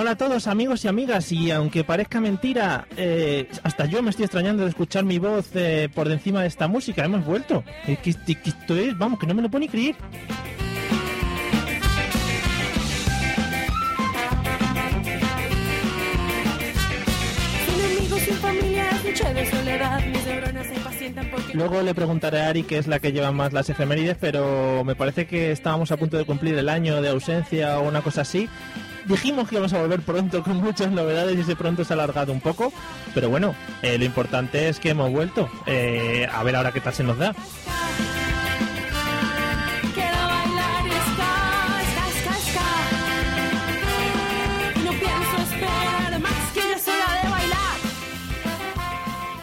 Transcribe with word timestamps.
Hola 0.00 0.12
a 0.12 0.16
todos 0.16 0.46
amigos 0.46 0.82
y 0.86 0.88
amigas 0.88 1.30
y 1.30 1.50
aunque 1.50 1.84
parezca 1.84 2.22
mentira, 2.22 2.86
eh, 2.96 3.46
hasta 3.62 3.84
yo 3.84 4.02
me 4.02 4.08
estoy 4.08 4.24
extrañando 4.24 4.62
de 4.62 4.70
escuchar 4.70 5.04
mi 5.04 5.18
voz 5.18 5.50
eh, 5.52 5.90
por 5.94 6.10
encima 6.10 6.40
de 6.40 6.48
esta 6.48 6.68
música. 6.68 7.04
Hemos 7.04 7.22
vuelto. 7.22 7.62
Que, 7.84 7.98
que 7.98 8.08
esto 8.08 8.76
es, 8.76 8.96
vamos, 8.96 9.18
que 9.18 9.26
no 9.26 9.34
me 9.34 9.42
lo 9.42 9.50
puedo 9.50 9.60
ni 9.60 9.68
creer. 9.68 9.96
Luego 21.52 21.82
le 21.82 21.94
preguntaré 21.94 22.40
a 22.40 22.48
Ari 22.48 22.62
que 22.62 22.78
es 22.78 22.86
la 22.86 23.00
que 23.00 23.12
lleva 23.12 23.32
más 23.32 23.52
las 23.52 23.68
efemérides, 23.68 24.16
pero 24.18 24.82
me 24.82 24.94
parece 24.94 25.26
que 25.26 25.52
estábamos 25.52 25.92
a 25.92 25.98
punto 25.98 26.16
de 26.16 26.24
cumplir 26.24 26.56
el 26.56 26.70
año 26.70 27.02
de 27.02 27.10
ausencia 27.10 27.78
o 27.78 27.86
una 27.86 28.00
cosa 28.00 28.22
así. 28.22 28.48
Dijimos 29.06 29.48
que 29.48 29.56
íbamos 29.56 29.72
a 29.72 29.80
volver 29.80 30.00
pronto 30.00 30.42
con 30.42 30.56
muchas 30.56 30.90
novedades 30.90 31.36
y 31.36 31.40
ese 31.40 31.56
pronto 31.56 31.84
se 31.84 31.92
ha 31.92 31.94
alargado 31.94 32.32
un 32.32 32.40
poco, 32.40 32.72
pero 33.14 33.28
bueno, 33.28 33.54
eh, 33.82 33.98
lo 33.98 34.04
importante 34.04 34.68
es 34.68 34.78
que 34.78 34.90
hemos 34.90 35.10
vuelto. 35.10 35.48
Eh, 35.66 36.28
a 36.30 36.42
ver 36.42 36.56
ahora 36.56 36.72
qué 36.72 36.80
tal 36.80 36.94
se 36.94 37.04
nos 37.04 37.18
da. 37.18 37.34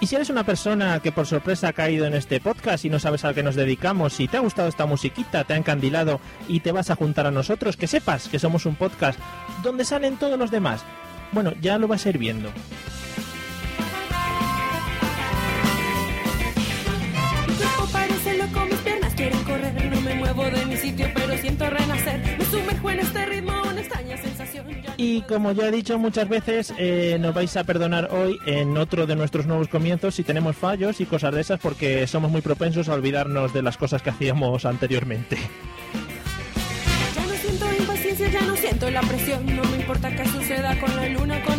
Si 0.08 0.16
eres 0.16 0.30
una 0.30 0.45
persona 0.45 1.02
que 1.02 1.11
por 1.11 1.27
sorpresa 1.27 1.67
ha 1.67 1.73
caído 1.73 2.05
en 2.05 2.13
este 2.13 2.39
podcast 2.39 2.86
y 2.86 2.89
no 2.89 2.97
sabes 2.97 3.25
a 3.25 3.33
qué 3.33 3.44
nos 3.44 3.55
dedicamos, 3.55 4.14
si 4.14 4.30
te 4.30 4.38
ha 4.38 4.39
gustado 4.39 4.69
esta 4.69 4.86
musiquita, 4.86 5.44
te 5.44 5.53
ha 5.53 5.58
encandilado 5.58 6.22
y 6.47 6.61
te 6.61 6.72
vas 6.72 6.89
a 6.89 6.95
juntar 6.95 7.27
a 7.27 7.31
nosotros, 7.31 7.75
que 7.75 7.88
sepas 7.88 8.30
que 8.30 8.39
somos 8.39 8.66
un 8.66 8.75
podcast 8.77 9.19
donde 9.64 9.83
salen 9.83 10.16
todos 10.16 10.39
los 10.39 10.49
demás. 10.49 10.86
Bueno, 11.33 11.52
ya 11.59 11.77
lo 11.77 11.89
vas 11.89 12.05
a 12.05 12.09
ir 12.09 12.19
viendo. 12.19 12.53
Y 24.97 25.21
como 25.21 25.52
ya 25.52 25.67
he 25.67 25.71
dicho 25.71 25.99
muchas 25.99 26.27
veces, 26.27 26.73
eh, 26.80 27.17
nos 27.19 27.33
vais 27.33 27.55
a 27.55 27.63
perdonar 27.63 28.09
hoy 28.11 28.39
en 28.47 28.75
otro 28.77 29.05
de 29.05 29.15
nuestros 29.15 29.45
nuevos 29.45 29.67
comienzos 29.67 30.15
si 30.15 30.23
tenemos 30.23 30.55
fallos 30.55 30.99
y 30.99 31.05
cosas 31.05 31.35
de 31.35 31.41
esas 31.41 31.59
porque 31.59 32.08
somos 32.08 32.31
muy 32.31 32.41
propensos 32.41 32.89
a 32.89 32.95
olvidarnos 32.95 33.53
de 33.53 33.61
las 33.61 33.77
cosas 33.77 34.02
que 34.02 34.09
hacíamos 34.09 34.65
anteriormente. 34.65 35.37
Ya 37.15 37.25
no 37.25 37.33
siento 37.33 37.65
impaciencia, 37.80 38.30
ya 38.30 38.41
no 38.41 38.55
siento 38.55 38.89
la 38.89 39.02
presión. 39.02 39.55
No 39.55 39.63
me 39.65 39.77
importa 39.77 40.15
qué 40.15 40.25
suceda 40.30 40.80
con 40.80 40.95
la 40.95 41.07
luna, 41.09 41.43
con 41.43 41.56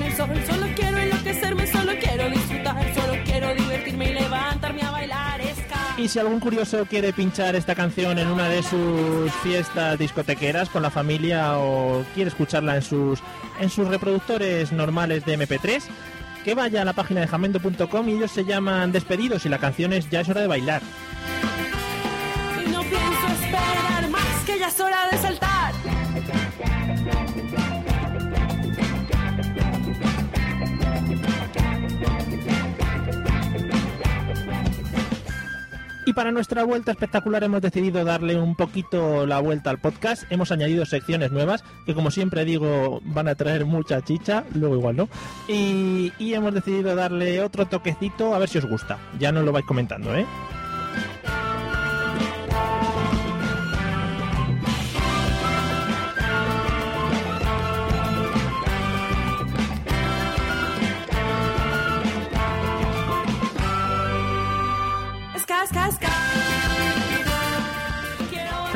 Y 5.98 6.06
si 6.06 6.20
algún 6.20 6.38
curioso 6.38 6.86
quiere 6.86 7.12
pinchar 7.12 7.56
esta 7.56 7.74
canción 7.74 8.20
en 8.20 8.28
una 8.28 8.48
de 8.48 8.62
sus 8.62 9.32
fiestas 9.42 9.98
discotequeras 9.98 10.68
con 10.68 10.80
la 10.80 10.90
familia 10.90 11.58
o 11.58 12.04
quiere 12.14 12.28
escucharla 12.28 12.76
en 12.76 12.82
sus 12.82 13.18
en 13.58 13.68
sus 13.68 13.88
reproductores 13.88 14.70
normales 14.70 15.24
de 15.24 15.36
MP3, 15.36 15.82
que 16.44 16.54
vaya 16.54 16.82
a 16.82 16.84
la 16.84 16.92
página 16.92 17.20
de 17.20 17.26
jamendo.com 17.26 18.08
y 18.08 18.12
ellos 18.12 18.30
se 18.30 18.44
llaman 18.44 18.92
Despedidos 18.92 19.44
y 19.44 19.48
la 19.48 19.58
canción 19.58 19.92
es 19.92 20.08
Ya 20.08 20.20
es 20.20 20.28
hora 20.28 20.40
de 20.40 20.46
bailar. 20.46 20.82
Para 36.18 36.32
nuestra 36.32 36.64
vuelta 36.64 36.90
espectacular 36.90 37.44
hemos 37.44 37.62
decidido 37.62 38.04
darle 38.04 38.34
un 38.34 38.56
poquito 38.56 39.24
la 39.24 39.38
vuelta 39.38 39.70
al 39.70 39.78
podcast. 39.78 40.24
Hemos 40.30 40.50
añadido 40.50 40.84
secciones 40.84 41.30
nuevas 41.30 41.62
que 41.86 41.94
como 41.94 42.10
siempre 42.10 42.44
digo 42.44 43.00
van 43.04 43.28
a 43.28 43.36
traer 43.36 43.66
mucha 43.66 44.02
chicha, 44.02 44.42
luego 44.52 44.74
igual 44.74 44.96
no. 44.96 45.08
Y, 45.46 46.12
y 46.18 46.34
hemos 46.34 46.52
decidido 46.52 46.96
darle 46.96 47.40
otro 47.40 47.66
toquecito 47.66 48.34
a 48.34 48.40
ver 48.40 48.48
si 48.48 48.58
os 48.58 48.66
gusta. 48.66 48.98
Ya 49.20 49.30
nos 49.30 49.44
lo 49.44 49.52
vais 49.52 49.64
comentando, 49.64 50.12
¿eh? 50.12 50.26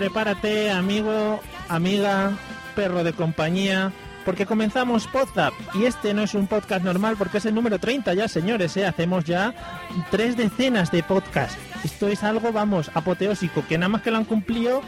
Prepárate, 0.06 0.68
amigo, 0.68 1.40
amiga, 1.68 2.32
perro 2.74 3.04
de 3.04 3.12
compañía, 3.12 3.92
porque 4.24 4.46
comenzamos 4.46 5.06
Podzap. 5.06 5.54
Y 5.74 5.84
este 5.84 6.12
no 6.12 6.24
es 6.24 6.34
un 6.34 6.48
podcast 6.48 6.84
normal 6.84 7.14
porque 7.16 7.38
es 7.38 7.46
el 7.46 7.54
número 7.54 7.78
30 7.78 8.12
ya, 8.14 8.26
señores. 8.26 8.76
¿eh? 8.76 8.84
Hacemos 8.84 9.22
ya 9.22 9.54
tres 10.10 10.36
decenas 10.36 10.90
de 10.90 11.04
podcasts. 11.04 11.56
Esto 11.84 12.08
es 12.08 12.24
algo, 12.24 12.50
vamos, 12.50 12.90
apoteósico, 12.94 13.64
que 13.68 13.78
nada 13.78 13.90
más 13.90 14.02
que 14.02 14.10
lo 14.10 14.16
han 14.16 14.24
cumplido, 14.24 14.82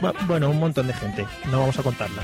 bu- 0.00 0.14
bueno, 0.26 0.48
un 0.48 0.58
montón 0.60 0.86
de 0.86 0.94
gente. 0.94 1.26
No 1.50 1.60
vamos 1.60 1.78
a 1.78 1.82
contarla. 1.82 2.22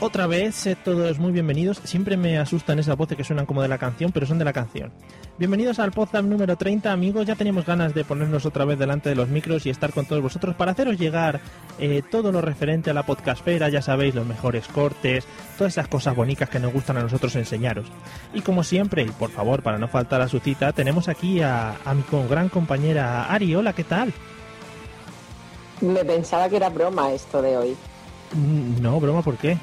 Otra 0.00 0.28
vez, 0.28 0.54
sed 0.54 0.78
todos 0.84 1.18
muy 1.18 1.32
bienvenidos. 1.32 1.80
Siempre 1.82 2.16
me 2.16 2.38
asustan 2.38 2.78
esas 2.78 2.96
voces 2.96 3.16
que 3.16 3.24
suenan 3.24 3.46
como 3.46 3.62
de 3.62 3.68
la 3.68 3.78
canción, 3.78 4.12
pero 4.12 4.26
son 4.26 4.38
de 4.38 4.44
la 4.44 4.52
canción. 4.52 4.92
Bienvenidos 5.38 5.80
al 5.80 5.90
podcast 5.90 6.24
número 6.24 6.54
30, 6.56 6.92
amigos. 6.92 7.26
Ya 7.26 7.34
teníamos 7.34 7.66
ganas 7.66 7.94
de 7.94 8.04
ponernos 8.04 8.46
otra 8.46 8.64
vez 8.64 8.78
delante 8.78 9.08
de 9.08 9.16
los 9.16 9.28
micros 9.28 9.66
y 9.66 9.70
estar 9.70 9.92
con 9.92 10.06
todos 10.06 10.22
vosotros 10.22 10.54
para 10.54 10.70
haceros 10.70 10.98
llegar 10.98 11.40
eh, 11.80 12.02
todo 12.08 12.30
lo 12.30 12.40
referente 12.40 12.90
a 12.90 12.94
la 12.94 13.04
podcastfera, 13.04 13.70
ya 13.70 13.82
sabéis, 13.82 14.14
los 14.14 14.24
mejores 14.24 14.68
cortes, 14.68 15.24
todas 15.56 15.72
esas 15.72 15.88
cosas 15.88 16.14
bonitas 16.14 16.48
que 16.48 16.60
nos 16.60 16.72
gustan 16.72 16.98
a 16.98 17.02
nosotros 17.02 17.34
enseñaros. 17.34 17.86
Y 18.32 18.42
como 18.42 18.62
siempre, 18.62 19.02
y 19.02 19.06
por 19.10 19.30
favor, 19.30 19.64
para 19.64 19.78
no 19.78 19.88
faltar 19.88 20.20
a 20.20 20.28
su 20.28 20.38
cita, 20.38 20.72
tenemos 20.72 21.08
aquí 21.08 21.40
a, 21.42 21.74
a 21.84 21.94
mi 21.94 22.02
con- 22.02 22.28
gran 22.28 22.48
compañera 22.50 23.24
Ari. 23.24 23.52
Hola, 23.56 23.72
¿qué 23.72 23.82
tal? 23.82 24.12
Me 25.80 26.04
pensaba 26.04 26.48
que 26.48 26.54
era 26.56 26.68
broma 26.68 27.10
esto 27.10 27.42
de 27.42 27.56
hoy. 27.56 27.76
Mm, 28.34 28.80
No, 28.80 29.00
broma, 29.00 29.22
¿por 29.22 29.36
qué? 29.38 29.58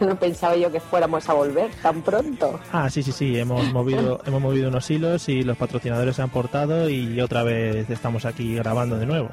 No 0.00 0.16
pensaba 0.18 0.56
yo 0.56 0.70
que 0.70 0.80
fuéramos 0.80 1.28
a 1.28 1.34
volver 1.34 1.70
tan 1.82 2.02
pronto. 2.02 2.60
Ah, 2.72 2.90
sí, 2.90 3.02
sí, 3.02 3.12
sí, 3.12 3.38
hemos 3.38 3.72
movido, 3.72 4.20
hemos 4.26 4.40
movido 4.40 4.68
unos 4.68 4.90
hilos 4.90 5.28
y 5.28 5.42
los 5.42 5.56
patrocinadores 5.56 6.16
se 6.16 6.22
han 6.22 6.30
portado 6.30 6.88
y 6.88 7.20
otra 7.20 7.42
vez 7.42 7.88
estamos 7.88 8.24
aquí 8.24 8.54
grabando 8.56 8.98
de 8.98 9.06
nuevo. 9.06 9.30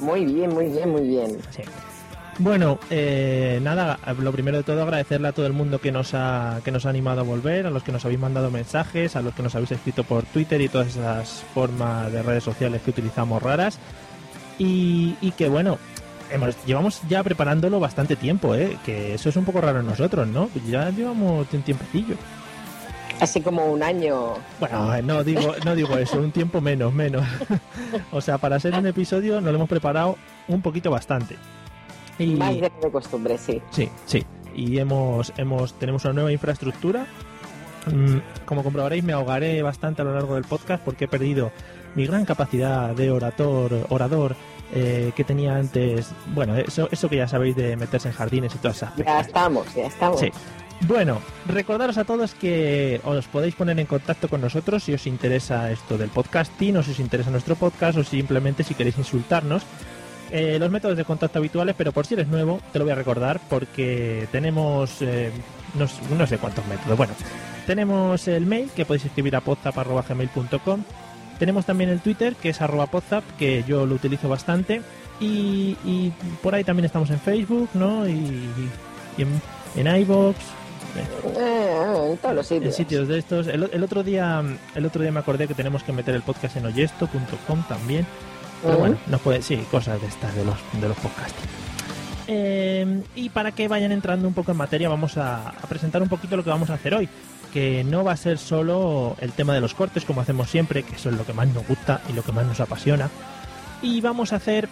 Muy 0.00 0.24
bien, 0.24 0.50
muy 0.52 0.66
bien, 0.66 0.90
muy 0.90 1.02
bien. 1.02 1.38
Sí. 1.50 1.62
Bueno, 2.38 2.78
eh, 2.90 3.60
nada, 3.62 3.98
lo 4.18 4.30
primero 4.30 4.58
de 4.58 4.62
todo 4.62 4.82
agradecerle 4.82 5.28
a 5.28 5.32
todo 5.32 5.46
el 5.46 5.54
mundo 5.54 5.80
que 5.80 5.90
nos, 5.90 6.12
ha, 6.12 6.60
que 6.62 6.70
nos 6.70 6.84
ha 6.84 6.90
animado 6.90 7.20
a 7.20 7.24
volver, 7.24 7.66
a 7.66 7.70
los 7.70 7.82
que 7.82 7.92
nos 7.92 8.04
habéis 8.04 8.20
mandado 8.20 8.50
mensajes, 8.50 9.16
a 9.16 9.22
los 9.22 9.32
que 9.34 9.42
nos 9.42 9.54
habéis 9.54 9.72
escrito 9.72 10.04
por 10.04 10.24
Twitter 10.24 10.60
y 10.60 10.68
todas 10.68 10.88
esas 10.88 11.44
formas 11.54 12.12
de 12.12 12.22
redes 12.22 12.44
sociales 12.44 12.82
que 12.82 12.90
utilizamos 12.90 13.42
raras. 13.42 13.78
Y, 14.58 15.16
y 15.22 15.30
que 15.30 15.48
bueno, 15.48 15.78
hemos, 16.30 16.56
llevamos 16.64 17.00
ya 17.08 17.22
preparándolo 17.22 17.80
bastante 17.80 18.16
tiempo, 18.16 18.54
¿eh? 18.54 18.76
que 18.84 19.14
eso 19.14 19.28
es 19.28 19.36
un 19.36 19.44
poco 19.44 19.60
raro 19.60 19.80
en 19.80 19.86
nosotros, 19.86 20.26
¿no? 20.26 20.50
Ya 20.68 20.90
llevamos 20.90 21.46
un 21.52 21.62
tiempecillo. 21.62 22.16
Así 23.20 23.40
como 23.40 23.64
un 23.66 23.82
año. 23.82 24.34
Bueno, 24.60 25.02
no 25.02 25.24
digo, 25.24 25.54
no 25.64 25.74
digo 25.74 25.96
eso, 25.96 26.18
un 26.18 26.32
tiempo 26.32 26.60
menos, 26.60 26.92
menos. 26.92 27.26
o 28.12 28.20
sea, 28.20 28.38
para 28.38 28.60
ser 28.60 28.74
un 28.74 28.86
episodio 28.86 29.40
nos 29.40 29.50
lo 29.50 29.56
hemos 29.56 29.68
preparado 29.68 30.16
un 30.48 30.60
poquito 30.60 30.90
bastante. 30.90 31.36
Y... 32.18 32.34
Más 32.34 32.54
de, 32.54 32.70
de 32.82 32.90
costumbre, 32.90 33.38
sí. 33.38 33.62
Sí, 33.70 33.88
sí. 34.04 34.24
Y 34.54 34.78
hemos, 34.78 35.32
hemos, 35.36 35.74
tenemos 35.74 36.04
una 36.04 36.14
nueva 36.14 36.32
infraestructura. 36.32 37.06
Mm, 37.86 38.44
como 38.44 38.62
comprobaréis, 38.62 39.04
me 39.04 39.12
ahogaré 39.12 39.62
bastante 39.62 40.02
a 40.02 40.04
lo 40.04 40.12
largo 40.12 40.34
del 40.34 40.44
podcast 40.44 40.82
porque 40.82 41.04
he 41.04 41.08
perdido 41.08 41.52
mi 41.94 42.06
gran 42.06 42.24
capacidad 42.24 42.94
de 42.94 43.10
orator, 43.10 43.86
orador 43.88 44.36
eh, 44.74 45.12
que 45.14 45.24
tenía 45.24 45.56
antes. 45.56 46.10
Bueno, 46.34 46.56
eso, 46.56 46.88
eso 46.90 47.08
que 47.08 47.16
ya 47.16 47.28
sabéis 47.28 47.56
de 47.56 47.76
meterse 47.76 48.08
en 48.08 48.14
jardines 48.14 48.54
y 48.54 48.58
todas 48.58 48.76
esas 48.78 48.90
cosas. 48.90 49.06
Ya 49.06 49.20
estamos, 49.20 49.74
ya 49.74 49.86
estamos. 49.86 50.20
Sí. 50.20 50.30
Bueno, 50.82 51.20
recordaros 51.46 51.96
a 51.96 52.04
todos 52.04 52.34
que 52.34 53.00
os 53.04 53.26
podéis 53.26 53.54
poner 53.54 53.78
en 53.78 53.86
contacto 53.86 54.28
con 54.28 54.42
nosotros 54.42 54.84
si 54.84 54.92
os 54.92 55.06
interesa 55.06 55.70
esto 55.70 55.96
del 55.96 56.10
podcasting 56.10 56.76
o 56.76 56.82
si 56.82 56.90
os 56.90 57.00
interesa 57.00 57.30
nuestro 57.30 57.56
podcast 57.56 57.98
o 57.98 58.04
simplemente 58.04 58.62
si 58.62 58.74
queréis 58.74 58.98
insultarnos. 58.98 59.62
Eh, 60.30 60.58
los 60.58 60.70
métodos 60.70 60.96
de 60.96 61.04
contacto 61.04 61.38
habituales, 61.38 61.74
pero 61.78 61.92
por 61.92 62.04
si 62.04 62.14
eres 62.14 62.26
nuevo, 62.26 62.60
te 62.72 62.78
lo 62.78 62.84
voy 62.84 62.92
a 62.92 62.96
recordar 62.96 63.40
porque 63.48 64.28
tenemos 64.32 65.00
eh, 65.00 65.30
no, 65.74 65.86
no, 66.16 66.26
sé 66.26 66.38
cuántos 66.38 66.66
métodos. 66.66 66.96
Bueno, 66.96 67.14
tenemos 67.66 68.26
el 68.28 68.44
mail 68.44 68.70
que 68.74 68.84
podéis 68.84 69.06
escribir 69.06 69.36
a 69.36 69.40
podzap.gmail.com. 69.40 70.82
Tenemos 71.38 71.66
también 71.66 71.90
el 71.90 72.00
Twitter 72.00 72.34
que 72.36 72.50
es 72.50 72.60
arroba 72.60 72.86
podzap, 72.86 73.24
que 73.38 73.64
yo 73.66 73.86
lo 73.86 73.94
utilizo 73.94 74.28
bastante. 74.28 74.82
Y, 75.20 75.76
y, 75.84 76.12
por 76.42 76.54
ahí 76.54 76.64
también 76.64 76.84
estamos 76.84 77.10
en 77.10 77.18
Facebook, 77.18 77.70
¿no? 77.74 78.06
Y, 78.06 78.50
y 79.16 79.22
en, 79.22 79.40
en 79.76 80.00
iVoox, 80.02 80.36
eh, 80.96 82.10
en 82.12 82.18
todos 82.18 82.34
los 82.34 82.46
sitios. 82.46 82.66
En 82.66 82.72
sitios 82.72 83.08
de 83.08 83.18
estos. 83.18 83.46
El, 83.46 83.68
el, 83.72 83.82
otro 83.82 84.02
día 84.02 84.42
el 84.74 84.86
otro 84.86 85.02
día 85.02 85.12
me 85.12 85.20
acordé 85.20 85.46
que 85.46 85.54
tenemos 85.54 85.82
que 85.82 85.92
meter 85.92 86.14
el 86.14 86.22
podcast 86.22 86.56
en 86.56 86.66
oyesto.com 86.66 87.62
también. 87.68 88.06
Pero 88.62 88.78
bueno, 88.78 88.96
nos 89.06 89.20
puede, 89.20 89.42
sí, 89.42 89.56
cosas 89.70 90.00
de 90.00 90.06
estas 90.08 90.34
de 90.34 90.44
los, 90.44 90.56
de 90.80 90.88
los 90.88 90.96
podcasts. 90.96 91.36
Eh, 92.26 93.02
y 93.14 93.28
para 93.28 93.52
que 93.52 93.68
vayan 93.68 93.92
entrando 93.92 94.26
un 94.26 94.34
poco 94.34 94.50
en 94.50 94.56
materia, 94.56 94.88
vamos 94.88 95.16
a, 95.18 95.50
a, 95.50 95.66
presentar 95.68 96.02
un 96.02 96.08
poquito 96.08 96.36
lo 96.36 96.42
que 96.42 96.50
vamos 96.50 96.70
a 96.70 96.74
hacer 96.74 96.94
hoy. 96.94 97.08
Que 97.56 97.84
no 97.84 98.04
va 98.04 98.12
a 98.12 98.16
ser 98.18 98.36
solo 98.36 99.16
el 99.18 99.32
tema 99.32 99.54
de 99.54 99.62
los 99.62 99.72
cortes, 99.72 100.04
como 100.04 100.20
hacemos 100.20 100.50
siempre, 100.50 100.82
que 100.82 100.96
eso 100.96 101.08
es 101.08 101.16
lo 101.16 101.24
que 101.24 101.32
más 101.32 101.48
nos 101.48 101.66
gusta 101.66 102.02
y 102.06 102.12
lo 102.12 102.22
que 102.22 102.30
más 102.30 102.44
nos 102.44 102.60
apasiona. 102.60 103.08
Y 103.80 104.02
vamos 104.02 104.34
a 104.34 104.36
hacer. 104.36 104.68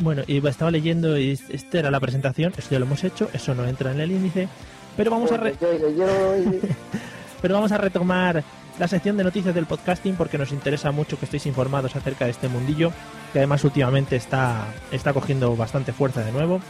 Bueno, 0.00 0.24
y 0.26 0.46
estaba 0.46 0.70
leyendo 0.70 1.18
y 1.18 1.40
esta 1.48 1.78
era 1.78 1.90
la 1.90 2.00
presentación, 2.00 2.52
eso 2.58 2.68
ya 2.70 2.80
lo 2.80 2.84
hemos 2.84 3.02
hecho, 3.02 3.30
eso 3.32 3.54
no 3.54 3.64
entra 3.64 3.92
en 3.92 4.00
el 4.00 4.12
índice. 4.12 4.46
Pero 4.94 5.10
vamos, 5.10 5.32
a 5.32 5.38
re... 5.38 5.54
Pero 7.40 7.54
vamos 7.54 7.72
a 7.72 7.78
retomar 7.78 8.44
la 8.78 8.88
sección 8.88 9.16
de 9.16 9.24
noticias 9.24 9.54
del 9.54 9.64
podcasting 9.64 10.16
porque 10.16 10.36
nos 10.36 10.52
interesa 10.52 10.92
mucho 10.92 11.18
que 11.18 11.24
estéis 11.24 11.46
informados 11.46 11.96
acerca 11.96 12.26
de 12.26 12.32
este 12.32 12.48
mundillo, 12.48 12.92
que 13.32 13.38
además 13.38 13.64
últimamente 13.64 14.16
está, 14.16 14.66
está 14.92 15.14
cogiendo 15.14 15.56
bastante 15.56 15.94
fuerza 15.94 16.22
de 16.22 16.32
nuevo. 16.32 16.60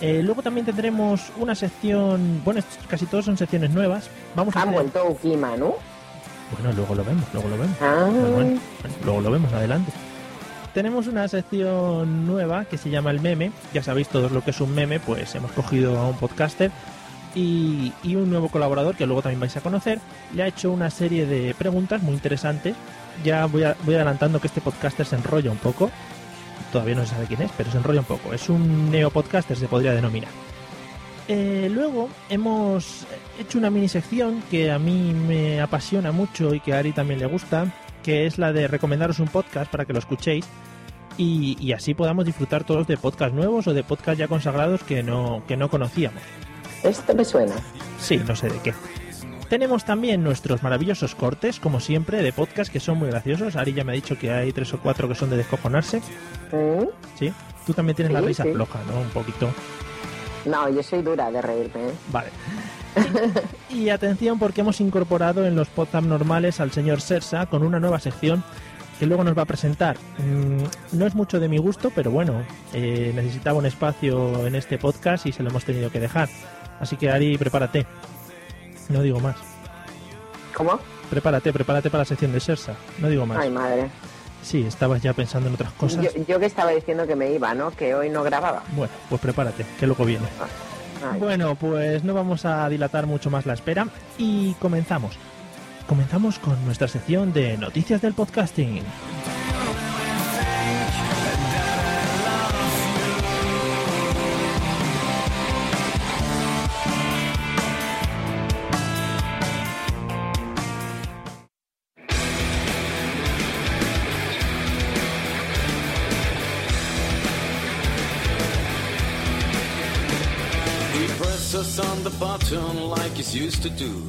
Eh, 0.00 0.22
luego 0.22 0.42
también 0.42 0.64
tendremos 0.64 1.30
una 1.36 1.54
sección, 1.54 2.42
bueno, 2.44 2.62
casi 2.88 3.06
todos 3.06 3.26
son 3.26 3.36
secciones 3.36 3.70
nuevas. 3.70 4.08
Vamos 4.34 4.56
a 4.56 4.62
Han 4.62 4.68
hacer... 4.68 4.80
vuelto 4.80 5.06
Ukima, 5.08 5.56
¿no? 5.56 5.74
Bueno, 6.52 6.72
luego 6.74 6.94
lo 6.94 7.04
vemos, 7.04 7.24
luego 7.32 7.48
lo 7.48 7.58
vemos. 7.58 7.76
Ah. 7.80 8.08
Bueno, 8.10 8.30
bueno, 8.34 8.60
luego 9.04 9.20
lo 9.20 9.30
vemos, 9.30 9.52
adelante. 9.52 9.92
Tenemos 10.74 11.06
una 11.06 11.26
sección 11.28 12.26
nueva 12.26 12.64
que 12.64 12.78
se 12.78 12.90
llama 12.90 13.10
el 13.10 13.20
meme. 13.20 13.52
Ya 13.72 13.82
sabéis 13.82 14.08
todos 14.08 14.32
lo 14.32 14.42
que 14.42 14.50
es 14.50 14.60
un 14.60 14.74
meme, 14.74 15.00
pues 15.00 15.34
hemos 15.34 15.52
cogido 15.52 15.98
a 15.98 16.08
un 16.08 16.16
podcaster 16.16 16.70
y, 17.34 17.92
y, 18.02 18.16
un 18.16 18.30
nuevo 18.30 18.48
colaborador 18.48 18.96
que 18.96 19.06
luego 19.06 19.22
también 19.22 19.40
vais 19.40 19.56
a 19.56 19.60
conocer 19.60 20.00
le 20.34 20.42
ha 20.42 20.46
hecho 20.46 20.72
una 20.72 20.90
serie 20.90 21.26
de 21.26 21.54
preguntas 21.54 22.02
muy 22.02 22.14
interesantes. 22.14 22.74
Ya 23.24 23.46
voy, 23.46 23.64
a, 23.64 23.76
voy 23.84 23.94
adelantando 23.94 24.40
que 24.40 24.46
este 24.46 24.60
podcaster 24.60 25.06
se 25.06 25.16
enrolla 25.16 25.50
un 25.50 25.58
poco. 25.58 25.90
Todavía 26.72 26.94
no 26.94 27.02
se 27.02 27.14
sabe 27.14 27.26
quién 27.26 27.42
es, 27.42 27.50
pero 27.56 27.70
se 27.70 27.78
enrolla 27.78 28.00
un 28.00 28.06
poco. 28.06 28.32
Es 28.32 28.48
un 28.48 28.90
neopodcaster, 28.90 29.56
se 29.56 29.66
podría 29.66 29.92
denominar. 29.92 30.30
Eh, 31.28 31.68
luego 31.72 32.08
hemos 32.28 33.06
hecho 33.38 33.58
una 33.58 33.70
mini 33.70 33.88
sección 33.88 34.42
que 34.50 34.70
a 34.70 34.78
mí 34.78 35.12
me 35.12 35.60
apasiona 35.60 36.10
mucho 36.10 36.54
y 36.54 36.60
que 36.60 36.72
a 36.72 36.78
Ari 36.78 36.92
también 36.92 37.20
le 37.20 37.26
gusta, 37.26 37.72
que 38.02 38.26
es 38.26 38.38
la 38.38 38.52
de 38.52 38.66
recomendaros 38.66 39.20
un 39.20 39.28
podcast 39.28 39.70
para 39.70 39.84
que 39.84 39.92
lo 39.92 40.00
escuchéis 40.00 40.44
y, 41.16 41.56
y 41.60 41.72
así 41.72 41.94
podamos 41.94 42.24
disfrutar 42.24 42.64
todos 42.64 42.86
de 42.86 42.96
podcasts 42.96 43.34
nuevos 43.34 43.66
o 43.66 43.74
de 43.74 43.84
podcasts 43.84 44.18
ya 44.18 44.26
consagrados 44.26 44.82
que 44.82 45.02
no, 45.02 45.42
que 45.46 45.56
no 45.56 45.70
conocíamos. 45.70 46.22
Esto 46.82 47.14
me 47.14 47.24
suena. 47.24 47.54
Sí, 48.00 48.18
no 48.26 48.34
sé 48.34 48.48
de 48.48 48.58
qué. 48.58 48.74
Tenemos 49.50 49.84
también 49.84 50.22
nuestros 50.22 50.62
maravillosos 50.62 51.16
cortes, 51.16 51.58
como 51.58 51.80
siempre, 51.80 52.22
de 52.22 52.32
podcast 52.32 52.72
que 52.72 52.78
son 52.78 52.98
muy 52.98 53.08
graciosos. 53.10 53.56
Ari 53.56 53.72
ya 53.72 53.82
me 53.82 53.90
ha 53.90 53.94
dicho 53.96 54.16
que 54.16 54.30
hay 54.30 54.52
tres 54.52 54.72
o 54.74 54.78
cuatro 54.78 55.08
que 55.08 55.16
son 55.16 55.28
de 55.28 55.36
descojonarse. 55.38 56.00
Sí. 57.18 57.32
Tú 57.66 57.74
también 57.74 57.96
tienes 57.96 58.10
Sí, 58.10 58.14
la 58.14 58.20
risa 58.20 58.44
sí. 58.44 58.52
floja, 58.52 58.78
¿no? 58.88 59.00
Un 59.00 59.08
poquito. 59.08 59.50
No, 60.44 60.68
yo 60.70 60.82
soy 60.84 61.02
dura 61.02 61.32
de 61.32 61.42
reírme. 61.42 61.88
¿eh? 61.88 61.92
Vale. 62.12 62.28
Y 63.70 63.88
atención 63.88 64.38
porque 64.38 64.60
hemos 64.60 64.80
incorporado 64.80 65.44
en 65.44 65.56
los 65.56 65.68
podcasts 65.68 66.08
normales 66.08 66.60
al 66.60 66.70
señor 66.70 67.00
Sersa 67.00 67.46
con 67.46 67.64
una 67.64 67.80
nueva 67.80 67.98
sección 67.98 68.44
que 69.00 69.06
luego 69.06 69.24
nos 69.24 69.36
va 69.36 69.42
a 69.42 69.46
presentar. 69.46 69.96
Mm, 70.18 70.96
no 70.96 71.06
es 71.06 71.14
mucho 71.16 71.40
de 71.40 71.48
mi 71.48 71.58
gusto, 71.58 71.90
pero 71.92 72.12
bueno, 72.12 72.42
eh, 72.72 73.10
necesitaba 73.16 73.58
un 73.58 73.66
espacio 73.66 74.46
en 74.46 74.54
este 74.54 74.78
podcast 74.78 75.26
y 75.26 75.32
se 75.32 75.42
lo 75.42 75.50
hemos 75.50 75.64
tenido 75.64 75.90
que 75.90 75.98
dejar. 75.98 76.28
Así 76.78 76.96
que 76.96 77.10
Ari, 77.10 77.36
prepárate. 77.36 77.86
No 78.90 79.02
digo 79.02 79.20
más. 79.20 79.36
¿Cómo? 80.54 80.78
Prepárate, 81.08 81.52
prepárate 81.52 81.90
para 81.90 82.02
la 82.02 82.04
sección 82.04 82.32
de 82.32 82.40
Sersa. 82.40 82.74
No 82.98 83.08
digo 83.08 83.24
más. 83.24 83.38
Ay, 83.38 83.50
madre. 83.50 83.88
Sí, 84.42 84.64
estabas 84.66 85.02
ya 85.02 85.12
pensando 85.12 85.48
en 85.48 85.54
otras 85.54 85.72
cosas. 85.72 86.04
Yo, 86.04 86.10
yo 86.26 86.38
que 86.38 86.46
estaba 86.46 86.70
diciendo 86.70 87.06
que 87.06 87.14
me 87.14 87.32
iba, 87.32 87.54
¿no? 87.54 87.70
Que 87.70 87.94
hoy 87.94 88.10
no 88.10 88.22
grababa. 88.22 88.62
Bueno, 88.72 88.92
pues 89.08 89.20
prepárate, 89.20 89.64
que 89.78 89.86
luego 89.86 90.04
viene. 90.04 90.26
Ay. 91.02 91.18
Bueno, 91.18 91.54
pues 91.54 92.04
no 92.04 92.12
vamos 92.14 92.44
a 92.44 92.68
dilatar 92.68 93.06
mucho 93.06 93.30
más 93.30 93.46
la 93.46 93.54
espera 93.54 93.86
y 94.18 94.54
comenzamos. 94.54 95.16
Comenzamos 95.86 96.38
con 96.38 96.64
nuestra 96.64 96.88
sección 96.88 97.32
de 97.32 97.56
noticias 97.58 98.00
del 98.00 98.14
podcasting. 98.14 98.82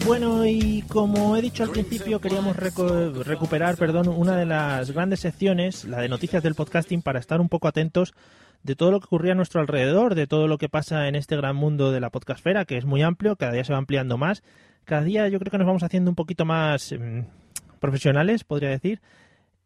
Bueno, 0.05 0.45
y 0.45 0.83
como 0.87 1.35
he 1.35 1.41
dicho 1.41 1.63
al 1.63 1.71
principio, 1.71 2.21
queríamos 2.21 2.55
recuperar, 2.55 3.75
perdón, 3.75 4.07
una 4.07 4.37
de 4.37 4.45
las 4.45 4.91
grandes 4.91 5.19
secciones, 5.19 5.83
la 5.83 5.99
de 5.99 6.07
noticias 6.07 6.41
del 6.41 6.55
podcasting, 6.55 7.01
para 7.01 7.19
estar 7.19 7.41
un 7.41 7.49
poco 7.49 7.67
atentos 7.67 8.13
de 8.63 8.75
todo 8.75 8.91
lo 8.91 8.99
que 8.99 9.07
ocurría 9.07 9.33
a 9.33 9.35
nuestro 9.35 9.59
alrededor, 9.59 10.15
de 10.15 10.27
todo 10.27 10.47
lo 10.47 10.57
que 10.57 10.69
pasa 10.69 11.07
en 11.07 11.15
este 11.15 11.35
gran 11.35 11.55
mundo 11.57 11.91
de 11.91 11.99
la 11.99 12.09
podcastfera, 12.09 12.63
que 12.63 12.77
es 12.77 12.85
muy 12.85 13.01
amplio, 13.01 13.35
cada 13.35 13.51
día 13.51 13.65
se 13.65 13.73
va 13.73 13.79
ampliando 13.79 14.17
más. 14.17 14.43
Cada 14.85 15.03
día 15.03 15.27
yo 15.27 15.39
creo 15.39 15.51
que 15.51 15.57
nos 15.57 15.67
vamos 15.67 15.83
haciendo 15.83 16.09
un 16.09 16.15
poquito 16.15 16.45
más 16.45 16.93
mm, 16.97 17.21
profesionales, 17.79 18.45
podría 18.45 18.69
decir. 18.69 19.01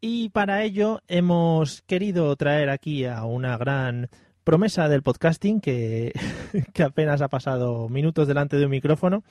Y 0.00 0.30
para 0.30 0.62
ello 0.64 1.02
hemos 1.08 1.82
querido 1.82 2.34
traer 2.36 2.68
aquí 2.68 3.04
a 3.04 3.24
una 3.24 3.56
gran 3.56 4.08
promesa 4.46 4.88
del 4.88 5.02
podcasting 5.02 5.60
que, 5.60 6.12
que 6.72 6.82
apenas 6.84 7.20
ha 7.20 7.28
pasado 7.28 7.88
minutos 7.88 8.28
delante 8.28 8.56
de 8.56 8.64
un 8.64 8.70
micrófono 8.70 9.24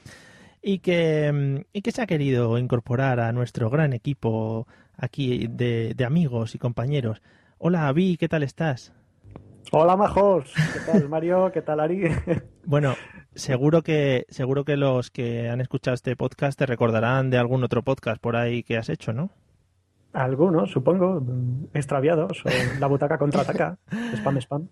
y 0.61 0.79
que, 0.79 1.31
mm, 1.31 1.61
y 1.71 1.81
que 1.81 1.91
se 1.91 2.01
ha 2.01 2.05
querido 2.05 2.57
incorporar 2.57 3.21
a 3.21 3.31
nuestro 3.31 3.69
gran 3.69 3.93
equipo 3.93 4.67
aquí 4.97 5.47
de, 5.47 5.93
de 5.95 6.05
amigos 6.05 6.53
y 6.53 6.59
compañeros. 6.59 7.21
Hola, 7.57 7.87
Avi, 7.87 8.17
¿qué 8.17 8.27
tal 8.27 8.43
estás? 8.43 8.93
Hola 9.71 9.95
majos, 9.95 10.53
¿qué 10.73 10.79
tal 10.91 11.09
Mario? 11.09 11.49
¿Qué 11.51 11.61
tal 11.61 11.79
Ari? 11.79 12.03
Bueno, 12.65 12.95
seguro 13.35 13.83
que 13.83 14.25
seguro 14.29 14.65
que 14.65 14.75
los 14.75 15.11
que 15.11 15.49
han 15.49 15.61
escuchado 15.61 15.93
este 15.93 16.15
podcast 16.15 16.57
te 16.57 16.65
recordarán 16.65 17.29
de 17.29 17.37
algún 17.37 17.63
otro 17.63 17.83
podcast 17.83 18.19
por 18.19 18.35
ahí 18.35 18.63
que 18.63 18.77
has 18.77 18.89
hecho, 18.89 19.13
¿no? 19.13 19.29
Algunos, 20.13 20.71
supongo, 20.71 21.21
extraviados, 21.73 22.43
o 22.45 22.49
la 22.79 22.87
butaca 22.87 23.17
contraataca, 23.17 23.77
spam, 24.15 24.37
spam. 24.41 24.67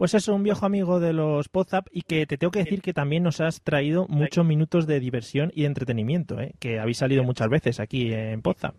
Pues 0.00 0.14
eso, 0.14 0.34
un 0.34 0.42
viejo 0.42 0.64
amigo 0.64 0.98
de 0.98 1.12
los 1.12 1.50
Podzap 1.50 1.86
y 1.92 2.00
que 2.00 2.24
te 2.24 2.38
tengo 2.38 2.50
que 2.50 2.60
decir 2.60 2.80
que 2.80 2.94
también 2.94 3.22
nos 3.22 3.42
has 3.42 3.60
traído 3.60 4.06
muchos 4.08 4.46
minutos 4.46 4.86
de 4.86 4.98
diversión 4.98 5.52
y 5.54 5.60
de 5.60 5.66
entretenimiento, 5.66 6.40
¿eh? 6.40 6.54
que 6.58 6.80
habéis 6.80 6.96
salido 6.96 7.22
muchas 7.22 7.50
veces 7.50 7.80
aquí 7.80 8.10
en 8.10 8.40
Podzap. 8.40 8.74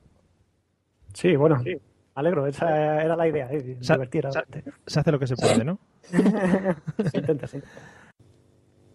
Sí, 1.13 1.35
bueno, 1.35 1.63
alegro, 2.15 2.47
esa 2.47 3.03
era 3.03 3.15
la 3.15 3.27
idea, 3.27 3.47
¿eh? 3.51 3.61
Divertir 3.61 4.29
gente. 4.33 4.71
Se 4.87 4.99
hace 4.99 5.11
lo 5.11 5.19
que 5.19 5.27
se 5.27 5.35
puede, 5.35 5.63
¿no? 5.63 5.77
Se 7.11 7.19
intenta, 7.19 7.45
sí. 7.45 7.59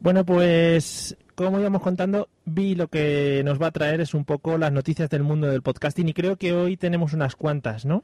Bueno, 0.00 0.24
pues 0.24 1.16
como 1.36 1.60
íbamos 1.60 1.80
contando, 1.80 2.28
vi 2.44 2.74
lo 2.74 2.88
que 2.88 3.42
nos 3.44 3.62
va 3.62 3.68
a 3.68 3.70
traer 3.70 4.00
es 4.00 4.14
un 4.14 4.24
poco 4.24 4.58
las 4.58 4.72
noticias 4.72 5.08
del 5.10 5.22
mundo 5.22 5.46
del 5.46 5.62
podcasting 5.62 6.08
y 6.08 6.12
creo 6.12 6.34
que 6.34 6.52
hoy 6.52 6.76
tenemos 6.76 7.12
unas 7.12 7.36
cuantas, 7.36 7.86
¿no? 7.86 8.02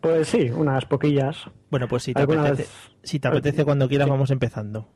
Pues 0.00 0.28
sí, 0.28 0.50
unas 0.50 0.84
poquillas. 0.84 1.44
Bueno, 1.70 1.88
pues 1.88 2.04
si 2.04 2.14
te 2.14 2.20
Algunas- 2.20 2.46
apetece, 2.52 2.70
si 3.02 3.18
te 3.18 3.28
apetece 3.28 3.64
cuando 3.64 3.88
quieras 3.88 4.08
vamos 4.08 4.30
empezando. 4.30 4.88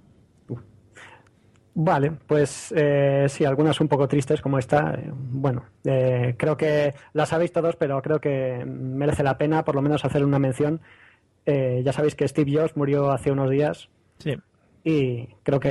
Vale, 1.74 2.12
pues 2.26 2.72
eh, 2.76 3.24
sí, 3.30 3.46
algunas 3.46 3.80
un 3.80 3.88
poco 3.88 4.06
tristes 4.06 4.42
como 4.42 4.58
esta. 4.58 4.92
eh, 4.94 5.10
bueno, 5.12 5.64
eh, 5.84 6.34
creo 6.38 6.54
que 6.56 6.92
las 7.14 7.30
sabéis 7.30 7.50
todos, 7.50 7.76
pero 7.76 8.02
creo 8.02 8.20
que 8.20 8.62
merece 8.66 9.22
la 9.22 9.38
pena 9.38 9.64
por 9.64 9.74
lo 9.74 9.80
menos 9.82 10.04
hacer 10.04 10.22
una 10.24 10.38
mención. 10.38 10.82
Eh, 11.46 11.80
ya 11.84 11.92
sabéis 11.94 12.14
que 12.14 12.28
Steve 12.28 12.52
Jobs 12.54 12.76
murió 12.76 13.10
hace 13.10 13.32
unos 13.32 13.48
días 13.50 13.88
Sí. 14.18 14.36
y 14.84 15.28
creo 15.42 15.58
que 15.60 15.70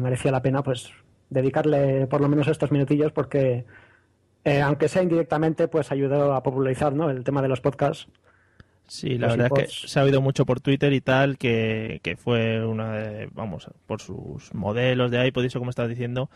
merecía 0.00 0.30
la 0.32 0.42
pena 0.42 0.62
pues 0.62 0.90
dedicarle 1.30 2.06
por 2.06 2.20
lo 2.20 2.28
menos 2.28 2.48
estos 2.48 2.72
minutillos 2.72 3.12
porque 3.12 3.64
eh, 4.44 4.60
aunque 4.62 4.88
sea 4.88 5.02
indirectamente 5.02 5.68
pues 5.68 5.92
ayudó 5.92 6.34
a 6.34 6.42
popularizar 6.42 6.92
¿no? 6.94 7.10
el 7.10 7.24
tema 7.24 7.42
de 7.42 7.48
los 7.48 7.60
podcasts 7.60 8.08
Sí, 8.88 9.18
la 9.18 9.26
Los 9.26 9.36
verdad 9.36 9.58
es 9.58 9.80
que 9.82 9.88
se 9.88 10.00
ha 10.00 10.02
oído 10.02 10.22
mucho 10.22 10.46
por 10.46 10.60
Twitter 10.60 10.94
y 10.94 11.02
tal, 11.02 11.36
que, 11.36 12.00
que 12.02 12.16
fue 12.16 12.64
una 12.64 12.94
de, 12.94 13.28
vamos, 13.32 13.68
por 13.86 14.00
sus 14.00 14.54
modelos 14.54 15.10
de 15.10 15.26
iPod 15.26 15.44
y 15.44 15.46
eso 15.48 15.58
como 15.58 15.68
estabas 15.68 15.90
diciendo, 15.90 16.30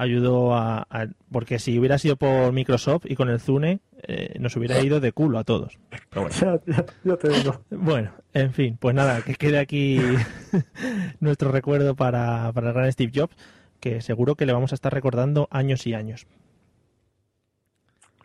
ayudó 0.00 0.54
a, 0.54 0.86
a- 0.90 1.06
porque 1.30 1.58
si 1.58 1.78
hubiera 1.78 1.98
sido 1.98 2.16
por 2.16 2.52
Microsoft 2.52 3.04
y 3.06 3.14
con 3.16 3.28
el 3.28 3.40
Zune, 3.40 3.80
eh, 4.02 4.34
nos 4.38 4.56
hubiera 4.56 4.80
ido 4.80 5.00
de 5.00 5.12
culo 5.12 5.38
a 5.38 5.44
todos. 5.44 5.78
Pero 6.10 6.22
bueno. 6.22 6.36
Ya- 6.40 6.60
ya- 6.76 6.84
ya 7.04 7.16
te 7.16 7.28
digo. 7.28 7.60
Bueno, 7.70 8.12
en 8.32 8.52
fin, 8.52 8.76
pues 8.80 8.94
nada, 8.94 9.22
que 9.22 9.34
quede 9.34 9.58
aquí 9.58 10.00
nuestro 11.20 11.50
recuerdo 11.52 11.94
para, 11.96 12.52
para 12.52 12.68
el 12.68 12.74
gran 12.74 12.92
Steve 12.92 13.12
Jobs, 13.14 13.36
que 13.80 14.00
seguro 14.00 14.34
que 14.34 14.46
le 14.46 14.52
vamos 14.52 14.72
a 14.72 14.74
estar 14.74 14.92
recordando 14.92 15.48
años 15.50 15.86
y 15.86 15.94
años. 15.94 16.26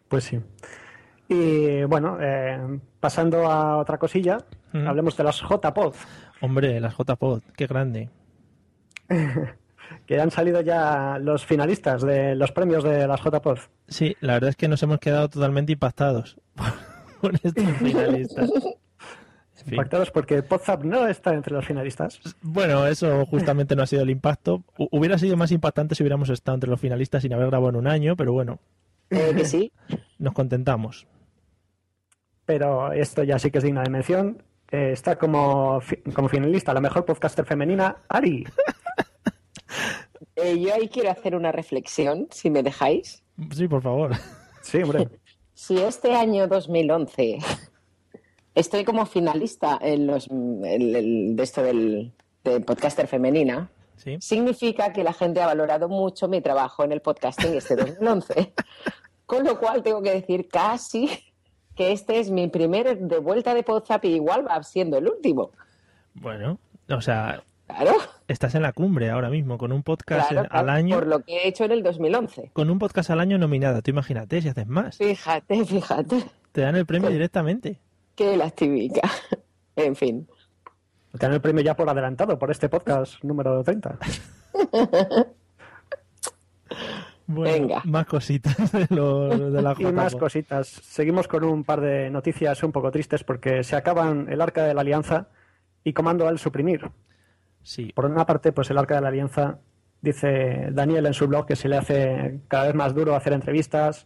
Pues 0.08 0.24
sí. 0.26 0.40
Y 1.30 1.84
bueno, 1.86 2.18
eh, 2.22 2.80
pasando 3.00 3.50
a 3.52 3.78
otra 3.78 3.98
cosilla, 3.98 4.38
Mm. 4.74 4.88
hablemos 4.88 5.16
de 5.16 5.24
las 5.24 5.40
JPod, 5.40 5.94
Hombre, 6.42 6.80
las 6.80 6.96
JPod, 6.98 7.42
qué 7.56 7.68
grande. 7.68 8.10
que 10.06 10.20
han 10.20 10.32
salido 10.32 10.62
ya 10.62 11.18
los 11.20 11.46
finalistas 11.46 12.02
de 12.02 12.36
los 12.36 12.52
premios 12.52 12.84
de 12.84 13.08
las 13.08 13.22
JPod. 13.22 13.60
Sí, 13.88 14.16
la 14.22 14.34
verdad 14.34 14.50
es 14.52 14.56
que 14.56 14.68
nos 14.68 14.82
hemos 14.84 15.00
quedado 15.00 15.30
totalmente 15.30 15.72
impactados 15.74 16.38
por 17.22 17.34
estos 17.36 17.64
finalistas. 17.78 18.50
Impactados 19.66 20.12
porque 20.12 20.44
Podzap 20.44 20.84
no 20.84 21.08
está 21.08 21.34
entre 21.34 21.54
los 21.54 21.66
finalistas. 21.66 22.20
Bueno, 22.42 22.86
eso 22.86 23.26
justamente 23.28 23.76
no 23.78 23.84
ha 23.84 23.88
sido 23.88 24.02
el 24.04 24.10
impacto. 24.10 24.62
Hu- 24.78 24.90
Hubiera 24.92 25.18
sido 25.18 25.38
más 25.38 25.52
impactante 25.52 25.96
si 25.96 26.04
hubiéramos 26.04 26.30
estado 26.30 26.56
entre 26.56 26.70
los 26.70 26.82
finalistas 26.82 27.22
sin 27.22 27.34
haber 27.34 27.48
grabado 27.48 27.70
en 27.70 27.76
un 27.78 27.88
año, 27.88 28.18
pero 28.18 28.34
bueno, 28.34 28.60
Eh, 29.10 29.32
que 29.36 29.46
sí. 29.46 29.72
nos 30.20 30.34
contentamos. 30.34 31.08
Pero 32.46 32.92
esto 32.92 33.24
ya 33.24 33.40
sí 33.40 33.52
que 33.52 33.60
es 33.60 33.64
digna 33.64 33.84
de 33.84 33.90
mención. 33.90 34.44
Eh, 34.70 34.92
está 34.92 35.18
como, 35.18 35.80
fi- 35.80 36.02
como 36.14 36.28
finalista 36.28 36.74
la 36.74 36.82
mejor 36.82 37.06
podcaster 37.06 37.46
femenina, 37.46 37.96
Ari. 38.10 38.46
Eh, 40.36 40.60
yo 40.60 40.74
ahí 40.74 40.88
quiero 40.90 41.12
hacer 41.12 41.36
una 41.36 41.52
reflexión, 41.52 42.28
si 42.32 42.50
me 42.50 42.64
dejáis. 42.64 43.24
Sí, 43.52 43.68
por 43.68 43.82
favor. 43.82 44.12
Sí, 44.62 44.82
hombre. 44.82 45.10
Si 45.54 45.78
este 45.78 46.14
año 46.16 46.48
2011 46.48 47.40
estoy 48.56 48.84
como 48.84 49.06
finalista 49.06 49.78
en 49.82 50.08
los 50.08 50.28
el- 50.28 50.96
el- 50.96 51.36
de 51.36 51.44
esto 51.44 51.62
del, 51.64 52.14
de 52.44 52.60
podcaster 52.62 53.08
femenina, 53.08 53.70
Sí. 53.98 54.18
significa 54.20 54.92
que 54.92 55.04
la 55.04 55.14
gente 55.14 55.42
ha 55.42 55.46
valorado 55.46 55.88
mucho 55.88 56.28
mi 56.28 56.42
trabajo 56.42 56.84
en 56.84 56.92
el 56.92 57.02
podcasting 57.02 57.54
este 57.54 57.76
2011. 57.76 58.54
Con 59.26 59.46
lo 59.46 59.60
cual 59.60 59.84
tengo 59.84 60.02
que 60.02 60.12
decir 60.12 60.48
casi 60.50 61.10
que 61.76 61.92
este 61.92 62.20
es 62.20 62.30
mi 62.30 62.48
primer 62.50 62.98
de 63.00 63.18
vuelta 63.20 63.54
de 63.54 63.64
Podzap 63.64 64.04
y 64.06 64.10
igual 64.16 64.48
va 64.48 64.62
siendo 64.64 64.98
el 64.98 65.08
último. 65.08 65.52
Bueno, 66.16 66.60
o 66.90 67.02
sea, 67.02 67.44
Claro, 67.76 67.98
estás 68.28 68.56
en 68.56 68.62
la 68.62 68.72
cumbre 68.74 69.10
ahora 69.10 69.30
mismo 69.30 69.58
con 69.58 69.72
un 69.72 69.84
podcast 69.84 70.30
claro, 70.30 70.48
en- 70.48 70.56
al 70.58 70.64
claro, 70.66 70.72
año, 70.78 70.96
por 70.96 71.08
lo 71.08 71.20
que 71.22 71.38
he 71.38 71.48
hecho 71.48 71.64
en 71.66 71.72
el 71.72 71.84
2011. 71.84 72.52
con 72.54 72.70
un 72.70 72.78
podcast 72.80 73.10
al 73.10 73.20
año 73.20 73.38
nominada. 73.38 73.82
Tú 73.82 73.92
imagínate 73.92 74.42
si 74.42 74.50
haces 74.50 74.68
más, 74.68 74.98
Fíjate, 74.98 75.66
fíjate, 75.66 76.24
te 76.52 76.62
dan 76.62 76.76
el 76.76 76.86
premio 76.86 77.10
directamente. 77.10 77.80
qué 78.16 78.38
lastivica. 78.38 79.02
En 79.76 79.96
fin. 79.96 80.28
Te 81.14 81.18
dan 81.18 81.34
el 81.34 81.42
premio 81.42 81.64
ya 81.64 81.76
por 81.76 81.90
adelantado 81.90 82.38
por 82.38 82.52
este 82.52 82.70
podcast 82.70 83.24
número 83.24 83.64
30. 83.64 83.98
Bueno, 87.26 87.54
Venga. 87.68 87.82
más 87.86 88.06
cositas 88.06 88.72
de, 88.74 88.86
lo- 88.90 89.30
de 89.50 89.62
la 89.62 89.74
Y 89.80 89.86
más 89.86 90.14
cositas. 90.16 90.68
Seguimos 90.68 91.28
con 91.28 91.44
un 91.46 91.64
par 91.64 91.80
de 91.80 92.10
noticias 92.10 92.62
un 92.64 92.72
poco 92.74 92.92
tristes 92.92 93.24
porque 93.24 93.64
se 93.64 93.76
acaban 93.78 94.28
el 94.30 94.42
arca 94.42 94.64
de 94.66 94.74
la 94.74 94.82
alianza 94.82 95.28
y 95.86 95.94
comando 95.94 96.28
al 96.28 96.38
suprimir. 96.38 96.82
Sí, 97.64 97.92
Por 97.94 98.06
una 98.06 98.26
parte, 98.26 98.52
pues 98.52 98.70
el 98.70 98.78
arca 98.78 98.96
de 98.96 99.02
la 99.02 99.08
alianza 99.08 99.60
dice 100.02 100.70
Daniel 100.72 101.06
en 101.06 101.14
su 101.14 101.28
blog 101.28 101.46
que 101.46 101.56
se 101.56 101.70
le 101.70 101.78
hace 101.78 102.42
cada 102.50 102.66
vez 102.66 102.76
más 102.76 102.94
duro 102.94 103.16
hacer 103.16 103.32
entrevistas, 103.34 104.06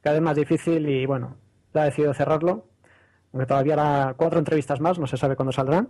cada 0.00 0.14
vez 0.14 0.22
más 0.22 0.36
difícil 0.36 0.88
y 0.88 1.06
bueno, 1.06 1.36
ha 1.74 1.84
decidido 1.84 2.12
cerrarlo. 2.12 2.66
Aunque 3.32 3.46
todavía 3.46 3.74
hará 3.74 4.14
cuatro 4.16 4.38
entrevistas 4.38 4.80
más, 4.80 4.98
no 4.98 5.06
se 5.06 5.16
sabe 5.16 5.36
cuándo 5.36 5.52
saldrán. 5.52 5.88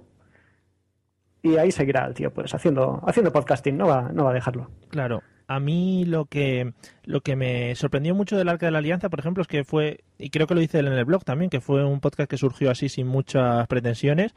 Y 1.40 1.56
ahí 1.56 1.70
seguirá 1.70 2.04
el 2.04 2.14
tío, 2.14 2.32
pues 2.32 2.52
haciendo, 2.52 3.00
haciendo 3.06 3.32
podcasting, 3.32 3.76
no 3.76 3.86
va, 3.86 4.10
no 4.12 4.24
va 4.24 4.30
a 4.30 4.34
dejarlo. 4.34 4.70
Claro, 4.90 5.22
a 5.46 5.60
mí 5.60 6.04
lo 6.04 6.26
que 6.26 6.74
lo 7.04 7.20
que 7.20 7.36
me 7.36 7.74
sorprendió 7.76 8.14
mucho 8.14 8.36
del 8.36 8.48
Arca 8.48 8.66
de 8.66 8.72
la 8.72 8.78
Alianza, 8.78 9.08
por 9.08 9.20
ejemplo, 9.20 9.40
es 9.40 9.48
que 9.48 9.64
fue, 9.64 10.00
y 10.18 10.30
creo 10.30 10.46
que 10.46 10.54
lo 10.54 10.60
dice 10.60 10.80
él 10.80 10.88
en 10.88 10.94
el 10.94 11.04
blog 11.04 11.24
también, 11.24 11.48
que 11.48 11.60
fue 11.60 11.84
un 11.84 12.00
podcast 12.00 12.28
que 12.28 12.36
surgió 12.36 12.70
así 12.70 12.88
sin 12.88 13.06
muchas 13.06 13.66
pretensiones 13.68 14.34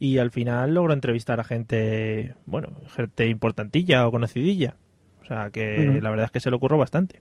y 0.00 0.16
al 0.16 0.30
final 0.30 0.72
logró 0.72 0.94
entrevistar 0.94 1.40
a 1.40 1.44
gente, 1.44 2.34
bueno, 2.46 2.70
gente 2.88 3.28
importantilla 3.28 4.08
o 4.08 4.10
conocidilla. 4.10 4.76
O 5.20 5.26
sea, 5.26 5.50
que 5.50 6.00
la 6.02 6.08
verdad 6.08 6.24
es 6.24 6.32
que 6.32 6.40
se 6.40 6.48
le 6.48 6.56
ocurrió 6.56 6.78
bastante. 6.78 7.20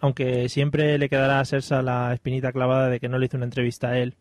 Aunque 0.00 0.48
siempre 0.48 0.96
le 0.98 1.10
quedará 1.10 1.40
a 1.40 1.44
Sersa 1.44 1.82
la 1.82 2.14
espinita 2.14 2.52
clavada 2.52 2.88
de 2.88 3.00
que 3.00 3.10
no 3.10 3.18
le 3.18 3.26
hizo 3.26 3.36
una 3.36 3.44
entrevista 3.44 3.90
a 3.90 3.98
él 3.98 4.16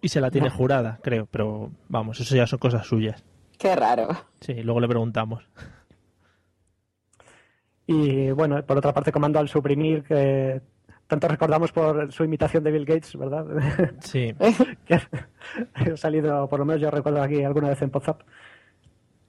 y 0.00 0.08
se 0.08 0.22
la 0.22 0.30
tiene 0.30 0.48
jurada, 0.50 0.98
creo, 1.02 1.28
pero 1.30 1.70
vamos, 1.88 2.18
eso 2.20 2.34
ya 2.34 2.46
son 2.46 2.58
cosas 2.58 2.86
suyas. 2.86 3.22
Qué 3.58 3.76
raro. 3.76 4.08
Sí, 4.40 4.54
luego 4.62 4.80
le 4.80 4.88
preguntamos. 4.88 5.44
Y 7.84 8.30
bueno, 8.30 8.64
por 8.64 8.78
otra 8.78 8.94
parte, 8.94 9.10
comando 9.10 9.40
al 9.40 9.48
suprimir, 9.48 10.04
que 10.04 10.62
tanto 11.12 11.28
recordamos 11.28 11.72
por 11.72 12.10
su 12.10 12.24
imitación 12.24 12.64
de 12.64 12.70
Bill 12.70 12.86
Gates, 12.86 13.18
¿verdad? 13.18 13.44
Sí, 14.00 14.34
que 14.86 14.94
ha 14.94 15.96
salido, 15.98 16.48
por 16.48 16.58
lo 16.58 16.64
menos 16.64 16.80
yo 16.80 16.90
recuerdo 16.90 17.20
aquí 17.20 17.44
alguna 17.44 17.68
vez 17.68 17.82
en 17.82 17.90
WhatsApp. 17.92 18.22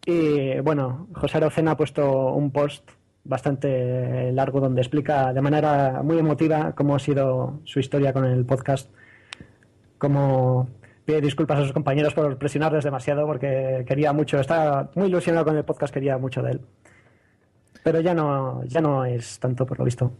Y 0.06 0.62
bueno, 0.62 1.10
José 1.13 1.40
Arocena 1.40 1.72
ha 1.72 1.78
puesto 1.78 2.32
un 2.36 2.52
post 2.52 2.90
bastante 3.25 4.32
largo 4.32 4.62
donde 4.62 4.80
explica 4.80 5.34
de 5.34 5.42
manera 5.42 6.02
muy 6.04 6.18
emotiva 6.18 6.74
cómo 6.74 6.96
ha 6.96 7.00
sido 7.00 7.60
su 7.66 7.82
historia 7.82 8.13
con 8.13 8.24
el 8.24 8.46
podcast, 8.46 8.90
cómo 9.98 10.70
pide 11.04 11.20
disculpas 11.20 11.60
a 11.60 11.63
sus 11.63 11.74
compañeros 11.74 12.13
por 12.13 12.38
presionarles 12.38 12.86
demasiado 12.86 13.28
porque 13.28 13.84
quería 13.86 14.13
mucho, 14.13 14.40
está 14.40 14.90
muy 14.96 15.08
ilusionado 15.08 15.44
con 15.44 15.58
el 15.58 15.66
podcast, 15.66 15.94
quería 15.94 16.18
mucho 16.18 16.42
de 16.42 16.52
él. 16.52 16.62
Pero 17.84 18.00
ya 18.00 18.13
no, 18.13 18.63
ya 18.63 18.80
no 18.80 19.04
es 19.04 19.38
tanto 19.38 19.66
por 19.66 19.80
lo 19.80 19.84
visto. 19.84 20.13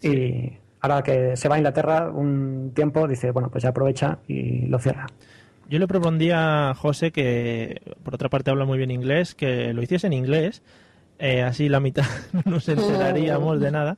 Y 0.00 0.63
ahora 0.84 1.02
que 1.02 1.34
se 1.36 1.48
va 1.48 1.54
a 1.54 1.58
Inglaterra 1.58 2.10
un 2.10 2.72
tiempo, 2.74 3.08
dice, 3.08 3.30
bueno, 3.30 3.48
pues 3.50 3.62
ya 3.62 3.70
aprovecha 3.70 4.18
y 4.28 4.66
lo 4.66 4.78
cierra. 4.78 5.06
Yo 5.66 5.78
le 5.78 5.88
propondría 5.88 6.68
a 6.70 6.74
José 6.74 7.10
que, 7.10 7.80
por 8.02 8.14
otra 8.14 8.28
parte, 8.28 8.50
habla 8.50 8.66
muy 8.66 8.76
bien 8.76 8.90
inglés, 8.90 9.34
que 9.34 9.72
lo 9.72 9.82
hiciese 9.82 10.08
en 10.08 10.12
inglés. 10.12 10.62
Eh, 11.18 11.42
así 11.42 11.70
la 11.70 11.80
mitad 11.80 12.04
no 12.32 12.42
nos 12.44 12.68
enteraríamos 12.68 13.60
de 13.60 13.70
nada. 13.70 13.96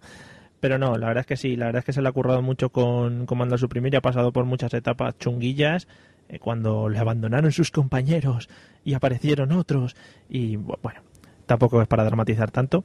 Pero 0.61 0.79
no, 0.79 0.97
la 0.97 1.09
verdad 1.09 1.23
es 1.23 1.27
que 1.27 1.37
sí, 1.37 1.57
la 1.57 1.67
verdad 1.67 1.81
es 1.81 1.87
que 1.87 1.93
se 1.93 2.03
le 2.03 2.09
ha 2.09 2.13
currado 2.13 2.41
mucho 2.41 2.71
con 2.71 3.27
Comando 3.27 3.59
Suprimir 3.59 3.93
y 3.93 3.97
ha 3.97 4.01
pasado 4.01 4.33
por 4.33 4.45
muchas 4.45 4.73
etapas 4.73 5.19
chunguillas 5.19 5.89
eh, 6.29 6.39
cuando 6.39 6.89
le 6.89 7.01
abandonaron 7.01 7.51
sus 7.51 7.73
compañeros 7.73 8.49
y 8.85 8.95
aparecieron 8.95 9.51
otros. 9.51 9.97
Y 10.29 10.55
bueno, 10.55 11.01
tampoco 11.47 11.83
es 11.83 11.89
para 11.89 12.05
dramatizar 12.05 12.53
tanto 12.53 12.85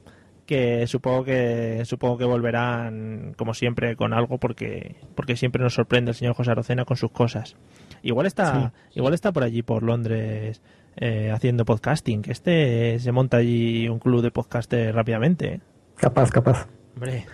que 0.52 0.86
supongo 0.86 1.24
que 1.24 1.82
supongo 1.86 2.18
que 2.18 2.26
volverán 2.26 3.32
como 3.38 3.54
siempre 3.54 3.96
con 3.96 4.12
algo 4.12 4.36
porque 4.36 4.96
porque 5.14 5.34
siempre 5.34 5.62
nos 5.62 5.72
sorprende 5.72 6.10
el 6.10 6.14
señor 6.14 6.34
José 6.34 6.50
Arocena 6.50 6.84
con 6.84 6.98
sus 6.98 7.10
cosas 7.10 7.56
igual 8.02 8.26
está 8.26 8.74
igual 8.94 9.14
está 9.14 9.32
por 9.32 9.44
allí 9.44 9.62
por 9.62 9.82
Londres 9.82 10.60
eh, 10.96 11.30
haciendo 11.30 11.64
podcasting 11.64 12.20
que 12.20 12.32
este 12.32 12.98
se 12.98 13.12
monta 13.12 13.38
allí 13.38 13.88
un 13.88 13.98
club 13.98 14.20
de 14.20 14.30
podcasters 14.30 14.94
rápidamente 14.94 15.54
¿eh? 15.54 15.60
Capaz, 15.96 16.30
capaz. 16.30 16.68
hombre 16.96 17.24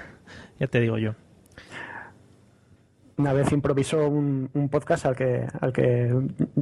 ya 0.60 0.68
te 0.68 0.80
digo 0.80 0.96
yo 0.98 1.16
Una 3.16 3.32
vez 3.32 3.50
improvisó 3.50 4.08
un, 4.08 4.48
un 4.54 4.68
podcast 4.68 5.06
al 5.06 5.16
que, 5.16 5.44
al 5.60 5.72
que 5.72 6.14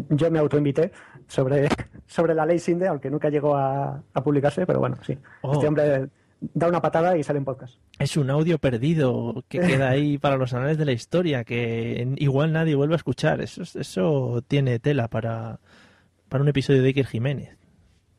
yo 0.09 0.31
me 0.31 0.39
autoinvité 0.39 0.91
sobre, 1.27 1.69
sobre 2.07 2.35
la 2.35 2.47
ley 2.47 2.59
Sinde, 2.59 2.89
aunque 2.89 3.11
nunca 3.11 3.29
llegó 3.29 3.55
a, 3.55 4.03
a 4.15 4.23
publicarse, 4.23 4.65
pero 4.65 4.79
bueno, 4.79 4.97
sí. 5.03 5.19
Oh. 5.43 5.53
Este 5.53 5.69
hombre 5.69 6.09
da 6.41 6.69
una 6.69 6.83
patada 6.83 7.17
y 7.17 7.23
sale 7.23 7.39
en 7.39 7.45
podcast. 7.45 7.77
es 7.99 8.17
un 8.17 8.31
audio 8.31 8.59
perdido 8.59 9.45
que 9.49 9.59
queda 9.61 9.89
ahí 9.91 10.19
para 10.19 10.37
los 10.37 10.53
anales 10.53 10.79
de 10.79 10.85
la 10.85 10.93
historia 10.93 11.45
que 11.45 12.07
igual 12.17 12.53
nadie 12.53 12.75
vuelve 12.75 12.95
a 12.95 12.97
escuchar 12.97 13.41
eso 13.41 13.63
eso 13.63 14.43
tiene 14.47 14.79
tela 14.79 15.09
para 15.09 15.61
para 16.29 16.43
un 16.43 16.49
episodio 16.49 16.83
de 16.83 16.89
Iker 16.89 17.07
Jiménez 17.07 17.57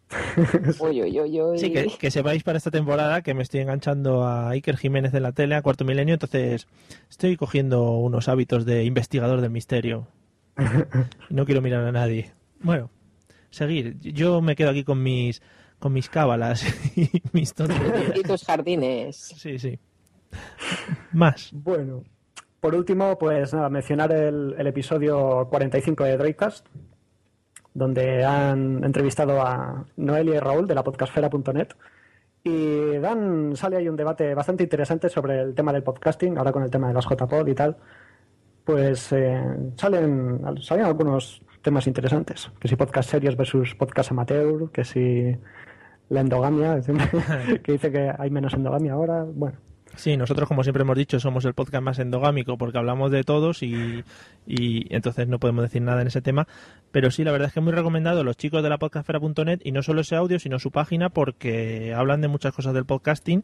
Uy, 0.80 1.02
uy, 1.02 1.20
uy, 1.20 1.42
uy. 1.42 1.60
Sí, 1.60 1.72
que, 1.72 1.88
que 2.00 2.12
sepáis 2.12 2.42
para 2.44 2.58
esta 2.58 2.72
temporada 2.72 3.22
que 3.22 3.34
me 3.34 3.44
estoy 3.44 3.60
enganchando 3.60 4.24
a 4.26 4.50
Iker 4.52 4.78
Jiménez 4.78 5.14
en 5.14 5.24
la 5.24 5.34
tele, 5.34 5.56
a 5.56 5.62
Cuarto 5.62 5.84
Milenio, 5.84 6.14
entonces 6.14 6.68
estoy 7.10 7.36
cogiendo 7.36 7.92
unos 7.98 8.30
hábitos 8.30 8.66
de 8.66 8.86
investigador 8.86 9.42
del 9.42 9.52
misterio. 9.52 10.08
No 11.30 11.46
quiero 11.46 11.62
mirar 11.62 11.84
a 11.84 11.92
nadie. 11.92 12.32
Bueno, 12.62 12.90
seguir. 13.50 14.00
Yo 14.00 14.42
me 14.42 14.56
quedo 14.56 14.70
aquí 14.70 14.84
con 14.84 15.04
mis 15.04 15.42
con 15.80 15.94
mis 15.94 16.10
cábalas 16.10 16.66
y 16.96 17.10
mis 17.34 17.54
tonterías. 17.54 18.18
Y 18.18 18.24
tus 18.24 18.44
jardines. 18.44 19.16
Sí, 19.16 19.60
sí. 19.60 19.80
Más. 21.14 21.52
Bueno, 21.54 22.04
por 22.60 22.76
último, 22.76 23.18
pues 23.18 23.54
nada, 23.54 23.70
mencionar 23.70 24.12
el, 24.12 24.56
el 24.58 24.68
episodio 24.68 25.48
45 25.50 26.04
de 26.04 26.18
Drakecast, 26.18 26.66
donde 27.74 28.26
han 28.26 28.84
entrevistado 28.84 29.42
a 29.42 29.86
Noelia 29.98 30.36
y 30.36 30.40
Raúl 30.40 30.68
de 30.68 30.76
la 30.76 30.84
podcastfera.net 30.84 31.70
y 32.44 32.98
dan, 32.98 33.56
sale 33.56 33.78
ahí 33.78 33.90
un 33.90 33.96
debate 33.96 34.34
bastante 34.34 34.64
interesante 34.64 35.10
sobre 35.10 35.42
el 35.42 35.54
tema 35.54 35.74
del 35.74 35.84
podcasting, 35.84 36.38
ahora 36.38 36.52
con 36.52 36.64
el 36.64 36.72
tema 36.72 36.88
de 36.88 36.94
las 36.94 37.06
JPod 37.06 37.48
y 37.48 37.56
tal. 37.56 37.78
Pues 38.64 39.12
eh, 39.12 39.42
salen, 39.76 40.42
salen 40.62 40.86
algunos 40.86 41.42
temas 41.62 41.88
interesantes, 41.88 42.50
que 42.60 42.68
si 42.68 42.76
podcast 42.76 43.10
serios 43.10 43.36
versus 43.36 43.76
podcast 43.76 44.12
amateur, 44.12 44.70
que 44.72 44.84
si 44.84 45.38
la 46.10 46.22
endogamia, 46.22 46.80
que 47.64 47.72
dice 47.72 47.92
que 47.92 48.12
hay 48.18 48.30
menos 48.30 48.54
endogamia 48.54 48.94
ahora, 48.94 49.24
bueno. 49.24 49.58
Sí, 49.96 50.16
nosotros 50.16 50.48
como 50.48 50.62
siempre 50.62 50.84
hemos 50.84 50.96
dicho 50.96 51.20
somos 51.20 51.44
el 51.46 51.56
podcast 51.56 51.84
más 51.84 51.98
endogámico 51.98 52.56
porque 52.56 52.78
hablamos 52.78 53.10
de 53.10 53.24
todos 53.24 53.64
y, 53.64 54.04
y 54.46 54.94
entonces 54.94 55.28
no 55.28 55.40
podemos 55.40 55.64
decir 55.64 55.82
nada 55.82 56.02
en 56.02 56.08
ese 56.08 56.22
tema. 56.22 56.48
Pero 56.92 57.10
sí, 57.10 57.24
la 57.24 57.32
verdad 57.32 57.48
es 57.48 57.54
que 57.54 57.62
es 57.62 57.64
muy 57.64 57.74
recomendado 57.74 58.24
los 58.24 58.38
chicos 58.38 58.62
de 58.62 58.70
la 58.70 58.78
podcastfera.net 58.78 59.62
y 59.64 59.72
no 59.72 59.82
solo 59.82 60.02
ese 60.02 60.16
audio 60.16 60.38
sino 60.38 60.60
su 60.60 60.70
página 60.70 61.10
porque 61.10 61.96
hablan 61.96 62.22
de 62.22 62.28
muchas 62.28 62.54
cosas 62.54 62.76
del 62.76 62.86
podcasting 62.86 63.44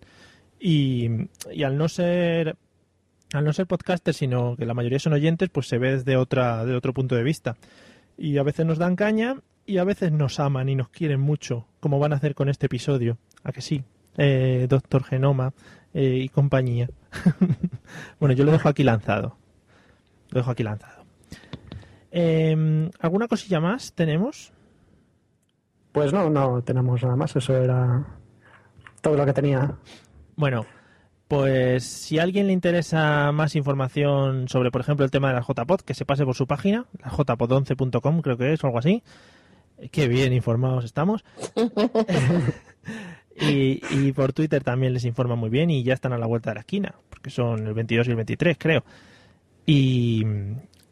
y, 0.60 1.28
y 1.52 1.64
al 1.64 1.76
no 1.78 1.90
ser 1.90 2.56
al 3.34 3.44
no 3.44 3.52
ser 3.52 3.66
podcaster 3.66 4.14
sino 4.14 4.56
que 4.56 4.68
la 4.68 4.76
mayoría 4.76 5.00
son 5.00 5.14
oyentes 5.14 5.50
pues 5.50 5.68
se 5.68 5.80
ve 5.80 5.94
desde 5.94 6.18
otra 6.18 6.66
de 6.66 6.76
otro 6.76 6.94
punto 6.94 7.16
de 7.16 7.24
vista 7.24 7.58
y 8.16 8.38
a 8.38 8.44
veces 8.44 8.66
nos 8.66 8.78
dan 8.78 8.96
caña 8.96 9.38
y 9.66 9.78
a 9.78 9.84
veces 9.84 10.12
nos 10.12 10.40
aman 10.40 10.70
y 10.70 10.76
nos 10.76 10.90
quieren 10.90 11.20
mucho 11.20 11.68
como 11.80 12.00
van 12.00 12.14
a 12.14 12.18
hacer 12.18 12.36
con 12.36 12.50
este 12.50 12.66
episodio. 12.68 13.18
¿A 13.44 13.52
que 13.52 13.62
sí? 13.62 13.84
Eh, 14.18 14.68
Doctor 14.70 15.04
Genoma 15.04 15.54
eh, 15.94 16.20
y 16.24 16.30
compañía. 16.30 16.90
bueno, 18.20 18.34
yo 18.34 18.46
lo 18.46 18.52
dejo 18.52 18.70
aquí 18.70 18.84
lanzado. 18.84 19.38
Lo 20.30 20.40
dejo 20.40 20.52
aquí 20.52 20.64
lanzado. 20.64 21.04
Eh, 22.12 22.90
¿Alguna 23.00 23.28
cosilla 23.28 23.60
más 23.60 23.94
tenemos? 23.94 24.54
Pues 25.92 26.14
no, 26.14 26.30
no 26.30 26.62
tenemos 26.64 27.02
nada 27.04 27.16
más. 27.16 27.36
Eso 27.36 27.56
era 27.56 28.06
todo 29.02 29.16
lo 29.16 29.26
que 29.26 29.34
tenía. 29.34 29.76
Bueno, 30.36 30.66
pues 31.28 31.84
si 31.84 32.20
a 32.20 32.24
alguien 32.24 32.48
le 32.48 32.54
interesa 32.54 33.32
más 33.32 33.56
información 33.56 34.48
sobre, 34.48 34.72
por 34.72 34.82
ejemplo, 34.82 35.06
el 35.06 35.12
tema 35.12 35.30
de 35.30 35.36
la 35.36 35.42
JPod, 35.42 35.82
que 35.82 35.94
se 35.94 36.06
pase 36.06 36.26
por 36.26 36.36
su 36.36 36.48
página, 36.48 36.86
la 37.00 37.10
jpod11.com 37.10 38.22
creo 38.22 38.38
que 38.38 38.54
es 38.54 38.64
o 38.64 38.68
algo 38.68 38.80
así. 38.80 39.04
Qué 39.92 40.08
bien 40.08 40.34
informados 40.34 40.86
estamos. 40.86 41.24
y, 43.40 43.82
y 43.92 44.12
por 44.14 44.34
Twitter 44.34 44.64
también 44.64 44.94
les 44.94 45.06
informa 45.06 45.36
muy 45.36 45.50
bien 45.50 45.70
y 45.70 45.84
ya 45.84 45.94
están 45.94 46.14
a 46.14 46.18
la 46.18 46.26
vuelta 46.26 46.52
de 46.52 46.56
la 46.56 46.62
esquina, 46.62 46.96
porque 47.10 47.30
son 47.30 47.68
el 47.68 47.74
22 47.74 48.08
y 48.08 48.10
el 48.12 48.16
23, 48.16 48.58
creo. 48.60 48.84
Y, 49.66 50.24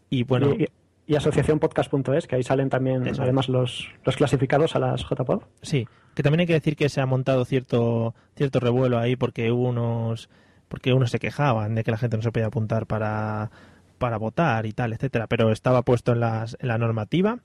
y 0.10 0.24
bueno, 0.24 0.54
y, 0.54 0.68
y 1.12 1.16
asociacionpodcast.es, 1.16 2.28
que 2.28 2.36
ahí 2.36 2.44
salen 2.44 2.70
también 2.70 3.06
Eso. 3.06 3.22
además 3.24 3.50
los, 3.50 3.90
los 4.06 4.16
clasificados 4.16 4.76
a 4.76 4.80
las 4.80 5.02
JPod. 5.02 5.44
Sí, 5.62 5.88
que 6.16 6.24
también 6.24 6.42
hay 6.42 6.48
que 6.48 6.54
decir 6.54 6.76
que 6.76 6.90
se 6.90 7.02
ha 7.02 7.06
montado 7.06 7.44
cierto 7.46 8.16
cierto 8.36 8.60
revuelo 8.60 8.98
ahí 8.98 9.16
porque 9.16 9.52
hubo 9.52 9.68
unos 9.68 10.30
porque 10.70 10.94
unos 10.94 11.12
se 11.12 11.20
quejaban 11.20 11.76
de 11.76 11.84
que 11.84 11.92
la 11.92 11.98
gente 11.98 12.16
no 12.16 12.24
se 12.24 12.32
podía 12.32 12.48
apuntar 12.48 12.88
para 12.88 13.52
para 13.98 14.18
votar 14.18 14.66
y 14.66 14.72
tal, 14.72 14.94
etcétera, 14.94 15.28
pero 15.28 15.52
estaba 15.52 15.82
puesto 15.82 16.14
en 16.14 16.22
las 16.22 16.56
en 16.60 16.70
la 16.70 16.78
normativa 16.78 17.40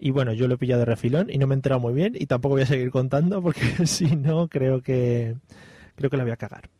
y 0.00 0.10
bueno, 0.10 0.32
yo 0.32 0.48
lo 0.48 0.54
he 0.54 0.58
pillado 0.58 0.80
de 0.80 0.86
refilón 0.86 1.28
y 1.30 1.38
no 1.38 1.46
me 1.46 1.54
he 1.54 1.56
enterado 1.56 1.80
muy 1.80 1.92
bien 1.92 2.16
y 2.18 2.26
tampoco 2.26 2.54
voy 2.54 2.62
a 2.62 2.66
seguir 2.66 2.90
contando 2.90 3.42
porque 3.42 3.60
si 3.86 4.16
no 4.16 4.48
creo 4.48 4.80
que 4.82 5.36
creo 5.94 6.10
que 6.10 6.16
la 6.16 6.24
voy 6.24 6.32
a 6.32 6.36
cagar. 6.36 6.70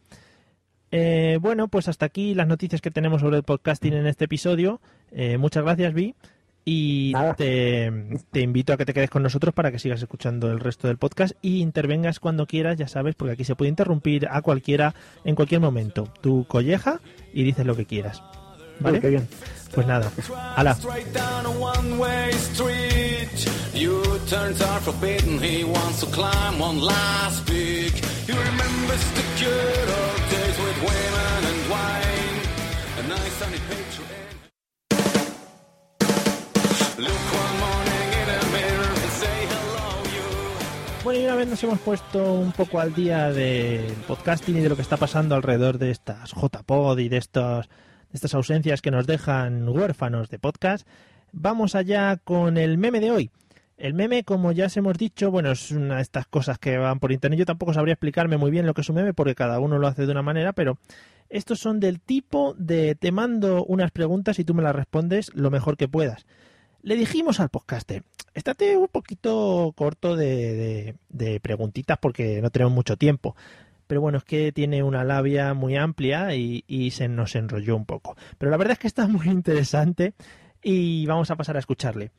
Eh, 0.91 1.39
bueno, 1.41 1.69
pues 1.69 1.87
hasta 1.87 2.07
aquí 2.07 2.35
las 2.35 2.49
noticias 2.49 2.81
que 2.81 2.91
tenemos 2.91 3.21
sobre 3.21 3.37
el 3.37 3.43
podcasting 3.43 3.93
en 3.93 4.07
este 4.07 4.25
episodio. 4.25 4.81
Eh, 5.13 5.37
muchas 5.39 5.63
gracias, 5.63 5.93
Vi. 5.93 6.15
Y 6.65 7.13
te, 7.37 7.91
te 8.31 8.41
invito 8.41 8.73
a 8.73 8.77
que 8.77 8.85
te 8.85 8.93
quedes 8.93 9.11
con 9.11 9.23
nosotros 9.23 9.55
para 9.55 9.73
que 9.73 9.79
sigas 9.79 10.03
escuchando 10.03 10.51
el 10.51 10.61
resto 10.61 10.89
del 10.89 10.99
podcast 10.99 11.35
y 11.43 11.61
intervengas 11.61 12.21
cuando 12.21 12.47
quieras, 12.47 12.77
ya 12.77 12.87
sabes, 12.87 13.15
porque 13.15 13.33
aquí 13.33 13.45
se 13.45 13.57
puede 13.57 13.71
interrumpir 13.71 14.29
a 14.31 14.43
cualquiera 14.43 14.95
en 15.25 15.35
cualquier 15.35 15.61
momento. 15.61 16.13
Tú 16.21 16.45
colleja 16.47 17.01
y 17.33 17.45
dices 17.45 17.67
lo 17.67 17.77
que 17.77 17.87
quieras. 17.87 18.23
¿Vale? 18.79 18.99
Uy, 18.99 19.03
qué 19.03 19.09
bien. 19.09 19.29
Pues 19.75 19.87
nada. 19.87 20.11
Hala. 20.57 20.77
Bueno, 41.03 41.21
y 41.21 41.25
una 41.25 41.35
vez 41.37 41.49
nos 41.49 41.65
hemos 41.65 41.79
puesto 41.79 42.35
un 42.35 42.53
poco 42.53 42.81
al 42.81 42.93
día 42.93 43.33
del 43.33 43.95
podcasting 44.07 44.59
y 44.59 44.61
de 44.61 44.69
lo 44.69 44.77
que 44.77 44.83
está 44.83 44.99
pasando 44.99 45.35
alrededor 45.35 45.79
de 45.79 45.91
estas 45.91 46.33
JPod 46.35 46.99
y 46.99 47.09
de, 47.09 47.17
estos, 47.17 47.67
de 47.67 48.13
estas 48.13 48.35
ausencias 48.35 48.83
que 48.83 48.91
nos 48.91 49.07
dejan 49.07 49.67
huérfanos 49.67 50.29
de 50.29 50.39
podcast, 50.39 50.87
vamos 51.33 51.75
allá 51.75 52.19
con 52.19 52.59
el 52.59 52.77
meme 52.77 53.01
de 53.01 53.11
hoy. 53.11 53.31
El 53.81 53.95
meme, 53.95 54.25
como 54.25 54.53
ya 54.53 54.67
os 54.67 54.77
hemos 54.77 54.99
dicho, 54.99 55.31
bueno, 55.31 55.53
es 55.53 55.71
una 55.71 55.97
de 55.97 56.03
estas 56.03 56.27
cosas 56.27 56.59
que 56.59 56.77
van 56.77 57.01
por 57.01 57.13
internet. 57.13 57.39
Yo 57.39 57.47
tampoco 57.47 57.73
sabría 57.73 57.95
explicarme 57.95 58.37
muy 58.37 58.51
bien 58.51 58.67
lo 58.67 58.75
que 58.75 58.83
es 58.83 58.89
un 58.91 58.97
meme 58.97 59.15
porque 59.15 59.35
cada 59.35 59.59
uno 59.59 59.79
lo 59.79 59.87
hace 59.87 60.05
de 60.05 60.13
una 60.13 60.21
manera, 60.21 60.53
pero 60.53 60.77
estos 61.31 61.61
son 61.61 61.81
del 61.81 61.99
tipo 61.99 62.55
de 62.59 62.95
te 62.95 63.11
mando 63.11 63.65
unas 63.65 63.91
preguntas 63.91 64.39
y 64.39 64.45
tú 64.45 64.53
me 64.53 64.63
las 64.63 64.77
respondes 64.77 65.35
lo 65.35 65.51
mejor 65.51 65.79
que 65.79 65.89
puedas. 65.89 66.27
Le 66.83 66.95
dijimos 66.95 67.41
al 67.41 67.49
podcaster, 67.49 68.03
estate 68.35 68.77
un 68.77 68.89
poquito 68.89 69.73
corto 69.75 70.15
de, 70.15 70.95
preguntitas 71.41 71.97
porque 71.97 72.43
no 72.43 72.51
tenemos 72.51 72.75
mucho 72.75 72.99
tiempo. 72.99 73.35
Pero 73.87 74.03
bueno, 74.03 74.19
es 74.19 74.25
que 74.25 74.53
tiene 74.53 74.83
una 74.83 75.05
labia 75.05 75.55
muy 75.55 75.77
amplia 75.77 76.35
y 76.35 76.91
se 76.91 77.09
nos 77.09 77.35
enrolló 77.35 77.77
un 77.77 77.87
poco. 77.87 78.15
Pero 78.37 78.51
la 78.51 78.59
verdad 78.59 78.73
es 78.73 78.79
que 78.79 78.89
está 78.89 79.09
muy 79.09 79.27
interesante 79.29 80.13
y 80.63 81.07
vamos 81.07 81.31
a 81.31 81.37
pasar 81.37 81.57
a 81.57 81.61
escucharle. 81.61 82.11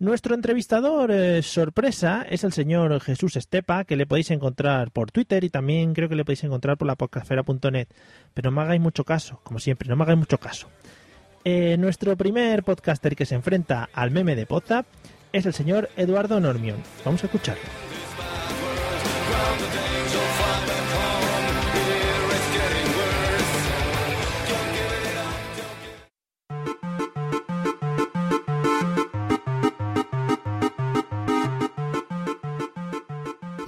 Nuestro 0.00 0.34
entrevistador 0.34 1.12
eh, 1.12 1.40
sorpresa 1.42 2.26
es 2.28 2.42
el 2.42 2.52
señor 2.52 3.00
Jesús 3.00 3.36
Estepa, 3.36 3.84
que 3.84 3.96
le 3.96 4.06
podéis 4.06 4.32
encontrar 4.32 4.90
por 4.90 5.12
Twitter 5.12 5.44
y 5.44 5.50
también 5.50 5.94
creo 5.94 6.08
que 6.08 6.16
le 6.16 6.24
podéis 6.24 6.42
encontrar 6.42 6.76
por 6.76 6.88
la 6.88 6.96
podcastfera.net. 6.96 7.86
Pero 8.34 8.50
no 8.50 8.56
me 8.56 8.62
hagáis 8.62 8.80
mucho 8.80 9.04
caso, 9.04 9.40
como 9.44 9.60
siempre, 9.60 9.88
no 9.88 9.94
me 9.94 10.02
hagáis 10.02 10.18
mucho 10.18 10.38
caso. 10.38 10.68
Eh, 11.44 11.76
nuestro 11.78 12.16
primer 12.16 12.64
podcaster 12.64 13.14
que 13.14 13.24
se 13.24 13.36
enfrenta 13.36 13.88
al 13.92 14.10
meme 14.10 14.34
de 14.34 14.46
WhatsApp 14.48 14.86
es 15.32 15.46
el 15.46 15.54
señor 15.54 15.88
Eduardo 15.96 16.40
Normion. 16.40 16.82
Vamos 17.04 17.22
a 17.22 17.26
escucharlo. 17.26 17.62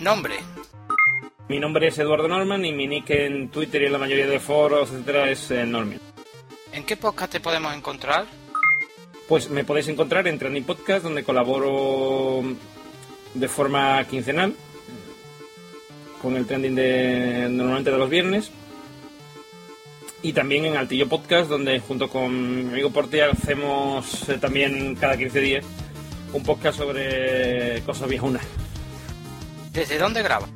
Nombre. 0.07 0.37
Mi 1.49 1.59
nombre 1.59 1.89
es 1.89 1.99
Eduardo 1.99 2.29
Norman 2.29 2.65
y 2.65 2.73
mi 2.73 2.87
nick 2.87 3.11
en 3.11 3.49
Twitter 3.49 3.83
y 3.83 3.87
en 3.87 3.93
la 3.93 3.99
mayoría 3.99 4.29
de 4.29 4.39
foros, 4.39 4.93
etcétera, 4.93 5.29
es 5.29 5.51
eh, 5.51 5.67
Norman. 5.67 5.99
¿En 6.71 6.85
qué 6.85 6.97
podcast 6.97 7.33
te 7.33 7.41
podemos 7.41 7.75
encontrar? 7.75 8.25
Pues 9.27 9.51
me 9.51 9.65
podéis 9.65 9.89
encontrar 9.89 10.29
en 10.29 10.39
Trending 10.39 10.63
Podcast, 10.63 11.03
donde 11.03 11.25
colaboro 11.25 12.41
de 13.35 13.49
forma 13.49 14.05
quincenal 14.05 14.55
con 16.23 16.37
el 16.37 16.47
trending 16.47 16.77
de 16.77 17.49
normalmente 17.51 17.91
de 17.91 17.99
los 17.99 18.09
viernes. 18.09 18.53
Y 20.23 20.33
también 20.33 20.67
en 20.67 20.77
Altillo 20.77 21.09
Podcast, 21.09 21.51
donde 21.51 21.81
junto 21.81 22.09
con 22.09 22.67
mi 22.67 22.71
amigo 22.75 22.91
Portia 22.91 23.29
hacemos 23.33 24.29
eh, 24.29 24.39
también 24.39 24.95
cada 24.95 25.17
15 25.17 25.41
días 25.41 25.65
un 26.33 26.45
podcast 26.45 26.79
sobre 26.79 27.83
cosas 27.85 28.09
viejunas. 28.09 28.47
¿Desde 29.77 29.99
dónde 29.99 30.23
grabas? 30.23 30.49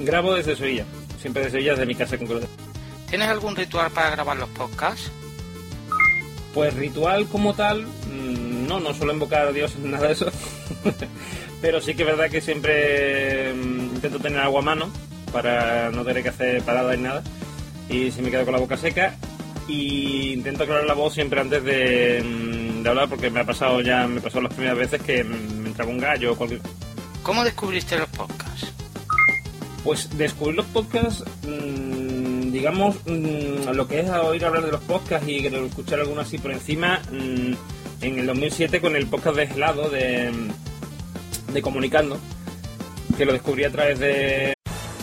Grabo 0.00 0.34
desde 0.34 0.56
Sevilla, 0.56 0.86
siempre 1.20 1.42
desde 1.42 1.58
Sevilla, 1.58 1.72
desde 1.72 1.84
mi 1.84 1.94
casa 1.94 2.16
concreta. 2.16 2.46
¿Tienes 3.10 3.28
algún 3.28 3.54
ritual 3.54 3.90
para 3.90 4.08
grabar 4.08 4.38
los 4.38 4.48
podcasts? 4.48 5.12
Pues 6.54 6.72
ritual 6.72 7.26
como 7.26 7.52
tal, 7.52 7.82
mm, 7.82 8.66
no, 8.66 8.80
no 8.80 8.94
suelo 8.94 9.12
invocar 9.12 9.48
a 9.48 9.52
Dios 9.52 9.76
ni 9.76 9.88
nada 9.90 10.06
de 10.06 10.14
eso. 10.14 10.32
Pero 11.60 11.82
sí 11.82 11.94
que 11.94 12.04
es 12.04 12.08
verdad 12.08 12.30
que 12.30 12.40
siempre 12.40 13.52
mm, 13.52 13.96
intento 13.96 14.18
tener 14.18 14.40
agua 14.40 14.60
a 14.60 14.64
mano 14.64 14.90
para 15.30 15.90
no 15.90 16.02
tener 16.02 16.22
que 16.22 16.30
hacer 16.30 16.62
parada 16.62 16.96
ni 16.96 17.02
nada. 17.02 17.22
Y 17.90 18.10
si 18.12 18.22
me 18.22 18.30
quedo 18.30 18.46
con 18.46 18.54
la 18.54 18.60
boca 18.60 18.78
seca. 18.78 19.14
Y 19.68 20.32
intento 20.32 20.62
aclarar 20.62 20.86
la 20.86 20.94
voz 20.94 21.12
siempre 21.12 21.38
antes 21.38 21.62
de, 21.62 22.24
mm, 22.24 22.82
de 22.82 22.88
hablar 22.88 23.10
porque 23.10 23.28
me 23.28 23.40
ha 23.40 23.44
pasado 23.44 23.82
ya, 23.82 24.06
me 24.06 24.22
pasó 24.22 24.40
las 24.40 24.54
primeras 24.54 24.78
veces 24.78 25.02
que 25.02 25.22
me 25.22 25.68
entraba 25.68 25.90
un 25.90 25.98
gallo 25.98 26.32
o 26.32 26.36
cualquier 26.36 26.62
¿Cómo 27.28 27.44
descubriste 27.44 27.98
los 27.98 28.08
podcasts? 28.08 28.72
Pues 29.84 30.16
descubrir 30.16 30.56
los 30.56 30.64
podcasts, 30.64 31.22
mm, 31.46 32.50
digamos, 32.50 32.96
mm, 33.04 33.68
lo 33.74 33.86
que 33.86 34.00
es 34.00 34.08
oír 34.08 34.46
hablar 34.46 34.64
de 34.64 34.72
los 34.72 34.80
podcasts 34.80 35.28
y 35.28 35.44
escuchar 35.44 36.00
algunos 36.00 36.26
así 36.26 36.38
por 36.38 36.52
encima, 36.52 37.02
mm, 37.12 37.52
en 38.00 38.18
el 38.18 38.24
2007 38.24 38.80
con 38.80 38.96
el 38.96 39.06
podcast 39.08 39.36
de 39.36 39.46
Gelado 39.46 39.90
de, 39.90 40.32
de 41.52 41.60
Comunicando, 41.60 42.18
que 43.18 43.26
lo 43.26 43.34
descubrí 43.34 43.64
a 43.64 43.72
través 43.72 43.98
de, 43.98 44.54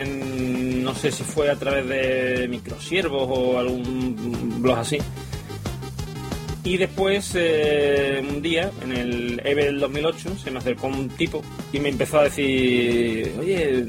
en- 0.00 0.82
no 0.84 0.94
sé 0.94 1.10
si 1.12 1.22
fue 1.24 1.50
a 1.50 1.56
través 1.56 1.86
de 1.88 2.46
Microsiervos 2.48 3.24
o 3.28 3.58
algún 3.58 4.60
blog 4.62 4.78
así. 4.78 4.98
Y 6.62 6.76
después, 6.76 7.32
eh, 7.36 8.22
un 8.28 8.42
día, 8.42 8.70
en 8.82 8.92
el 8.92 9.40
EVE 9.44 9.64
del 9.66 9.80
2008, 9.80 10.36
se 10.42 10.50
me 10.50 10.58
acercó 10.58 10.88
un 10.88 11.08
tipo 11.08 11.42
y 11.72 11.80
me 11.80 11.88
empezó 11.88 12.20
a 12.20 12.24
decir, 12.24 13.32
oye, 13.40 13.86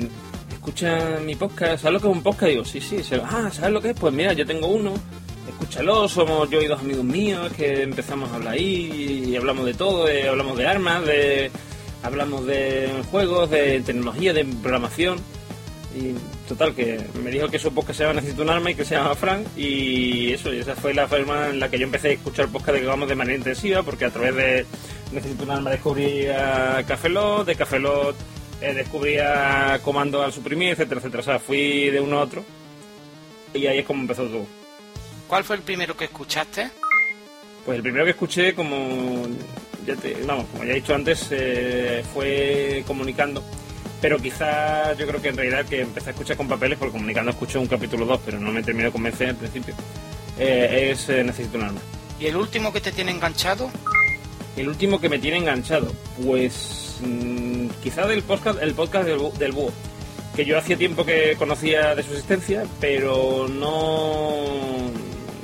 escucha 0.54 1.20
mi 1.26 1.36
podcast, 1.36 1.84
¿sabes 1.84 1.94
lo 1.96 2.00
que 2.00 2.08
es 2.08 2.16
un 2.16 2.24
podcast? 2.24 2.50
digo, 2.50 2.64
sí, 2.66 2.80
sí, 2.80 2.98
ah, 3.24 3.50
¿sabes 3.52 3.72
lo 3.74 3.82
que 3.82 3.90
es? 3.90 4.00
Pues 4.00 4.14
mira, 4.14 4.32
yo 4.34 4.46
tengo 4.46 4.68
uno, 4.68 4.94
escúchalo, 5.50 6.08
somos 6.08 6.50
yo 6.50 6.62
y 6.62 6.68
dos 6.68 6.80
amigos 6.80 7.04
míos 7.04 7.52
que 7.58 7.84
empezamos 7.84 8.32
a 8.32 8.36
hablar 8.36 8.54
ahí 8.54 9.26
y 9.28 9.36
hablamos 9.36 9.66
de 9.66 9.74
todo, 9.74 10.08
eh, 10.08 10.30
hablamos 10.30 10.58
de 10.58 10.66
armas, 10.68 11.06
de 11.06 11.52
hablamos 12.04 12.46
de 12.46 12.90
juegos, 13.12 13.50
de 13.50 13.82
tecnología, 13.82 14.32
de 14.34 14.46
programación. 14.46 15.18
Y 15.94 16.16
total, 16.48 16.74
que 16.74 17.00
me 17.22 17.30
dijo 17.32 17.50
que 17.50 17.60
su 17.60 17.74
podcast 17.74 17.98
se 17.98 18.04
llama 18.06 18.22
Necesito 18.22 18.44
un 18.44 18.50
arma 18.50 18.72
y 18.72 18.76
que 18.76 18.86
se 18.86 18.96
llama 18.96 19.14
Frank. 19.16 19.46
Y 19.58 20.32
eso, 20.34 20.54
y 20.54 20.60
esa 20.60 20.76
fue 20.76 20.94
la 20.94 21.08
forma 21.08 21.50
en 21.50 21.60
la 21.60 21.70
que 21.70 21.78
yo 21.78 21.84
empecé 21.86 22.10
a 22.10 22.12
escuchar 22.14 22.48
podcast, 22.48 22.78
digamos, 22.80 23.10
de 23.10 23.16
manera 23.16 23.38
intensiva, 23.38 23.84
porque 23.84 24.06
a 24.06 24.10
través 24.10 24.36
de 24.36 24.66
Necesito 25.12 25.44
un 25.44 25.52
arma 25.52 25.70
descubrí 25.72 26.28
a 26.28 26.84
Cafelot, 26.88 27.46
de 27.46 27.56
Cafelot 27.56 28.16
eh, 28.62 28.74
descubrí 28.74 29.18
a 29.18 29.80
Comando 29.84 30.24
al 30.24 30.32
Suprimir, 30.32 30.70
etcétera, 30.70 31.00
etcétera. 31.00 31.20
O 31.22 31.26
sea, 31.26 31.40
fui 31.40 31.90
de 31.90 32.00
uno 32.00 32.20
a 32.20 32.24
otro. 32.24 32.44
Y 33.54 33.66
ahí 33.68 33.80
es 33.80 33.86
como 33.86 34.02
empezó 34.04 34.24
todo. 34.28 34.46
¿Cuál 35.28 35.44
fue 35.44 35.58
el 35.58 35.62
primero 35.64 35.98
que 35.98 36.06
escuchaste? 36.06 36.70
Pues 37.66 37.76
el 37.76 37.82
primero 37.84 38.06
que 38.06 38.12
escuché, 38.12 38.56
como 38.56 39.28
ya, 39.86 39.96
te- 39.96 40.16
vamos, 40.26 40.46
como 40.52 40.64
ya 40.64 40.72
he 40.72 40.76
dicho 40.76 40.96
antes, 40.96 41.28
eh, 41.32 42.02
fue 42.14 42.84
comunicando. 42.88 43.44
Pero 44.02 44.18
quizás 44.18 44.98
yo 44.98 45.06
creo 45.08 45.22
que 45.22 45.30
en 45.30 45.38
realidad 45.38 45.66
que 45.66 45.82
empecé 45.82 46.10
a 46.10 46.12
escuchar 46.14 46.36
con 46.36 46.48
papeles, 46.48 46.78
porque 46.80 46.94
comunicando 46.94 47.32
escuché 47.32 47.60
un 47.60 47.68
capítulo 47.68 48.06
2, 48.06 48.20
pero 48.26 48.40
no 48.40 48.52
me 48.52 48.64
terminó 48.64 48.88
de 48.88 48.92
convencer 48.92 49.30
al 49.30 49.36
principio. 49.36 49.76
eh, 50.40 50.90
es 50.92 51.08
eh, 51.10 51.24
Necesito 51.24 51.58
un 51.60 51.66
arma. 51.66 51.82
¿Y 52.20 52.26
el 52.26 52.36
último 52.36 52.74
que 52.74 52.82
te 52.82 52.92
tiene 52.92 53.12
enganchado? 53.12 53.70
El 54.58 54.68
último 54.68 55.00
que 55.00 55.08
me 55.08 55.20
tiene 55.20 55.38
enganchado, 55.38 55.94
pues 56.24 56.98
mm, 57.02 57.68
quizá 57.82 58.06
del 58.08 58.22
podcast, 58.24 58.62
el 58.62 58.74
podcast 58.74 59.08
del, 59.08 59.20
del 59.38 59.52
búho, 59.54 59.72
que 60.36 60.46
yo 60.46 60.58
hacía 60.58 60.78
tiempo 60.78 61.06
que 61.06 61.36
conocía 61.38 61.96
de 61.96 62.04
su 62.04 62.12
existencia, 62.12 62.64
pero 62.80 63.48
no, 63.48 64.32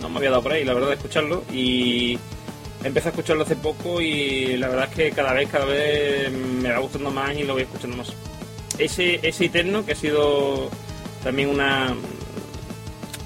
no 0.01 0.09
me 0.09 0.17
había 0.17 0.31
dado 0.31 0.43
por 0.43 0.51
ahí, 0.51 0.65
la 0.65 0.73
verdad, 0.73 0.89
de 0.89 0.95
escucharlo 0.95 1.43
y 1.53 2.17
empecé 2.83 3.07
a 3.09 3.11
escucharlo 3.11 3.43
hace 3.43 3.55
poco 3.55 4.01
y 4.01 4.57
la 4.57 4.67
verdad 4.67 4.89
es 4.89 4.95
que 4.95 5.11
cada 5.11 5.33
vez, 5.33 5.47
cada 5.49 5.65
vez 5.65 6.31
me 6.31 6.69
va 6.69 6.79
gustando 6.79 7.09
más 7.11 7.35
y 7.35 7.43
lo 7.43 7.53
voy 7.53 7.63
escuchando 7.63 7.97
más. 7.97 8.11
Ese, 8.77 9.19
ese 9.27 9.45
Eterno, 9.45 9.86
que 9.86 9.93
ha 9.93 9.95
sido 9.95 10.69
también 11.23 11.49
una, 11.49 11.95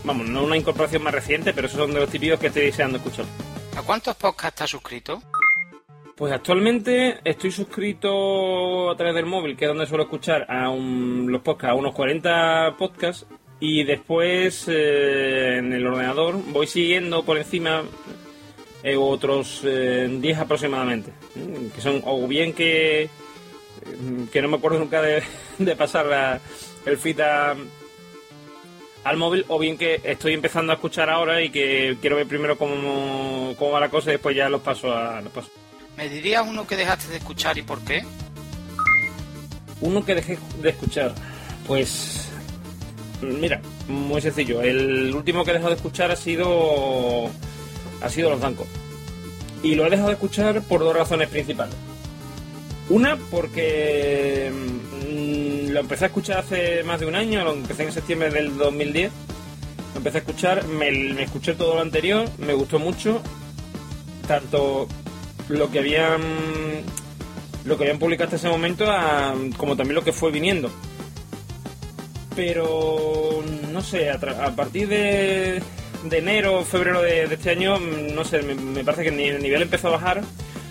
vamos, 0.04 0.28
no 0.30 0.44
una 0.44 0.58
incorporación 0.58 1.04
más 1.04 1.14
reciente, 1.14 1.54
pero 1.54 1.68
esos 1.68 1.80
son 1.80 1.94
de 1.94 2.00
los 2.00 2.10
típicos 2.10 2.40
que 2.40 2.48
estoy 2.48 2.64
deseando 2.66 2.98
escuchar. 2.98 3.26
¿A 3.76 3.82
cuántos 3.82 4.16
podcasts 4.16 4.56
estás 4.56 4.70
suscrito? 4.70 5.22
Pues 6.16 6.32
actualmente 6.34 7.20
estoy 7.24 7.52
suscrito 7.52 8.92
a 8.92 8.96
través 8.96 9.16
del 9.16 9.26
móvil, 9.26 9.58
que 9.58 9.66
es 9.66 9.70
donde 9.70 9.88
suelo 9.88 10.04
escuchar 10.04 10.46
a 10.50 10.70
un- 10.70 11.28
los 11.32 11.42
podcasts, 11.42 11.72
a 11.72 11.76
unos 11.76 11.94
40 11.96 12.76
podcasts, 12.78 13.26
y 13.60 13.84
después 13.84 14.66
eh, 14.68 15.58
en 15.58 15.74
el 15.74 15.86
ordenador 15.86 16.36
voy 16.52 16.68
siguiendo 16.68 17.24
por 17.24 17.38
encima 17.38 17.84
eh, 18.84 18.96
otros 18.96 19.62
eh, 19.64 20.08
10 20.20 20.38
aproximadamente, 20.40 21.12
¿eh? 21.36 21.70
que 21.74 21.82
son 21.82 22.02
o 22.06 22.28
bien 22.28 22.54
que, 22.54 23.10
que 24.32 24.42
no 24.42 24.48
me 24.50 24.58
acuerdo 24.58 24.80
nunca 24.80 25.02
de, 25.02 25.24
de 25.58 25.76
pasar 25.76 26.06
la- 26.06 26.40
el 26.86 26.98
feed 26.98 27.20
a- 27.22 27.56
al 29.04 29.18
móvil, 29.18 29.46
o 29.48 29.58
bien 29.58 29.78
que 29.78 30.00
estoy 30.04 30.34
empezando 30.34 30.72
a 30.72 30.76
escuchar 30.76 31.10
ahora 31.10 31.42
y 31.42 31.50
que 31.50 31.98
quiero 32.02 32.16
ver 32.18 32.28
primero 32.28 32.58
cómo, 32.58 33.56
cómo 33.58 33.72
va 33.72 33.80
la 33.80 33.90
cosa 33.90 34.10
y 34.10 34.14
después 34.14 34.36
ya 34.36 34.48
los 34.50 34.62
paso 34.62 34.94
a... 34.96 35.22
Los 35.22 35.32
paso. 35.34 35.50
¿Me 35.98 36.08
dirías 36.08 36.44
uno 36.48 36.68
que 36.68 36.76
dejaste 36.78 37.08
de 37.10 37.18
escuchar 37.18 37.58
y 37.58 37.64
por 37.64 37.80
qué? 37.82 38.04
Uno 39.82 40.06
que 40.06 40.14
dejé 40.16 40.38
de 40.62 40.70
escuchar, 40.70 41.14
pues 41.66 42.30
mira, 43.22 43.60
muy 43.88 44.22
sencillo. 44.22 44.62
El 44.62 45.14
último 45.16 45.44
que 45.44 45.50
he 45.52 45.54
dejado 45.56 45.72
de 45.72 45.78
escuchar 45.78 46.12
ha 46.12 46.16
sido 46.16 47.30
ha 48.02 48.10
sido 48.10 48.30
los 48.30 48.40
bancos. 48.40 48.68
Y 49.64 49.74
lo 49.76 49.86
he 49.86 49.90
dejado 49.90 50.10
de 50.10 50.14
escuchar 50.14 50.62
por 50.62 50.82
dos 50.82 50.96
razones 50.96 51.30
principales. 51.30 51.74
Una, 52.92 53.16
porque 53.16 54.52
mm, 54.52 55.70
lo 55.72 55.80
empecé 55.80 56.04
a 56.04 56.08
escuchar 56.08 56.40
hace 56.40 56.84
más 56.84 57.00
de 57.00 57.06
un 57.06 57.16
año, 57.16 57.42
lo 57.42 57.54
empecé 57.54 57.84
en 57.84 57.94
septiembre 57.94 58.30
del 58.30 58.58
2010. 58.58 59.10
Lo 59.94 59.98
empecé 59.98 60.18
a 60.18 60.20
escuchar, 60.20 60.68
me, 60.68 61.24
escuché 61.24 61.54
todo 61.54 61.76
lo 61.76 61.82
anterior, 61.82 62.28
me 62.38 62.54
gustó 62.54 62.80
mucho. 62.80 63.22
Tanto 64.28 64.90
lo 65.48 65.72
que 65.72 65.80
habían 65.80 66.22
lo 67.64 67.78
que 67.78 67.86
habían 67.86 67.98
publicado 67.98 68.26
hasta 68.26 68.36
ese 68.36 68.50
momento 68.50 68.86
como 69.56 69.78
también 69.78 69.96
lo 69.96 70.04
que 70.04 70.14
fue 70.14 70.32
viniendo 70.32 70.72
pero 72.36 73.44
no 73.72 73.82
sé 73.82 74.10
a, 74.10 74.20
partir 74.56 74.88
de, 74.88 75.62
de 76.06 76.18
enero 76.18 76.64
febrero 76.64 77.02
de, 77.02 77.26
este 77.26 77.52
año 77.52 77.78
mm, 77.80 78.16
no 78.16 78.24
sé 78.24 78.42
me, 78.42 78.84
parece 78.84 79.04
que 79.04 79.10
el 79.10 79.44
nivel 79.44 79.62
empezó 79.62 79.90
a 79.90 79.92
bajar 79.92 80.24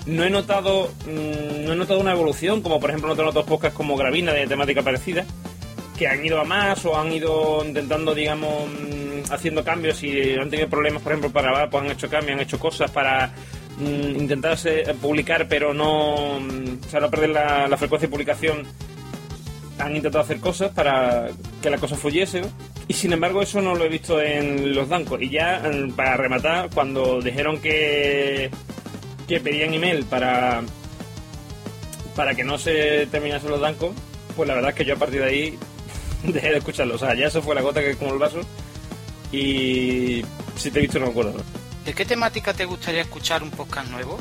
no 0.07 0.25
he 0.25 0.31
notado 0.31 0.91
mm, 1.07 1.65
no 1.65 1.73
he 1.73 1.77
notado 1.77 2.01
una 2.01 2.13
evolución 2.13 2.63
como 2.63 2.81
por 2.81 2.91
ejemplo 2.91 3.09
noto 3.11 3.23
en 3.23 3.29
otros 3.29 3.45
podcasts 3.45 3.77
como 3.77 3.97
Gravina 3.97 4.33
de 4.33 4.47
temática 4.47 4.83
parecida 4.83 5.25
que 5.99 6.09
han 6.09 6.25
ido 6.25 6.41
a 6.41 6.45
más 6.45 6.85
o 6.87 6.99
han 6.99 7.13
ido 7.13 7.63
intentando 7.65 8.15
digamos 8.15 8.69
mm, 8.69 9.33
haciendo 9.33 9.63
cambios 9.63 10.03
y 10.03 10.35
han 10.35 10.49
tenido 10.51 10.69
problemas 10.69 11.03
por 11.03 11.13
ejemplo 11.13 11.31
para 11.31 11.49
grabar 11.51 11.71
pues 11.71 11.85
han 11.85 11.91
hecho 11.91 12.09
cambios 12.09 12.37
han 12.37 12.41
hecho 12.43 12.59
cosas 12.59 12.91
para 12.91 13.33
mm, 13.79 14.17
intentar 14.21 14.57
se- 14.57 14.83
publicar 15.01 15.47
pero 15.49 15.75
no 15.75 16.41
mm, 16.41 16.79
o 16.87 16.91
sea, 16.91 17.01
no 17.01 17.11
perder 17.11 17.31
la, 17.31 17.69
la 17.69 17.77
frecuencia 17.77 18.09
de 18.09 18.11
publicación. 18.13 18.63
Han 19.79 19.97
intentado 19.97 20.23
hacer 20.25 20.41
cosas 20.41 20.73
para 20.73 21.29
que 21.63 21.71
la 21.71 21.79
cosa 21.79 21.97
fluyese 21.97 22.43
y 22.87 22.93
sin 22.93 23.13
embargo 23.15 23.41
eso 23.41 23.63
no 23.63 23.75
lo 23.75 23.85
he 23.85 23.89
visto 23.89 24.21
en 24.21 24.75
los 24.75 24.89
bancos. 24.89 25.23
Y 25.23 25.31
ya 25.31 25.63
para 25.97 26.17
rematar 26.19 26.69
cuando 26.75 27.21
dijeron 27.23 27.59
que 27.63 28.51
que 29.31 29.39
pedían 29.39 29.73
email 29.73 30.05
para 30.07 30.63
para 32.17 32.35
que 32.35 32.43
no 32.43 32.59
se 32.59 33.07
terminasen 33.07 33.51
los 33.51 33.61
bancos 33.61 33.93
pues 34.37 34.49
la 34.49 34.57
verdad 34.57 34.71
es 34.71 34.77
que 34.77 34.85
yo 34.85 34.95
a 34.95 34.99
partir 34.99 35.21
de 35.21 35.27
ahí 35.27 35.59
dejé 36.25 36.51
de 36.51 36.59
escucharlo 36.59 36.97
o 36.97 36.99
sea 36.99 37.15
ya 37.15 37.29
eso 37.29 37.41
fue 37.41 37.55
la 37.55 37.61
gota 37.61 37.81
que 37.81 37.95
como 37.95 38.13
el 38.13 38.19
vaso 38.19 38.41
y 39.31 40.25
si 40.57 40.73
te 40.73 40.81
he 40.81 40.83
visto 40.83 40.99
no 40.99 41.07
me 41.07 41.13
acuerdo. 41.13 41.35
¿De 41.85 41.95
qué 41.95 42.05
temática 42.05 42.53
te 42.53 42.65
gustaría 42.65 43.03
escuchar 43.03 43.45
un 43.45 43.53
podcast 43.53 43.89
nuevo? 43.89 44.19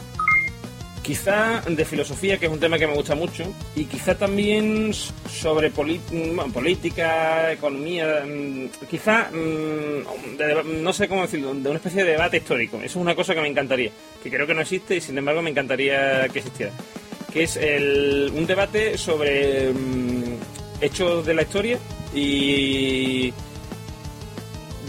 Quizá 1.09 1.61
de 1.67 1.85
filosofía, 1.85 2.37
que 2.37 2.45
es 2.45 2.51
un 2.51 2.59
tema 2.59 2.77
que 2.77 2.85
me 2.85 2.93
gusta 2.93 3.15
mucho, 3.15 3.43
y 3.75 3.85
quizá 3.85 4.13
también 4.15 4.93
sobre 4.93 5.71
poli- 5.71 5.99
bueno, 6.11 6.53
política, 6.53 7.51
economía, 7.51 8.23
mm, 8.27 8.85
quizá, 8.87 9.31
mm, 9.31 10.83
no 10.83 10.93
sé 10.93 11.07
cómo 11.07 11.23
decirlo, 11.23 11.51
de 11.55 11.67
una 11.67 11.77
especie 11.77 12.03
de 12.03 12.11
debate 12.11 12.37
histórico. 12.37 12.77
Eso 12.77 12.85
es 12.85 12.95
una 12.97 13.15
cosa 13.15 13.33
que 13.33 13.41
me 13.41 13.47
encantaría, 13.47 13.89
que 14.21 14.29
creo 14.29 14.45
que 14.45 14.53
no 14.53 14.61
existe 14.61 14.97
y 14.97 15.01
sin 15.01 15.17
embargo 15.17 15.41
me 15.41 15.49
encantaría 15.49 16.27
que 16.31 16.37
existiera. 16.39 16.73
Que 17.33 17.41
es 17.41 17.57
el- 17.57 18.31
un 18.35 18.45
debate 18.45 18.95
sobre 18.95 19.73
mm, 19.73 20.35
hechos 20.79 21.25
de 21.25 21.33
la 21.33 21.41
historia 21.41 21.79
y 22.13 23.33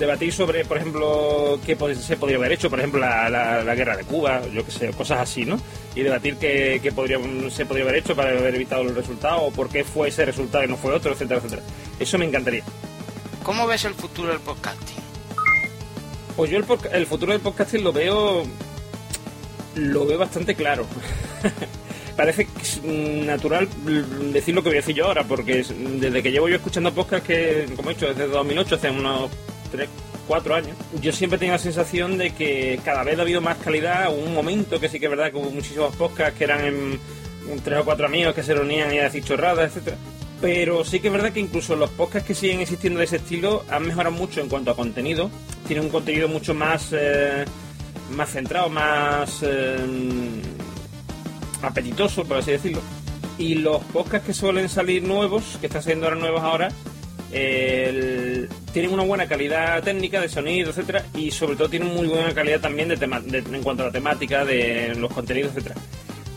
debatir 0.01 0.33
sobre, 0.33 0.65
por 0.65 0.79
ejemplo, 0.79 1.61
qué 1.65 1.77
se 1.95 2.17
podría 2.17 2.39
haber 2.39 2.51
hecho, 2.53 2.69
por 2.69 2.81
ejemplo, 2.81 2.99
la, 3.01 3.29
la- 3.31 3.63
la 3.63 3.75
guerra 3.77 3.97
de 3.97 4.03
Cuba, 4.05 4.43
yo 4.53 4.65
qué 4.65 4.71
sé, 4.73 4.91
cosas 4.91 5.21
así, 5.21 5.45
¿no? 5.45 5.61
Y 5.95 6.01
debatir 6.01 6.37
qué, 6.37 6.81
qué 6.83 6.91
podría, 6.91 7.19
se 7.51 7.67
podría 7.67 7.85
haber 7.85 7.97
hecho 8.01 8.17
para 8.17 8.31
haber 8.31 8.55
evitado 8.57 8.83
el 8.83 8.95
resultado, 8.97 9.43
o 9.43 9.51
por 9.53 9.69
qué 9.69 9.85
fue 9.85 10.09
ese 10.09 10.25
resultado 10.25 10.65
y 10.65 10.69
no 10.69 10.77
fue 10.77 10.93
otro, 10.93 11.13
etcétera, 11.13 11.39
etcétera. 11.39 11.63
Eso 12.01 12.19
me 12.19 12.25
encantaría. 12.25 12.65
¿Cómo 13.45 13.67
ves 13.69 13.85
el 13.85 13.95
futuro 13.95 14.29
del 14.31 14.41
podcasting? 14.41 14.97
Pues 16.37 16.51
yo 16.51 16.57
el, 16.59 16.65
el 16.93 17.07
futuro 17.07 17.33
del 17.33 17.41
podcasting 17.41 17.85
lo 17.85 17.93
veo 17.93 18.43
lo 19.77 20.07
veo 20.07 20.19
bastante 20.19 20.55
claro. 20.55 20.85
Parece 22.17 22.47
natural 22.85 23.69
decir 24.33 24.55
lo 24.55 24.63
que 24.63 24.69
voy 24.71 24.79
a 24.79 24.81
decir 24.81 24.95
yo 24.97 25.07
ahora, 25.07 25.25
porque 25.25 25.61
es- 25.61 25.73
desde 26.01 26.23
que 26.23 26.33
llevo 26.33 26.49
yo 26.49 26.57
escuchando 26.57 26.93
podcast, 26.93 27.27
que 27.27 27.67
como 27.77 27.91
he 27.91 27.95
dicho, 27.95 28.07
desde 28.09 28.27
2008, 28.27 28.75
hace 28.75 28.91
unos 28.91 29.31
3, 29.71 29.89
4 30.27 30.55
años, 30.55 30.77
yo 31.01 31.13
siempre 31.13 31.39
tengo 31.39 31.53
la 31.53 31.59
sensación 31.59 32.17
de 32.17 32.31
que 32.31 32.81
cada 32.85 33.03
vez 33.03 33.19
ha 33.19 33.23
habido 33.23 33.41
más 33.41 33.59
calidad. 33.59 34.13
Hubo 34.13 34.27
un 34.27 34.35
momento 34.35 34.79
que 34.79 34.89
sí 34.89 35.01
que 35.01 35.07
es 35.07 35.11
verdad 35.11 35.31
que 35.31 35.39
hubo 35.39 35.51
muchísimos 35.51 35.95
podcasts 35.97 36.39
que 36.39 36.45
eran 36.45 36.65
en, 36.65 37.01
tres 37.65 37.81
o 37.81 37.85
cuatro 37.85 38.07
amigos 38.07 38.35
que 38.35 38.43
se 38.43 38.55
reunían 38.55 38.95
y 38.95 38.99
a 38.99 39.05
decir 39.05 39.25
chorradas, 39.25 39.71
etcétera. 39.71 39.97
Pero 40.41 40.85
sí 40.85 41.01
que 41.01 41.09
es 41.09 41.13
verdad 41.13 41.33
que 41.33 41.41
incluso 41.41 41.77
los 41.77 41.91
podcasts 41.91 42.27
que 42.27 42.35
siguen 42.35 42.61
existiendo 42.61 43.01
de 43.01 43.07
ese 43.07 43.17
estilo 43.17 43.65
han 43.71 43.87
mejorado 43.87 44.15
mucho 44.15 44.41
en 44.41 44.49
cuanto 44.49 44.71
a 44.71 44.77
contenido. 44.77 45.31
Tienen 45.67 45.87
un 45.87 45.91
contenido 45.91 46.29
mucho 46.29 46.55
más, 46.55 46.89
eh, 46.93 47.45
más 48.13 48.31
centrado, 48.31 48.69
más 48.71 49.41
eh, 49.43 49.77
apetitoso, 51.63 52.25
por 52.25 52.39
así 52.39 52.53
decirlo. 52.53 52.81
Y 53.37 53.57
los 53.57 53.83
podcasts 53.85 54.27
que 54.27 54.35
suelen 54.35 54.69
salir 54.69 55.03
nuevos, 55.03 55.59
que 55.61 55.67
están 55.67 55.83
saliendo 55.83 56.07
ahora 56.07 56.19
nuevos 56.19 56.43
ahora, 56.43 56.69
el- 57.33 58.49
tienen 58.73 58.93
una 58.93 59.03
buena 59.05 59.27
calidad 59.27 59.83
técnica 59.83 60.21
de 60.21 60.29
sonido, 60.29 60.71
etcétera, 60.71 61.05
y 61.15 61.31
sobre 61.31 61.57
todo 61.57 61.69
tienen 61.69 61.89
muy 61.95 62.07
buena 62.07 62.33
calidad 62.35 62.61
también 62.61 62.89
de 62.89 62.97
tema- 62.97 63.21
de- 63.21 63.39
en 63.39 63.63
cuanto 63.63 63.83
a 63.83 63.87
la 63.87 63.93
temática, 63.93 64.45
de 64.45 64.95
los 64.97 65.13
contenidos, 65.13 65.53
etcétera. 65.53 65.75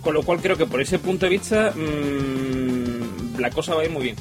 Con 0.02 0.14
lo 0.16 0.24
cual 0.24 0.40
creo 0.42 0.58
que 0.58 0.66
por 0.66 0.82
ese 0.82 1.00
punto 1.00 1.26
de 1.26 1.30
vista 1.32 1.72
mm, 1.76 3.40
la 3.40 3.50
cosa 3.52 3.76
va 3.76 3.82
a 3.82 3.86
ir 3.86 3.92
muy 3.92 4.04
bien. 4.04 4.16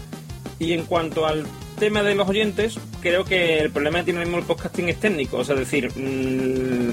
Y 0.59 0.73
en 0.73 0.85
cuanto 0.85 1.27
al 1.27 1.45
tema 1.79 2.03
de 2.03 2.15
los 2.15 2.29
oyentes, 2.29 2.79
creo 3.01 3.25
que 3.25 3.59
el 3.59 3.71
problema 3.71 3.99
que 3.99 4.05
tiene 4.05 4.19
ahora 4.21 4.29
mismo 4.29 4.39
el 4.41 4.47
podcasting 4.47 4.89
es 4.91 5.01
técnico, 5.01 5.39
o 5.39 5.45
sea, 5.45 5.55
es 5.55 5.61
decir, 5.61 5.91
mm, 5.97 6.93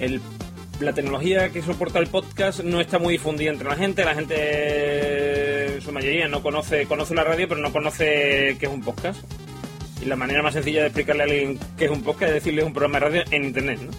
el- 0.00 0.20
la 0.80 0.92
tecnología 0.92 1.50
que 1.50 1.62
soporta 1.62 2.00
el 2.00 2.08
podcast 2.08 2.60
no 2.64 2.80
está 2.80 2.98
muy 2.98 3.12
difundida 3.12 3.52
entre 3.52 3.68
la 3.68 3.76
gente, 3.76 4.04
la 4.04 4.14
gente 4.16 4.34
en 5.74 5.80
su 5.80 5.92
mayoría 5.92 6.28
no 6.28 6.42
conoce, 6.42 6.86
conoce 6.86 7.14
la 7.14 7.24
radio 7.24 7.48
pero 7.48 7.60
no 7.60 7.72
conoce 7.72 8.56
qué 8.58 8.66
es 8.66 8.72
un 8.72 8.82
podcast. 8.82 9.20
Y 10.00 10.06
la 10.06 10.16
manera 10.16 10.42
más 10.42 10.54
sencilla 10.54 10.80
de 10.80 10.86
explicarle 10.86 11.22
a 11.22 11.26
alguien 11.26 11.58
qué 11.78 11.84
es 11.84 11.90
un 11.90 12.02
podcast 12.02 12.30
es 12.30 12.34
decirle 12.34 12.64
un 12.64 12.72
programa 12.72 12.98
de 12.98 13.06
radio 13.06 13.24
en 13.30 13.44
internet, 13.44 13.80
¿no? 13.80 13.90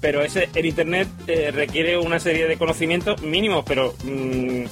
Pero 0.00 0.22
ese 0.22 0.48
el 0.54 0.66
internet 0.66 1.08
eh, 1.26 1.50
requiere 1.50 1.98
una 1.98 2.20
serie 2.20 2.46
de 2.46 2.56
conocimientos 2.56 3.22
mínimos, 3.22 3.64
pero 3.66 3.94
mm, 4.04 4.64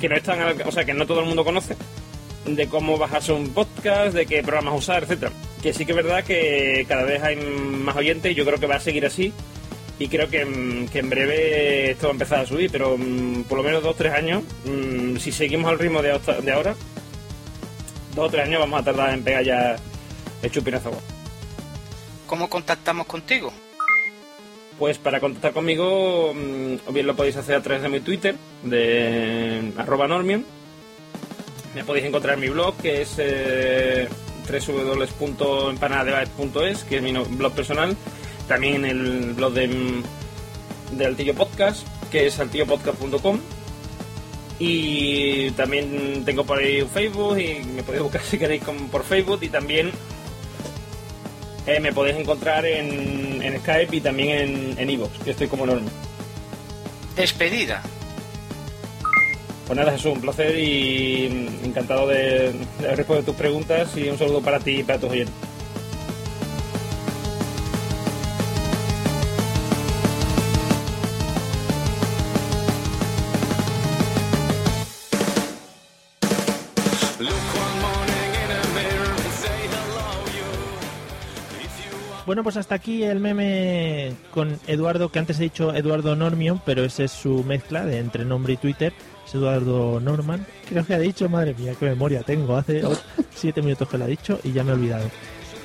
que 0.00 0.08
no 0.08 0.16
están, 0.16 0.60
o 0.66 0.72
sea, 0.72 0.84
que 0.84 0.94
no 0.94 1.06
todo 1.06 1.20
el 1.20 1.26
mundo 1.26 1.44
conoce 1.44 1.76
de 2.44 2.66
cómo 2.66 2.98
bajarse 2.98 3.32
un 3.32 3.50
podcast, 3.50 4.14
de 4.14 4.26
qué 4.26 4.42
programas 4.42 4.78
usar, 4.78 5.04
etcétera. 5.04 5.32
Que 5.62 5.72
sí 5.72 5.86
que 5.86 5.92
es 5.92 5.96
verdad 5.96 6.24
que 6.24 6.84
cada 6.88 7.04
vez 7.04 7.22
hay 7.22 7.36
más 7.36 7.96
oyentes 7.96 8.32
y 8.32 8.34
yo 8.34 8.44
creo 8.44 8.58
que 8.58 8.66
va 8.66 8.76
a 8.76 8.80
seguir 8.80 9.06
así. 9.06 9.32
Y 10.02 10.08
creo 10.08 10.28
que, 10.28 10.44
mm, 10.44 10.88
que 10.88 10.98
en 10.98 11.08
breve 11.10 11.92
esto 11.92 12.08
va 12.08 12.10
a 12.10 12.14
empezar 12.14 12.40
a 12.40 12.46
subir, 12.46 12.72
pero 12.72 12.96
mm, 12.98 13.44
por 13.44 13.58
lo 13.58 13.62
menos 13.62 13.84
dos 13.84 13.92
o 13.92 13.94
tres 13.96 14.12
años, 14.12 14.42
mm, 14.64 15.16
si 15.18 15.30
seguimos 15.30 15.70
al 15.70 15.78
ritmo 15.78 16.02
de, 16.02 16.10
hasta- 16.10 16.40
de 16.40 16.50
ahora, 16.50 16.74
dos 18.16 18.26
o 18.26 18.28
tres 18.28 18.46
años 18.46 18.58
vamos 18.58 18.80
a 18.80 18.84
tardar 18.84 19.14
en 19.14 19.22
pegar 19.22 19.44
ya 19.44 19.76
el 20.42 20.50
chupinazo. 20.50 20.90
¿Cómo 22.26 22.50
contactamos 22.50 23.06
contigo? 23.06 23.52
Pues 24.76 24.98
para 24.98 25.20
contactar 25.20 25.52
conmigo, 25.52 26.30
o 26.30 26.92
bien 26.92 27.06
lo 27.06 27.14
podéis 27.14 27.36
hacer 27.36 27.54
a 27.54 27.62
través 27.62 27.82
de 27.84 27.88
mi 27.88 28.00
Twitter, 28.00 28.34
de 28.64 29.72
arroba 29.76 30.08
normion. 30.08 30.44
Me 31.76 31.84
podéis 31.84 32.06
encontrar 32.06 32.34
en 32.34 32.40
mi 32.40 32.48
blog, 32.48 32.76
que 32.78 33.02
es 33.02 33.14
eh, 33.18 34.08
que 36.88 36.96
es 36.96 37.02
mi 37.02 37.12
blog 37.12 37.52
personal. 37.52 37.96
También 38.48 38.84
en 38.84 38.84
el 38.86 39.32
blog 39.34 39.52
de, 39.54 40.02
de 40.92 41.06
Altillo 41.06 41.34
Podcast, 41.34 41.86
que 42.10 42.26
es 42.26 42.38
altillopodcast.com. 42.38 43.38
Y 44.58 45.50
también 45.52 46.22
tengo 46.24 46.44
por 46.44 46.58
ahí 46.58 46.82
un 46.82 46.88
Facebook 46.90 47.38
y 47.38 47.64
me 47.64 47.82
podéis 47.82 48.02
buscar 48.02 48.22
si 48.30 48.38
queréis 48.38 48.62
con- 48.62 48.88
por 48.88 49.02
Facebook 49.04 49.38
y 49.42 49.48
también 49.48 49.90
eh, 51.66 51.80
me 51.80 51.92
podéis 51.92 52.16
encontrar 52.18 52.64
en, 52.66 53.42
en 53.42 53.58
Skype 53.60 53.96
y 53.96 54.00
también 54.00 54.30
en 54.30 54.78
en 54.78 54.90
iVoox, 54.90 55.10
que 55.24 55.30
estoy 55.32 55.48
como 55.48 55.64
enorme. 55.64 55.88
Despedida. 57.16 57.82
Pues 59.66 59.76
nada, 59.78 59.92
Jesús, 59.92 60.12
un 60.12 60.20
placer 60.20 60.58
y 60.58 61.28
mm, 61.62 61.64
encantado 61.66 62.06
de, 62.08 62.52
de 62.52 62.86
haber 62.86 62.96
respondido 62.98 63.26
tus 63.26 63.36
preguntas 63.36 63.96
y 63.96 64.08
un 64.08 64.18
saludo 64.18 64.40
para 64.42 64.58
ti 64.60 64.80
y 64.80 64.82
para 64.82 64.98
tus 64.98 65.10
oyentes. 65.10 65.34
Bueno, 82.32 82.44
pues 82.44 82.56
hasta 82.56 82.76
aquí 82.76 83.02
el 83.02 83.20
meme 83.20 84.14
con 84.30 84.58
Eduardo, 84.66 85.10
que 85.10 85.18
antes 85.18 85.38
he 85.38 85.42
dicho 85.42 85.74
Eduardo 85.74 86.16
Normion, 86.16 86.62
pero 86.64 86.82
ese 86.82 87.04
es 87.04 87.12
su 87.12 87.44
mezcla 87.44 87.84
de 87.84 87.98
entre 87.98 88.24
nombre 88.24 88.54
y 88.54 88.56
Twitter. 88.56 88.94
Es 89.26 89.34
Eduardo 89.34 90.00
Norman. 90.00 90.46
Creo 90.66 90.82
que 90.86 90.94
ha 90.94 90.98
dicho, 90.98 91.28
madre 91.28 91.52
mía, 91.52 91.74
qué 91.78 91.84
memoria 91.84 92.22
tengo. 92.22 92.56
Hace 92.56 92.84
siete 93.34 93.60
minutos 93.60 93.86
que 93.86 93.98
lo 93.98 94.04
ha 94.04 94.06
dicho 94.06 94.40
y 94.44 94.52
ya 94.52 94.64
me 94.64 94.70
he 94.70 94.74
olvidado. 94.76 95.10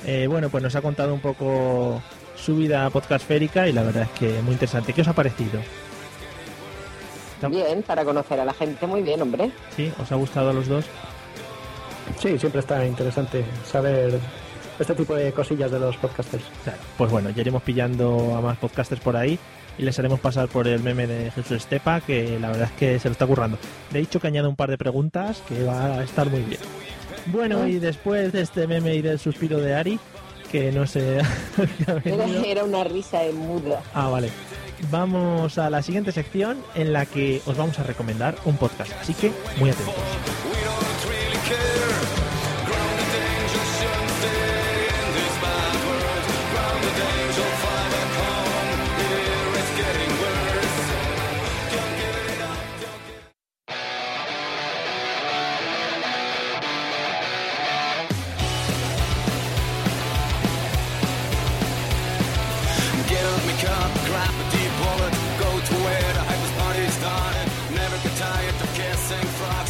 Eh, 0.04 0.26
bueno, 0.28 0.50
pues 0.50 0.62
nos 0.62 0.76
ha 0.76 0.82
contado 0.82 1.14
un 1.14 1.20
poco 1.20 2.02
su 2.36 2.54
vida 2.54 2.90
podcastférica 2.90 3.66
y 3.66 3.72
la 3.72 3.82
verdad 3.82 4.02
es 4.02 4.18
que 4.18 4.42
muy 4.42 4.52
interesante. 4.52 4.92
¿Qué 4.92 5.00
os 5.00 5.08
ha 5.08 5.14
parecido? 5.14 5.62
Bien, 7.48 7.82
para 7.82 8.04
conocer 8.04 8.40
a 8.40 8.44
la 8.44 8.52
gente, 8.52 8.86
muy 8.86 9.00
bien, 9.00 9.22
hombre. 9.22 9.50
¿Sí? 9.74 9.90
¿Os 9.98 10.12
ha 10.12 10.16
gustado 10.16 10.50
a 10.50 10.52
los 10.52 10.68
dos? 10.68 10.84
Sí, 12.18 12.38
siempre 12.38 12.60
está 12.60 12.84
interesante 12.84 13.42
saber 13.64 14.20
este 14.78 14.94
tipo 14.94 15.14
de 15.14 15.32
cosillas 15.32 15.70
de 15.70 15.78
los 15.78 15.96
podcasters. 15.96 16.44
Claro. 16.64 16.78
Pues 16.96 17.10
bueno, 17.10 17.30
ya 17.30 17.40
iremos 17.40 17.62
pillando 17.62 18.34
a 18.36 18.40
más 18.40 18.58
podcasters 18.58 19.00
por 19.00 19.16
ahí 19.16 19.38
y 19.78 19.82
les 19.82 19.98
haremos 19.98 20.20
pasar 20.20 20.48
por 20.48 20.66
el 20.66 20.82
meme 20.82 21.06
de 21.06 21.30
Jesús 21.30 21.52
Estepa, 21.52 22.00
que 22.00 22.38
la 22.38 22.48
verdad 22.48 22.64
es 22.64 22.72
que 22.72 22.98
se 22.98 23.08
lo 23.08 23.12
está 23.12 23.26
currando. 23.26 23.58
Le 23.92 23.98
he 23.98 24.02
dicho 24.02 24.20
que 24.20 24.26
añada 24.26 24.48
un 24.48 24.56
par 24.56 24.70
de 24.70 24.78
preguntas 24.78 25.42
que 25.48 25.64
va 25.64 25.98
a 25.98 26.02
estar 26.02 26.28
muy 26.28 26.40
bien. 26.42 26.60
Bueno, 27.26 27.66
y 27.66 27.78
después 27.78 28.32
de 28.32 28.42
este 28.42 28.66
meme 28.66 28.94
y 28.94 29.02
del 29.02 29.18
suspiro 29.18 29.58
de 29.58 29.74
Ari, 29.74 30.00
que 30.50 30.72
no 30.72 30.86
sé... 30.86 31.20
era 32.46 32.64
una 32.64 32.84
risa 32.84 33.20
de 33.20 33.32
muda. 33.32 33.82
Ah, 33.94 34.08
vale. 34.08 34.30
Vamos 34.90 35.58
a 35.58 35.70
la 35.70 35.82
siguiente 35.82 36.12
sección 36.12 36.58
en 36.74 36.92
la 36.92 37.06
que 37.06 37.42
os 37.46 37.56
vamos 37.56 37.78
a 37.78 37.82
recomendar 37.82 38.36
un 38.44 38.56
podcast. 38.56 38.92
Así 39.00 39.12
que, 39.14 39.32
muy 39.58 39.70
atentos. 39.70 39.94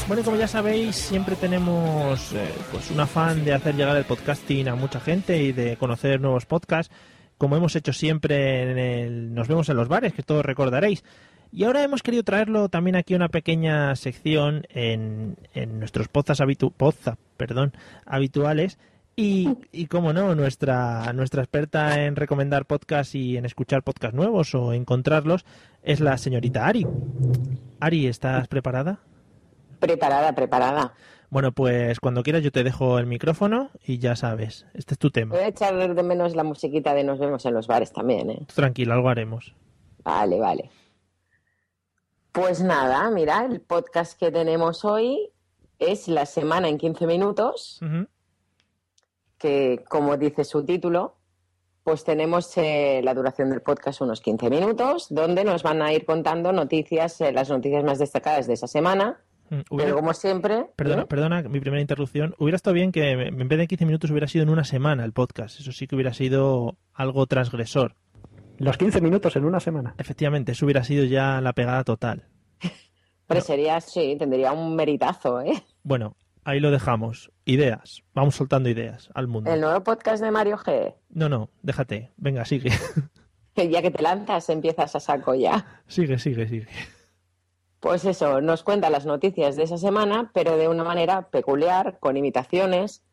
Bueno, 0.08 0.24
como 0.24 0.38
ya 0.38 0.48
sabéis, 0.48 0.96
siempre 0.96 1.36
tenemos 1.36 2.32
eh, 2.32 2.48
pues 2.72 2.90
un 2.90 2.98
afán 2.98 3.44
de 3.44 3.52
hacer 3.52 3.76
llegar 3.76 3.94
el 3.94 4.06
podcasting 4.06 4.66
a 4.66 4.74
mucha 4.74 5.00
gente 5.00 5.42
y 5.42 5.52
de 5.52 5.76
conocer 5.76 6.18
nuevos 6.18 6.46
podcasts, 6.46 6.90
como 7.36 7.56
hemos 7.58 7.76
hecho 7.76 7.92
siempre 7.92 8.62
en 8.62 8.78
el 8.78 9.34
Nos 9.34 9.48
vemos 9.48 9.68
en 9.68 9.76
los 9.76 9.86
bares, 9.86 10.14
que 10.14 10.22
todos 10.22 10.46
recordaréis. 10.46 11.04
Y 11.52 11.64
ahora 11.64 11.82
hemos 11.82 12.02
querido 12.02 12.22
traerlo 12.22 12.70
también 12.70 12.96
aquí 12.96 13.14
una 13.14 13.28
pequeña 13.28 13.94
sección 13.96 14.66
en, 14.70 15.36
en 15.52 15.78
nuestros 15.78 16.08
podcasts 16.08 16.40
habitu 16.40 16.70
podcasts, 16.70 17.20
perdón, 17.36 17.74
habituales. 18.06 18.78
Y, 19.14 19.58
y 19.72 19.88
como 19.88 20.14
no, 20.14 20.34
nuestra, 20.34 21.12
nuestra 21.12 21.42
experta 21.42 22.02
en 22.02 22.16
recomendar 22.16 22.64
podcasts 22.64 23.14
y 23.14 23.36
en 23.36 23.44
escuchar 23.44 23.82
podcasts 23.82 24.16
nuevos 24.16 24.54
o 24.54 24.72
encontrarlos 24.72 25.44
es 25.82 26.00
la 26.00 26.16
señorita 26.16 26.66
Ari. 26.66 26.86
Ari, 27.78 28.06
¿estás 28.06 28.48
preparada? 28.48 29.00
Preparada, 29.78 30.34
preparada. 30.34 30.94
Bueno, 31.30 31.52
pues 31.52 32.00
cuando 32.00 32.22
quieras 32.22 32.42
yo 32.42 32.50
te 32.50 32.64
dejo 32.64 32.98
el 32.98 33.06
micrófono 33.06 33.70
y 33.84 33.98
ya 33.98 34.16
sabes, 34.16 34.66
este 34.72 34.94
es 34.94 34.98
tu 34.98 35.10
tema. 35.10 35.34
Voy 35.34 35.44
a 35.44 35.48
echar 35.48 35.94
de 35.94 36.02
menos 36.02 36.34
la 36.34 36.42
musiquita 36.42 36.94
de 36.94 37.04
Nos 37.04 37.18
vemos 37.18 37.44
en 37.44 37.54
los 37.54 37.66
bares 37.66 37.92
también, 37.92 38.30
¿eh? 38.30 38.46
Tranquila, 38.54 38.94
algo 38.94 39.10
haremos. 39.10 39.54
Vale, 40.02 40.38
vale. 40.38 40.70
Pues 42.32 42.62
nada, 42.62 43.10
mira, 43.10 43.44
el 43.44 43.60
podcast 43.60 44.18
que 44.18 44.30
tenemos 44.30 44.84
hoy 44.84 45.32
es 45.78 46.08
La 46.08 46.24
semana 46.24 46.68
en 46.68 46.78
15 46.78 47.06
minutos, 47.06 47.80
que 49.36 49.84
como 49.88 50.16
dice 50.16 50.44
su 50.44 50.64
título, 50.64 51.16
pues 51.82 52.04
tenemos 52.04 52.56
eh, 52.56 53.00
la 53.02 53.14
duración 53.14 53.50
del 53.50 53.62
podcast 53.62 54.00
unos 54.00 54.20
15 54.20 54.50
minutos, 54.50 55.06
donde 55.10 55.44
nos 55.44 55.62
van 55.62 55.82
a 55.82 55.92
ir 55.92 56.04
contando 56.04 56.52
noticias, 56.52 57.20
eh, 57.20 57.32
las 57.32 57.48
noticias 57.48 57.82
más 57.84 57.98
destacadas 57.98 58.46
de 58.46 58.54
esa 58.54 58.66
semana. 58.66 59.20
Mm, 59.50 59.60
hubiera- 59.70 59.90
Pero 59.90 59.96
como 59.96 60.14
siempre, 60.14 60.66
Perdona, 60.76 61.02
¿eh? 61.02 61.06
perdona 61.06 61.42
mi 61.42 61.60
primera 61.60 61.80
interrupción. 61.80 62.34
Hubiera 62.38 62.56
estado 62.56 62.74
bien 62.74 62.92
que 62.92 63.10
en 63.12 63.48
vez 63.48 63.58
de 63.58 63.66
15 63.66 63.86
minutos 63.86 64.10
hubiera 64.10 64.26
sido 64.28 64.42
en 64.42 64.50
una 64.50 64.64
semana 64.64 65.04
el 65.04 65.12
podcast. 65.12 65.58
Eso 65.60 65.72
sí 65.72 65.86
que 65.86 65.94
hubiera 65.94 66.12
sido 66.12 66.76
algo 66.92 67.26
transgresor. 67.26 67.94
Los 68.58 68.76
15 68.76 69.00
minutos 69.00 69.36
en 69.36 69.44
una 69.44 69.60
semana. 69.60 69.94
Efectivamente, 69.98 70.52
eso 70.52 70.64
hubiera 70.66 70.82
sido 70.84 71.04
ya 71.04 71.40
la 71.40 71.52
pegada 71.52 71.84
total. 71.84 72.24
Pero 73.26 73.40
sería, 73.40 73.80
sí, 73.80 74.16
tendría 74.18 74.52
un 74.52 74.74
meritazo, 74.74 75.40
¿eh? 75.42 75.62
Bueno, 75.82 76.16
ahí 76.44 76.58
lo 76.60 76.70
dejamos. 76.70 77.30
Ideas. 77.44 78.02
Vamos 78.14 78.34
soltando 78.34 78.68
ideas 78.68 79.10
al 79.14 79.28
mundo. 79.28 79.50
El 79.52 79.60
nuevo 79.60 79.82
podcast 79.84 80.22
de 80.22 80.30
Mario 80.30 80.56
G. 80.58 80.94
No, 81.10 81.28
no, 81.28 81.50
déjate. 81.62 82.10
Venga, 82.16 82.44
sigue. 82.44 82.70
Ya 83.56 83.82
que 83.82 83.90
te 83.90 84.02
lanzas, 84.02 84.48
empiezas 84.50 84.94
a 84.94 85.00
saco 85.00 85.34
ya. 85.34 85.66
sigue, 85.88 86.16
sigue, 86.20 86.46
sigue. 86.46 86.68
Pues 87.80 88.04
eso, 88.04 88.40
nos 88.40 88.64
cuenta 88.64 88.90
las 88.90 89.06
noticias 89.06 89.56
de 89.56 89.62
esa 89.62 89.78
semana, 89.78 90.30
pero 90.34 90.56
de 90.56 90.68
una 90.68 90.82
manera 90.84 91.28
peculiar, 91.30 91.98
con 92.00 92.16
imitaciones, 92.16 93.04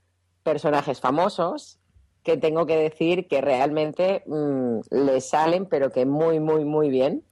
personajes 0.43 0.99
famosos, 0.99 1.79
que 2.23 2.37
tengo 2.37 2.65
que 2.65 2.75
decir 2.75 3.27
que 3.27 3.41
realmente 3.41 4.23
mm, 4.25 4.79
le 4.89 5.21
salen, 5.21 5.67
pero 5.67 5.91
que 5.91 6.05
muy, 6.07 6.39
muy, 6.39 6.65
muy 6.65 6.89
bien. 6.89 7.23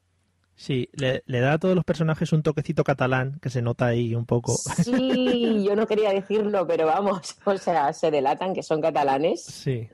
Sí, 0.55 0.89
le, 0.93 1.23
le 1.25 1.39
da 1.39 1.53
a 1.53 1.57
todos 1.57 1.73
los 1.73 1.83
personajes 1.83 2.31
un 2.31 2.43
toquecito 2.43 2.83
catalán 2.83 3.39
que 3.41 3.49
se 3.49 3.63
nota 3.63 3.87
ahí 3.87 4.13
un 4.13 4.27
poco. 4.27 4.53
Sí, 4.55 5.63
yo 5.67 5.75
no 5.75 5.87
quería 5.87 6.11
decirlo, 6.13 6.67
pero 6.67 6.85
vamos, 6.85 7.35
o 7.45 7.57
sea, 7.57 7.91
se 7.93 8.11
delatan 8.11 8.53
que 8.53 8.61
son 8.61 8.79
catalanes. 8.81 9.43
Sí, 9.43 9.89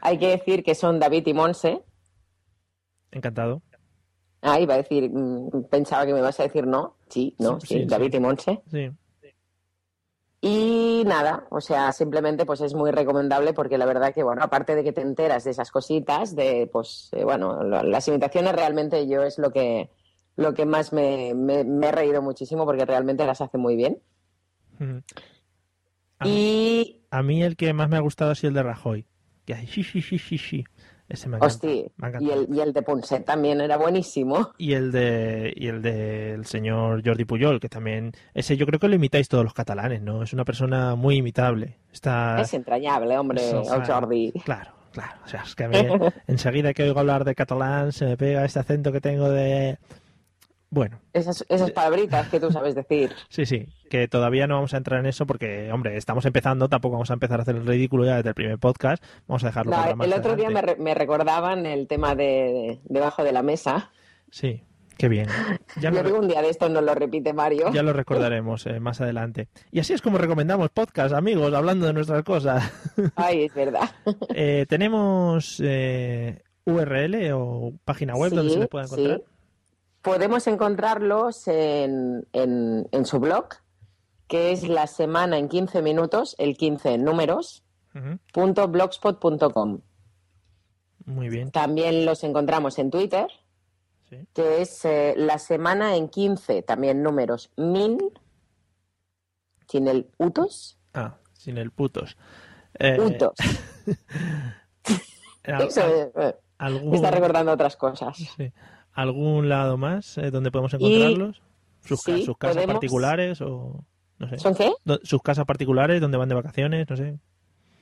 Hay 0.00 0.18
que 0.18 0.28
decir 0.28 0.64
que 0.64 0.74
son 0.74 0.98
David 0.98 1.26
y 1.26 1.34
Monse. 1.34 1.82
encantado. 3.10 3.62
Ah, 4.42 4.58
iba 4.60 4.74
a 4.74 4.78
decir, 4.78 5.08
mm, 5.10 5.64
pensaba 5.70 6.04
que 6.04 6.12
me 6.12 6.18
ibas 6.18 6.38
a 6.40 6.42
decir 6.42 6.66
no. 6.66 6.96
Sí, 7.08 7.34
no, 7.38 7.60
Sí, 7.60 7.66
sí, 7.66 7.74
sí, 7.80 7.84
David 7.86 8.10
sí. 8.10 8.16
y 8.16 8.20
Monse. 8.20 8.62
Sí. 8.70 8.90
Y 10.44 11.04
nada, 11.06 11.46
o 11.50 11.60
sea, 11.60 11.92
simplemente 11.92 12.44
pues 12.44 12.60
es 12.62 12.74
muy 12.74 12.90
recomendable 12.90 13.52
porque 13.54 13.78
la 13.78 13.86
verdad 13.86 14.12
que, 14.12 14.24
bueno, 14.24 14.42
aparte 14.42 14.74
de 14.74 14.82
que 14.82 14.92
te 14.92 15.00
enteras 15.00 15.44
de 15.44 15.52
esas 15.52 15.70
cositas, 15.70 16.34
de 16.34 16.68
pues, 16.72 17.10
eh, 17.12 17.22
bueno, 17.22 17.62
las 17.62 18.08
imitaciones 18.08 18.52
realmente 18.52 19.06
yo 19.06 19.22
es 19.22 19.38
lo 19.38 19.52
que, 19.52 19.88
lo 20.34 20.52
que 20.52 20.66
más 20.66 20.92
me, 20.92 21.32
me- 21.34 21.62
me 21.62 21.86
he 21.88 21.92
reído 21.92 22.22
muchísimo 22.22 22.64
porque 22.64 22.84
realmente 22.84 23.24
las 23.24 23.40
hace 23.40 23.56
muy 23.56 23.76
bien. 23.76 24.00
Ujú. 24.80 25.02
A 26.18 26.24
mí- 26.24 26.30
Y, 26.30 27.02
A 27.12 27.22
mí 27.22 27.42
el 27.44 27.56
que 27.56 27.72
más 27.72 27.88
me 27.88 27.96
ha 27.96 28.00
gustado 28.00 28.32
ha 28.32 28.34
sido 28.34 28.48
el 28.48 28.54
de 28.54 28.62
Rajoy. 28.64 29.06
Que 29.44 29.54
sí, 29.68 29.84
sí, 29.84 30.02
sí, 30.02 30.18
sí, 30.18 30.38
sí. 30.38 30.64
Ese 31.12 31.28
me 31.28 31.36
encanta. 31.36 31.54
hostia, 31.54 31.84
me 31.96 32.08
ha 32.08 32.22
y 32.22 32.30
el, 32.30 32.46
y 32.50 32.60
el 32.60 32.72
de 32.72 32.80
Ponset 32.80 33.26
también 33.26 33.60
era 33.60 33.76
buenísimo. 33.76 34.52
Y 34.56 34.72
el 34.72 34.90
de 34.90 35.52
y 35.54 35.66
el 35.66 35.82
del 35.82 36.46
señor 36.46 37.02
Jordi 37.04 37.26
Puyol, 37.26 37.60
que 37.60 37.68
también 37.68 38.12
ese 38.32 38.56
yo 38.56 38.64
creo 38.64 38.80
que 38.80 38.88
lo 38.88 38.94
imitáis 38.94 39.28
todos 39.28 39.44
los 39.44 39.52
catalanes, 39.52 40.00
¿no? 40.00 40.22
Es 40.22 40.32
una 40.32 40.46
persona 40.46 40.94
muy 40.94 41.16
imitable. 41.16 41.76
Está 41.92 42.40
Es 42.40 42.54
entrañable, 42.54 43.18
hombre, 43.18 43.46
Eso. 43.46 43.62
Jordi. 43.62 44.32
Claro, 44.42 44.70
claro. 44.90 45.12
O 45.22 45.28
sea, 45.28 45.42
es 45.42 45.54
que 45.54 45.64
a 45.64 45.68
mí 45.68 45.76
enseguida 46.26 46.72
que 46.72 46.84
oigo 46.84 47.00
hablar 47.00 47.24
de 47.26 47.34
catalán 47.34 47.92
se 47.92 48.06
me 48.06 48.16
pega 48.16 48.46
este 48.46 48.60
acento 48.60 48.90
que 48.90 49.02
tengo 49.02 49.28
de 49.28 49.76
bueno, 50.74 50.98
Esas, 51.12 51.44
esas 51.50 51.70
palabritas 51.72 52.28
que 52.28 52.40
tú 52.40 52.50
sabes 52.50 52.74
decir. 52.74 53.12
sí, 53.28 53.44
sí, 53.46 53.68
que 53.90 54.08
todavía 54.08 54.46
no 54.46 54.54
vamos 54.54 54.72
a 54.72 54.78
entrar 54.78 54.98
en 55.00 55.06
eso 55.06 55.26
porque, 55.26 55.70
hombre, 55.70 55.98
estamos 55.98 56.24
empezando, 56.24 56.68
tampoco 56.70 56.94
vamos 56.94 57.10
a 57.10 57.14
empezar 57.14 57.38
a 57.38 57.42
hacer 57.42 57.56
el 57.56 57.66
ridículo 57.66 58.06
ya 58.06 58.16
desde 58.16 58.30
el 58.30 58.34
primer 58.34 58.58
podcast, 58.58 59.04
vamos 59.28 59.44
a 59.44 59.48
dejarlo 59.48 59.70
No, 59.70 59.76
para 59.76 59.94
más 59.94 60.06
el 60.06 60.12
otro 60.14 60.34
día 60.34 60.48
me, 60.48 60.58
adelante. 60.60 60.74
re- 60.78 60.82
me 60.82 60.94
recordaban 60.94 61.66
el 61.66 61.86
tema 61.86 62.14
de, 62.14 62.24
de- 62.24 62.80
debajo 62.86 63.22
de 63.22 63.32
la 63.32 63.42
mesa. 63.42 63.90
Sí, 64.30 64.64
qué 64.96 65.08
bien. 65.10 65.28
Ya 65.78 65.90
Yo 65.90 66.02
digo 66.02 66.18
un 66.20 66.28
día 66.28 66.40
de 66.40 66.48
esto 66.48 66.70
nos 66.70 66.82
lo 66.82 66.94
repite 66.94 67.34
Mario. 67.34 67.70
ya 67.70 67.82
lo 67.82 67.92
recordaremos 67.92 68.64
eh, 68.66 68.80
más 68.80 69.00
adelante. 69.02 69.48
Y 69.70 69.80
así 69.80 69.92
es 69.92 70.00
como 70.00 70.16
recomendamos 70.16 70.70
podcast, 70.70 71.12
amigos, 71.14 71.52
hablando 71.52 71.86
de 71.86 71.92
nuestras 71.92 72.22
cosas. 72.24 72.72
Ay, 73.16 73.44
es 73.44 73.54
verdad. 73.54 73.90
Eh, 74.34 74.64
tenemos 74.70 75.60
eh, 75.62 76.40
URL 76.64 77.32
o 77.34 77.72
página 77.84 78.14
web 78.16 78.32
donde 78.32 78.52
se 78.54 78.58
les 78.60 78.68
pueda 78.68 78.84
encontrar. 78.86 79.18
sí. 79.18 79.24
Podemos 80.02 80.46
encontrarlos 80.48 81.46
en, 81.48 82.26
en- 82.32 82.88
en 82.90 83.06
su 83.06 83.20
blog, 83.20 83.48
que 84.26 84.50
es 84.52 84.66
la 84.68 84.86
semana 84.86 85.38
en 85.38 85.48
15 85.48 85.80
minutos, 85.82 86.34
el 86.38 86.56
15 86.56 86.94
en 86.94 87.04
números, 87.04 87.62
Ujú, 87.94 88.18
punto 88.32 88.66
blogspot.com. 88.68 89.80
Muy 91.04 91.28
bien. 91.28 91.50
También 91.50 92.04
los 92.06 92.24
encontramos 92.24 92.78
en 92.78 92.90
Twitter, 92.90 93.26
Sí. 94.08 94.26
que 94.34 94.60
es 94.62 94.84
eh, 94.84 95.14
la 95.16 95.38
semana 95.38 95.96
en 95.96 96.08
15, 96.08 96.62
también 96.62 97.02
números, 97.02 97.50
min, 97.56 97.98
sin 99.68 99.88
el 99.88 100.10
utos, 100.18 100.78
Ah, 100.94 101.16
sin 101.32 101.56
el 101.58 101.70
putos. 101.70 102.16
Eh, 102.78 102.98
utos. 103.00 103.34
al- 105.44 105.62
Eso, 105.62 105.80
eh, 105.86 106.34
me 106.84 106.96
está 106.96 107.10
recordando 107.10 107.52
otras 107.52 107.76
cosas. 107.76 108.16
sí. 108.16 108.52
¿Algún 108.92 109.48
lado 109.48 109.76
más 109.76 110.18
eh, 110.18 110.30
donde 110.30 110.50
podemos 110.50 110.72
Y- 110.74 110.76
encontrarlos? 110.76 111.42
¿Sus, 111.84 112.00
sí, 112.00 112.24
sus 112.24 112.36
casas 112.36 112.56
podemos- 112.56 112.74
particulares 112.74 113.40
o 113.40 113.84
no 114.18 114.28
sé? 114.28 114.38
¿Son 114.38 114.54
qué? 114.54 114.72
¿Sus 115.02 115.20
casas 115.22 115.44
particulares 115.46 116.00
donde 116.00 116.16
van 116.18 116.28
de 116.28 116.34
vacaciones? 116.34 116.88
No 116.88 116.96
sé. 116.96 117.18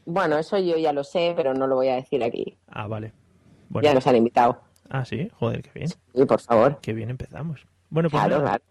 Bueno, 0.07 0.39
eso 0.39 0.59
yo 0.59 0.77
ya 0.79 0.93
lo 0.93 1.05
sé, 1.05 1.35
pero 1.37 1.53
no 1.53 1.67
lo 1.67 1.75
voy 1.77 1.89
a 1.89 1.97
decir 1.97 2.25
aquí. 2.25 2.57
Ah, 2.69 2.87
vale. 2.87 3.13
Bueno. 3.69 3.87
Ya 3.87 3.95
nos 3.95 4.07
han 4.07 4.17
invitado. 4.17 4.61
Ah, 4.89 5.05
sí. 5.05 5.29
Joder, 5.39 5.63
qué 5.63 5.71
bien. 5.75 5.89
Sí, 5.89 6.25
por 6.27 6.41
favor. 6.41 6.79
Qué 6.81 6.93
bien 6.95 7.11
empezamos. 7.11 7.67
Bueno, 7.91 8.09
pues 8.09 8.23
Claro, 8.25 8.43
claro. 8.43 8.65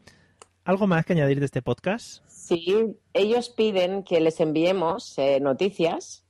¿Algo 0.65 0.87
más 0.87 1.05
que 1.05 1.13
añadir 1.13 1.39
de 1.39 1.45
este 1.45 1.61
podcast? 1.61 2.23
Sí, 2.27 2.95
ellos 3.13 3.49
piden 3.49 4.03
que 4.03 4.19
les 4.19 4.39
enviemos 4.39 5.17
eh, 5.17 5.39
noticias 5.39 6.25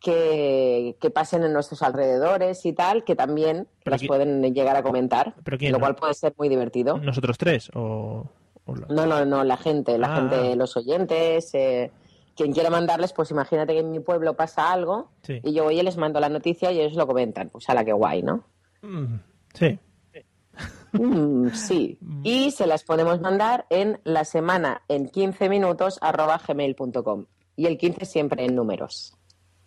que, 0.00 0.96
que 1.00 1.10
pasen 1.10 1.42
en 1.44 1.52
nuestros 1.52 1.82
alrededores 1.82 2.64
y 2.66 2.72
tal, 2.72 3.04
que 3.04 3.16
también 3.16 3.66
Pero 3.84 3.94
las 3.96 4.04
pueden 4.06 4.42
llegar 4.54 4.76
a 4.76 4.82
comentar, 4.82 5.34
¿Pero 5.44 5.58
quién? 5.58 5.72
lo 5.72 5.80
cual 5.80 5.94
puede 5.96 6.14
ser 6.14 6.34
muy 6.38 6.48
divertido. 6.48 6.98
¿Nosotros 6.98 7.36
tres? 7.38 7.70
¿O, 7.74 8.24
o 8.64 8.74
la- 8.76 8.86
No, 8.88 9.06
no, 9.06 9.24
no, 9.24 9.44
la 9.44 9.56
gente, 9.56 9.98
la 9.98 10.14
Ah. 10.14 10.16
gente, 10.20 10.56
los 10.56 10.76
oyentes, 10.76 11.52
eh, 11.54 11.90
quien 12.36 12.52
quiera 12.52 12.70
mandarles, 12.70 13.12
pues 13.12 13.30
imagínate 13.32 13.72
que 13.72 13.80
en 13.80 13.90
mi 13.90 13.98
pueblo 14.00 14.34
pasa 14.34 14.72
algo 14.72 15.10
Sí. 15.22 15.40
y 15.42 15.52
yo 15.52 15.64
voy 15.64 15.80
y 15.80 15.82
les 15.82 15.96
mando 15.96 16.20
la 16.20 16.28
noticia 16.28 16.70
y 16.70 16.80
ellos 16.80 16.94
lo 16.96 17.06
comentan. 17.06 17.48
Pues 17.50 17.68
a 17.68 17.74
la 17.74 17.84
que 17.84 17.92
guay, 17.92 18.22
¿no? 18.22 18.44
Mm, 18.82 19.16
Sí. 19.54 19.78
Mm, 20.92 21.48
sí. 21.50 21.98
Y 22.22 22.50
se 22.50 22.66
las 22.66 22.82
podemos 22.82 23.20
mandar 23.20 23.66
en 23.68 24.00
la 24.04 24.24
semana 24.24 24.82
en 24.88 25.08
15 25.10 25.48
minutos 25.50 25.98
arroba 26.00 26.40
gmail.com. 26.46 27.26
Y 27.56 27.66
el 27.66 27.76
15 27.76 28.06
siempre 28.06 28.44
en 28.46 28.54
números. 28.56 29.14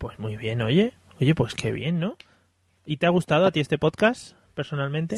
Pues 0.01 0.17
muy 0.17 0.35
bien, 0.35 0.63
oye. 0.63 0.93
Oye, 1.19 1.35
pues 1.35 1.53
qué 1.53 1.71
bien, 1.71 1.99
¿no? 1.99 2.15
¿Y 2.87 2.97
te 2.97 3.05
ha 3.05 3.09
gustado 3.09 3.45
a 3.45 3.51
ti 3.51 3.59
este 3.59 3.77
podcast, 3.77 4.35
personalmente? 4.55 5.17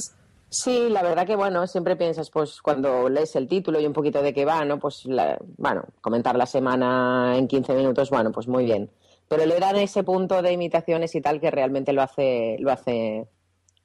Sí, 0.50 0.90
la 0.90 1.02
verdad 1.02 1.26
que 1.26 1.38
bueno, 1.38 1.66
siempre 1.68 1.96
piensas, 1.96 2.30
pues 2.30 2.62
cuando 2.62 3.08
lees 3.08 3.34
el 3.38 3.48
título 3.48 3.80
y 3.80 3.86
un 3.86 3.94
poquito 3.94 4.22
de 4.22 4.34
qué 4.34 4.44
va, 4.44 4.66
¿no? 4.66 4.80
Pues, 4.80 5.06
la- 5.06 5.40
bueno, 5.58 5.86
comentar 6.02 6.36
la 6.36 6.46
semana 6.46 7.38
en 7.38 7.48
15 7.48 7.74
minutos, 7.74 8.10
bueno, 8.10 8.34
pues 8.34 8.50
muy 8.50 8.66
bien. 8.66 8.92
Pero 9.30 9.46
le 9.46 9.58
dan 9.58 9.78
ese 9.78 10.04
punto 10.04 10.42
de 10.42 10.52
imitaciones 10.52 11.16
y 11.16 11.22
tal 11.22 11.40
que 11.40 11.50
realmente 11.50 11.94
lo 11.94 12.02
hace, 12.02 12.58
lo 12.60 12.70
hace, 12.70 13.26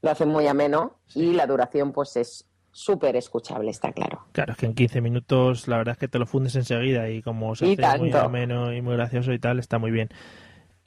lo 0.03 0.11
hace 0.11 0.27
muy 0.27 0.49
ameno 0.49 0.97
y 1.15 1.33
la 1.33 1.47
duración, 1.47 1.93
pues 1.93 2.17
es 2.17 2.45
súper 2.73 3.15
escuchable, 3.15 3.71
está 3.71 3.93
claro. 3.93 4.25
Claro, 4.33 4.53
es 4.53 4.59
que 4.59 4.67
en 4.67 4.75
15 4.75 5.01
minutos 5.01 5.69
la 5.69 5.77
verdad 5.77 5.93
es 5.93 5.99
que 5.99 6.09
te 6.09 6.19
lo 6.19 6.27
fundes 6.27 6.57
enseguida 6.57 7.09
y 7.09 7.23
como 7.23 7.55
se 7.55 7.67
Y 7.67 7.73
hace 7.81 7.99
muy 7.99 8.11
ameno 8.13 8.73
y 8.75 8.83
muy 8.83 8.95
gracioso 8.97 9.33
y 9.33 9.39
tal, 9.39 9.61
está 9.61 9.79
muy 9.79 9.93
bien. 9.93 10.11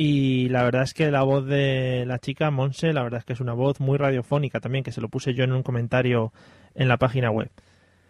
Y 0.04 0.50
la 0.50 0.64
verdad 0.64 0.82
es 0.82 0.96
que 0.96 1.12
la 1.12 1.22
voz 1.22 1.46
de 1.46 2.06
la 2.08 2.18
chica, 2.18 2.50
Monse, 2.50 2.92
la 2.92 3.04
verdad 3.04 3.20
es 3.20 3.26
que 3.26 3.34
es 3.34 3.40
una 3.40 3.54
voz 3.54 3.80
muy 3.80 4.00
radiofónica 4.00 4.60
también, 4.60 4.84
que 4.84 4.92
se 4.92 5.00
lo 5.00 5.10
puse 5.10 5.36
yo 5.36 5.44
en 5.44 5.52
un 5.52 5.62
comentario 5.62 6.34
en 6.74 6.88
la 6.88 6.98
página 6.98 7.30
web. 7.30 7.52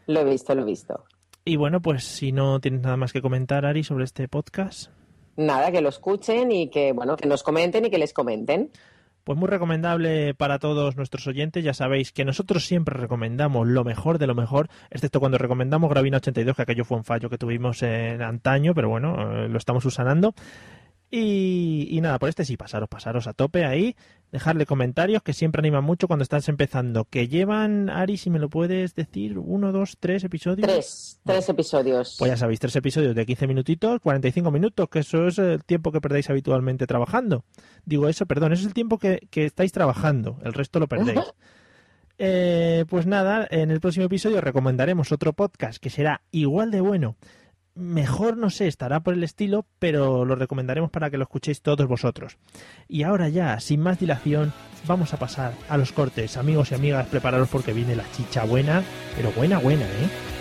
Lo 0.07 0.21
he 0.21 0.23
visto, 0.23 0.55
lo 0.55 0.61
he 0.61 0.65
visto. 0.65 1.03
Y 1.43 1.57
bueno, 1.57 1.81
pues 1.81 2.05
si 2.05 2.31
no 2.31 2.61
tienes 2.61 2.79
nada 2.79 2.95
más 2.95 3.11
que 3.11 3.21
comentar, 3.21 3.65
Ari, 3.65 3.83
sobre 3.83 4.05
este 4.05 4.29
podcast, 4.29 4.89
Nada, 5.35 5.69
que 5.69 5.81
lo 5.81 5.89
escuchen 5.89 6.53
y 6.53 6.69
que, 6.69 6.93
bueno, 6.93 7.17
que 7.17 7.27
nos 7.27 7.43
comenten 7.43 7.85
y 7.85 7.89
que 7.89 7.97
les 7.97 8.13
comenten. 8.13 8.71
Pues 9.25 9.37
muy 9.37 9.49
recomendable 9.49 10.33
para 10.33 10.59
todos 10.59 10.95
nuestros 10.95 11.27
oyentes. 11.27 11.61
Ya 11.61 11.73
sabéis 11.73 12.13
que 12.13 12.23
nosotros 12.23 12.65
siempre 12.65 12.97
recomendamos 12.97 13.67
lo 13.67 13.83
mejor 13.83 14.17
de 14.17 14.27
lo 14.27 14.33
mejor, 14.33 14.69
excepto 14.89 15.19
cuando 15.19 15.37
recomendamos 15.37 15.89
Gravina 15.89 16.17
82, 16.17 16.55
que 16.55 16.61
aquello 16.61 16.85
fue 16.85 16.97
un 16.97 17.03
fallo 17.03 17.29
que 17.29 17.37
tuvimos 17.37 17.83
en 17.83 18.21
antaño, 18.21 18.73
pero 18.73 18.87
bueno, 18.87 19.43
eh, 19.43 19.49
lo 19.49 19.57
estamos 19.57 19.83
usando. 19.85 20.33
Y, 21.13 21.89
y 21.91 21.99
nada, 21.99 22.17
por 22.19 22.29
este 22.29 22.45
sí, 22.45 22.55
pasaros, 22.55 22.87
pasaros 22.87 23.27
a 23.27 23.33
tope 23.33 23.65
ahí, 23.65 23.97
dejarle 24.31 24.65
comentarios 24.65 25.21
que 25.21 25.33
siempre 25.33 25.59
animan 25.59 25.83
mucho 25.83 26.07
cuando 26.07 26.23
estás 26.23 26.47
empezando. 26.47 27.03
Que 27.03 27.27
llevan, 27.27 27.89
Ari, 27.89 28.15
si 28.15 28.29
me 28.29 28.39
lo 28.39 28.49
puedes 28.49 28.95
decir, 28.95 29.37
uno, 29.37 29.73
dos, 29.73 29.97
tres 29.99 30.23
episodios. 30.23 30.65
Tres, 30.65 31.19
tres 31.25 31.49
episodios. 31.49 32.15
Pues 32.17 32.31
ya 32.31 32.37
sabéis, 32.37 32.61
tres 32.61 32.77
episodios 32.77 33.13
de 33.13 33.25
15 33.25 33.45
minutitos, 33.45 33.99
45 33.99 34.51
minutos, 34.51 34.87
que 34.89 34.99
eso 34.99 35.27
es 35.27 35.37
el 35.37 35.65
tiempo 35.65 35.91
que 35.91 35.99
perdáis 35.99 36.29
habitualmente 36.29 36.87
trabajando. 36.87 37.43
Digo 37.83 38.07
eso, 38.07 38.25
perdón, 38.25 38.53
eso 38.53 38.61
es 38.61 38.67
el 38.67 38.73
tiempo 38.73 38.97
que, 38.97 39.27
que 39.29 39.45
estáis 39.45 39.73
trabajando, 39.73 40.39
el 40.45 40.53
resto 40.53 40.79
lo 40.79 40.87
perdéis. 40.87 41.19
Eh, 42.23 42.85
pues 42.87 43.07
nada, 43.07 43.47
en 43.49 43.71
el 43.71 43.79
próximo 43.79 44.05
episodio 44.05 44.41
recomendaremos 44.41 45.11
otro 45.11 45.33
podcast 45.33 45.81
que 45.81 45.89
será 45.89 46.21
igual 46.29 46.69
de 46.69 46.79
bueno. 46.79 47.15
Mejor 47.81 48.37
no 48.37 48.51
sé, 48.51 48.67
estará 48.67 48.99
por 48.99 49.15
el 49.15 49.23
estilo, 49.23 49.65
pero 49.79 50.23
lo 50.23 50.35
recomendaremos 50.35 50.91
para 50.91 51.09
que 51.09 51.17
lo 51.17 51.23
escuchéis 51.23 51.63
todos 51.63 51.87
vosotros. 51.87 52.37
Y 52.87 53.01
ahora 53.01 53.27
ya, 53.27 53.59
sin 53.59 53.81
más 53.81 53.99
dilación, 53.99 54.53
vamos 54.85 55.15
a 55.15 55.17
pasar 55.17 55.53
a 55.67 55.77
los 55.77 55.91
cortes. 55.91 56.37
Amigos 56.37 56.71
y 56.71 56.75
amigas, 56.75 57.07
prepararos 57.07 57.49
porque 57.49 57.73
viene 57.73 57.95
la 57.95 58.09
chicha 58.11 58.45
buena, 58.45 58.83
pero 59.15 59.31
buena, 59.31 59.57
buena, 59.57 59.85
¿eh? 59.85 60.40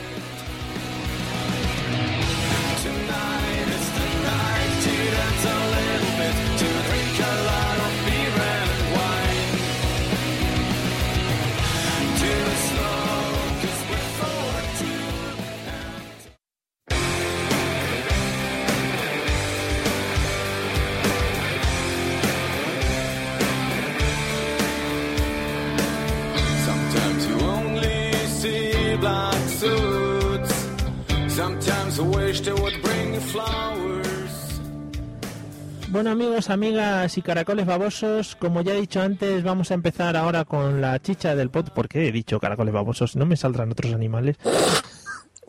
Bueno 35.90 36.10
amigos, 36.10 36.50
amigas 36.50 37.18
y 37.18 37.22
caracoles 37.22 37.66
babosos, 37.66 38.36
como 38.36 38.62
ya 38.62 38.74
he 38.74 38.80
dicho 38.80 39.02
antes, 39.02 39.42
vamos 39.42 39.72
a 39.72 39.74
empezar 39.74 40.16
ahora 40.16 40.44
con 40.44 40.80
la 40.80 41.00
chicha 41.00 41.34
del 41.34 41.50
pod. 41.50 41.70
¿Por 41.70 41.88
qué 41.88 42.06
he 42.06 42.12
dicho 42.12 42.38
caracoles 42.38 42.72
babosos? 42.72 43.16
No 43.16 43.26
me 43.26 43.36
saldrán 43.36 43.72
otros 43.72 43.92
animales. 43.92 44.36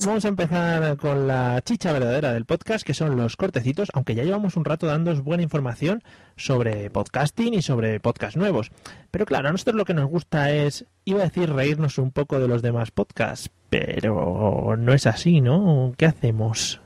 Vamos 0.03 0.25
a 0.25 0.29
empezar 0.29 0.97
con 0.97 1.27
la 1.27 1.61
chicha 1.63 1.93
verdadera 1.93 2.33
del 2.33 2.45
podcast, 2.45 2.83
que 2.83 2.95
son 2.95 3.17
los 3.17 3.37
cortecitos, 3.37 3.89
aunque 3.93 4.15
ya 4.15 4.23
llevamos 4.23 4.57
un 4.57 4.65
rato 4.65 4.87
dándoos 4.87 5.23
buena 5.23 5.43
información 5.43 6.01
sobre 6.37 6.89
podcasting 6.89 7.53
y 7.53 7.61
sobre 7.61 7.99
podcast 7.99 8.35
nuevos. 8.35 8.71
Pero 9.11 9.27
claro, 9.27 9.49
a 9.49 9.51
nosotros 9.51 9.75
lo 9.75 9.85
que 9.85 9.93
nos 9.93 10.09
gusta 10.09 10.51
es, 10.51 10.87
iba 11.05 11.19
a 11.19 11.25
decir, 11.25 11.53
reírnos 11.53 11.99
un 11.99 12.09
poco 12.09 12.39
de 12.39 12.47
los 12.47 12.63
demás 12.63 12.89
podcasts, 12.89 13.51
pero 13.69 14.75
no 14.75 14.91
es 14.91 15.05
así, 15.05 15.39
¿no? 15.39 15.93
¿Qué 15.97 16.07
hacemos? 16.07 16.81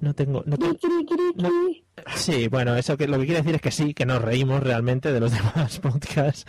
No 0.00 0.14
tengo... 0.14 0.42
No 0.46 0.56
tengo... 0.56 0.76
No- 1.36 1.50
Sí, 2.14 2.46
bueno, 2.46 2.76
eso 2.76 2.96
que 2.96 3.08
lo 3.08 3.18
que 3.18 3.24
quiere 3.26 3.40
decir 3.42 3.56
es 3.56 3.60
que 3.60 3.72
sí, 3.72 3.92
que 3.92 4.06
nos 4.06 4.22
reímos 4.22 4.62
realmente 4.62 5.12
de 5.12 5.18
los 5.18 5.32
demás 5.36 5.80
podcasts. 5.80 6.44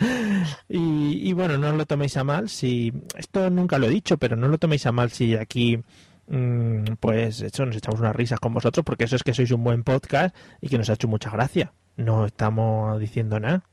Y, 0.68 1.28
y 1.28 1.32
bueno, 1.32 1.58
no 1.58 1.70
os 1.70 1.74
lo 1.74 1.86
toméis 1.86 2.16
a 2.16 2.24
mal 2.24 2.48
si. 2.48 2.92
Esto 3.16 3.50
nunca 3.50 3.78
lo 3.78 3.86
he 3.86 3.90
dicho, 3.90 4.16
pero 4.16 4.36
no 4.36 4.46
lo 4.48 4.58
toméis 4.58 4.86
a 4.86 4.92
mal 4.92 5.10
si 5.10 5.34
aquí. 5.34 5.82
mm, 6.28 6.84
Pues 7.00 7.40
eso, 7.42 7.66
nos 7.66 7.76
echamos 7.76 8.00
unas 8.00 8.14
risas 8.14 8.38
con 8.38 8.54
vosotros, 8.54 8.84
porque 8.84 9.04
eso 9.04 9.16
es 9.16 9.24
que 9.24 9.34
sois 9.34 9.50
un 9.50 9.64
buen 9.64 9.82
podcast 9.82 10.34
y 10.60 10.68
que 10.68 10.78
nos 10.78 10.88
ha 10.88 10.92
hecho 10.94 11.08
mucha 11.08 11.30
gracia. 11.30 11.72
No 11.96 12.26
estamos 12.26 12.98
diciendo 13.00 13.40
nada. 13.40 13.64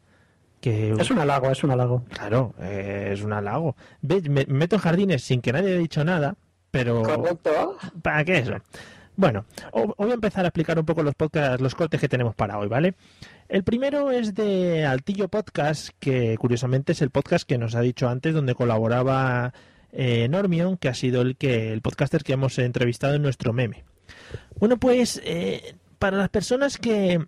Que, 0.59 0.93
Es 0.93 1.11
un 1.11 1.19
halago, 1.19 1.51
es 1.51 1.63
un 1.63 1.69
halago. 1.71 2.03
Claro, 2.09 2.55
eh, 2.59 3.11
es 3.13 3.21
un 3.21 3.33
halago. 3.33 3.75
¿Ves? 4.01 4.27
Me 4.27 4.45
me 4.47 4.53
meto 4.55 4.77
en 4.77 4.81
jardines 4.81 5.23
sin 5.23 5.41
que 5.41 5.53
nadie 5.53 5.69
haya 5.73 5.77
dicho 5.79 6.03
nada, 6.03 6.35
pero. 6.71 7.03
Correcto. 7.03 7.77
¿Para 8.01 8.25
qué 8.25 8.39
eso? 8.39 8.55
Bueno, 9.17 9.45
voy 9.97 10.11
a 10.11 10.13
empezar 10.13 10.45
a 10.45 10.49
explicar 10.49 10.77
un 10.77 10.85
poco 10.85 11.01
los 11.01 11.15
podcasts, 11.15 11.59
los 11.59 11.73
cortes 11.73 11.99
que 11.99 12.07
tenemos 12.07 12.35
para 12.35 12.59
hoy, 12.59 12.67
¿vale? 12.67 12.93
El 13.49 13.63
primero 13.63 14.11
es 14.11 14.35
de 14.35 14.85
Altillo 14.85 15.27
Podcast, 15.27 15.89
que 15.99 16.37
curiosamente 16.37 16.91
es 16.91 17.01
el 17.01 17.09
podcast 17.09 17.47
que 17.49 17.57
nos 17.57 17.73
ha 17.73 17.81
dicho 17.81 18.07
antes, 18.07 18.35
donde 18.35 18.53
colaboraba 18.53 19.53
eh, 19.91 20.27
Normion, 20.29 20.77
que 20.77 20.87
ha 20.87 20.93
sido 20.93 21.23
el 21.23 21.35
que 21.35 21.73
el 21.73 21.81
podcaster 21.81 22.23
que 22.23 22.33
hemos 22.33 22.59
entrevistado 22.59 23.15
en 23.15 23.23
nuestro 23.23 23.53
meme. 23.53 23.85
Bueno, 24.59 24.77
pues 24.77 25.19
eh, 25.25 25.75
para 25.97 26.17
las 26.17 26.29
personas 26.29 26.77
que 26.77 27.25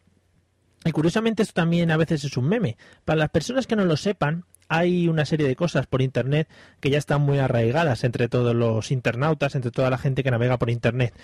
y 0.85 0.91
curiosamente 0.91 1.41
esto 1.41 1.55
también 1.55 1.89
a 1.89 1.97
veces 1.97 2.23
es 2.23 2.37
un 2.37 2.47
meme. 2.47 2.77
Para 3.03 3.17
las 3.17 3.29
personas 3.29 3.65
que 3.65 3.75
no 3.75 3.83
lo 3.83 3.97
sepan, 3.97 4.45
hay 4.67 5.07
una 5.07 5.25
serie 5.25 5.47
de 5.47 5.55
cosas 5.55 5.87
por 5.87 6.03
Internet 6.03 6.47
que 6.79 6.91
ya 6.91 6.99
están 6.99 7.21
muy 7.21 7.39
arraigadas 7.39 8.03
entre 8.03 8.29
todos 8.29 8.55
los 8.55 8.91
internautas, 8.91 9.55
entre 9.55 9.71
toda 9.71 9.89
la 9.89 9.97
gente 9.97 10.23
que 10.23 10.29
navega 10.29 10.59
por 10.59 10.69
Internet. 10.69 11.15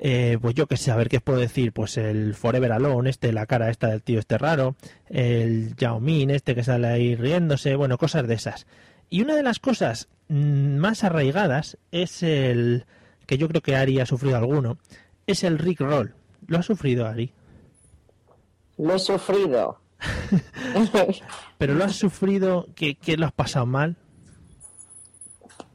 Eh, 0.00 0.38
pues 0.40 0.54
yo 0.54 0.68
qué 0.68 0.76
sé, 0.76 0.92
a 0.92 0.96
ver 0.96 1.08
qué 1.08 1.16
os 1.18 1.22
puedo 1.22 1.40
decir. 1.40 1.72
Pues 1.72 1.96
el 1.96 2.34
Forever 2.34 2.72
Alone, 2.72 3.10
este, 3.10 3.32
la 3.32 3.46
cara 3.46 3.70
esta 3.70 3.88
del 3.88 4.02
tío 4.02 4.18
este 4.18 4.38
raro. 4.38 4.76
El 5.08 5.74
Yao 5.76 6.00
Min, 6.00 6.30
este 6.30 6.54
que 6.54 6.64
sale 6.64 6.86
ahí 6.86 7.16
riéndose. 7.16 7.74
Bueno, 7.74 7.98
cosas 7.98 8.26
de 8.26 8.34
esas. 8.34 8.66
Y 9.10 9.22
una 9.22 9.34
de 9.34 9.42
las 9.42 9.58
cosas 9.58 10.08
mm, 10.28 10.76
más 10.76 11.04
arraigadas 11.04 11.78
es 11.90 12.22
el 12.22 12.84
que 13.26 13.38
yo 13.38 13.48
creo 13.48 13.60
que 13.60 13.76
Ari 13.76 14.00
ha 14.00 14.06
sufrido 14.06 14.36
alguno. 14.36 14.78
Es 15.26 15.44
el 15.44 15.58
Rick 15.58 15.80
Roll. 15.80 16.14
¿Lo 16.46 16.58
ha 16.58 16.62
sufrido 16.62 17.06
Ari? 17.06 17.32
Lo 18.78 18.94
he 18.94 18.98
sufrido. 18.98 19.80
Pero 21.58 21.74
lo 21.74 21.84
has 21.84 21.96
sufrido, 21.96 22.68
que, 22.74 22.94
que 22.94 23.16
lo 23.16 23.26
has 23.26 23.32
pasado 23.32 23.66
mal. 23.66 23.96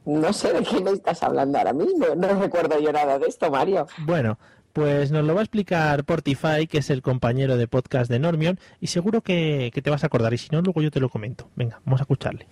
No 0.04 0.32
sé 0.32 0.52
de 0.52 0.62
qué 0.62 0.80
me 0.80 0.90
estás 0.92 1.22
hablando 1.22 1.58
ahora 1.58 1.72
mismo. 1.72 2.06
No 2.16 2.28
recuerdo 2.40 2.78
yo 2.80 2.92
nada 2.92 3.18
de 3.18 3.26
esto, 3.26 3.50
Mario. 3.50 3.86
Bueno, 3.98 4.38
pues 4.72 5.10
nos 5.10 5.24
lo 5.24 5.34
va 5.34 5.40
a 5.40 5.44
explicar 5.44 6.04
Portify, 6.04 6.66
que 6.68 6.78
es 6.78 6.90
el 6.90 7.00
compañero 7.02 7.56
de 7.56 7.68
podcast 7.68 8.10
de 8.10 8.18
Normion, 8.18 8.58
y 8.80 8.88
seguro 8.88 9.20
que, 9.20 9.70
que 9.72 9.82
te 9.82 9.90
vas 9.90 10.02
a 10.04 10.06
acordar, 10.08 10.32
y 10.34 10.38
si 10.38 10.48
no, 10.50 10.60
luego 10.62 10.82
yo 10.82 10.90
te 10.90 11.00
lo 11.00 11.08
comento. 11.08 11.48
Venga, 11.56 11.80
vamos 11.84 12.00
a 12.00 12.04
escucharle. 12.04 12.46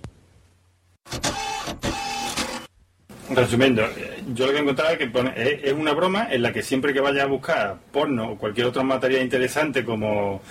Resumiendo, 3.30 3.82
eh, 3.82 4.22
yo 4.34 4.46
lo 4.46 4.53
que 4.53 4.59
he 4.59 4.62
encontrado 4.62 4.90
es 4.92 4.98
que 4.98 5.07
pone- 5.07 5.32
es 5.36 5.64
es 5.64 5.72
una 5.72 5.92
broma 5.94 6.28
en 6.30 6.42
la 6.42 6.53
que 6.53 6.62
siempre 6.62 6.92
que 6.92 7.00
vaya 7.00 7.22
a 7.22 7.26
buscar 7.26 7.76
porno 7.90 8.32
o 8.32 8.36
cualquier 8.38 8.66
otro 8.66 8.84
material 8.84 9.22
interesante 9.22 9.84
como 9.84 10.42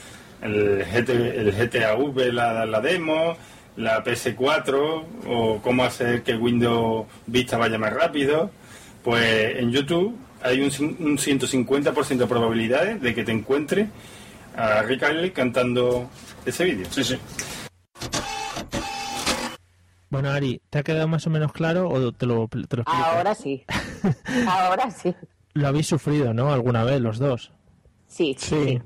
el, 0.41 0.83
GT, 0.85 1.09
el 1.09 1.51
GTAV, 1.51 2.33
la, 2.33 2.65
la 2.65 2.81
demo, 2.81 3.35
la 3.77 4.03
PS4 4.03 5.03
o 5.27 5.61
cómo 5.61 5.83
hacer 5.83 6.23
que 6.23 6.35
Windows 6.35 7.07
Vista 7.25 7.57
vaya 7.57 7.77
más 7.77 7.93
rápido, 7.93 8.51
pues 9.03 9.57
en 9.57 9.71
YouTube 9.71 10.17
hay 10.41 10.59
un, 10.61 10.67
un 10.99 11.17
150% 11.17 12.17
de 12.17 12.27
probabilidades 12.27 13.01
de 13.01 13.13
que 13.13 13.23
te 13.23 13.31
encuentre 13.31 13.87
a 14.55 14.81
Rick 14.81 15.03
Astley 15.03 15.31
cantando 15.31 16.09
ese 16.45 16.65
vídeo. 16.65 16.87
Sí, 16.89 17.03
sí. 17.03 17.17
Bueno, 20.09 20.29
Ari, 20.29 20.61
¿te 20.69 20.79
ha 20.79 20.83
quedado 20.83 21.07
más 21.07 21.25
o 21.25 21.29
menos 21.29 21.53
claro 21.53 21.87
o 21.89 22.11
te 22.11 22.25
lo, 22.25 22.49
te 22.49 22.75
lo 22.75 22.83
explico? 22.83 22.91
Ahora 22.91 23.33
sí. 23.33 23.63
Ahora 24.47 24.91
sí. 24.91 25.15
Lo 25.53 25.69
habéis 25.69 25.87
sufrido, 25.87 26.33
¿no? 26.33 26.51
Alguna 26.51 26.83
vez 26.83 26.99
los 26.99 27.17
dos. 27.17 27.53
Sí. 28.07 28.35
Sí, 28.37 28.81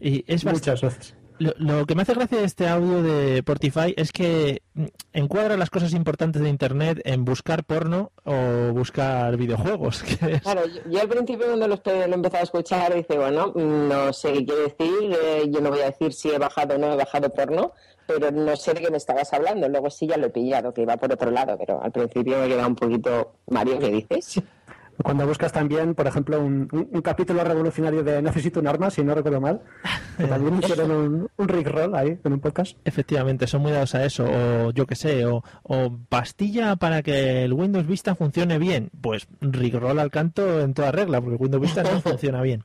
Y 0.00 0.24
es 0.32 0.44
muchas 0.44 0.80
veces. 0.82 1.16
Lo, 1.38 1.52
lo 1.58 1.86
que 1.86 1.94
me 1.94 2.02
hace 2.02 2.14
gracia 2.14 2.38
de 2.38 2.44
este 2.44 2.68
audio 2.68 3.02
de 3.02 3.42
Portify 3.42 3.94
es 3.96 4.12
que 4.12 4.62
mm, 4.74 4.84
encuadra 5.12 5.56
las 5.56 5.70
cosas 5.70 5.92
importantes 5.92 6.42
de 6.42 6.48
Internet 6.48 7.00
en 7.04 7.24
buscar 7.24 7.64
porno 7.64 8.12
o 8.24 8.72
buscar 8.72 9.36
videojuegos. 9.36 10.04
Claro, 10.42 10.66
yo, 10.66 10.80
yo 10.90 11.00
al 11.00 11.08
principio 11.08 11.46
cuando 11.46 11.68
lo, 11.68 11.80
lo 11.84 11.92
he 11.92 12.14
empezado 12.14 12.40
a 12.40 12.44
escuchar, 12.44 12.94
dice, 12.94 13.16
bueno, 13.18 13.52
no 13.54 14.12
sé 14.12 14.32
qué 14.32 14.44
quiere 14.44 14.62
decir, 14.62 15.16
eh, 15.22 15.44
yo 15.48 15.60
no 15.60 15.70
voy 15.70 15.80
a 15.80 15.86
decir 15.86 16.12
si 16.12 16.30
he 16.30 16.38
bajado 16.38 16.74
o 16.74 16.78
no 16.78 16.92
he 16.92 16.96
bajado 16.96 17.30
porno, 17.30 17.72
pero 18.06 18.30
no 18.30 18.56
sé 18.56 18.74
de 18.74 18.80
qué 18.80 18.90
me 18.90 18.96
estabas 18.96 19.32
hablando. 19.32 19.68
Luego 19.68 19.90
sí 19.90 20.06
ya 20.06 20.16
lo 20.16 20.26
he 20.26 20.30
pillado, 20.30 20.72
que 20.72 20.82
iba 20.82 20.96
por 20.96 21.12
otro 21.12 21.30
lado, 21.30 21.56
pero 21.58 21.82
al 21.82 21.92
principio 21.92 22.38
me 22.38 22.46
he 22.46 22.48
quedado 22.48 22.68
un 22.68 22.76
poquito, 22.76 23.32
Mario, 23.48 23.78
¿qué 23.78 23.90
dices? 23.90 24.42
Cuando 25.02 25.26
buscas 25.26 25.52
también, 25.52 25.94
por 25.94 26.06
ejemplo, 26.06 26.40
un, 26.40 26.68
un- 26.72 26.88
un 26.92 27.02
capítulo 27.02 27.44
revolucionario 27.44 28.02
de 28.02 28.20
Necesito 28.20 28.60
un 28.60 28.66
arma, 28.66 28.90
si 28.90 29.02
no 29.04 29.14
recuerdo 29.14 29.40
mal, 29.40 29.60
que 30.16 30.24
también 30.26 30.58
hicieron 30.58 30.90
un, 30.90 31.28
un 31.36 31.48
rickroll 31.48 31.94
ahí 31.94 32.18
en 32.24 32.32
un 32.32 32.40
podcast. 32.40 32.76
Efectivamente, 32.84 33.46
son 33.46 33.62
muy 33.62 33.72
dados 33.72 33.94
a 33.94 34.04
eso, 34.04 34.24
o 34.26 34.70
yo 34.72 34.86
qué 34.86 34.94
sé, 34.96 35.24
o, 35.26 35.44
o 35.62 35.96
pastilla 36.08 36.76
para 36.76 37.02
que 37.02 37.44
el 37.44 37.52
Windows 37.52 37.86
Vista 37.86 38.14
funcione 38.14 38.58
bien. 38.58 38.90
Pues 39.00 39.28
Rickroll 39.40 39.98
al 39.98 40.10
canto 40.10 40.60
en 40.60 40.74
toda 40.74 40.90
regla, 40.92 41.20
porque 41.20 41.36
el 41.36 41.40
Windows 41.42 41.62
Vista 41.62 41.82
no 41.82 42.00
funciona 42.02 42.42
bien. 42.42 42.64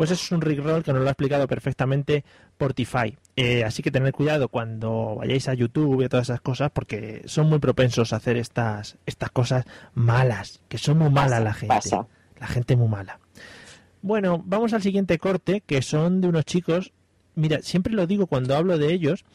Pues 0.00 0.12
eso 0.12 0.24
es 0.24 0.32
un 0.32 0.40
Rickroll 0.40 0.82
que 0.82 0.94
nos 0.94 1.02
lo 1.02 1.08
ha 1.08 1.10
explicado 1.10 1.46
perfectamente 1.46 2.24
Portify. 2.56 3.18
Eh, 3.36 3.64
así 3.64 3.82
que 3.82 3.90
tened 3.90 4.12
cuidado 4.12 4.48
cuando 4.48 5.16
vayáis 5.16 5.46
a 5.46 5.52
YouTube 5.52 6.00
y 6.00 6.04
a 6.06 6.08
todas 6.08 6.30
esas 6.30 6.40
cosas, 6.40 6.70
porque 6.70 7.20
son 7.26 7.50
muy 7.50 7.58
propensos 7.58 8.14
a 8.14 8.16
hacer 8.16 8.38
estas, 8.38 8.96
estas 9.04 9.30
cosas 9.30 9.66
malas, 9.92 10.62
que 10.70 10.78
son 10.78 10.96
muy 10.96 11.10
malas 11.10 11.40
Pasa, 11.40 11.44
la 11.44 11.52
gente. 11.52 11.74
pasa. 11.74 12.06
La 12.40 12.46
gente 12.46 12.76
muy 12.76 12.88
mala. 12.88 13.20
Bueno, 14.00 14.42
vamos 14.46 14.72
al 14.72 14.80
siguiente 14.80 15.18
corte, 15.18 15.60
que 15.66 15.82
son 15.82 16.22
de 16.22 16.28
unos 16.28 16.46
chicos. 16.46 16.94
Mira, 17.34 17.60
siempre 17.60 17.92
lo 17.92 18.06
digo 18.06 18.26
cuando 18.26 18.56
hablo 18.56 18.78
de 18.78 18.94
ellos, 18.94 19.26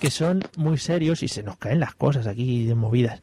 que 0.00 0.12
son 0.12 0.44
muy 0.56 0.78
serios 0.78 1.24
y 1.24 1.28
se 1.28 1.42
nos 1.42 1.56
caen 1.56 1.80
las 1.80 1.96
cosas 1.96 2.28
aquí 2.28 2.66
de 2.66 2.76
movidas. 2.76 3.20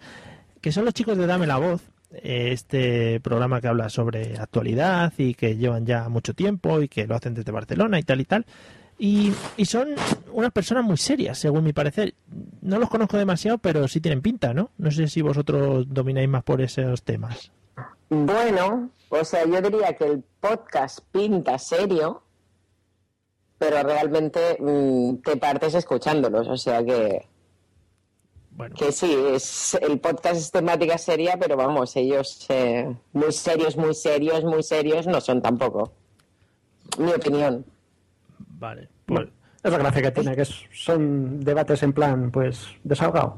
Que 0.59 0.73
son 0.73 0.83
los 0.83 0.93
chicos 0.93 1.17
de 1.17 1.25
Dame 1.25 1.47
la 1.47 1.55
Voz, 1.55 1.83
este 2.23 3.19
programa 3.19 3.61
que 3.61 3.67
habla 3.67 3.89
sobre 3.89 4.37
actualidad 4.37 5.13
y 5.17 5.33
que 5.33 5.57
llevan 5.57 5.85
ya 5.85 6.09
mucho 6.09 6.33
tiempo 6.33 6.81
y 6.81 6.87
que 6.87 7.07
lo 7.07 7.15
hacen 7.15 7.33
desde 7.33 7.51
Barcelona 7.51 7.99
y 7.99 8.03
tal 8.03 8.21
y 8.21 8.25
tal. 8.25 8.45
Y, 8.97 9.33
y 9.57 9.65
son 9.65 9.89
unas 10.31 10.51
personas 10.51 10.85
muy 10.85 10.97
serias, 10.97 11.37
según 11.37 11.63
mi 11.63 11.73
parecer. 11.73 12.13
No 12.61 12.79
los 12.79 12.89
conozco 12.89 13.17
demasiado, 13.17 13.57
pero 13.57 13.87
sí 13.87 13.99
tienen 13.99 14.21
pinta, 14.21 14.53
¿no? 14.53 14.71
No 14.77 14.89
sé 14.91 15.07
si 15.07 15.21
vosotros 15.21 15.85
domináis 15.89 16.29
más 16.29 16.43
por 16.43 16.61
esos 16.61 17.03
temas. 17.03 17.51
Bueno, 18.09 18.89
o 19.09 19.25
sea, 19.25 19.45
yo 19.45 19.61
diría 19.61 19.93
que 19.93 20.05
el 20.05 20.23
podcast 20.39 20.99
pinta 21.11 21.57
serio, 21.57 22.23
pero 23.57 23.83
realmente 23.83 24.57
mm, 24.59 25.17
te 25.17 25.37
partes 25.37 25.73
escuchándolos, 25.73 26.47
o 26.47 26.57
sea 26.57 26.83
que, 26.83 27.27
Bueno, 28.55 28.75
que 28.75 28.91
sí, 28.91 29.13
es, 29.33 29.77
el 29.81 29.99
podcast 29.99 30.37
es 30.37 30.51
temática 30.51 30.97
seria, 30.97 31.37
pero 31.37 31.57
vamos, 31.57 31.95
ellos 31.97 32.45
eh, 32.49 32.95
muy 33.11 33.31
serios, 33.33 33.75
muy 33.75 33.93
serios, 33.93 34.45
muy 34.45 34.63
serios 34.63 35.07
no 35.07 35.19
son 35.19 35.41
tampoco. 35.41 35.91
Mi 36.97 37.11
opinión. 37.11 37.65
vale. 38.37 38.87
Pues, 39.05 39.27
Es 39.61 39.71
la 39.71 39.77
gracia 39.77 40.01
que 40.01 40.11
tiene, 40.11 40.35
que 40.35 40.45
son 40.45 41.41
debates 41.41 41.83
en 41.83 41.91
plan, 41.91 42.31
pues, 42.31 42.67
desahogado. 42.83 43.37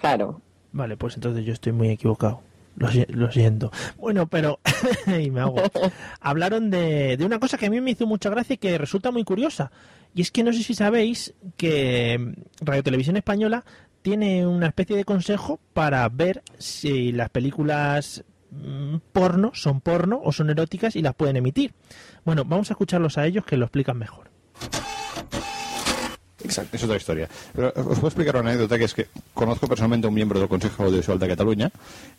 Claro. 0.00 0.40
Vale, 0.70 0.96
pues 0.96 1.16
entonces 1.16 1.44
yo 1.44 1.52
estoy 1.52 1.72
muy 1.72 1.90
equivocado. 1.90 2.40
Lo 2.76 3.30
siento. 3.30 3.70
Bueno, 3.98 4.26
pero... 4.28 4.58
y 5.20 5.30
me 5.30 5.40
hago. 5.40 5.56
Hablaron 6.20 6.70
de, 6.70 7.16
de 7.16 7.24
una 7.24 7.38
cosa 7.38 7.58
que 7.58 7.66
a 7.66 7.70
mí 7.70 7.80
me 7.80 7.90
hizo 7.90 8.06
mucha 8.06 8.30
gracia 8.30 8.54
y 8.54 8.58
que 8.58 8.78
resulta 8.78 9.10
muy 9.10 9.24
curiosa. 9.24 9.70
Y 10.14 10.22
es 10.22 10.30
que 10.30 10.42
no 10.42 10.52
sé 10.52 10.62
si 10.62 10.74
sabéis 10.74 11.34
que 11.56 12.34
Radio 12.60 12.82
Televisión 12.82 13.16
Española 13.16 13.64
tiene 14.02 14.46
una 14.46 14.66
especie 14.66 14.96
de 14.96 15.04
consejo 15.04 15.60
para 15.72 16.08
ver 16.08 16.42
si 16.58 17.12
las 17.12 17.30
películas 17.30 18.24
mm, 18.50 18.96
porno 19.12 19.52
son 19.54 19.80
porno 19.80 20.20
o 20.22 20.32
son 20.32 20.50
eróticas 20.50 20.96
y 20.96 21.02
las 21.02 21.14
pueden 21.14 21.36
emitir. 21.36 21.72
Bueno, 22.24 22.44
vamos 22.44 22.70
a 22.70 22.74
escucharlos 22.74 23.16
a 23.18 23.26
ellos 23.26 23.44
que 23.44 23.56
lo 23.56 23.64
explican 23.64 23.98
mejor. 23.98 24.30
Exacto, 26.44 26.76
es 26.76 26.82
otra 26.84 26.96
historia. 26.96 27.28
Pero 27.54 27.68
eh, 27.68 27.72
os 27.76 27.98
puedo 27.98 28.08
explicar 28.08 28.36
una 28.36 28.50
anécdota 28.50 28.78
que 28.78 28.84
es 28.84 28.94
que 28.94 29.08
conozco 29.32 29.66
personalmente 29.66 30.06
a 30.06 30.08
un 30.08 30.14
miembro 30.14 30.38
del 30.38 30.48
Consejo 30.48 30.84
Audiovisual 30.84 31.18
de 31.18 31.28
Cataluña 31.28 31.70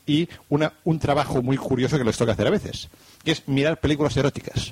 y 0.05 0.27
una, 0.49 0.73
un 0.85 0.99
trabajo 0.99 1.41
muy 1.41 1.57
curioso 1.57 1.97
que 1.97 2.03
les 2.03 2.17
toca 2.17 2.31
hacer 2.31 2.47
a 2.47 2.51
veces, 2.51 2.89
que 3.23 3.31
es 3.31 3.47
mirar 3.47 3.79
películas 3.79 4.15
eróticas. 4.17 4.71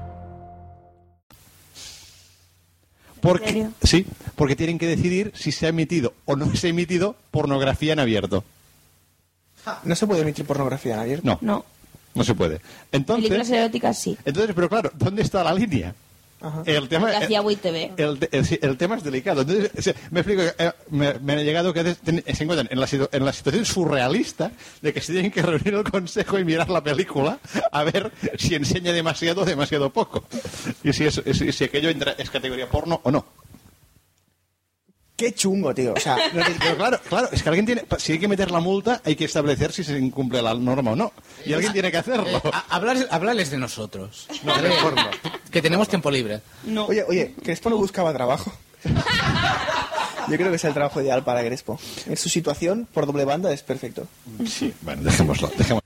Porque, 3.21 3.45
serio? 3.47 3.71
sí, 3.83 4.05
porque 4.35 4.55
tienen 4.55 4.77
que 4.79 4.87
decidir 4.87 5.31
si 5.35 5.51
se 5.51 5.65
ha 5.65 5.69
emitido 5.69 6.13
o 6.25 6.35
no 6.35 6.53
se 6.55 6.67
ha 6.67 6.69
emitido 6.71 7.15
pornografía 7.31 7.93
en 7.93 7.99
abierto. 7.99 8.43
No 9.83 9.95
se 9.95 10.07
puede 10.07 10.21
emitir 10.21 10.45
pornografía 10.45 10.95
en 10.95 10.99
abierto. 10.99 11.25
No, 11.27 11.37
No. 11.41 11.65
no 12.15 12.23
se 12.23 12.33
puede. 12.33 12.59
Películas 12.89 13.19
Entonces, 13.27 13.49
eróticas 13.51 13.97
sí. 13.99 14.17
entonces, 14.25 14.53
pero 14.55 14.67
claro, 14.69 14.91
¿dónde 14.95 15.21
está 15.21 15.43
la 15.43 15.53
línea? 15.53 15.93
El 16.65 16.89
tema, 16.89 17.11
el, 17.97 18.17
te- 18.19 18.29
el- 18.65 18.77
tema 18.77 18.95
es 18.95 19.03
delicado. 19.03 19.41
Entonces, 19.41 19.71
o 19.77 19.81
sea, 19.81 19.93
me 20.09 20.21
explico, 20.21 20.41
eh, 20.57 20.71
me, 20.89 21.13
me 21.19 21.33
ha 21.33 21.43
llegado 21.43 21.73
que 21.73 21.83
se 21.83 22.43
encuentran 22.43 22.67
en 22.71 22.79
la, 22.79 22.87
situ- 22.87 23.09
en 23.11 23.25
la 23.25 23.33
situación 23.33 23.65
surrealista 23.65 24.51
de 24.81 24.93
que 24.93 25.01
se 25.01 25.13
tienen 25.13 25.31
que 25.31 25.41
reunir 25.41 25.73
el 25.75 25.83
consejo 25.83 26.39
y 26.39 26.43
mirar 26.45 26.69
la 26.69 26.83
película 26.83 27.39
a 27.71 27.83
ver 27.83 28.11
si 28.37 28.55
enseña 28.55 28.91
demasiado 28.91 29.41
o 29.41 29.45
demasiado 29.45 29.91
poco. 29.91 30.23
Y 30.83 30.93
si, 30.93 31.05
es, 31.05 31.21
si, 31.33 31.51
si 31.51 31.63
aquello 31.63 31.89
entra, 31.89 32.15
es 32.17 32.29
categoría 32.29 32.69
porno 32.69 32.99
o 33.03 33.11
no. 33.11 33.25
Qué 35.21 35.35
chungo, 35.35 35.71
tío. 35.71 35.93
O 35.93 35.99
sea, 35.99 36.15
No, 36.33 36.43
Pero 36.59 36.77
claro, 36.77 36.99
claro, 37.07 37.29
es 37.31 37.43
que 37.43 37.49
alguien 37.49 37.67
tiene, 37.67 37.83
si 37.99 38.13
hay 38.13 38.19
que 38.19 38.27
meter 38.27 38.49
la 38.49 38.59
multa, 38.59 39.01
hay 39.05 39.15
que 39.15 39.25
establecer 39.25 39.71
si 39.71 39.83
se 39.83 39.95
incumple 39.99 40.41
la 40.41 40.55
norma 40.55 40.91
o 40.91 40.95
no. 40.95 41.13
Y 41.45 41.53
alguien 41.53 41.73
tiene 41.73 41.91
que 41.91 41.97
hacerlo. 41.97 42.25
Eh, 42.43 42.51
Hablarles 42.69 43.51
de 43.51 43.57
nosotros, 43.59 44.27
no. 44.43 44.53
Que 45.51 45.61
tenemos 45.61 45.87
tiempo 45.87 46.09
libre. 46.09 46.41
Oye, 46.87 47.03
oye, 47.07 47.35
Crespo 47.43 47.69
no 47.69 47.77
buscaba 47.77 48.11
trabajo. 48.13 48.51
Yo 50.27 50.37
creo 50.37 50.49
que 50.49 50.55
es 50.55 50.63
el 50.65 50.73
trabajo 50.73 50.99
ideal 51.01 51.23
para 51.23 51.41
Crespo. 51.43 51.79
En 52.07 52.17
su 52.17 52.27
situación, 52.27 52.87
por 52.91 53.05
doble 53.05 53.23
banda, 53.23 53.53
es 53.53 53.61
perfecto. 53.61 54.07
Sí, 54.47 54.73
bueno, 54.81 55.03
dejémoslo. 55.03 55.51
dejémoslo. 55.55 55.81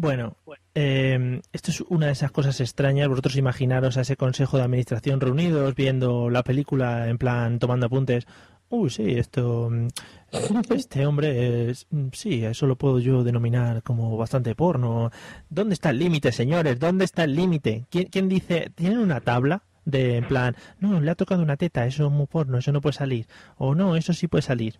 Bueno, 0.00 0.36
eh, 0.76 1.40
esto 1.52 1.70
es 1.72 1.80
una 1.82 2.06
de 2.06 2.12
esas 2.12 2.30
cosas 2.30 2.60
extrañas. 2.60 3.08
Vosotros 3.08 3.34
imaginaros 3.36 3.96
a 3.96 4.02
ese 4.02 4.16
consejo 4.16 4.56
de 4.56 4.62
administración 4.62 5.20
reunidos 5.20 5.74
viendo 5.74 6.30
la 6.30 6.44
película 6.44 7.08
en 7.08 7.18
plan 7.18 7.58
tomando 7.58 7.86
apuntes. 7.86 8.24
Uy, 8.70 8.90
sí, 8.90 9.18
esto. 9.18 9.68
mm, 9.70 9.88
Este 10.74 11.04
hombre 11.04 11.70
es. 11.70 11.86
mm, 11.90 12.08
Sí, 12.12 12.44
eso 12.44 12.66
lo 12.66 12.76
puedo 12.76 13.00
yo 13.00 13.24
denominar 13.24 13.82
como 13.82 14.16
bastante 14.16 14.54
porno. 14.54 15.10
¿Dónde 15.50 15.74
está 15.74 15.90
el 15.90 15.98
límite, 15.98 16.30
señores? 16.30 16.78
¿Dónde 16.78 17.04
está 17.04 17.24
el 17.24 17.34
límite? 17.34 17.86
¿Quién, 17.90 18.06
quién 18.06 18.28
dice.? 18.28 18.70
¿Tienen 18.74 18.98
una 18.98 19.20
tabla? 19.20 19.62
De 19.84 20.18
en 20.18 20.28
plan, 20.28 20.54
no, 20.80 21.00
le 21.00 21.10
ha 21.10 21.14
tocado 21.14 21.42
una 21.42 21.56
teta, 21.56 21.86
eso 21.86 22.06
es 22.06 22.12
muy 22.12 22.26
porno, 22.26 22.58
eso 22.58 22.70
no 22.72 22.82
puede 22.82 22.92
salir. 22.92 23.26
O 23.56 23.74
no, 23.74 23.96
eso 23.96 24.12
sí 24.12 24.28
puede 24.28 24.42
salir. 24.42 24.78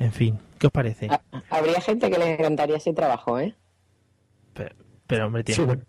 En 0.00 0.10
fin, 0.12 0.40
¿qué 0.58 0.66
os 0.66 0.72
parece? 0.72 1.08
Ha- 1.08 1.20
Habría 1.48 1.80
gente 1.80 2.10
que 2.10 2.18
le 2.18 2.34
encantaría 2.34 2.76
ese 2.76 2.92
trabajo, 2.92 3.38
¿eh? 3.38 3.54
Pero, 4.56 4.74
pero, 5.06 5.26
hombre, 5.26 5.44
tiene. 5.44 5.56
Sí, 5.56 5.64
bueno. 5.64 5.82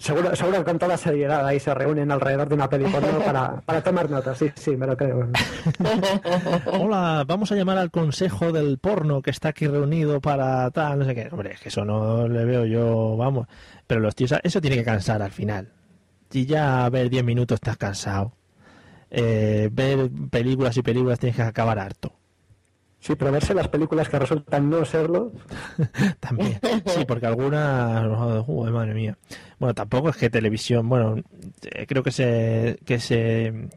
Seguro, 0.00 0.34
seguro 0.34 0.58
que 0.58 0.64
con 0.64 0.78
toda 0.78 0.96
seriedad 0.96 1.46
ahí 1.46 1.60
se 1.60 1.74
reúnen 1.74 2.10
alrededor 2.10 2.48
de 2.48 2.54
una 2.54 2.70
peli 2.70 2.86
porno 2.90 3.18
para, 3.24 3.60
para 3.60 3.82
tomar 3.82 4.08
notas. 4.08 4.38
Sí, 4.38 4.50
sí, 4.54 4.74
me 4.74 4.86
lo 4.86 4.96
creo. 4.96 5.28
Hola, 6.72 7.24
vamos 7.26 7.52
a 7.52 7.54
llamar 7.54 7.76
al 7.76 7.90
consejo 7.90 8.50
del 8.50 8.78
porno 8.78 9.20
que 9.20 9.30
está 9.30 9.50
aquí 9.50 9.66
reunido 9.66 10.20
para 10.22 10.70
tal, 10.70 11.00
no 11.00 11.04
sé 11.04 11.14
qué. 11.14 11.28
Hombre, 11.30 11.52
es 11.52 11.60
que 11.60 11.68
eso 11.68 11.84
no 11.84 12.26
le 12.26 12.46
veo 12.46 12.64
yo, 12.64 13.16
vamos. 13.18 13.46
Pero 13.86 14.00
los 14.00 14.14
tíos, 14.14 14.34
eso 14.42 14.60
tiene 14.60 14.76
que 14.76 14.84
cansar 14.84 15.20
al 15.20 15.32
final. 15.32 15.68
Si 16.30 16.46
ya 16.46 16.86
a 16.86 16.90
ver 16.90 17.10
10 17.10 17.22
minutos 17.22 17.56
estás 17.56 17.76
cansado. 17.76 18.32
Eh, 19.10 19.68
ver 19.70 20.08
películas 20.30 20.76
y 20.78 20.82
películas 20.82 21.18
tienes 21.18 21.36
que 21.36 21.42
acabar 21.42 21.78
harto. 21.78 22.19
Sí, 23.00 23.14
pero 23.16 23.32
verse 23.32 23.54
las 23.54 23.68
películas 23.68 24.08
que 24.10 24.18
resultan 24.18 24.68
no 24.68 24.84
serlo. 24.84 25.32
También. 26.20 26.60
Sí, 26.86 27.04
porque 27.08 27.26
algunas. 27.26 28.06
Joder, 28.44 28.72
madre 28.74 28.94
mía. 28.94 29.16
Bueno, 29.58 29.74
tampoco 29.74 30.10
es 30.10 30.16
que 30.16 30.28
televisión. 30.28 30.88
Bueno, 30.88 31.16
eh, 31.62 31.86
creo 31.86 32.02
que 32.02 32.10
se. 32.12 32.78
que 32.84 33.00
se. 33.00 33.68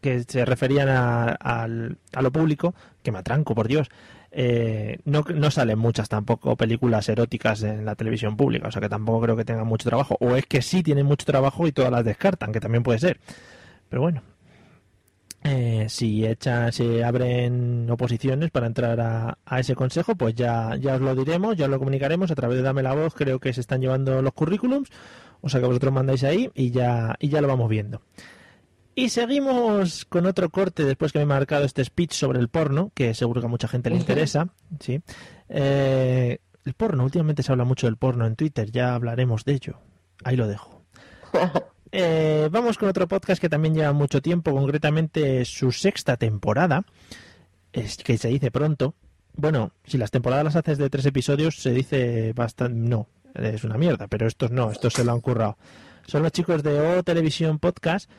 que 0.00 0.22
se 0.22 0.44
referían 0.44 0.88
a, 0.88 1.24
al- 1.32 1.98
a 2.12 2.22
lo 2.22 2.30
público. 2.30 2.74
Que 3.02 3.10
me 3.10 3.18
atranco, 3.18 3.54
por 3.54 3.66
Dios. 3.66 3.88
Eh, 4.30 4.98
no, 5.04 5.24
no 5.34 5.50
salen 5.50 5.78
muchas 5.78 6.08
tampoco 6.08 6.54
películas 6.56 7.08
eróticas 7.08 7.62
en 7.64 7.84
la 7.84 7.96
televisión 7.96 8.36
pública. 8.36 8.68
O 8.68 8.70
sea 8.70 8.80
que 8.80 8.88
tampoco 8.88 9.22
creo 9.22 9.36
que 9.36 9.44
tengan 9.44 9.66
mucho 9.66 9.88
trabajo. 9.88 10.16
O 10.20 10.36
es 10.36 10.46
que 10.46 10.62
sí 10.62 10.84
tienen 10.84 11.04
mucho 11.06 11.26
trabajo 11.26 11.66
y 11.66 11.72
todas 11.72 11.90
las 11.90 12.04
descartan, 12.04 12.52
que 12.52 12.60
también 12.60 12.84
puede 12.84 13.00
ser. 13.00 13.18
Pero 13.88 14.02
bueno. 14.02 14.22
Eh, 15.44 15.86
si 15.88 16.26
echa, 16.26 16.72
se 16.72 17.04
abren 17.04 17.88
oposiciones 17.90 18.50
para 18.50 18.66
entrar 18.66 19.00
a, 19.00 19.38
a 19.44 19.60
ese 19.60 19.74
consejo, 19.74 20.16
pues 20.16 20.34
ya, 20.34 20.74
ya 20.76 20.96
os 20.96 21.00
lo 21.00 21.14
diremos, 21.14 21.56
ya 21.56 21.66
os 21.66 21.70
lo 21.70 21.78
comunicaremos 21.78 22.30
a 22.30 22.34
través 22.34 22.58
de 22.58 22.62
Dame 22.62 22.82
la 22.82 22.94
Voz, 22.94 23.14
creo 23.14 23.38
que 23.38 23.52
se 23.52 23.60
están 23.60 23.80
llevando 23.80 24.20
los 24.20 24.32
currículums, 24.32 24.90
o 25.40 25.48
sea 25.48 25.60
que 25.60 25.66
vosotros 25.66 25.92
mandáis 25.92 26.24
ahí 26.24 26.50
y 26.54 26.70
ya, 26.70 27.14
y 27.20 27.28
ya 27.28 27.40
lo 27.40 27.48
vamos 27.48 27.68
viendo. 27.68 28.02
Y 28.98 29.10
seguimos 29.10 30.04
con 30.06 30.26
otro 30.26 30.50
corte 30.50 30.84
después 30.84 31.12
que 31.12 31.20
me 31.20 31.22
he 31.22 31.26
marcado 31.26 31.64
este 31.64 31.84
speech 31.84 32.14
sobre 32.14 32.40
el 32.40 32.48
porno, 32.48 32.90
que 32.94 33.14
seguro 33.14 33.40
que 33.40 33.46
a 33.46 33.50
mucha 33.50 33.68
gente 33.68 33.90
le 33.90 33.96
interesa. 33.96 34.48
¿sí? 34.80 35.00
Eh, 35.48 36.38
el 36.64 36.74
porno, 36.74 37.04
últimamente 37.04 37.44
se 37.44 37.52
habla 37.52 37.62
mucho 37.62 37.86
del 37.86 37.96
porno 37.96 38.26
en 38.26 38.34
Twitter, 38.34 38.72
ya 38.72 38.96
hablaremos 38.96 39.44
de 39.44 39.52
ello. 39.52 39.78
Ahí 40.24 40.34
lo 40.34 40.48
dejo. 40.48 40.82
Eh, 41.92 42.48
vamos 42.50 42.76
con 42.78 42.88
otro 42.88 43.08
podcast 43.08 43.40
que 43.40 43.48
también 43.48 43.74
lleva 43.74 43.92
mucho 43.92 44.20
tiempo, 44.22 44.52
concretamente 44.52 45.44
su 45.44 45.72
sexta 45.72 46.16
temporada, 46.16 46.84
es 47.72 47.96
que 47.98 48.18
se 48.18 48.28
dice 48.28 48.50
pronto. 48.50 48.94
Bueno, 49.34 49.72
si 49.84 49.98
las 49.98 50.10
temporadas 50.10 50.44
las 50.44 50.56
haces 50.56 50.78
de 50.78 50.90
tres 50.90 51.06
episodios, 51.06 51.56
se 51.56 51.70
dice 51.70 52.32
bastante. 52.34 52.78
No, 52.78 53.06
es 53.34 53.62
una 53.64 53.78
mierda, 53.78 54.08
pero 54.08 54.26
estos 54.26 54.50
no, 54.50 54.70
estos 54.70 54.92
se 54.94 55.04
lo 55.04 55.12
han 55.12 55.20
currado. 55.20 55.56
Son 56.06 56.22
los 56.22 56.32
chicos 56.32 56.62
de 56.62 56.80
O 56.80 57.02
Televisión 57.04 57.58
Podcast, 57.58 58.10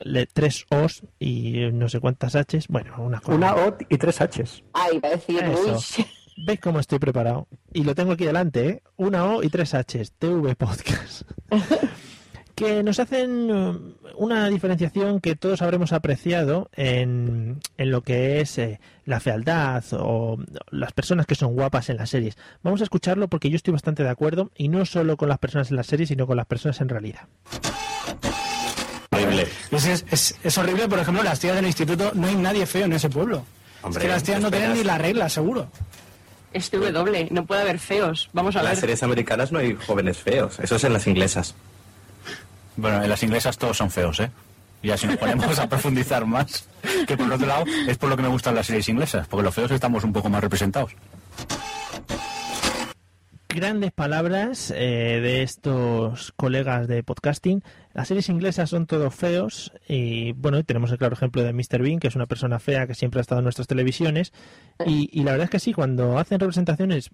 le- 0.00 0.26
tres 0.26 0.66
O's 0.70 1.02
y 1.18 1.70
no 1.72 1.88
sé 1.88 2.00
cuántas 2.00 2.34
H's. 2.34 2.68
Bueno, 2.68 2.94
una 2.98 3.20
cosa. 3.20 3.36
Una 3.36 3.54
O 3.54 3.76
y 3.88 3.96
tres 3.98 4.20
H's. 4.20 4.62
Ay, 4.74 4.98
va 4.98 5.08
a 5.08 5.12
decir, 5.12 5.42
Eso. 5.42 5.78
uy, 5.98 6.06
¿Veis 6.46 6.60
cómo 6.60 6.80
estoy 6.80 6.98
preparado? 6.98 7.48
Y 7.72 7.84
lo 7.84 7.94
tengo 7.94 8.12
aquí 8.12 8.24
delante, 8.26 8.68
¿eh? 8.68 8.82
Una 8.96 9.24
O 9.24 9.42
y 9.42 9.48
tres 9.48 9.72
H's, 9.72 10.12
TV 10.18 10.54
Podcast. 10.56 11.22
que 12.56 12.82
nos 12.82 12.98
hacen 12.98 13.50
eh, 13.50 13.78
una 14.16 14.48
diferenciación 14.48 15.20
que 15.20 15.36
todos 15.36 15.62
habremos 15.62 15.92
apreciado 15.92 16.68
en, 16.74 17.60
en 17.76 17.90
lo 17.92 18.00
que 18.02 18.40
es 18.40 18.56
eh, 18.58 18.80
la 19.04 19.20
fealdad 19.20 19.84
o 19.92 20.38
las 20.70 20.92
personas 20.92 21.26
que 21.26 21.34
son 21.36 21.54
guapas 21.54 21.90
en 21.90 21.98
las 21.98 22.10
series. 22.10 22.36
Vamos 22.62 22.80
a 22.80 22.84
escucharlo 22.84 23.28
porque 23.28 23.50
yo 23.50 23.56
estoy 23.56 23.72
bastante 23.72 24.02
de 24.02 24.08
acuerdo 24.08 24.50
y 24.56 24.68
no 24.68 24.84
solo 24.86 25.16
con 25.18 25.28
las 25.28 25.38
personas 25.38 25.70
en 25.70 25.76
las 25.76 25.86
series, 25.86 26.08
sino 26.08 26.26
con 26.26 26.36
las 26.38 26.46
personas 26.46 26.80
en 26.80 26.88
realidad. 26.88 27.28
Horrible. 29.10 29.46
Es, 29.70 30.34
es- 30.42 30.58
horrible, 30.58 30.88
por 30.88 30.98
ejemplo, 30.98 31.22
las 31.22 31.38
tías 31.40 31.54
del 31.56 31.66
instituto, 31.66 32.12
no 32.14 32.26
hay 32.26 32.34
nadie 32.36 32.66
feo 32.66 32.86
en 32.86 32.92
ese 32.94 33.08
pueblo. 33.10 33.44
Hombre, 33.82 34.00
es 34.00 34.06
que 34.06 34.12
las 34.12 34.22
tías 34.22 34.40
no 34.40 34.50
tienen 34.50 34.72
ni 34.74 34.82
la 34.82 34.98
regla, 34.98 35.28
seguro. 35.28 35.68
Es 36.52 36.70
W, 36.70 37.28
no 37.30 37.44
puede 37.44 37.60
haber 37.62 37.78
feos. 37.78 38.30
Vamos 38.32 38.56
a 38.56 38.60
En 38.60 38.64
las 38.64 38.72
ver. 38.74 38.80
series 38.80 39.02
americanas 39.02 39.52
no 39.52 39.58
hay 39.58 39.74
jóvenes 39.74 40.16
feos. 40.18 40.58
Eso 40.58 40.76
es 40.76 40.84
en 40.84 40.92
las 40.94 41.06
inglesas. 41.06 41.54
Bueno, 42.76 43.02
en 43.02 43.08
las 43.08 43.22
inglesas 43.22 43.56
todos 43.56 43.76
son 43.76 43.90
feos, 43.90 44.20
¿eh? 44.20 44.30
Y 44.82 44.90
así 44.90 45.06
nos 45.06 45.16
ponemos 45.16 45.58
a 45.58 45.68
profundizar 45.68 46.26
más. 46.26 46.68
Que 47.06 47.16
por 47.16 47.32
otro 47.32 47.46
lado, 47.46 47.64
es 47.88 47.96
por 47.98 48.08
lo 48.08 48.16
que 48.16 48.22
me 48.22 48.28
gustan 48.28 48.54
las 48.54 48.66
series 48.66 48.88
inglesas, 48.88 49.26
porque 49.26 49.42
los 49.42 49.54
feos 49.54 49.70
estamos 49.70 50.04
un 50.04 50.12
poco 50.12 50.28
más 50.28 50.40
representados. 50.40 50.92
grandes 53.48 53.90
palabras 53.90 54.70
eh, 54.76 55.18
de 55.22 55.42
estos 55.42 56.32
colegas 56.36 56.86
de 56.88 57.02
podcasting. 57.02 57.62
Las 57.94 58.08
series 58.08 58.28
inglesas 58.28 58.68
son 58.68 58.86
todos 58.86 59.14
feos 59.14 59.72
y 59.88 60.32
bueno, 60.32 60.62
tenemos 60.62 60.92
el 60.92 60.98
claro 60.98 61.14
ejemplo 61.14 61.42
de 61.42 61.54
Mr. 61.54 61.80
Bean, 61.80 61.98
que 61.98 62.08
es 62.08 62.16
una 62.16 62.26
persona 62.26 62.58
fea 62.58 62.86
que 62.86 62.94
siempre 62.94 63.18
ha 63.18 63.22
estado 63.22 63.38
en 63.38 63.44
nuestras 63.44 63.66
televisiones. 63.66 64.34
Y, 64.84 65.08
y 65.10 65.24
la 65.24 65.32
verdad 65.32 65.46
es 65.46 65.50
que 65.50 65.58
sí, 65.58 65.72
cuando 65.72 66.18
hacen 66.18 66.38
representaciones, 66.38 67.10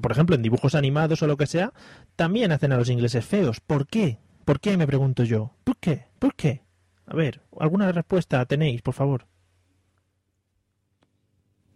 por 0.00 0.10
ejemplo, 0.10 0.34
en 0.34 0.42
dibujos 0.42 0.74
animados 0.74 1.22
o 1.22 1.28
lo 1.28 1.36
que 1.36 1.46
sea, 1.46 1.72
también 2.16 2.50
hacen 2.50 2.72
a 2.72 2.76
los 2.76 2.90
ingleses 2.90 3.24
feos. 3.24 3.60
¿Por 3.60 3.86
qué? 3.86 4.18
¿Por 4.44 4.60
qué? 4.60 4.76
Me 4.76 4.86
pregunto 4.86 5.24
yo. 5.24 5.54
¿Por 5.64 5.76
qué? 5.76 6.06
¿Por 6.18 6.34
qué? 6.34 6.62
A 7.06 7.14
ver, 7.14 7.40
¿alguna 7.58 7.90
respuesta 7.92 8.44
tenéis, 8.46 8.82
por 8.82 8.94
favor? 8.94 9.26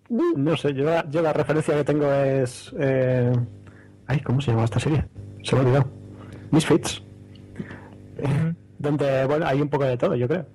No 0.08 0.56
sé, 0.56 0.72
yo, 0.72 0.84
la- 0.84 1.08
yo 1.10 1.20
la 1.20 1.32
referencia 1.32 1.74
que 1.74 1.84
tengo 1.84 2.12
es. 2.12 2.72
eh, 2.78 3.32
Ay, 4.06 4.20
¿cómo 4.20 4.40
se 4.40 4.52
llama 4.52 4.64
esta 4.64 4.78
serie? 4.78 5.04
Se 5.42 5.56
me 5.56 5.62
ha 5.62 5.64
olvidado. 5.64 5.90
Misfits. 6.52 7.02
Donde, 8.78 9.24
bueno, 9.26 9.46
hay 9.46 9.60
un 9.60 9.68
poco 9.68 9.84
de 9.84 9.96
todo, 9.96 10.14
yo 10.14 10.28
creo. 10.28 10.46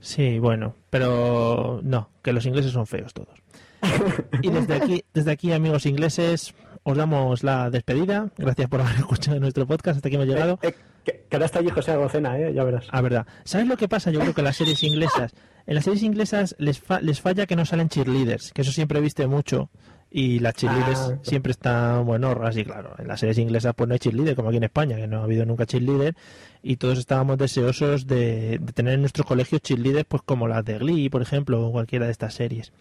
Sí, 0.00 0.38
bueno, 0.40 0.74
pero 0.90 1.80
no, 1.84 2.10
que 2.22 2.32
los 2.32 2.46
ingleses 2.46 2.72
son 2.72 2.86
feos 2.86 3.12
todos. 3.14 3.38
Y 4.42 4.50
desde 4.50 4.74
aquí, 4.74 5.04
desde 5.14 5.30
aquí, 5.30 5.52
amigos 5.52 5.86
ingleses, 5.86 6.52
os 6.82 6.96
damos 6.96 7.42
la 7.44 7.70
despedida. 7.70 8.28
Gracias 8.36 8.68
por 8.68 8.80
haber 8.80 8.96
escuchado 8.98 9.38
nuestro 9.40 9.66
podcast. 9.66 9.96
Hasta 9.96 10.08
aquí 10.08 10.16
hemos 10.16 10.28
llegado. 10.28 10.58
Que, 10.58 10.74
que 11.04 11.36
ahora 11.36 11.46
está 11.46 11.58
allí 11.60 11.70
José 11.70 11.92
Agocena, 11.92 12.38
¿eh? 12.38 12.52
Ya 12.54 12.64
verás. 12.64 12.86
Ah, 12.90 13.00
verdad. 13.00 13.26
¿Sabes 13.44 13.66
lo 13.66 13.76
que 13.76 13.88
pasa? 13.88 14.10
Yo 14.10 14.20
creo 14.20 14.34
que 14.34 14.40
en 14.42 14.44
las 14.46 14.56
series 14.56 14.82
inglesas, 14.82 15.32
en 15.66 15.74
las 15.74 15.84
series 15.84 16.02
inglesas 16.02 16.54
les, 16.58 16.78
fa- 16.78 17.00
les 17.00 17.20
falla 17.20 17.46
que 17.46 17.56
no 17.56 17.64
salen 17.64 17.88
cheerleaders, 17.88 18.52
que 18.52 18.62
eso 18.62 18.72
siempre 18.72 19.00
viste 19.00 19.26
mucho. 19.26 19.70
Y 20.12 20.40
las 20.40 20.54
cheerleaders 20.54 20.98
Ah. 20.98 21.18
siempre 21.22 21.52
están 21.52 22.04
buenorras 22.04 22.56
y 22.56 22.64
claro, 22.64 22.94
en 22.98 23.06
las 23.06 23.20
series 23.20 23.38
inglesas 23.38 23.72
pues 23.76 23.86
no 23.86 23.92
hay 23.94 24.00
cheerleader, 24.00 24.34
como 24.34 24.48
aquí 24.48 24.56
en 24.56 24.64
España, 24.64 24.96
que 24.96 25.06
no 25.06 25.20
ha 25.20 25.24
habido 25.24 25.46
nunca 25.46 25.66
cheerleader. 25.66 26.16
Y 26.62 26.76
todos 26.76 26.98
estábamos 26.98 27.38
deseosos 27.38 28.06
de, 28.08 28.58
de 28.60 28.72
tener 28.72 28.94
en 28.94 29.00
nuestros 29.00 29.24
colegios 29.26 29.62
cheerleaders 29.62 30.06
pues 30.08 30.22
como 30.26 30.48
las 30.48 30.64
de 30.64 30.78
Glee, 30.78 31.08
por 31.08 31.22
ejemplo, 31.22 31.64
o 31.64 31.70
cualquiera 31.72 32.06
de 32.06 32.12
estas 32.12 32.34
series. 32.34 32.72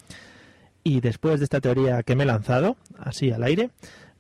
Y 0.84 1.02
después 1.02 1.40
de 1.40 1.44
esta 1.44 1.62
teoría 1.62 2.04
que 2.04 2.16
me 2.16 2.24
he 2.24 2.28
lanzado, 2.28 2.78
así 2.98 3.32
al 3.32 3.44
aire, 3.44 3.70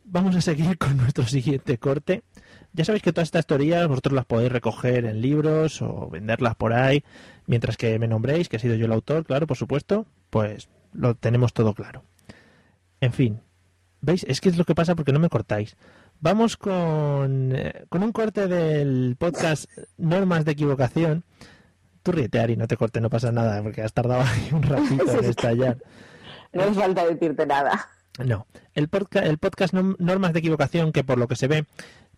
vamos 0.04 0.36
a 0.36 0.42
seguir 0.42 0.78
con 0.78 0.98
nuestro 0.98 1.26
siguiente 1.26 1.78
corte. 1.78 2.24
Ya 2.74 2.86
sabéis 2.86 3.02
que 3.02 3.14
todas 3.14 3.28
estas 3.28 3.48
teorías 3.48 3.88
vosotros 3.88 4.14
las 4.14 4.26
podéis 4.26 4.52
recoger 4.52 5.06
en 5.06 5.22
libros 5.22 5.82
o 5.82 6.10
venderlas 6.10 6.56
por 6.56 6.74
ahí, 6.74 7.04
mientras 7.48 7.78
que 7.78 7.98
me 7.98 8.08
nombréis, 8.08 8.48
que 8.50 8.58
he 8.58 8.60
sido 8.60 8.76
yo 8.76 8.86
el 8.86 8.92
autor, 8.92 9.26
claro, 9.26 9.48
por 9.48 9.58
supuesto, 9.58 10.06
pues 10.30 10.70
lo 10.94 11.16
tenemos 11.16 11.54
todo 11.54 11.74
claro. 11.74 12.04
En 13.02 13.14
fin, 13.14 13.40
¿veis? 14.02 14.24
Es 14.28 14.42
que 14.42 14.50
es 14.50 14.58
lo 14.58 14.66
que 14.66 14.76
pasa 14.76 14.96
porque 14.96 15.14
no 15.14 15.20
me 15.20 15.30
cortáis. 15.30 15.76
Vamos 16.20 16.58
con, 16.58 17.56
eh, 17.56 17.86
con 17.90 18.04
un 18.04 18.12
corte 18.12 18.48
del 18.48 19.16
podcast 19.18 19.70
Normas 19.98 20.46
de 20.46 20.52
Equivocación. 20.52 21.24
Tú 22.04 22.12
ríete, 22.12 22.40
Ari, 22.40 22.58
no 22.58 22.68
te 22.68 22.78
cortes, 22.78 23.02
no 23.02 23.10
pasa 23.10 23.32
nada, 23.32 23.64
porque 23.64 23.82
has 23.82 23.94
tardado 23.94 24.22
ahí 24.22 24.50
un 24.52 24.64
ratito 24.64 25.18
en 25.18 25.26
estallar. 25.30 25.78
No 26.54 26.64
hace 26.64 26.74
falta 26.74 27.06
decirte 27.06 27.46
nada. 27.46 27.88
No, 28.26 28.48
el, 28.74 28.90
podca- 28.90 29.24
el 29.26 29.38
podcast 29.38 29.74
Normas 29.74 30.34
de 30.34 30.40
Equivocación, 30.40 30.92
que 30.92 31.04
por 31.04 31.18
lo 31.18 31.28
que 31.28 31.36
se 31.36 31.48
ve 31.48 31.66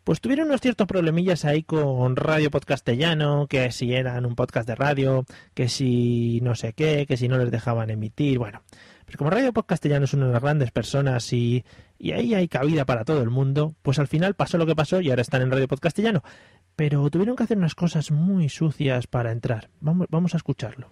pues 0.04 0.20
tuvieron 0.20 0.48
unos 0.48 0.62
ciertos 0.62 0.88
problemillas 0.88 1.46
ahí 1.46 1.62
con 1.62 2.16
Radio 2.16 2.50
Podcastellano, 2.50 3.46
que 3.48 3.72
si 3.72 3.94
eran 3.94 4.26
un 4.26 4.36
podcast 4.36 4.68
de 4.68 4.74
radio, 4.74 5.26
que 5.54 5.70
si 5.70 6.40
no 6.42 6.56
sé 6.56 6.74
qué, 6.74 7.06
que 7.08 7.18
si 7.18 7.28
no 7.28 7.38
les 7.38 7.52
dejaban 7.52 7.92
emitir, 7.92 8.40
bueno. 8.40 8.64
Pero 9.06 9.20
como 9.20 9.30
Radio 9.30 9.54
Podcastellano 9.54 10.06
es 10.06 10.14
una 10.16 10.26
de 10.26 10.34
las 10.34 10.42
grandes 10.42 10.72
personas 10.72 11.32
y, 11.34 11.64
y 12.00 12.14
ahí 12.14 12.34
hay 12.34 12.48
cabida 12.48 12.84
para 12.84 13.06
todo 13.06 13.22
el 13.22 13.30
mundo, 13.30 13.76
pues 13.84 14.00
al 14.00 14.08
final 14.08 14.34
pasó 14.34 14.58
lo 14.58 14.66
que 14.66 14.76
pasó 14.76 15.02
y 15.02 15.12
ahora 15.12 15.22
están 15.22 15.44
en 15.44 15.52
Radio 15.52 15.68
Podcastellano. 15.68 16.24
Pero 16.76 17.08
tuvieron 17.12 17.36
que 17.36 17.44
hacer 17.44 17.58
unas 17.60 17.76
cosas 17.76 18.10
muy 18.10 18.50
sucias 18.50 19.06
para 19.06 19.32
entrar. 19.32 19.70
Vamos, 19.82 20.08
vamos 20.10 20.34
a 20.34 20.38
escucharlo. 20.38 20.90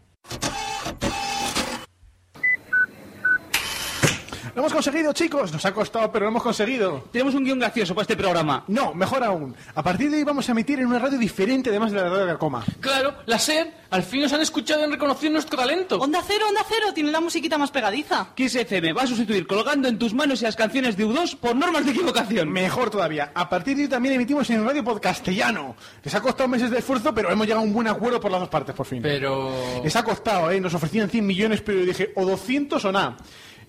Lo 4.55 4.61
hemos 4.61 4.73
conseguido, 4.73 5.13
chicos. 5.13 5.51
Nos 5.51 5.65
ha 5.65 5.73
costado, 5.73 6.11
pero 6.11 6.25
lo 6.25 6.31
hemos 6.31 6.43
conseguido. 6.43 7.03
Tenemos 7.11 7.35
un 7.35 7.43
guion 7.43 7.59
gracioso 7.59 7.93
para 7.93 8.03
este 8.03 8.15
programa. 8.15 8.63
No, 8.67 8.93
mejor 8.93 9.23
aún. 9.23 9.55
A 9.75 9.83
partir 9.83 10.09
de 10.09 10.17
hoy 10.17 10.23
vamos 10.23 10.47
a 10.49 10.51
emitir 10.51 10.79
en 10.79 10.87
una 10.87 10.99
radio 10.99 11.17
diferente, 11.17 11.69
además 11.69 11.91
de 11.91 11.97
la 11.97 12.09
radio 12.09 12.25
de 12.25 12.33
la 12.33 12.37
coma. 12.37 12.63
Claro, 12.79 13.15
la 13.25 13.39
SER, 13.39 13.71
al 13.89 14.03
fin 14.03 14.21
nos 14.21 14.33
han 14.33 14.41
escuchado 14.41 14.81
y 14.81 14.83
han 14.83 14.91
reconocido 14.91 15.33
nuestro 15.33 15.57
talento. 15.57 15.97
Onda 15.99 16.21
Cero, 16.25 16.45
Onda 16.49 16.61
Cero, 16.67 16.87
tiene 16.93 17.11
la 17.11 17.19
musiquita 17.19 17.57
más 17.57 17.71
pegadiza. 17.71 18.27
Kiss 18.35 18.55
FM 18.55 18.93
va 18.93 19.03
a 19.03 19.07
sustituir 19.07 19.47
colgando 19.47 19.87
en 19.87 19.97
tus 19.97 20.13
manos 20.13 20.41
y 20.41 20.45
las 20.45 20.55
canciones 20.55 20.95
de 20.97 21.05
U2 21.05 21.37
por 21.37 21.55
normas 21.55 21.85
de 21.85 21.91
equivocación. 21.91 22.51
Mejor 22.51 22.89
todavía. 22.89 23.31
A 23.33 23.49
partir 23.49 23.75
de 23.77 23.83
hoy 23.83 23.89
también 23.89 24.15
emitimos 24.15 24.49
en 24.49 24.65
Radio 24.65 24.83
Podcastellano. 24.83 25.75
Les 26.03 26.13
ha 26.13 26.21
costado 26.21 26.47
meses 26.47 26.71
de 26.71 26.79
esfuerzo, 26.79 27.13
pero 27.13 27.31
hemos 27.31 27.45
llegado 27.45 27.61
a 27.61 27.65
un 27.65 27.73
buen 27.73 27.87
acuerdo 27.87 28.19
por 28.19 28.31
las 28.31 28.39
dos 28.41 28.49
partes, 28.49 28.75
por 28.75 28.85
fin. 28.85 29.01
Pero... 29.01 29.81
Les 29.83 29.95
ha 29.95 30.03
costado, 30.03 30.51
¿eh? 30.51 30.59
Nos 30.59 30.73
ofrecían 30.73 31.09
100 31.09 31.25
millones, 31.25 31.61
pero 31.61 31.79
yo 31.79 31.85
dije, 31.85 32.11
o 32.15 32.25
200 32.25 32.83
o 32.85 32.91
nada. 32.91 33.17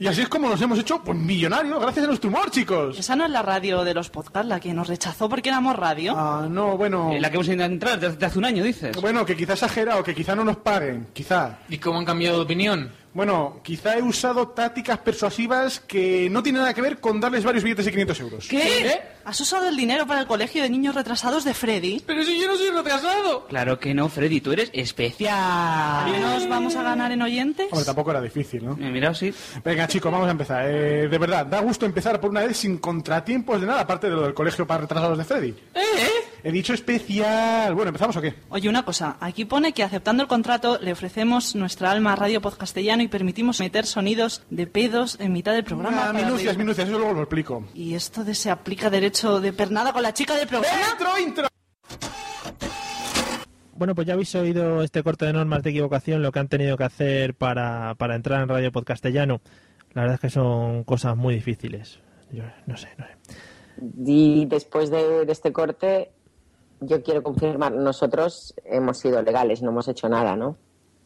Y 0.00 0.06
así 0.06 0.22
es 0.22 0.30
como 0.30 0.48
nos 0.48 0.62
hemos 0.62 0.78
hecho 0.78 1.02
pues, 1.04 1.18
millonarios, 1.18 1.78
gracias 1.78 2.04
a 2.04 2.06
nuestro 2.06 2.30
humor, 2.30 2.50
chicos. 2.50 2.98
Esa 2.98 3.14
no 3.16 3.26
es 3.26 3.30
la 3.30 3.42
radio 3.42 3.84
de 3.84 3.92
los 3.92 4.08
podcasts, 4.08 4.48
la 4.48 4.58
que 4.58 4.72
nos 4.72 4.88
rechazó 4.88 5.28
porque 5.28 5.50
éramos 5.50 5.76
radio. 5.76 6.14
Ah, 6.16 6.48
no, 6.50 6.78
bueno. 6.78 7.12
Eh, 7.12 7.20
la 7.20 7.28
que 7.28 7.36
hemos 7.36 7.48
intentado 7.48 7.70
entrar 7.70 8.00
desde 8.00 8.24
hace 8.24 8.38
un 8.38 8.46
año, 8.46 8.64
dices. 8.64 8.98
Bueno, 8.98 9.26
que 9.26 9.36
quizá 9.36 9.52
exagerado, 9.52 10.02
que 10.02 10.14
quizá 10.14 10.34
no 10.34 10.42
nos 10.42 10.56
paguen, 10.56 11.08
quizá. 11.12 11.58
¿Y 11.68 11.76
cómo 11.76 11.98
han 11.98 12.06
cambiado 12.06 12.38
de 12.38 12.44
opinión? 12.44 12.90
Bueno, 13.12 13.60
quizá 13.64 13.98
he 13.98 14.02
usado 14.02 14.48
tácticas 14.48 14.98
persuasivas 14.98 15.80
que 15.80 16.28
no 16.30 16.42
tienen 16.42 16.62
nada 16.62 16.74
que 16.74 16.80
ver 16.80 17.00
con 17.00 17.20
darles 17.20 17.44
varios 17.44 17.64
billetes 17.64 17.84
de 17.86 17.90
500 17.90 18.20
euros. 18.20 18.48
¿Qué? 18.48 19.00
¿Has 19.24 19.40
usado 19.40 19.68
el 19.68 19.76
dinero 19.76 20.06
para 20.06 20.20
el 20.20 20.26
colegio 20.26 20.62
de 20.62 20.70
niños 20.70 20.94
retrasados 20.94 21.44
de 21.44 21.52
Freddy? 21.52 22.02
Pero 22.06 22.22
si 22.22 22.40
yo 22.40 22.46
no 22.46 22.56
soy 22.56 22.70
retrasado. 22.70 23.46
Claro 23.48 23.78
que 23.80 23.94
no, 23.94 24.08
Freddy, 24.08 24.40
tú 24.40 24.52
eres 24.52 24.70
especial. 24.72 26.08
¿Y 26.08 26.20
nos 26.20 26.48
vamos 26.48 26.76
a 26.76 26.82
ganar 26.82 27.10
en 27.10 27.22
oyentes? 27.22 27.66
Hombre, 27.70 27.84
tampoco 27.84 28.12
era 28.12 28.20
difícil, 28.20 28.64
¿no? 28.64 28.72
Eh, 28.72 28.90
mira, 28.90 29.12
sí. 29.12 29.34
Venga, 29.64 29.88
chicos, 29.88 30.10
vamos 30.10 30.28
a 30.28 30.30
empezar. 30.30 30.66
Eh, 30.68 31.08
de 31.08 31.18
verdad, 31.18 31.46
da 31.46 31.60
gusto 31.60 31.86
empezar 31.86 32.20
por 32.20 32.30
una 32.30 32.42
vez 32.42 32.56
sin 32.56 32.78
contratiempos 32.78 33.60
de 33.60 33.66
nada, 33.66 33.80
aparte 33.80 34.08
de 34.08 34.14
lo 34.14 34.22
del 34.22 34.34
colegio 34.34 34.66
para 34.66 34.82
retrasados 34.82 35.18
de 35.18 35.24
Freddy. 35.24 35.54
¿Eh? 35.74 36.29
He 36.42 36.52
dicho 36.52 36.74
especial. 36.74 37.74
Bueno, 37.74 37.88
¿empezamos 37.90 38.16
o 38.16 38.20
qué? 38.20 38.34
Oye, 38.48 38.68
una 38.68 38.84
cosa. 38.84 39.16
Aquí 39.20 39.44
pone 39.44 39.72
que 39.72 39.82
aceptando 39.82 40.22
el 40.22 40.28
contrato 40.28 40.78
le 40.80 40.92
ofrecemos 40.92 41.54
nuestra 41.54 41.90
alma 41.90 42.12
a 42.12 42.16
Radio 42.16 42.40
Podcastellano 42.40 43.02
y 43.02 43.08
permitimos 43.08 43.60
meter 43.60 43.86
sonidos 43.86 44.42
de 44.50 44.66
pedos 44.66 45.18
en 45.20 45.32
mitad 45.32 45.52
del 45.52 45.64
programa. 45.64 46.08
Ah, 46.08 46.12
minucias, 46.12 46.56
minucias, 46.56 46.88
eso 46.88 46.98
luego 46.98 47.14
lo 47.14 47.20
explico. 47.22 47.64
¿Y 47.74 47.94
esto 47.94 48.24
de 48.24 48.34
se 48.34 48.50
aplica 48.50 48.90
derecho 48.90 49.40
de 49.40 49.52
pernada 49.52 49.92
con 49.92 50.02
la 50.02 50.14
chica 50.14 50.34
del 50.34 50.48
programa? 50.48 50.76
¡Intro, 50.92 51.18
intro! 51.18 51.48
Bueno, 53.74 53.94
pues 53.94 54.06
ya 54.06 54.12
habéis 54.12 54.34
oído 54.34 54.82
este 54.82 55.02
corte 55.02 55.24
de 55.24 55.32
normas 55.32 55.62
de 55.62 55.70
equivocación, 55.70 56.22
lo 56.22 56.32
que 56.32 56.38
han 56.38 56.48
tenido 56.48 56.76
que 56.76 56.84
hacer 56.84 57.34
para, 57.34 57.94
para 57.94 58.14
entrar 58.14 58.42
en 58.42 58.48
Radio 58.48 58.72
Podcastellano. 58.72 59.40
La 59.94 60.02
verdad 60.02 60.16
es 60.16 60.20
que 60.20 60.30
son 60.30 60.84
cosas 60.84 61.16
muy 61.16 61.34
difíciles. 61.34 61.98
Yo 62.30 62.44
no 62.66 62.76
sé, 62.76 62.88
no 62.98 63.06
sé. 63.06 63.12
Y 64.04 64.44
después 64.46 64.90
de, 64.90 65.24
de 65.24 65.32
este 65.32 65.52
corte, 65.52 66.10
yo 66.80 67.02
quiero 67.02 67.22
confirmar, 67.22 67.72
nosotros 67.72 68.54
hemos 68.64 68.98
sido 68.98 69.22
legales, 69.22 69.62
no 69.62 69.70
hemos 69.70 69.88
hecho 69.88 70.08
nada, 70.08 70.36
¿no? 70.36 70.56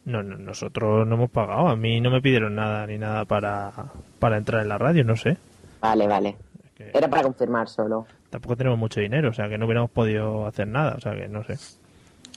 No, 0.04 0.22
no, 0.22 0.36
nosotros 0.36 1.06
no 1.06 1.14
hemos 1.14 1.30
pagado. 1.30 1.68
A 1.68 1.76
mí 1.76 2.00
no 2.00 2.10
me 2.10 2.20
pidieron 2.20 2.54
nada 2.54 2.86
ni 2.86 2.98
nada 2.98 3.24
para, 3.24 3.72
para 4.18 4.36
entrar 4.36 4.62
en 4.62 4.68
la 4.68 4.78
radio, 4.78 5.02
no 5.04 5.16
sé. 5.16 5.36
Vale, 5.80 6.06
vale. 6.06 6.36
Era 6.78 7.08
para 7.08 7.22
confirmar 7.22 7.68
solo. 7.68 8.06
Tampoco 8.30 8.56
tenemos 8.56 8.78
mucho 8.78 9.00
dinero, 9.00 9.30
o 9.30 9.32
sea 9.32 9.48
que 9.48 9.56
no 9.56 9.66
hubiéramos 9.66 9.90
podido 9.90 10.46
hacer 10.46 10.66
nada, 10.66 10.96
o 10.96 11.00
sea 11.00 11.14
que 11.14 11.28
no 11.28 11.44
sé. 11.44 11.56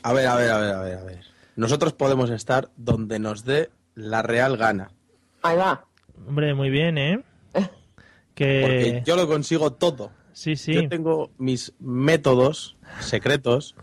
A 0.03 0.13
ver, 0.13 0.27
a 0.27 0.35
ver, 0.35 0.51
a 0.51 0.59
ver, 0.59 0.75
a 0.75 0.81
ver, 0.81 0.97
a 0.97 1.03
ver. 1.03 1.19
Nosotros 1.55 1.93
podemos 1.93 2.29
estar 2.29 2.69
donde 2.77 3.19
nos 3.19 3.43
dé 3.43 3.69
la 3.95 4.21
real 4.21 4.57
gana. 4.57 4.91
Ahí 5.41 5.57
va. 5.57 5.85
Hombre, 6.27 6.53
muy 6.53 6.69
bien, 6.69 6.97
¿eh? 6.97 7.23
Que... 8.35 8.61
Porque 8.61 9.03
yo 9.03 9.15
lo 9.15 9.27
consigo 9.27 9.73
todo. 9.73 10.11
Sí, 10.37 10.55
sí. 10.55 10.71
Yo 10.71 10.87
tengo 10.87 11.31
mis 11.39 11.73
métodos 11.79 12.77
secretos, 12.99 13.73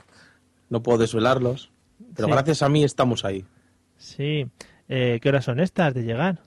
no 0.71 0.85
puedo 0.85 0.99
desvelarlos, 0.99 1.73
pero 2.15 2.29
Sí. 2.29 2.33
gracias 2.33 2.63
a 2.63 2.69
mí 2.69 2.85
estamos 2.85 3.25
ahí. 3.25 3.45
Sí. 3.97 4.47
Eh, 4.89 5.19
¿Qué 5.21 5.29
horas 5.31 5.47
son 5.47 5.59
estas 5.59 5.95
de 5.95 6.05
llegar? 6.05 6.43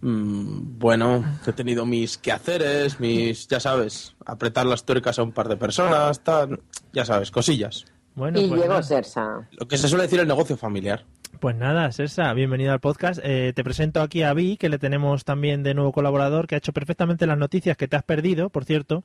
Mm, 0.00 0.76
bueno, 0.80 1.24
he 1.46 1.52
tenido 1.52 1.86
mis 1.86 2.18
quehaceres, 2.18 2.98
mis, 2.98 3.46
ya 3.46 3.60
sabes, 3.60 4.16
apretar 4.26 4.66
las 4.66 4.84
tuercas 4.84 5.20
a 5.20 5.22
un 5.22 5.30
par 5.30 5.48
de 5.48 5.56
personas, 5.56 6.24
tal, 6.24 6.60
ya 6.92 7.04
sabes, 7.04 7.30
cosillas. 7.30 7.84
Bueno, 8.16 8.40
y 8.40 8.48
pues 8.48 8.60
llegó. 8.60 8.82
Sersa. 8.82 9.48
Lo 9.52 9.68
que 9.68 9.78
se 9.78 9.86
suele 9.86 10.02
decir 10.02 10.18
el 10.18 10.26
negocio 10.26 10.56
familiar. 10.56 11.04
Pues 11.38 11.56
nada, 11.56 11.90
Sersa, 11.92 12.32
bienvenido 12.34 12.72
al 12.72 12.80
podcast. 12.80 13.20
Eh, 13.22 13.52
te 13.54 13.64
presento 13.64 14.02
aquí 14.02 14.22
a 14.22 14.34
Vi, 14.34 14.56
que 14.58 14.68
le 14.68 14.78
tenemos 14.78 15.24
también 15.24 15.62
de 15.62 15.72
nuevo 15.72 15.92
colaborador, 15.92 16.46
que 16.46 16.54
ha 16.54 16.58
hecho 16.58 16.72
perfectamente 16.74 17.26
las 17.26 17.38
noticias 17.38 17.76
que 17.78 17.88
te 17.88 17.96
has 17.96 18.02
perdido, 18.02 18.50
por 18.50 18.64
cierto. 18.66 19.04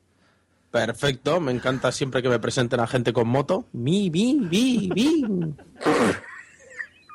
Perfecto, 0.71 1.39
me 1.39 1.53
encanta 1.53 1.91
siempre 1.93 2.21
que 2.21 2.27
me 2.27 2.39
presenten 2.39 2.81
a 2.81 2.87
gente 2.87 3.13
con 3.13 3.29
moto. 3.29 3.67
Mi, 3.71 4.09
vi, 4.09 4.37
vi, 4.41 4.89
vi. 4.93 5.25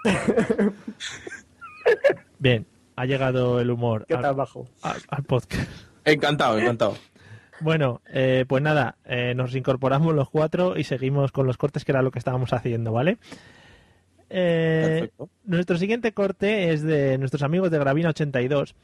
Bien, 2.39 2.67
ha 2.97 3.05
llegado 3.05 3.61
el 3.61 3.71
humor 3.71 4.07
¿Qué 4.09 4.15
al, 4.15 4.23
tal, 4.23 4.35
bajo? 4.37 4.67
al- 4.83 5.03
al 5.09 5.23
podcast. 5.25 5.69
Encantado, 6.07 6.59
encantado. 6.59 6.95
Bueno, 7.61 8.01
eh, 8.11 8.47
pues 8.49 8.63
nada, 8.63 8.97
eh, 9.05 9.35
nos 9.37 9.55
incorporamos 9.55 10.15
los 10.15 10.31
cuatro 10.31 10.79
y 10.79 10.85
seguimos 10.85 11.31
con 11.31 11.47
los 11.47 11.59
cortes, 11.59 11.85
que 11.85 11.93
era 11.93 12.01
lo 12.01 12.11
que 12.11 12.19
estábamos 12.19 12.55
haciendo, 12.55 12.91
¿vale? 12.93 13.19
Eh, 14.31 14.83
Perfecto. 15.11 15.29
nuestro 15.45 15.77
siguiente 15.77 16.13
corte 16.13 16.73
es 16.73 16.83
de 16.83 17.19
nuestros 17.19 17.43
amigos 17.43 17.71
de 17.71 17.81
Gravina82. 17.81 18.75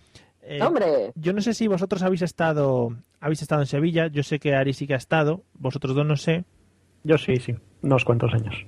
Eh, 0.43 0.61
¡Hombre! 0.63 1.13
Yo 1.15 1.33
no 1.33 1.41
sé 1.41 1.55
si 1.55 1.67
vosotros 1.69 2.03
habéis 2.03 2.23
estado 2.23 2.95
habéis 3.21 3.43
estado 3.43 3.63
en 3.63 3.67
Sevilla, 3.67 4.09
yo 4.09 4.23
sé 4.23 4.39
que 4.39 4.55
Ari 4.55 4.73
sí 4.75 4.87
que 4.87 4.95
ha 4.95 4.99
estado, 4.99 5.43
vosotros 5.55 5.95
dos 5.95 6.07
no 6.07 6.17
sé. 6.17 6.45
Yo 7.05 7.17
sí, 7.19 7.37
sí. 7.37 7.55
Unos 7.83 8.05
cuantos 8.05 8.33
años. 8.35 8.67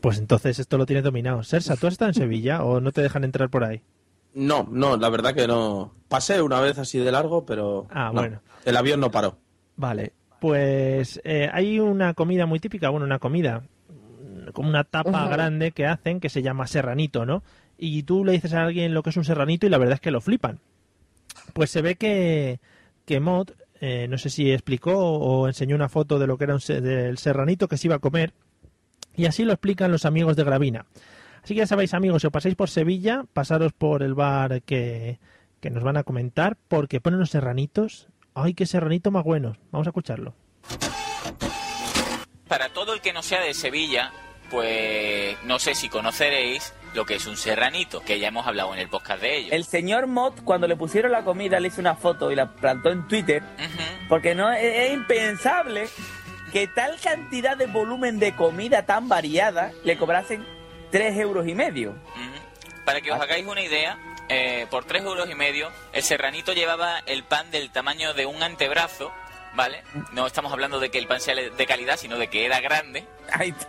Pues 0.00 0.18
entonces 0.18 0.58
esto 0.58 0.78
lo 0.78 0.86
tienes 0.86 1.04
dominado. 1.04 1.42
Sersa, 1.42 1.76
¿tú 1.76 1.86
has 1.86 1.94
estado 1.94 2.10
en 2.10 2.14
Sevilla 2.22 2.62
o 2.64 2.80
no 2.80 2.92
te 2.92 3.02
dejan 3.02 3.24
entrar 3.24 3.50
por 3.50 3.64
ahí? 3.64 3.82
No, 4.34 4.68
no, 4.70 4.96
la 4.96 5.08
verdad 5.08 5.34
que 5.34 5.46
no. 5.46 5.92
Pasé 6.08 6.40
una 6.42 6.60
vez 6.60 6.78
así 6.78 6.98
de 6.98 7.10
largo, 7.12 7.44
pero 7.46 7.86
Ah, 7.90 8.10
no. 8.14 8.20
bueno. 8.20 8.40
el 8.64 8.76
avión 8.76 9.00
no 9.00 9.10
paró. 9.10 9.38
Vale, 9.76 10.12
pues 10.40 11.20
eh, 11.24 11.48
hay 11.52 11.80
una 11.80 12.14
comida 12.14 12.46
muy 12.46 12.60
típica, 12.60 12.88
bueno, 12.90 13.06
una 13.06 13.18
comida, 13.18 13.62
como 14.52 14.68
una 14.68 14.84
tapa 14.84 15.28
grande 15.28 15.72
que 15.72 15.86
hacen 15.86 16.20
que 16.20 16.28
se 16.28 16.42
llama 16.42 16.66
serranito, 16.66 17.26
¿no? 17.26 17.42
Y 17.78 18.02
tú 18.04 18.24
le 18.24 18.32
dices 18.32 18.54
a 18.54 18.64
alguien 18.64 18.94
lo 18.94 19.02
que 19.02 19.10
es 19.10 19.16
un 19.16 19.24
serranito 19.24 19.66
y 19.66 19.70
la 19.70 19.78
verdad 19.78 19.94
es 19.94 20.00
que 20.00 20.10
lo 20.10 20.20
flipan. 20.20 20.60
Pues 21.52 21.70
se 21.70 21.82
ve 21.82 21.96
que, 21.96 22.60
que 23.04 23.20
Mod, 23.20 23.50
eh, 23.80 24.06
no 24.08 24.18
sé 24.18 24.30
si 24.30 24.50
explicó 24.50 24.96
o 24.96 25.46
enseñó 25.46 25.76
una 25.76 25.88
foto 25.88 26.18
de 26.18 26.26
lo 26.26 26.38
que 26.38 26.44
era 26.44 26.54
un 26.54 26.60
del 26.66 27.18
serranito 27.18 27.68
que 27.68 27.76
se 27.76 27.88
iba 27.88 27.96
a 27.96 28.00
comer 28.00 28.32
y 29.16 29.26
así 29.26 29.44
lo 29.44 29.52
explican 29.52 29.90
los 29.90 30.04
amigos 30.04 30.36
de 30.36 30.44
Gravina. 30.44 30.86
Así 31.42 31.54
que 31.54 31.58
ya 31.58 31.66
sabéis, 31.66 31.94
amigos, 31.94 32.22
si 32.22 32.26
os 32.26 32.32
pasáis 32.32 32.54
por 32.54 32.68
Sevilla, 32.68 33.24
pasaros 33.32 33.72
por 33.72 34.02
el 34.02 34.14
bar 34.14 34.62
que, 34.62 35.20
que 35.60 35.70
nos 35.70 35.82
van 35.82 35.96
a 35.96 36.02
comentar, 36.02 36.56
porque 36.68 37.00
ponen 37.00 37.18
unos 37.18 37.30
serranitos. 37.30 38.08
¡Ay, 38.34 38.54
qué 38.54 38.66
serranito 38.66 39.10
más 39.10 39.24
buenos! 39.24 39.56
Vamos 39.70 39.86
a 39.86 39.90
escucharlo. 39.90 40.34
Para 42.48 42.68
todo 42.70 42.94
el 42.94 43.00
que 43.00 43.12
no 43.12 43.22
sea 43.22 43.40
de 43.40 43.54
Sevilla, 43.54 44.12
pues 44.50 45.36
no 45.44 45.58
sé 45.58 45.74
si 45.74 45.88
conoceréis 45.88 46.72
lo 46.94 47.04
que 47.04 47.16
es 47.16 47.26
un 47.26 47.36
serranito, 47.36 48.00
que 48.00 48.18
ya 48.18 48.28
hemos 48.28 48.46
hablado 48.46 48.72
en 48.72 48.80
el 48.80 48.88
podcast 48.88 49.20
de 49.20 49.36
ello. 49.36 49.48
El 49.52 49.64
señor 49.64 50.06
Mott, 50.06 50.42
cuando 50.44 50.66
le 50.66 50.76
pusieron 50.76 51.12
la 51.12 51.24
comida, 51.24 51.60
le 51.60 51.68
hizo 51.68 51.80
una 51.80 51.94
foto 51.94 52.32
y 52.32 52.36
la 52.36 52.52
plantó 52.52 52.90
en 52.90 53.06
Twitter, 53.06 53.42
porque 54.08 54.34
no 54.34 54.50
es, 54.52 54.62
es 54.62 54.92
impensable 54.92 55.88
que 56.52 56.66
tal 56.68 56.98
cantidad 57.00 57.56
de 57.56 57.66
volumen 57.66 58.18
de 58.18 58.34
comida 58.34 58.86
tan 58.86 59.08
variada 59.08 59.72
le 59.84 59.98
cobrasen 59.98 60.46
tres 60.90 61.16
euros 61.18 61.46
y 61.46 61.54
medio. 61.54 61.94
Para 62.84 63.00
que 63.00 63.12
os 63.12 63.20
hagáis 63.20 63.46
una 63.46 63.60
idea, 63.60 63.98
eh, 64.28 64.66
por 64.70 64.84
3 64.84 65.04
euros 65.04 65.28
y 65.30 65.34
medio, 65.34 65.70
el 65.92 66.02
serranito 66.02 66.52
llevaba 66.52 67.00
el 67.06 67.24
pan 67.24 67.50
del 67.50 67.70
tamaño 67.70 68.14
de 68.14 68.26
un 68.26 68.42
antebrazo, 68.42 69.12
¿vale? 69.56 69.82
No 70.12 70.26
estamos 70.26 70.52
hablando 70.52 70.78
de 70.78 70.90
que 70.90 70.98
el 70.98 71.08
pan 71.08 71.20
sea 71.20 71.34
de 71.34 71.66
calidad, 71.66 71.96
sino 71.96 72.18
de 72.18 72.28
que 72.28 72.44
era 72.44 72.60
grande, 72.60 73.04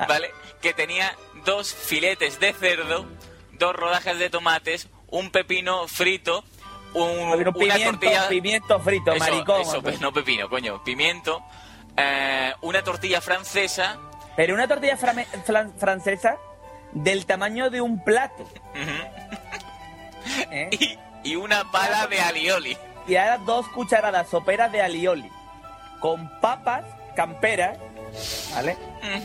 ¿vale? 0.08 0.32
Que 0.62 0.74
tenía 0.74 1.16
dos 1.46 1.74
filetes 1.74 2.40
de 2.40 2.54
cerdo, 2.54 3.08
dos 3.54 3.76
rodajas 3.76 4.20
de 4.20 4.30
tomates, 4.30 4.90
un 5.08 5.32
pepino 5.32 5.88
frito, 5.88 6.44
un, 6.94 7.32
Pero 7.32 7.52
una 7.52 7.54
pimiento, 7.54 7.92
tortilla... 7.92 8.28
pimiento 8.28 8.80
frito, 8.82 9.14
Eso, 9.14 9.20
maricón. 9.20 9.62
eso, 9.62 9.82
pues, 9.82 10.02
no 10.02 10.12
pepino, 10.12 10.50
coño, 10.50 10.84
pimiento, 10.84 11.42
eh, 11.96 12.54
una 12.62 12.84
tortilla 12.84 13.22
francesa. 13.22 13.98
Pero 14.36 14.54
una 14.54 14.68
tortilla 14.68 14.98
francesa 14.98 16.38
del 16.92 17.26
tamaño 17.26 17.70
de 17.70 17.82
un 17.82 18.04
plato. 18.04 18.48
¿Eh? 20.52 20.70
y, 21.24 21.32
y 21.32 21.36
una 21.36 21.72
pala 21.72 22.08
de 22.08 22.20
alioli. 22.20 22.78
Y 23.08 23.16
ahora 23.16 23.38
dos 23.40 23.68
cucharadas 23.70 24.30
soperas 24.30 24.72
de 24.72 24.82
alioli. 24.82 25.32
Con 26.00 26.30
papas 26.40 26.84
camperas, 27.16 27.78
¿vale? 28.54 28.78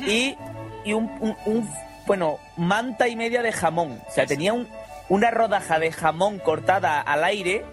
Y, 0.06 0.36
y 0.84 0.92
un, 0.94 1.10
un- 1.20 1.36
un, 1.46 1.70
bueno, 2.06 2.38
manta 2.56 3.08
y 3.08 3.16
media 3.16 3.42
de 3.42 3.52
jamón. 3.52 4.00
O 4.08 4.10
sea, 4.12 4.26
tenía 4.26 4.52
un- 4.52 4.68
una 5.08 5.30
rodaja 5.30 5.78
de 5.78 5.92
jamón 5.92 6.38
cortada 6.38 7.00
al 7.00 7.24
aire, 7.24 7.64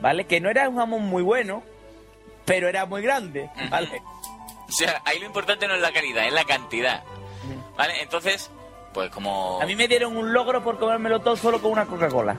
¿vale? 0.00 0.24
Que 0.26 0.40
no 0.40 0.48
era 0.50 0.68
un 0.68 0.76
jamón 0.76 1.04
muy 1.06 1.22
bueno, 1.22 1.62
pero 2.46 2.68
era 2.68 2.86
muy 2.86 3.02
grande, 3.02 3.50
¿vale? 3.70 4.02
O 4.68 4.72
sea, 4.72 5.02
ahí 5.04 5.18
lo 5.18 5.26
importante 5.26 5.66
no 5.68 5.74
es 5.74 5.80
la 5.80 5.92
calidad, 5.92 6.26
es 6.26 6.32
la 6.32 6.44
cantidad. 6.44 7.02
¿Vale? 7.76 8.02
Entonces, 8.02 8.50
pues 8.92 9.10
como... 9.10 9.60
A 9.60 9.66
mí 9.66 9.74
me 9.74 9.88
dieron 9.88 10.16
un 10.16 10.32
logro 10.32 10.62
por 10.62 10.78
comérmelo 10.78 11.20
todo 11.20 11.36
solo 11.36 11.60
con 11.62 11.72
una 11.72 11.86
Coca-Cola. 11.86 12.36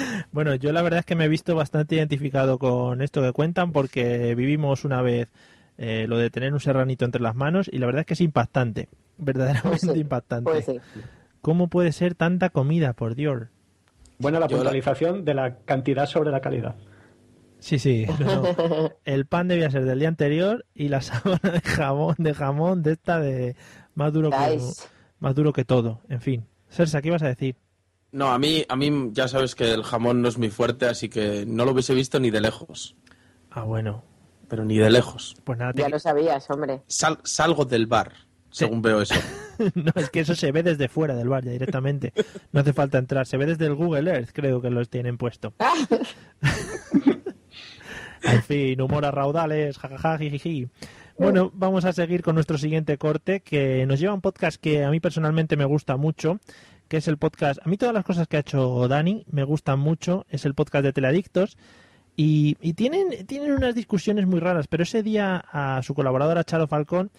Bueno, 0.32 0.54
yo 0.54 0.72
la 0.72 0.82
verdad 0.82 1.00
es 1.00 1.06
que 1.06 1.14
me 1.16 1.24
he 1.24 1.28
visto 1.28 1.54
bastante 1.54 1.96
identificado 1.96 2.58
con 2.58 3.02
esto 3.02 3.20
que 3.22 3.32
cuentan 3.32 3.72
porque 3.72 4.34
vivimos 4.34 4.84
una 4.84 5.02
vez 5.02 5.28
eh, 5.78 6.06
lo 6.08 6.18
de 6.18 6.30
tener 6.30 6.52
un 6.52 6.60
serranito 6.60 7.04
entre 7.04 7.20
las 7.22 7.34
manos 7.34 7.68
y 7.72 7.78
la 7.78 7.86
verdad 7.86 8.00
es 8.00 8.06
que 8.06 8.14
es 8.14 8.20
impactante, 8.20 8.88
verdaderamente 9.18 9.68
Pues 9.86 9.94
sí, 9.94 10.00
impactante. 10.00 10.50
pues 10.50 10.64
sí. 10.66 10.78
¿Cómo 11.40 11.68
puede 11.68 11.92
ser 11.92 12.14
tanta 12.14 12.50
comida, 12.50 12.92
por 12.92 13.14
Dios? 13.14 13.48
Buena 14.18 14.38
la 14.38 14.48
puntualización 14.48 15.24
de 15.24 15.32
la 15.34 15.56
cantidad 15.64 16.06
sobre 16.06 16.30
la 16.30 16.40
calidad. 16.40 16.74
Sí, 17.58 17.78
sí. 17.78 18.06
no, 18.20 18.42
no. 18.42 18.92
El 19.04 19.24
pan 19.26 19.48
debía 19.48 19.70
ser 19.70 19.84
del 19.84 19.98
día 19.98 20.08
anterior 20.08 20.66
y 20.74 20.88
la 20.88 21.00
sábana 21.00 21.50
de 21.50 21.60
jamón, 21.62 22.14
de 22.18 22.34
jamón, 22.34 22.82
de 22.82 22.92
esta 22.92 23.20
de 23.20 23.56
más 23.94 24.12
duro 24.12 24.30
que, 24.30 24.60
más 25.18 25.34
duro 25.34 25.52
que 25.54 25.64
todo. 25.64 26.00
En 26.08 26.20
fin. 26.20 26.44
Sersa, 26.68 27.00
¿qué 27.00 27.08
ibas 27.08 27.22
a 27.22 27.28
decir? 27.28 27.56
No, 28.12 28.32
a 28.32 28.38
mí, 28.38 28.64
a 28.68 28.76
mí 28.76 29.10
ya 29.12 29.28
sabes 29.28 29.54
que 29.54 29.72
el 29.72 29.82
jamón 29.84 30.20
no 30.22 30.28
es 30.28 30.36
muy 30.38 30.50
fuerte, 30.50 30.86
así 30.86 31.08
que 31.08 31.44
no 31.46 31.64
lo 31.64 31.72
hubiese 31.72 31.94
visto 31.94 32.18
ni 32.18 32.30
de 32.30 32.40
lejos. 32.40 32.96
Ah, 33.50 33.62
bueno. 33.62 34.02
Pero 34.48 34.64
ni 34.64 34.78
de 34.78 34.90
lejos. 34.90 35.36
Pues 35.44 35.58
nada, 35.58 35.72
te- 35.72 35.82
Ya 35.82 35.88
lo 35.88 35.98
sabías, 36.00 36.50
hombre. 36.50 36.82
Sal- 36.88 37.20
salgo 37.22 37.64
del 37.64 37.86
bar, 37.86 38.12
según 38.50 38.82
veo 38.82 39.00
eso. 39.02 39.14
no, 39.76 39.92
es 39.94 40.10
que 40.10 40.20
eso 40.20 40.34
se 40.34 40.50
ve 40.50 40.64
desde 40.64 40.88
fuera 40.88 41.14
del 41.14 41.28
bar 41.28 41.44
ya 41.44 41.52
directamente. 41.52 42.12
No 42.50 42.60
hace 42.60 42.72
falta 42.72 42.98
entrar. 42.98 43.26
Se 43.26 43.36
ve 43.36 43.46
desde 43.46 43.66
el 43.66 43.76
Google 43.76 44.10
Earth, 44.10 44.30
creo 44.32 44.60
que 44.60 44.70
los 44.70 44.88
tienen 44.88 45.16
puesto. 45.18 45.54
En 48.22 48.42
fin, 48.42 48.80
humor 48.82 49.06
a 49.06 49.10
raudales, 49.10 49.78
jajaja, 49.78 50.18
jijiji. 50.18 50.68
Bueno, 51.18 51.50
vamos 51.54 51.84
a 51.86 51.92
seguir 51.92 52.22
con 52.22 52.34
nuestro 52.34 52.58
siguiente 52.58 52.96
corte, 52.98 53.40
que 53.40 53.84
nos 53.86 53.98
lleva 53.98 54.12
a 54.12 54.14
un 54.14 54.20
podcast 54.20 54.60
que 54.60 54.84
a 54.84 54.90
mí 54.90 55.00
personalmente 55.00 55.56
me 55.56 55.64
gusta 55.64 55.96
mucho, 55.96 56.38
que 56.90 56.96
es 56.96 57.06
el 57.06 57.18
podcast... 57.18 57.64
A 57.64 57.68
mí 57.68 57.76
todas 57.76 57.94
las 57.94 58.04
cosas 58.04 58.26
que 58.26 58.36
ha 58.36 58.40
hecho 58.40 58.88
Dani 58.88 59.24
me 59.30 59.44
gustan 59.44 59.78
mucho, 59.78 60.26
es 60.28 60.44
el 60.44 60.54
podcast 60.54 60.84
de 60.84 60.92
Teleadictos, 60.92 61.56
y, 62.16 62.56
y 62.60 62.72
tienen, 62.72 63.26
tienen 63.28 63.52
unas 63.52 63.76
discusiones 63.76 64.26
muy 64.26 64.40
raras, 64.40 64.66
pero 64.66 64.82
ese 64.82 65.04
día 65.04 65.36
a 65.52 65.80
su 65.84 65.94
colaboradora 65.94 66.42
Charo 66.42 66.66
Falcón 66.66 67.12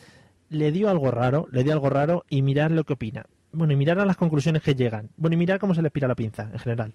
le 0.50 0.74
dio 0.74 0.90
algo 0.90 1.10
raro, 1.10 1.48
le 1.54 1.64
dio 1.64 1.72
algo 1.72 1.90
raro, 1.90 2.26
y 2.30 2.42
mirad 2.42 2.72
lo 2.72 2.84
que 2.84 2.94
opina. 2.94 3.26
Bueno, 3.54 3.72
y 3.72 3.78
mirad 3.78 4.02
a 4.02 4.06
las 4.06 4.18
conclusiones 4.18 4.62
que 4.62 4.76
llegan. 4.76 5.10
Bueno, 5.16 5.36
y 5.36 5.38
mirad 5.38 5.58
cómo 5.58 5.74
se 5.74 5.82
les 5.82 5.92
pira 5.94 6.10
la 6.10 6.16
pinza, 6.16 6.50
en 6.52 6.60
general. 6.60 6.94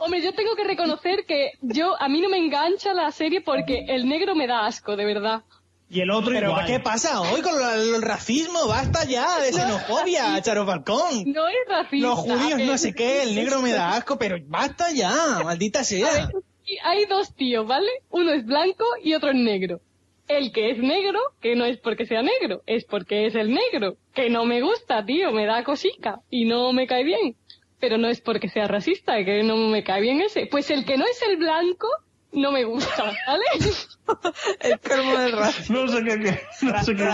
Hombre, 0.00 0.20
yo 0.20 0.34
tengo 0.34 0.56
que 0.56 0.64
reconocer 0.64 1.24
que 1.28 1.52
yo 1.60 1.94
a 2.02 2.08
mí 2.08 2.20
no 2.20 2.28
me 2.28 2.38
engancha 2.38 2.92
la 2.92 3.12
serie 3.12 3.40
porque 3.40 3.84
el 3.88 4.08
negro 4.08 4.34
me 4.34 4.48
da 4.48 4.66
asco, 4.66 4.96
de 4.96 5.04
verdad. 5.04 5.44
Y 5.92 6.00
el 6.00 6.10
otro 6.10 6.32
Pero, 6.32 6.48
igual. 6.52 6.66
¿qué 6.66 6.80
pasa 6.80 7.20
hoy 7.20 7.42
con 7.42 7.52
el 7.62 8.00
racismo? 8.00 8.66
Basta 8.66 9.04
ya 9.04 9.40
de 9.40 9.52
xenofobia, 9.52 10.40
Charo 10.40 10.64
Falcón. 10.64 11.24
No 11.26 11.46
es 11.48 11.54
racista. 11.68 12.06
Los 12.06 12.18
judíos 12.18 12.60
no 12.60 12.78
sé 12.78 12.94
qué, 12.94 13.24
el 13.24 13.34
negro 13.34 13.60
me 13.60 13.72
da 13.72 13.92
asco, 13.96 14.16
pero 14.18 14.38
basta 14.46 14.90
ya, 14.90 15.40
maldita 15.44 15.84
sea. 15.84 16.30
Y 16.64 16.78
Hay 16.82 17.04
dos 17.04 17.34
tíos, 17.34 17.66
¿vale? 17.66 17.90
Uno 18.08 18.32
es 18.32 18.46
blanco 18.46 18.86
y 19.02 19.12
otro 19.12 19.30
es 19.30 19.36
negro. 19.36 19.80
El 20.28 20.50
que 20.52 20.70
es 20.70 20.78
negro, 20.78 21.18
que 21.42 21.56
no 21.56 21.66
es 21.66 21.76
porque 21.76 22.06
sea 22.06 22.22
negro, 22.22 22.62
es 22.66 22.84
porque 22.86 23.26
es 23.26 23.34
el 23.34 23.52
negro. 23.52 23.96
Que 24.14 24.30
no 24.30 24.46
me 24.46 24.62
gusta, 24.62 25.04
tío, 25.04 25.30
me 25.30 25.44
da 25.44 25.62
cosica 25.62 26.20
y 26.30 26.46
no 26.46 26.72
me 26.72 26.86
cae 26.86 27.04
bien. 27.04 27.36
Pero 27.80 27.98
no 27.98 28.08
es 28.08 28.22
porque 28.22 28.48
sea 28.48 28.66
racista, 28.66 29.22
que 29.26 29.42
no 29.42 29.56
me 29.56 29.84
cae 29.84 30.00
bien 30.00 30.22
ese. 30.22 30.46
Pues 30.46 30.70
el 30.70 30.86
que 30.86 30.96
no 30.96 31.04
es 31.04 31.20
el 31.28 31.36
blanco, 31.36 31.88
no 32.32 32.50
me 32.52 32.64
gusta, 32.64 33.04
¿vale? 33.26 33.44
el 34.60 34.78
colmo 34.80 35.16
del 35.18 35.32
racismo. 35.32 35.78
No 35.84 35.88
sé 35.88 36.02
qué, 36.04 36.18
qué- 36.20 36.40
no 36.66 36.84
sé 36.84 36.94
qué, 36.96 37.04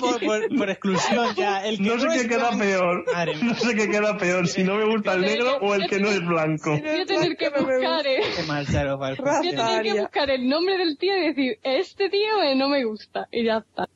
por, 0.00 0.20
por, 0.24 0.56
por 0.58 0.70
exclusión 0.70 1.34
ya. 1.34 1.64
El 1.66 1.76
que 1.78 1.82
no 1.82 2.00
sé 2.00 2.06
qué 2.22 2.28
queda 2.28 2.50
blanco- 2.50 2.58
peor. 2.58 3.04
Madre. 3.12 3.34
No 3.42 3.54
sé 3.54 3.74
qué 3.74 3.88
queda 3.90 4.16
peor, 4.16 4.46
si 4.48 4.64
no 4.64 4.74
me 4.76 4.84
gusta 4.84 5.14
el 5.14 5.20
negro 5.22 5.58
o 5.60 5.74
el 5.74 5.88
que 5.88 5.98
no 6.00 6.08
es 6.08 6.24
blanco. 6.24 6.70
Voy 6.70 7.00
a 7.00 7.06
tener 7.06 7.36
que 7.36 7.48
buscar, 7.50 8.06
eh. 8.06 8.20
Voy 9.18 9.48
a 9.48 9.50
tener 9.66 9.82
que 9.82 10.00
buscar 10.00 10.30
el 10.30 10.48
nombre 10.48 10.78
del 10.78 10.96
tío 10.98 11.16
y 11.16 11.26
decir, 11.28 11.58
este 11.62 12.08
tío 12.08 12.42
eh, 12.42 12.54
no 12.54 12.68
me 12.68 12.84
gusta. 12.84 13.28
Y 13.32 13.44
ya 13.44 13.58
está. 13.58 13.88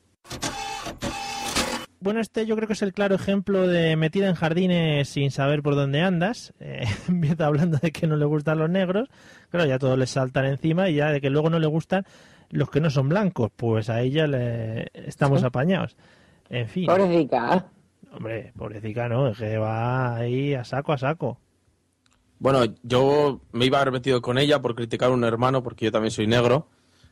Bueno, 2.01 2.21
este 2.21 2.45
yo 2.45 2.55
creo 2.55 2.67
que 2.67 2.73
es 2.73 2.81
el 2.81 2.93
claro 2.93 3.15
ejemplo 3.15 3.67
de 3.67 3.95
metida 3.97 4.29
en 4.29 4.35
jardines 4.35 5.09
sin 5.09 5.31
saber 5.31 5.61
por 5.61 5.75
dónde 5.75 6.01
andas. 6.01 6.53
Eh, 6.61 6.85
empieza 7.07 7.45
hablando 7.45 7.77
de 7.77 7.91
que 7.91 8.05
no 8.05 8.15
le 8.15 8.25
gustan 8.25 8.59
los 8.59 8.69
negros. 8.69 9.09
Claro, 9.49 9.65
ya 9.65 9.79
todos 9.79 9.97
le 9.97 10.05
saltan 10.07 10.45
encima 10.45 10.89
y 10.89 10.95
ya 10.95 11.11
de 11.11 11.21
que 11.21 11.29
luego 11.29 11.49
no 11.49 11.59
le 11.59 11.67
gustan 11.67 12.05
los 12.49 12.69
que 12.69 12.81
no 12.81 12.89
son 12.89 13.09
blancos. 13.09 13.51
Pues 13.55 13.89
a 13.89 14.01
ella 14.01 14.27
le 14.27 14.89
estamos 14.93 15.43
apañados. 15.43 15.95
En 16.49 16.67
fin. 16.67 16.85
Pobrecita. 16.85 17.69
Hombre, 18.11 18.51
pobrecita 18.57 19.07
no, 19.07 19.29
es 19.29 19.37
que 19.37 19.57
va 19.57 20.15
ahí 20.15 20.53
a 20.53 20.63
saco 20.63 20.93
a 20.93 20.97
saco. 20.97 21.37
Bueno, 22.39 22.73
yo 22.83 23.41
me 23.51 23.65
iba 23.65 23.77
a 23.77 23.81
haber 23.81 23.93
metido 23.93 24.21
con 24.21 24.37
ella 24.37 24.61
por 24.61 24.73
criticar 24.73 25.09
a 25.09 25.13
un 25.13 25.23
hermano, 25.25 25.61
porque 25.61 25.85
yo 25.85 25.91
también 25.91 26.11
soy 26.11 26.25
negro, 26.25 26.67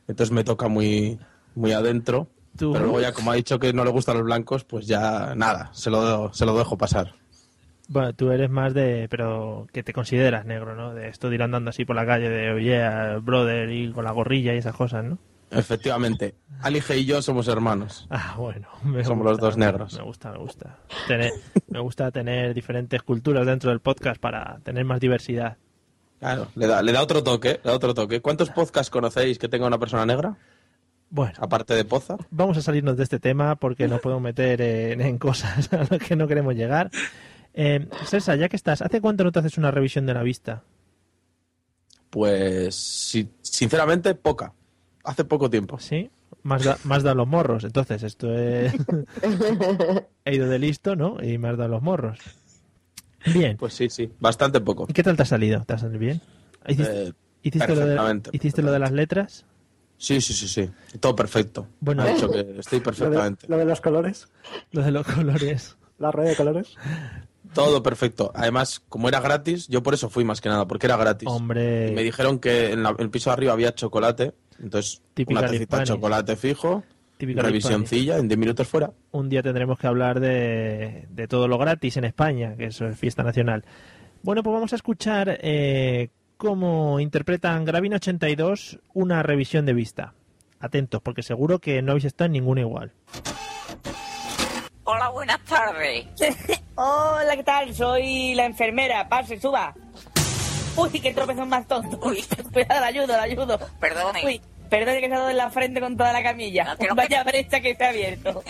entonces 0.08 0.32
me 0.32 0.42
toca 0.42 0.68
muy, 0.68 1.18
muy 1.54 1.72
adentro. 1.72 2.28
Tú. 2.58 2.72
Pero 2.72 2.84
luego 2.84 3.00
ya, 3.00 3.12
como 3.12 3.30
ha 3.30 3.34
dicho 3.34 3.58
que 3.58 3.72
no 3.72 3.84
le 3.84 3.90
gustan 3.90 4.16
los 4.16 4.24
blancos, 4.24 4.64
pues 4.64 4.86
ya 4.86 5.34
nada, 5.36 5.70
se 5.72 5.90
lo, 5.90 6.32
se 6.34 6.44
lo 6.44 6.58
dejo 6.58 6.76
pasar. 6.76 7.14
Bueno, 7.90 8.12
tú 8.12 8.30
eres 8.30 8.50
más 8.50 8.74
de, 8.74 9.06
pero 9.08 9.66
que 9.72 9.82
te 9.82 9.94
consideras 9.94 10.44
negro, 10.44 10.74
¿no? 10.76 10.92
De 10.92 11.08
esto 11.08 11.30
de 11.30 11.36
ir 11.36 11.42
andando 11.42 11.70
así 11.70 11.84
por 11.86 11.96
la 11.96 12.04
calle 12.04 12.28
de, 12.28 12.50
oye, 12.52 13.18
brother, 13.20 13.70
y 13.70 13.90
con 13.92 14.04
la 14.04 14.10
gorrilla 14.10 14.52
y 14.54 14.58
esas 14.58 14.74
cosas, 14.74 15.04
¿no? 15.04 15.16
Efectivamente, 15.50 16.34
Alige 16.60 16.98
y 16.98 17.06
yo 17.06 17.22
somos 17.22 17.48
hermanos. 17.48 18.06
Ah, 18.10 18.34
bueno. 18.36 18.68
me 18.84 19.02
Somos 19.04 19.18
gusta, 19.26 19.30
los 19.30 19.38
dos 19.40 19.56
negros. 19.56 19.96
Me 19.96 20.02
gusta, 20.04 20.32
me 20.32 20.38
gusta. 20.38 20.76
Tener- 21.06 21.32
me 21.68 21.80
gusta 21.80 22.10
tener 22.10 22.52
diferentes 22.52 23.02
culturas 23.02 23.46
dentro 23.46 23.70
del 23.70 23.80
podcast 23.80 24.20
para 24.20 24.58
tener 24.62 24.84
más 24.84 25.00
diversidad. 25.00 25.56
Claro, 26.20 26.48
le 26.56 26.66
da, 26.66 26.82
le 26.82 26.92
da 26.92 27.00
otro 27.02 27.22
toque, 27.22 27.60
le 27.64 27.70
da 27.70 27.74
otro 27.76 27.94
toque. 27.94 28.20
¿Cuántos 28.20 28.50
podcasts 28.50 28.90
conocéis 28.90 29.38
que 29.38 29.48
tenga 29.48 29.66
una 29.66 29.78
persona 29.78 30.04
negra? 30.04 30.36
Bueno. 31.10 31.32
Aparte 31.38 31.74
de 31.74 31.84
Poza. 31.84 32.16
Vamos 32.30 32.56
a 32.58 32.62
salirnos 32.62 32.96
de 32.96 33.02
este 33.04 33.18
tema 33.18 33.56
porque 33.56 33.88
nos 33.88 34.00
podemos 34.00 34.22
meter 34.22 34.60
en, 34.60 35.00
en 35.00 35.18
cosas 35.18 35.72
a 35.72 35.78
las 35.78 36.00
que 36.06 36.16
no 36.16 36.28
queremos 36.28 36.54
llegar. 36.54 36.90
Eh, 37.54 37.88
César, 38.06 38.38
ya 38.38 38.48
que 38.48 38.56
estás, 38.56 38.82
¿hace 38.82 39.00
cuánto 39.00 39.24
no 39.24 39.32
te 39.32 39.38
haces 39.38 39.56
una 39.58 39.70
revisión 39.70 40.06
de 40.06 40.14
la 40.14 40.22
vista? 40.22 40.62
Pues, 42.10 42.74
si- 42.74 43.28
sinceramente, 43.42 44.14
poca. 44.14 44.52
Hace 45.04 45.24
poco 45.24 45.48
tiempo. 45.50 45.78
¿Sí? 45.78 46.10
Más 46.42 46.64
da, 46.64 46.78
más 46.84 47.02
da 47.02 47.14
los 47.14 47.26
morros. 47.26 47.64
Entonces, 47.64 48.02
esto 48.02 48.32
es... 48.34 48.72
He 50.24 50.34
ido 50.34 50.48
de 50.48 50.58
listo, 50.58 50.96
¿no? 50.96 51.22
Y 51.22 51.38
más 51.38 51.56
da 51.56 51.68
los 51.68 51.82
morros. 51.82 52.18
Bien. 53.34 53.56
Pues 53.56 53.74
sí, 53.74 53.88
sí, 53.90 54.10
bastante 54.20 54.60
poco. 54.60 54.86
¿Y 54.88 54.92
qué 54.92 55.02
tal 55.02 55.16
te 55.16 55.22
ha 55.22 55.26
salido? 55.26 55.64
¿Te 55.64 55.72
ha 55.74 55.78
salido 55.78 55.98
bien? 55.98 56.20
¿Hiciste, 56.66 57.08
Eh, 57.08 57.12
hiciste 57.42 57.68
lo, 57.68 57.74
de, 57.74 57.80
perfectamente. 57.80 58.30
¿hiciste 58.32 58.62
lo 58.62 58.72
de 58.72 58.78
las 58.78 58.92
letras? 58.92 59.44
Sí, 59.98 60.20
sí, 60.20 60.32
sí, 60.32 60.46
sí. 60.48 60.70
Todo 61.00 61.14
perfecto. 61.16 61.66
Bueno. 61.80 62.02
ha 62.04 62.06
dicho 62.08 62.30
que 62.30 62.40
estoy 62.58 62.78
Lo 62.78 62.84
de, 62.84 62.90
perfectamente. 62.92 63.46
lo 63.48 63.56
de 63.58 63.64
los 63.64 63.80
colores, 63.80 64.28
Lo 64.72 64.82
de 64.82 64.90
los 64.92 65.06
colores. 65.06 65.76
la 65.98 66.10
red 66.12 66.24
de 66.28 66.36
colores. 66.36 66.74
Todo 67.54 67.82
perfecto. 67.82 68.30
Además, 68.34 68.80
como 68.88 69.08
era 69.08 69.20
gratis, 69.20 69.66
yo 69.68 69.82
por 69.82 69.94
eso 69.94 70.08
fui 70.10 70.22
más 70.24 70.40
que 70.40 70.48
nada, 70.48 70.66
porque 70.68 70.86
era 70.86 70.96
gratis. 70.96 71.28
Hombre. 71.28 71.88
Y 71.88 71.94
me 71.94 72.02
dijeron 72.04 72.38
que 72.38 72.72
en, 72.72 72.82
la- 72.82 72.94
el 72.98 73.10
piso 73.10 73.30
de 73.30 73.34
arriba 73.34 73.52
había 73.54 73.74
chocolate, 73.74 74.34
entonces 74.62 75.02
Típica 75.14 75.40
una 75.40 75.48
tacita 75.50 75.78
de 75.78 75.84
chocolate 75.84 76.36
fijo, 76.36 76.84
Típica 77.16 77.42
revisioncilla, 77.42 78.18
en 78.18 78.28
10 78.28 78.38
minutos 78.38 78.68
fuera. 78.68 78.92
un 79.10 79.28
día 79.28 79.42
tendremos 79.42 79.78
que 79.78 79.86
hablar 79.88 80.20
de, 80.20 81.06
de 81.10 81.26
todo 81.26 81.48
lo 81.48 81.58
gratis 81.58 81.96
en 81.96 82.04
España, 82.04 82.54
que 82.56 82.66
eso 82.66 82.86
es 82.86 82.96
fiesta 82.98 83.22
nacional. 83.24 83.64
Bueno, 84.22 84.42
pues 84.42 84.52
vamos 84.54 84.72
a 84.72 84.76
escuchar 84.76 85.38
eh, 85.42 86.10
cómo 86.38 87.00
interpretan 87.00 87.64
Gravina 87.64 87.96
82 87.96 88.78
una 88.94 89.22
revisión 89.22 89.66
de 89.66 89.74
vista. 89.74 90.14
Atentos, 90.60 91.02
porque 91.02 91.22
seguro 91.22 91.58
que 91.58 91.82
no 91.82 91.92
habéis 91.92 92.06
estado 92.06 92.26
en 92.26 92.32
ninguna 92.32 92.62
igual. 92.62 92.92
Hola, 94.84 95.10
buenas 95.10 95.40
tardes. 95.44 96.06
Hola, 96.76 97.36
¿qué 97.36 97.44
tal? 97.44 97.74
Soy 97.74 98.34
la 98.34 98.46
enfermera. 98.46 99.08
Pase, 99.08 99.38
suba. 99.38 99.74
Uy, 100.76 100.90
qué 101.00 101.12
tropezón 101.12 101.48
más 101.48 101.66
tonto. 101.66 101.98
Uy, 102.02 102.24
cuidado, 102.52 102.80
la 102.80 102.86
ayudo, 102.86 103.08
la 103.08 103.22
ayudo. 103.22 103.58
Perdone. 103.80 104.24
Uy, 104.24 104.40
perdone 104.70 105.00
que 105.00 105.08
se 105.08 105.14
ha 105.14 105.18
dado 105.18 105.30
en 105.30 105.36
la 105.36 105.50
frente 105.50 105.80
con 105.80 105.96
toda 105.96 106.12
la 106.12 106.22
camilla. 106.22 106.76
creo 106.78 106.94
Vaya 106.94 107.24
brecha 107.24 107.60
que 107.60 107.74
se 107.74 107.84
ha 107.84 107.88
abierto. 107.90 108.42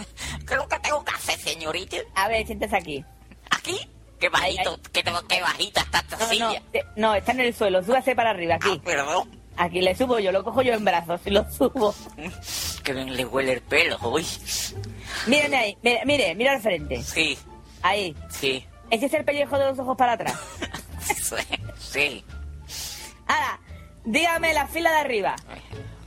¿Qué 0.47 0.55
es 0.55 0.57
lo 0.57 0.69
que 0.69 0.79
tengo 0.79 1.05
que 1.05 1.15
hacer, 1.15 1.39
señorita? 1.39 1.97
A 2.15 2.29
ver, 2.29 2.47
siéntese 2.47 2.77
aquí. 2.77 3.05
¿Aquí? 3.51 3.79
Qué 4.19 4.29
bajito, 4.29 4.79
qué, 4.93 5.03
bajita 5.41 5.81
está 5.83 5.99
esta 6.01 6.17
No, 6.17 6.25
no, 6.25 6.31
silla. 6.31 6.63
no, 6.97 7.15
está 7.15 7.33
en 7.33 7.41
el 7.41 7.55
suelo. 7.55 7.83
Súbase 7.85 8.15
para 8.17 8.31
arriba, 8.31 8.57
aquí. 8.57 8.69
Ah, 8.73 8.83
perdón. 8.85 9.39
Aquí 9.57 9.81
le 9.81 9.95
subo 9.97 10.19
yo, 10.19 10.31
lo 10.33 10.45
cojo 10.45 10.63
yo 10.63 10.73
en 10.75 10.85
brazos 10.85 11.21
y 11.25 11.31
lo 11.31 11.49
subo. 11.51 11.95
Que 12.85 12.93
bien 12.93 13.17
le 13.17 13.25
huele 13.25 13.55
el 13.55 13.61
pelo, 13.63 13.99
uy. 14.03 14.25
Mírenme 15.27 15.57
ahí, 15.57 15.79
mire, 15.83 16.03
mire, 16.07 16.35
mira 16.35 16.53
al 16.53 16.61
frente. 16.63 17.03
Sí, 17.03 17.37
Ahí. 17.83 18.15
sí, 18.31 18.65
Ese 18.91 19.07
es 19.07 19.15
el 19.15 19.25
pellejo 19.25 19.59
de 19.59 19.67
los 19.67 19.79
ojos 19.79 19.97
para 19.97 20.13
atrás. 20.13 20.39
sí. 21.79 22.25
Ahora, 23.27 23.61
dígame 24.05 24.55
la 24.55 24.67
fila 24.69 24.91
de 24.93 24.97
arriba. 24.99 25.37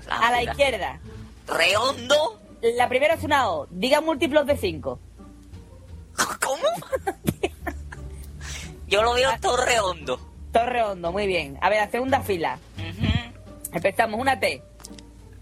a 0.09 0.32
la 0.32 0.43
izquierda. 0.43 0.99
¿Redondo? 1.47 2.39
La 2.62 2.88
primera 2.88 3.16
es 3.16 3.24
una 3.24 3.49
O. 3.51 3.68
Diga 3.70 3.99
múltiplos 4.01 4.45
de 4.47 4.55
5. 4.57 4.99
¿Cómo? 6.41 6.64
Yo 8.92 9.02
lo 9.04 9.14
veo 9.14 9.32
todo 9.39 9.56
redondo. 9.56 10.20
Todo 10.52 10.66
redondo, 10.66 11.14
muy 11.14 11.26
bien. 11.26 11.58
A 11.62 11.70
ver, 11.70 11.80
la 11.80 11.89
segunda 11.89 12.22
fila. 12.22 12.60
Empezamos, 13.72 14.20
una 14.20 14.38
T. 14.38 14.62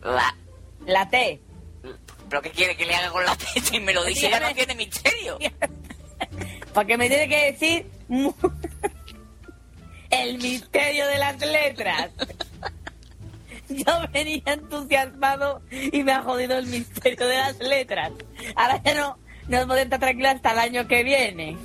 La... 0.04 0.36
La 0.86 1.10
T. 1.10 1.42
¿Pero 2.30 2.44
qué 2.44 2.52
quiere 2.52 2.78
que 2.78 2.86
le 2.86 2.94
haga 2.94 3.10
con 3.10 3.26
la 3.26 3.36
T? 3.36 3.60
Si 3.60 3.80
me 3.80 3.92
lo 3.92 4.06
dice 4.06 4.30
ya 4.30 4.40
no 4.40 4.54
tiene 4.54 4.76
misterio. 4.76 5.40
Porque 6.76 6.96
me 6.96 7.10
tiene 7.10 7.28
que 7.28 7.52
decir 7.52 7.88
el 10.12 10.38
misterio 10.38 11.08
de 11.08 11.18
las 11.18 11.40
letras. 11.40 12.12
Yo 13.70 14.08
venía 14.14 14.44
entusiasmado 14.46 15.64
y 15.72 16.04
me 16.04 16.12
ha 16.12 16.22
jodido 16.22 16.56
el 16.56 16.68
misterio 16.68 17.28
de 17.28 17.38
las 17.38 17.58
letras. 17.58 18.12
Ahora 18.56 18.80
ya 18.84 18.94
no, 18.94 19.18
no 19.48 19.58
podemos 19.58 19.78
estar 19.80 20.00
tranquilos 20.00 20.36
hasta 20.36 20.52
el 20.52 20.60
año 20.60 20.88
que 20.88 21.04
viene. 21.04 21.58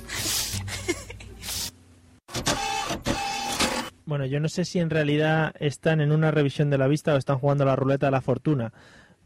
Bueno, 4.05 4.25
yo 4.25 4.39
no 4.39 4.49
sé 4.49 4.65
si 4.65 4.79
en 4.79 4.89
realidad 4.89 5.53
están 5.59 5.99
en 5.99 6.11
una 6.11 6.31
revisión 6.31 6.69
de 6.69 6.77
la 6.77 6.87
vista 6.87 7.13
o 7.13 7.17
están 7.17 7.39
jugando 7.39 7.63
a 7.63 7.67
la 7.67 7.75
ruleta 7.75 8.07
de 8.07 8.11
la 8.11 8.21
fortuna. 8.21 8.71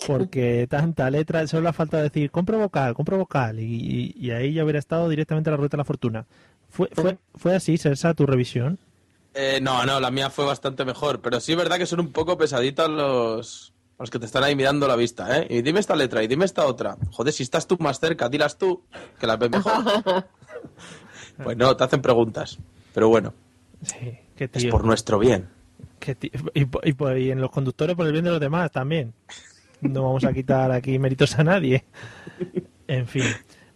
Porque 0.08 0.68
tanta 0.70 1.10
letra, 1.10 1.46
solo 1.48 1.64
le 1.64 1.70
ha 1.70 1.74
faltado 1.74 2.04
decir, 2.04 2.32
compro 2.32 2.58
vocal, 2.58 2.94
compro 2.94 3.18
vocal. 3.18 3.60
Y, 3.60 4.32
ahí 4.32 4.54
ya 4.54 4.64
hubiera 4.64 4.80
estado 4.80 5.10
directamente 5.10 5.52
la 5.52 5.58
ruleta 5.58 5.76
de 5.76 5.82
la 5.82 5.86
fortuna. 5.86 6.26
¿Fue, 6.70 6.88
fue, 6.94 7.18
fue 7.36 7.56
así, 7.56 7.78
Sersa, 7.78 8.14
tu 8.14 8.26
revisión? 8.26 8.80
Eh, 9.34 9.60
no, 9.62 9.86
no, 9.86 10.00
la 10.00 10.12
mía 10.12 10.30
fue 10.30 10.46
bastante 10.46 10.86
mejor, 10.86 11.22
pero 11.22 11.40
sí 11.40 11.52
es 11.52 11.58
verdad 11.58 11.78
que 11.78 11.86
son 11.86 12.00
un 12.00 12.12
poco 12.12 12.38
pesaditos 12.38 12.90
los, 12.90 13.74
los 14.00 14.10
que 14.10 14.20
te 14.20 14.26
están 14.26 14.44
ahí 14.44 14.56
mirando 14.56 14.88
la 14.88 14.96
vista, 14.96 15.40
¿eh? 15.40 15.48
Y 15.50 15.62
dime 15.62 15.80
esta 15.80 15.96
letra 15.96 16.24
y 16.24 16.28
dime 16.28 16.46
esta 16.46 16.66
otra. 16.66 16.98
Joder, 17.12 17.34
si 17.34 17.44
estás 17.44 17.68
tú 17.68 17.78
más 17.80 18.00
cerca, 18.00 18.30
dilas 18.30 18.58
tú, 18.58 18.84
que 19.20 19.28
las 19.28 19.38
ves 19.38 19.52
mejor. 19.52 19.74
pues 21.44 21.58
no, 21.58 21.76
te 21.76 21.84
hacen 21.84 22.02
preguntas. 22.02 22.58
Pero 22.94 23.10
bueno, 23.10 23.34
Sí, 23.82 24.18
qué 24.36 24.50
es 24.52 24.66
por 24.66 24.86
nuestro 24.86 25.20
bien. 25.20 25.48
Qué 26.00 26.16
tío. 26.16 26.32
Y, 26.54 27.30
en 27.30 27.42
los 27.42 27.52
conductores 27.52 27.96
por 27.96 28.06
el 28.06 28.12
bien 28.12 28.26
de 28.26 28.32
los 28.32 28.40
demás 28.40 28.72
también. 28.72 29.14
No 29.82 30.04
vamos 30.04 30.26
a 30.26 30.34
quitar 30.34 30.72
aquí 30.72 31.00
méritos 31.00 31.38
a 31.40 31.44
nadie. 31.44 31.86
En 32.88 33.08
fin. 33.08 33.24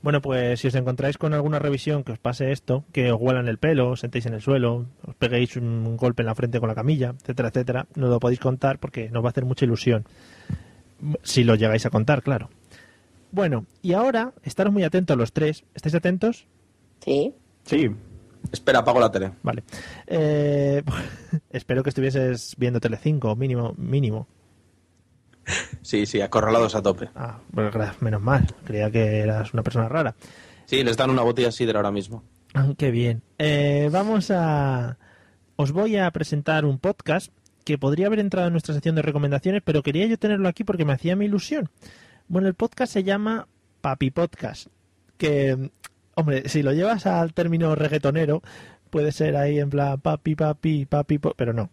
Bueno, 0.02 0.22
pues 0.22 0.60
si 0.60 0.68
os 0.68 0.76
encontráis 0.76 1.18
con 1.18 1.34
alguna 1.34 1.60
revisión 1.60 2.04
que 2.04 2.12
os 2.12 2.20
pase 2.20 2.52
esto, 2.52 2.84
que 2.92 3.12
os 3.12 3.22
huelan 3.22 3.48
el 3.48 3.58
pelo, 3.58 3.92
os 3.92 4.02
sentéis 4.02 4.26
en 4.26 4.34
el 4.34 4.42
suelo, 4.42 4.88
os 5.08 5.16
peguéis 5.16 5.56
un 5.56 5.96
golpe 5.96 6.24
en 6.24 6.26
la 6.26 6.36
frente 6.36 6.60
con 6.60 6.68
la 6.68 6.76
camilla, 6.76 7.14
etcétera, 7.22 7.50
etcétera, 7.50 7.88
nos 7.96 8.10
lo 8.10 8.20
podéis 8.20 8.42
contar 8.42 8.80
porque 8.80 9.10
nos 9.12 9.24
va 9.24 9.28
a 9.28 9.32
hacer 9.32 9.46
mucha 9.46 9.64
ilusión. 9.64 10.04
Si 11.22 11.46
lo 11.46 11.56
llegáis 11.56 11.86
a 11.86 11.90
contar, 11.90 12.22
claro. 12.22 12.50
Bueno, 13.32 13.66
y 13.82 13.94
ahora, 13.94 14.34
estaros 14.44 14.74
muy 14.74 14.84
atentos 14.84 15.16
los 15.16 15.32
tres. 15.32 15.64
¿Estáis 15.74 15.96
atentos? 15.96 16.48
Sí. 17.00 17.34
Sí. 17.64 17.90
Espera, 18.52 18.80
apago 18.80 19.00
la 19.00 19.12
tele. 19.12 19.32
Vale. 19.42 19.64
Eh, 20.08 20.84
espero 21.50 21.84
que 21.84 21.90
estuvieses 21.90 22.56
viendo 22.58 22.80
Telecinco, 22.80 23.36
mínimo, 23.36 23.74
mínimo. 23.78 24.28
Sí, 25.82 26.06
sí, 26.06 26.22
acorralados 26.22 26.76
a 26.76 26.82
tope. 26.82 27.10
Ah, 27.16 27.40
bueno, 27.52 27.72
menos 28.00 28.22
mal. 28.22 28.48
Creía 28.64 28.90
que 28.90 29.20
eras 29.20 29.54
una 29.54 29.64
persona 29.64 29.90
rara. 29.90 30.16
Sí, 30.66 30.84
les 30.84 30.96
dan 30.96 31.10
una 31.10 31.24
botella 31.24 31.50
de 31.50 31.52
sidra 31.52 31.80
ahora 31.80 31.92
mismo. 31.92 32.24
Ah, 32.54 32.70
Qué 32.78 32.92
bien. 32.92 33.22
Eh, 33.38 33.90
vamos 33.92 34.32
a... 34.32 34.98
Os 35.56 35.72
voy 35.72 35.98
a 35.98 36.10
presentar 36.12 36.66
un 36.66 36.80
podcast 36.80 37.32
que 37.64 37.78
podría 37.78 38.08
haber 38.08 38.20
entrado 38.20 38.48
en 38.48 38.54
nuestra 38.54 38.74
sección 38.74 38.96
de 38.96 39.02
recomendaciones, 39.02 39.62
pero 39.64 39.84
quería 39.84 40.06
yo 40.08 40.18
tenerlo 40.18 40.48
aquí 40.48 40.64
porque 40.64 40.86
me 40.86 40.94
hacía 40.94 41.16
mi 41.16 41.26
ilusión. 41.26 41.70
Bueno, 42.28 42.48
el 42.48 42.54
podcast 42.54 42.94
se 42.94 43.04
llama 43.04 43.48
Papi 43.82 44.12
Podcast, 44.12 44.68
que, 45.18 45.72
hombre, 46.16 46.48
si 46.50 46.64
lo 46.64 46.74
llevas 46.74 47.06
al 47.06 47.34
término 47.34 47.76
reggaetonero, 47.76 48.42
puede 48.90 49.12
ser 49.12 49.36
ahí 49.36 49.60
en 49.60 49.70
plan 49.70 50.00
papi, 50.00 50.36
papi, 50.36 50.86
papi, 50.86 51.18
po- 51.20 51.34
pero 51.36 51.54
no. 51.54 51.70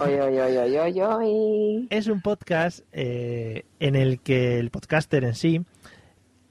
Oy, 0.00 0.14
oy, 0.14 0.38
oy, 0.38 0.56
oy, 0.56 0.76
oy, 0.78 1.00
oy. 1.00 1.86
Es 1.90 2.08
un 2.08 2.20
podcast 2.20 2.80
eh, 2.92 3.64
en 3.78 3.94
el 3.96 4.20
que 4.20 4.58
el 4.58 4.70
podcaster 4.70 5.24
en 5.24 5.34
sí 5.34 5.64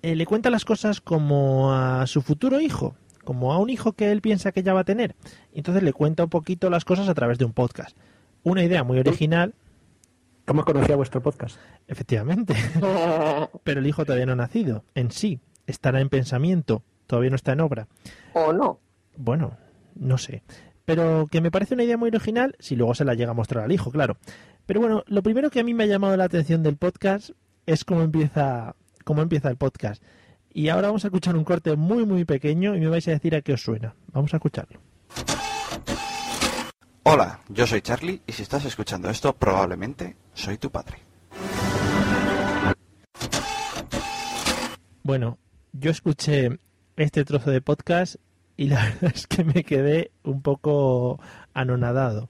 eh, 0.01 0.15
le 0.15 0.25
cuenta 0.25 0.49
las 0.49 0.65
cosas 0.65 1.01
como 1.01 1.73
a 1.73 2.07
su 2.07 2.21
futuro 2.21 2.61
hijo, 2.61 2.95
como 3.25 3.51
a 3.53 3.57
un 3.59 3.69
hijo 3.69 3.91
que 3.93 4.11
él 4.11 4.21
piensa 4.21 4.51
que 4.53 4.63
ya 4.63 4.73
va 4.73 4.79
a 4.81 4.85
tener. 4.85 5.15
Y 5.53 5.57
entonces 5.59 5.83
le 5.83 5.93
cuenta 5.93 6.23
un 6.23 6.29
poquito 6.29 6.69
las 6.69 6.85
cosas 6.85 7.09
a 7.09 7.13
través 7.13 7.37
de 7.37 7.45
un 7.45 7.53
podcast. 7.53 7.95
Una 8.43 8.63
idea 8.63 8.83
muy 8.83 8.97
original. 8.99 9.53
¿Cómo 10.45 10.63
conocía 10.63 10.95
vuestro 10.95 11.21
podcast? 11.21 11.57
Efectivamente. 11.87 12.55
Pero 13.63 13.79
el 13.81 13.85
hijo 13.85 14.05
todavía 14.05 14.25
no 14.25 14.31
ha 14.31 14.37
nacido. 14.37 14.83
En 14.95 15.11
sí, 15.11 15.39
estará 15.67 15.99
en 16.01 16.09
pensamiento, 16.09 16.81
todavía 17.09 17.31
no 17.31 17.35
está 17.35 17.53
en 17.53 17.61
obra. 17.61 17.87
¿O 18.33 18.53
no? 18.53 18.79
Bueno, 19.17 19.57
no 19.95 20.19
sé. 20.19 20.43
Pero 20.85 21.25
que 21.29 21.41
me 21.41 21.49
parece 21.49 21.73
una 21.73 21.83
idea 21.83 21.97
muy 21.97 22.09
original, 22.09 22.55
si 22.59 22.75
luego 22.75 22.93
se 22.93 23.03
la 23.03 23.15
llega 23.15 23.31
a 23.31 23.33
mostrar 23.33 23.63
al 23.63 23.71
hijo, 23.71 23.91
claro. 23.91 24.17
Pero 24.67 24.79
bueno, 24.79 25.03
lo 25.07 25.23
primero 25.23 25.49
que 25.49 25.59
a 25.59 25.63
mí 25.63 25.73
me 25.73 25.85
ha 25.85 25.87
llamado 25.87 26.15
la 26.15 26.25
atención 26.25 26.61
del 26.61 26.77
podcast 26.77 27.31
es 27.65 27.83
cómo 27.83 28.03
empieza, 28.03 28.75
cómo 29.03 29.23
empieza 29.23 29.49
el 29.49 29.57
podcast. 29.57 30.03
Y 30.53 30.69
ahora 30.69 30.89
vamos 30.89 31.03
a 31.03 31.07
escuchar 31.07 31.35
un 31.35 31.43
corte 31.43 31.75
muy 31.75 32.05
muy 32.05 32.25
pequeño 32.25 32.75
y 32.75 32.79
me 32.79 32.87
vais 32.87 33.07
a 33.07 33.11
decir 33.11 33.35
a 33.35 33.41
qué 33.41 33.53
os 33.53 33.63
suena. 33.63 33.95
Vamos 34.13 34.31
a 34.35 34.37
escucharlo. 34.37 34.79
Hola, 37.03 37.39
yo 37.49 37.65
soy 37.65 37.81
Charlie 37.81 38.21
y 38.27 38.33
si 38.33 38.43
estás 38.43 38.65
escuchando 38.65 39.09
esto, 39.09 39.35
probablemente 39.35 40.15
soy 40.33 40.59
tu 40.59 40.69
padre. 40.69 40.99
Bueno, 45.01 45.39
yo 45.73 45.89
escuché 45.89 46.59
este 47.03 47.23
trozo 47.23 47.51
de 47.51 47.61
podcast 47.61 48.15
y 48.57 48.67
la 48.67 48.83
verdad 49.01 49.11
es 49.15 49.27
que 49.27 49.43
me 49.43 49.63
quedé 49.63 50.11
un 50.23 50.41
poco 50.41 51.19
anonadado. 51.53 52.29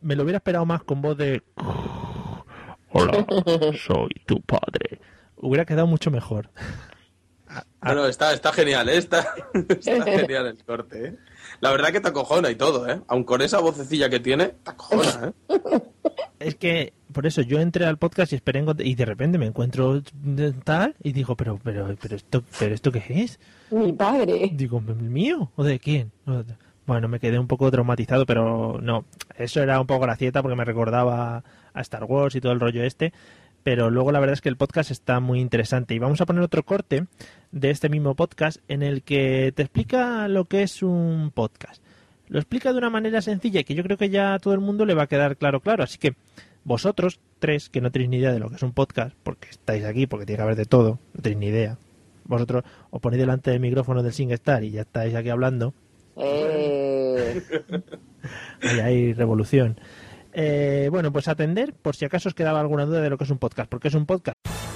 Me 0.00 0.16
lo 0.16 0.24
hubiera 0.24 0.38
esperado 0.38 0.66
más 0.66 0.82
con 0.82 1.02
voz 1.02 1.16
de... 1.16 1.42
Hola, 2.94 3.26
soy 3.86 4.10
tu 4.26 4.40
padre. 4.42 5.00
Hubiera 5.36 5.64
quedado 5.64 5.86
mucho 5.86 6.10
mejor. 6.10 6.50
Bueno, 7.82 8.06
está, 8.06 8.32
está 8.32 8.52
genial, 8.52 8.88
¿eh? 8.88 8.96
Está, 8.96 9.34
está 9.52 10.04
genial 10.04 10.46
el 10.46 10.64
corte, 10.64 11.06
¿eh? 11.08 11.18
La 11.60 11.70
verdad 11.70 11.90
que 11.90 12.00
te 12.00 12.08
acojona 12.08 12.50
y 12.50 12.54
todo, 12.54 12.88
¿eh? 12.88 13.00
Aun 13.08 13.24
con 13.24 13.42
esa 13.42 13.60
vocecilla 13.60 14.08
que 14.08 14.20
tiene, 14.20 14.48
te 14.62 14.70
acojona, 14.70 15.32
¿eh? 15.48 15.52
Es 16.44 16.56
que 16.56 16.92
por 17.12 17.26
eso 17.26 17.42
yo 17.42 17.60
entré 17.60 17.84
al 17.86 17.98
podcast 17.98 18.32
y 18.32 18.36
esperé 18.36 18.64
y 18.78 18.94
de 18.94 19.04
repente 19.04 19.38
me 19.38 19.46
encuentro 19.46 20.02
tal 20.64 20.94
y 21.02 21.12
digo, 21.12 21.36
pero 21.36 21.58
pero 21.62 21.94
pero 22.00 22.16
esto 22.16 22.42
pero 22.58 22.74
esto 22.74 22.92
qué 22.92 23.04
es? 23.08 23.38
Mi 23.70 23.92
padre. 23.92 24.50
Digo, 24.52 24.82
¿el 24.86 24.96
mío 24.96 25.50
o 25.56 25.64
de 25.64 25.78
quién? 25.78 26.10
Bueno, 26.86 27.08
me 27.08 27.20
quedé 27.20 27.38
un 27.38 27.46
poco 27.46 27.70
traumatizado, 27.70 28.26
pero 28.26 28.80
no, 28.82 29.04
eso 29.38 29.62
era 29.62 29.80
un 29.80 29.86
poco 29.86 30.00
gracieta 30.00 30.42
porque 30.42 30.56
me 30.56 30.64
recordaba 30.64 31.44
a 31.72 31.80
Star 31.80 32.04
Wars 32.04 32.34
y 32.34 32.40
todo 32.40 32.52
el 32.52 32.60
rollo 32.60 32.82
este, 32.82 33.12
pero 33.62 33.90
luego 33.90 34.10
la 34.10 34.20
verdad 34.20 34.34
es 34.34 34.40
que 34.40 34.48
el 34.48 34.56
podcast 34.56 34.90
está 34.90 35.20
muy 35.20 35.40
interesante 35.40 35.94
y 35.94 35.98
vamos 35.98 36.20
a 36.20 36.26
poner 36.26 36.42
otro 36.42 36.64
corte 36.64 37.06
de 37.52 37.70
este 37.70 37.88
mismo 37.88 38.14
podcast 38.16 38.58
en 38.68 38.82
el 38.82 39.02
que 39.02 39.52
te 39.54 39.62
explica 39.62 40.26
lo 40.28 40.46
que 40.46 40.62
es 40.62 40.82
un 40.82 41.30
podcast. 41.32 41.82
Lo 42.32 42.38
explica 42.38 42.72
de 42.72 42.78
una 42.78 42.88
manera 42.88 43.20
sencilla 43.20 43.60
y 43.60 43.64
que 43.64 43.74
yo 43.74 43.82
creo 43.82 43.98
que 43.98 44.08
ya 44.08 44.32
a 44.32 44.38
todo 44.38 44.54
el 44.54 44.60
mundo 44.60 44.86
le 44.86 44.94
va 44.94 45.02
a 45.02 45.06
quedar 45.06 45.36
claro, 45.36 45.60
claro. 45.60 45.84
Así 45.84 45.98
que 45.98 46.14
vosotros, 46.64 47.20
tres, 47.38 47.68
que 47.68 47.82
no 47.82 47.92
tenéis 47.92 48.08
ni 48.08 48.16
idea 48.16 48.32
de 48.32 48.38
lo 48.38 48.48
que 48.48 48.56
es 48.56 48.62
un 48.62 48.72
podcast, 48.72 49.14
porque 49.22 49.50
estáis 49.50 49.84
aquí, 49.84 50.06
porque 50.06 50.24
tiene 50.24 50.38
que 50.38 50.42
haber 50.42 50.56
de 50.56 50.64
todo, 50.64 50.98
no 51.12 51.20
tenéis 51.20 51.38
ni 51.38 51.46
idea. 51.48 51.76
Vosotros 52.24 52.64
os 52.88 53.00
ponéis 53.02 53.20
delante 53.20 53.50
del 53.50 53.60
micrófono 53.60 54.02
del 54.02 54.14
SingStar 54.14 54.64
y 54.64 54.70
ya 54.70 54.80
estáis 54.80 55.14
aquí 55.14 55.28
hablando. 55.28 55.74
Eh, 56.16 57.42
Ahí 58.62 58.80
hay 58.80 59.12
revolución. 59.12 59.78
Eh, 60.32 60.88
bueno, 60.90 61.12
pues 61.12 61.28
atender 61.28 61.74
por 61.74 61.96
si 61.96 62.06
acaso 62.06 62.30
os 62.30 62.34
quedaba 62.34 62.60
alguna 62.60 62.86
duda 62.86 63.02
de 63.02 63.10
lo 63.10 63.18
que 63.18 63.24
es 63.24 63.30
un 63.30 63.36
podcast. 63.36 63.68
Porque 63.68 63.88
es 63.88 63.94
un 63.94 64.06
podcast. 64.06 64.38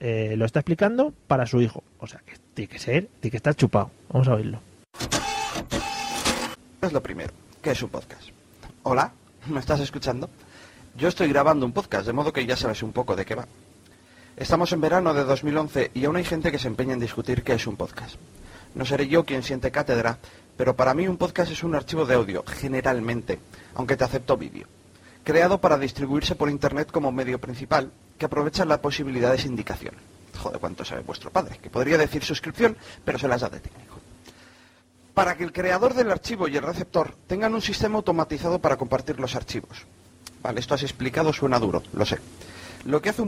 Eh, 0.00 0.34
lo 0.38 0.46
está 0.46 0.60
explicando 0.60 1.12
para 1.26 1.46
su 1.46 1.60
hijo. 1.60 1.84
O 1.98 2.06
sea, 2.06 2.20
que 2.24 2.32
tiene 2.54 2.68
que 2.68 2.78
ser, 2.78 3.08
tiene 3.20 3.30
que 3.30 3.36
estar 3.36 3.54
chupado. 3.54 3.90
Vamos 4.08 4.28
a 4.28 4.34
oírlo. 4.34 4.60
Es 6.80 6.92
lo 6.92 7.02
primero. 7.02 7.32
¿Qué 7.60 7.72
es 7.72 7.82
un 7.82 7.90
podcast? 7.90 8.22
Hola, 8.82 9.12
¿me 9.46 9.60
estás 9.60 9.80
escuchando? 9.80 10.30
Yo 10.96 11.08
estoy 11.08 11.28
grabando 11.28 11.66
un 11.66 11.72
podcast, 11.72 12.06
de 12.06 12.14
modo 12.14 12.32
que 12.32 12.46
ya 12.46 12.56
sabes 12.56 12.82
un 12.82 12.92
poco 12.92 13.14
de 13.14 13.26
qué 13.26 13.34
va. 13.34 13.46
Estamos 14.36 14.72
en 14.72 14.80
verano 14.80 15.12
de 15.12 15.24
2011 15.24 15.90
y 15.92 16.06
aún 16.06 16.16
hay 16.16 16.24
gente 16.24 16.50
que 16.50 16.58
se 16.58 16.68
empeña 16.68 16.94
en 16.94 17.00
discutir 17.00 17.42
qué 17.42 17.52
es 17.52 17.66
un 17.66 17.76
podcast. 17.76 18.16
No 18.74 18.86
seré 18.86 19.06
yo 19.06 19.24
quien 19.26 19.42
siente 19.42 19.70
cátedra, 19.70 20.18
pero 20.56 20.74
para 20.74 20.94
mí 20.94 21.06
un 21.06 21.18
podcast 21.18 21.52
es 21.52 21.62
un 21.62 21.74
archivo 21.74 22.06
de 22.06 22.14
audio, 22.14 22.42
generalmente, 22.46 23.38
aunque 23.74 23.96
te 23.96 24.04
acepto 24.04 24.38
vídeo, 24.38 24.66
creado 25.24 25.60
para 25.60 25.76
distribuirse 25.76 26.36
por 26.36 26.48
Internet 26.48 26.90
como 26.90 27.12
medio 27.12 27.38
principal, 27.38 27.90
que 28.20 28.26
aprovecha 28.26 28.66
la 28.66 28.82
posibilidad 28.82 29.32
de 29.32 29.38
sindicación. 29.38 29.94
Joder, 30.38 30.60
cuánto 30.60 30.84
sabe 30.84 31.00
vuestro 31.00 31.30
padre, 31.30 31.56
que 31.56 31.70
podría 31.70 31.96
decir 31.96 32.22
suscripción, 32.22 32.76
pero 33.02 33.18
se 33.18 33.26
las 33.26 33.40
da 33.40 33.48
de 33.48 33.60
técnico. 33.60 33.98
Para 35.14 35.38
que 35.38 35.42
el 35.42 35.54
creador 35.54 35.94
del 35.94 36.10
archivo 36.10 36.46
y 36.46 36.54
el 36.54 36.62
receptor 36.62 37.14
tengan 37.26 37.54
un 37.54 37.62
sistema 37.62 37.96
automatizado 37.96 38.58
para 38.58 38.76
compartir 38.76 39.18
los 39.18 39.34
archivos. 39.36 39.86
Vale, 40.42 40.60
esto 40.60 40.74
has 40.74 40.82
explicado 40.82 41.32
suena 41.32 41.58
duro, 41.58 41.82
lo 41.94 42.04
sé. 42.04 42.18
Lo 42.84 43.00
que 43.00 43.08
hace 43.08 43.24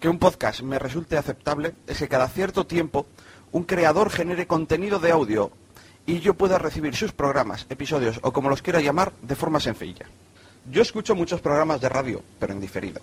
que 0.00 0.08
un 0.08 0.18
podcast 0.18 0.60
me 0.62 0.80
resulte 0.80 1.16
aceptable 1.16 1.74
es 1.86 1.98
que 1.98 2.08
cada 2.08 2.28
cierto 2.28 2.66
tiempo 2.66 3.06
un 3.52 3.62
creador 3.62 4.10
genere 4.10 4.48
contenido 4.48 4.98
de 4.98 5.12
audio 5.12 5.52
y 6.04 6.18
yo 6.18 6.34
pueda 6.34 6.58
recibir 6.58 6.96
sus 6.96 7.12
programas, 7.12 7.66
episodios 7.70 8.18
o 8.22 8.32
como 8.32 8.50
los 8.50 8.60
quiera 8.60 8.80
llamar 8.80 9.12
de 9.22 9.36
forma 9.36 9.60
sencilla. 9.60 10.06
Yo 10.68 10.82
escucho 10.82 11.14
muchos 11.14 11.40
programas 11.40 11.80
de 11.80 11.88
radio, 11.88 12.22
pero 12.40 12.52
en 12.52 12.60
diferido. 12.60 13.00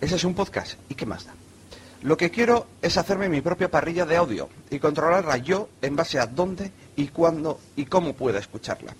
Ese 0.00 0.16
es 0.16 0.24
un 0.24 0.34
podcast, 0.34 0.78
¿y 0.88 0.94
qué 0.94 1.04
más 1.04 1.26
da? 1.26 1.34
Lo 2.02 2.16
que 2.16 2.30
quiero 2.30 2.66
es 2.80 2.96
hacerme 2.96 3.28
mi 3.28 3.42
propia 3.42 3.70
parrilla 3.70 4.06
de 4.06 4.16
audio 4.16 4.48
y 4.70 4.78
controlarla 4.78 5.36
yo 5.36 5.68
en 5.82 5.94
base 5.94 6.18
a 6.18 6.26
dónde 6.26 6.72
y 6.96 7.08
cuándo 7.08 7.60
y 7.76 7.84
cómo 7.84 8.14
pueda 8.14 8.38
escucharla. 8.38 8.94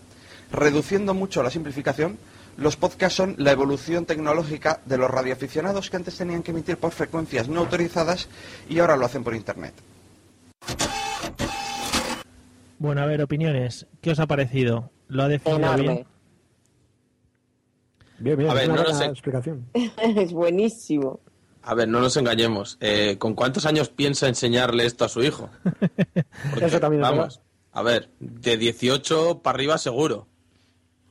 Reduciendo 0.52 1.14
mucho 1.14 1.42
la 1.42 1.48
simplificación, 1.48 2.18
los 2.58 2.76
podcasts 2.76 3.16
son 3.16 3.34
la 3.38 3.52
evolución 3.52 4.04
tecnológica 4.04 4.80
de 4.84 4.98
los 4.98 5.10
radioaficionados 5.10 5.88
que 5.88 5.96
antes 5.96 6.18
tenían 6.18 6.42
que 6.42 6.50
emitir 6.50 6.76
por 6.76 6.92
frecuencias 6.92 7.48
no 7.48 7.60
autorizadas 7.60 8.28
y 8.68 8.80
ahora 8.80 8.96
lo 8.98 9.06
hacen 9.06 9.24
por 9.24 9.34
internet. 9.34 9.72
Bueno, 12.78 13.00
a 13.00 13.06
ver, 13.06 13.22
opiniones. 13.22 13.86
¿Qué 14.02 14.10
os 14.10 14.20
ha 14.20 14.26
parecido? 14.26 14.90
¿Lo 15.08 15.22
ha 15.22 15.28
definido 15.28 15.58
bien? 15.58 15.72
Enorme. 15.72 15.94
Bien, 15.94 16.06
bien, 18.20 18.50
A 18.50 18.54
ver, 18.54 18.68
no 18.68 18.82
explicación. 18.82 19.66
es 19.74 20.32
buenísimo. 20.32 21.20
A 21.62 21.74
ver, 21.74 21.88
no 21.88 22.00
nos 22.00 22.16
engañemos. 22.16 22.78
Eh, 22.80 23.16
¿Con 23.18 23.34
cuántos 23.34 23.66
años 23.66 23.88
piensa 23.88 24.28
enseñarle 24.28 24.86
esto 24.86 25.04
a 25.04 25.08
su 25.08 25.22
hijo? 25.22 25.50
Porque, 26.50 26.66
Eso 26.66 26.80
también 26.80 27.02
es 27.02 27.10
Vamos, 27.10 27.40
a 27.72 27.82
ver, 27.82 28.10
de 28.18 28.56
18 28.56 29.40
para 29.42 29.56
arriba 29.56 29.78
seguro. 29.78 30.26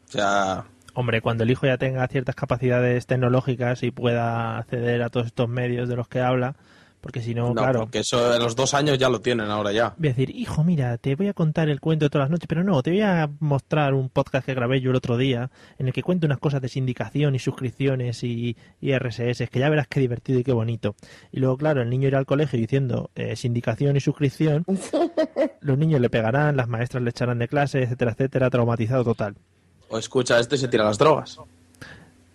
O 0.08 0.12
sea, 0.12 0.66
Hombre, 0.94 1.22
cuando 1.22 1.44
el 1.44 1.52
hijo 1.52 1.66
ya 1.66 1.78
tenga 1.78 2.08
ciertas 2.08 2.36
capacidades 2.36 3.06
tecnológicas 3.06 3.84
y 3.84 3.92
pueda 3.92 4.58
acceder 4.58 5.02
a 5.02 5.10
todos 5.10 5.28
estos 5.28 5.48
medios 5.48 5.88
de 5.88 5.96
los 5.96 6.08
que 6.08 6.20
habla, 6.20 6.56
porque 7.02 7.22
si 7.22 7.34
no, 7.34 7.48
no, 7.50 7.54
claro, 7.54 7.80
porque 7.82 8.00
eso 8.00 8.36
en 8.36 8.42
los 8.42 8.56
dos 8.56 8.74
años 8.74 8.98
ya 8.98 9.10
lo 9.10 9.22
tienen 9.22 9.50
ahora 9.50 9.72
ya. 9.72 9.94
voy 9.98 10.10
a 10.10 10.12
decir, 10.12 10.36
hijo, 10.36 10.64
mira, 10.64 10.98
te 10.98 11.16
voy 11.16 11.28
a 11.28 11.34
contar 11.34 11.70
el 11.70 11.80
cuento 11.80 12.06
de 12.06 12.10
todas 12.10 12.26
las 12.26 12.32
noches, 12.32 12.48
pero 12.48 12.64
no, 12.64 12.82
te 12.84 12.92
voy 12.92 13.02
a 13.02 13.30
mostrar 13.40 13.94
un 13.94 14.10
podcast 14.10 14.46
que 14.46 14.54
grabé 14.54 14.82
yo 14.82 14.90
el 14.92 14.98
otro 14.98 15.18
día, 15.18 15.50
en 15.78 15.88
el 15.88 15.94
que 15.94 16.04
cuento 16.04 16.26
unas 16.26 16.40
cosas 16.40 16.62
de 16.62 16.68
sindicación 16.68 17.36
y 17.36 17.40
suscripciones 17.40 18.24
y, 18.24 18.58
y 18.82 18.98
RSS, 18.98 19.50
que 19.50 19.60
ya 19.60 19.70
verás 19.70 19.88
qué 19.88 20.00
divertido 20.00 20.40
y 20.40 20.44
qué 20.44 20.52
bonito. 20.52 20.96
Y 21.32 21.40
luego, 21.40 21.58
claro, 21.58 21.82
el 21.82 21.90
niño 21.90 22.08
irá 22.08 22.18
al 22.20 22.26
colegio 22.26 22.60
diciendo 22.60 23.12
eh, 23.16 23.36
sindicación 23.36 23.96
y 23.96 24.02
suscripción, 24.02 24.66
los 25.62 25.78
niños 25.78 26.02
le 26.02 26.10
pegarán, 26.10 26.58
las 26.58 26.68
maestras 26.68 27.02
le 27.04 27.12
echarán 27.12 27.40
de 27.40 27.48
clase, 27.48 27.84
etcétera, 27.84 28.12
etcétera, 28.12 28.50
traumatizado 28.50 29.04
total. 29.04 29.36
O 29.90 29.98
escucha 29.98 30.38
esto 30.40 30.56
y 30.56 30.58
se 30.58 30.68
tira 30.68 30.84
las 30.84 30.98
drogas. 30.98 31.40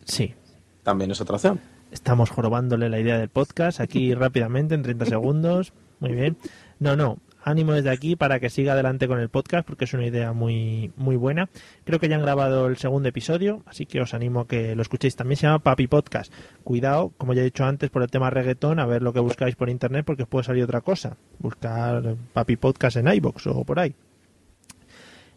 Sí. 0.05 0.35
También 0.83 1.11
es 1.11 1.21
otra 1.21 1.37
opción. 1.37 1.61
Estamos 1.95 2.29
jorobándole 2.29 2.89
la 2.89 2.99
idea 2.99 3.19
del 3.19 3.29
podcast 3.29 3.79
aquí 3.81 4.15
rápidamente, 4.17 4.75
en 4.75 4.83
30 4.83 5.07
segundos. 5.07 5.73
Muy 6.01 6.11
bien. 6.11 6.37
No, 6.81 6.97
no. 6.97 7.19
Ánimo 7.45 7.73
desde 7.73 7.91
aquí 7.91 8.17
para 8.17 8.41
que 8.41 8.51
siga 8.51 8.73
adelante 8.73 9.07
con 9.07 9.21
el 9.21 9.29
podcast 9.29 9.65
porque 9.65 9.85
es 9.85 9.95
una 9.95 10.05
idea 10.05 10.33
muy, 10.33 10.91
muy 10.97 11.15
buena. 11.15 11.51
Creo 11.85 12.01
que 12.01 12.09
ya 12.09 12.17
han 12.17 12.23
grabado 12.23 12.67
el 12.67 12.79
segundo 12.79 13.09
episodio, 13.09 13.63
así 13.67 13.87
que 13.87 14.01
os 14.01 14.13
animo 14.13 14.41
a 14.41 14.49
que 14.49 14.75
lo 14.75 14.83
escuchéis. 14.83 15.15
También 15.15 15.37
se 15.37 15.47
llama 15.47 15.61
Papi 15.61 15.87
Podcast. 15.87 16.33
Cuidado, 16.65 17.13
como 17.17 17.33
ya 17.33 17.43
he 17.43 17.45
dicho 17.45 17.65
antes, 17.65 17.91
por 17.91 18.03
el 18.03 18.11
tema 18.11 18.29
reggaetón, 18.29 18.81
a 18.81 18.87
ver 18.87 19.03
lo 19.03 19.13
que 19.13 19.21
buscáis 19.21 19.55
por 19.55 19.71
internet 19.71 20.05
porque 20.05 20.25
os 20.25 20.29
puede 20.29 20.45
salir 20.45 20.65
otra 20.65 20.81
cosa. 20.81 21.17
Buscar 21.39 22.17
Papi 22.33 22.57
Podcast 22.57 22.97
en 22.97 23.07
iBox 23.07 23.47
o 23.47 23.65
por 23.65 23.79
ahí. 23.79 23.95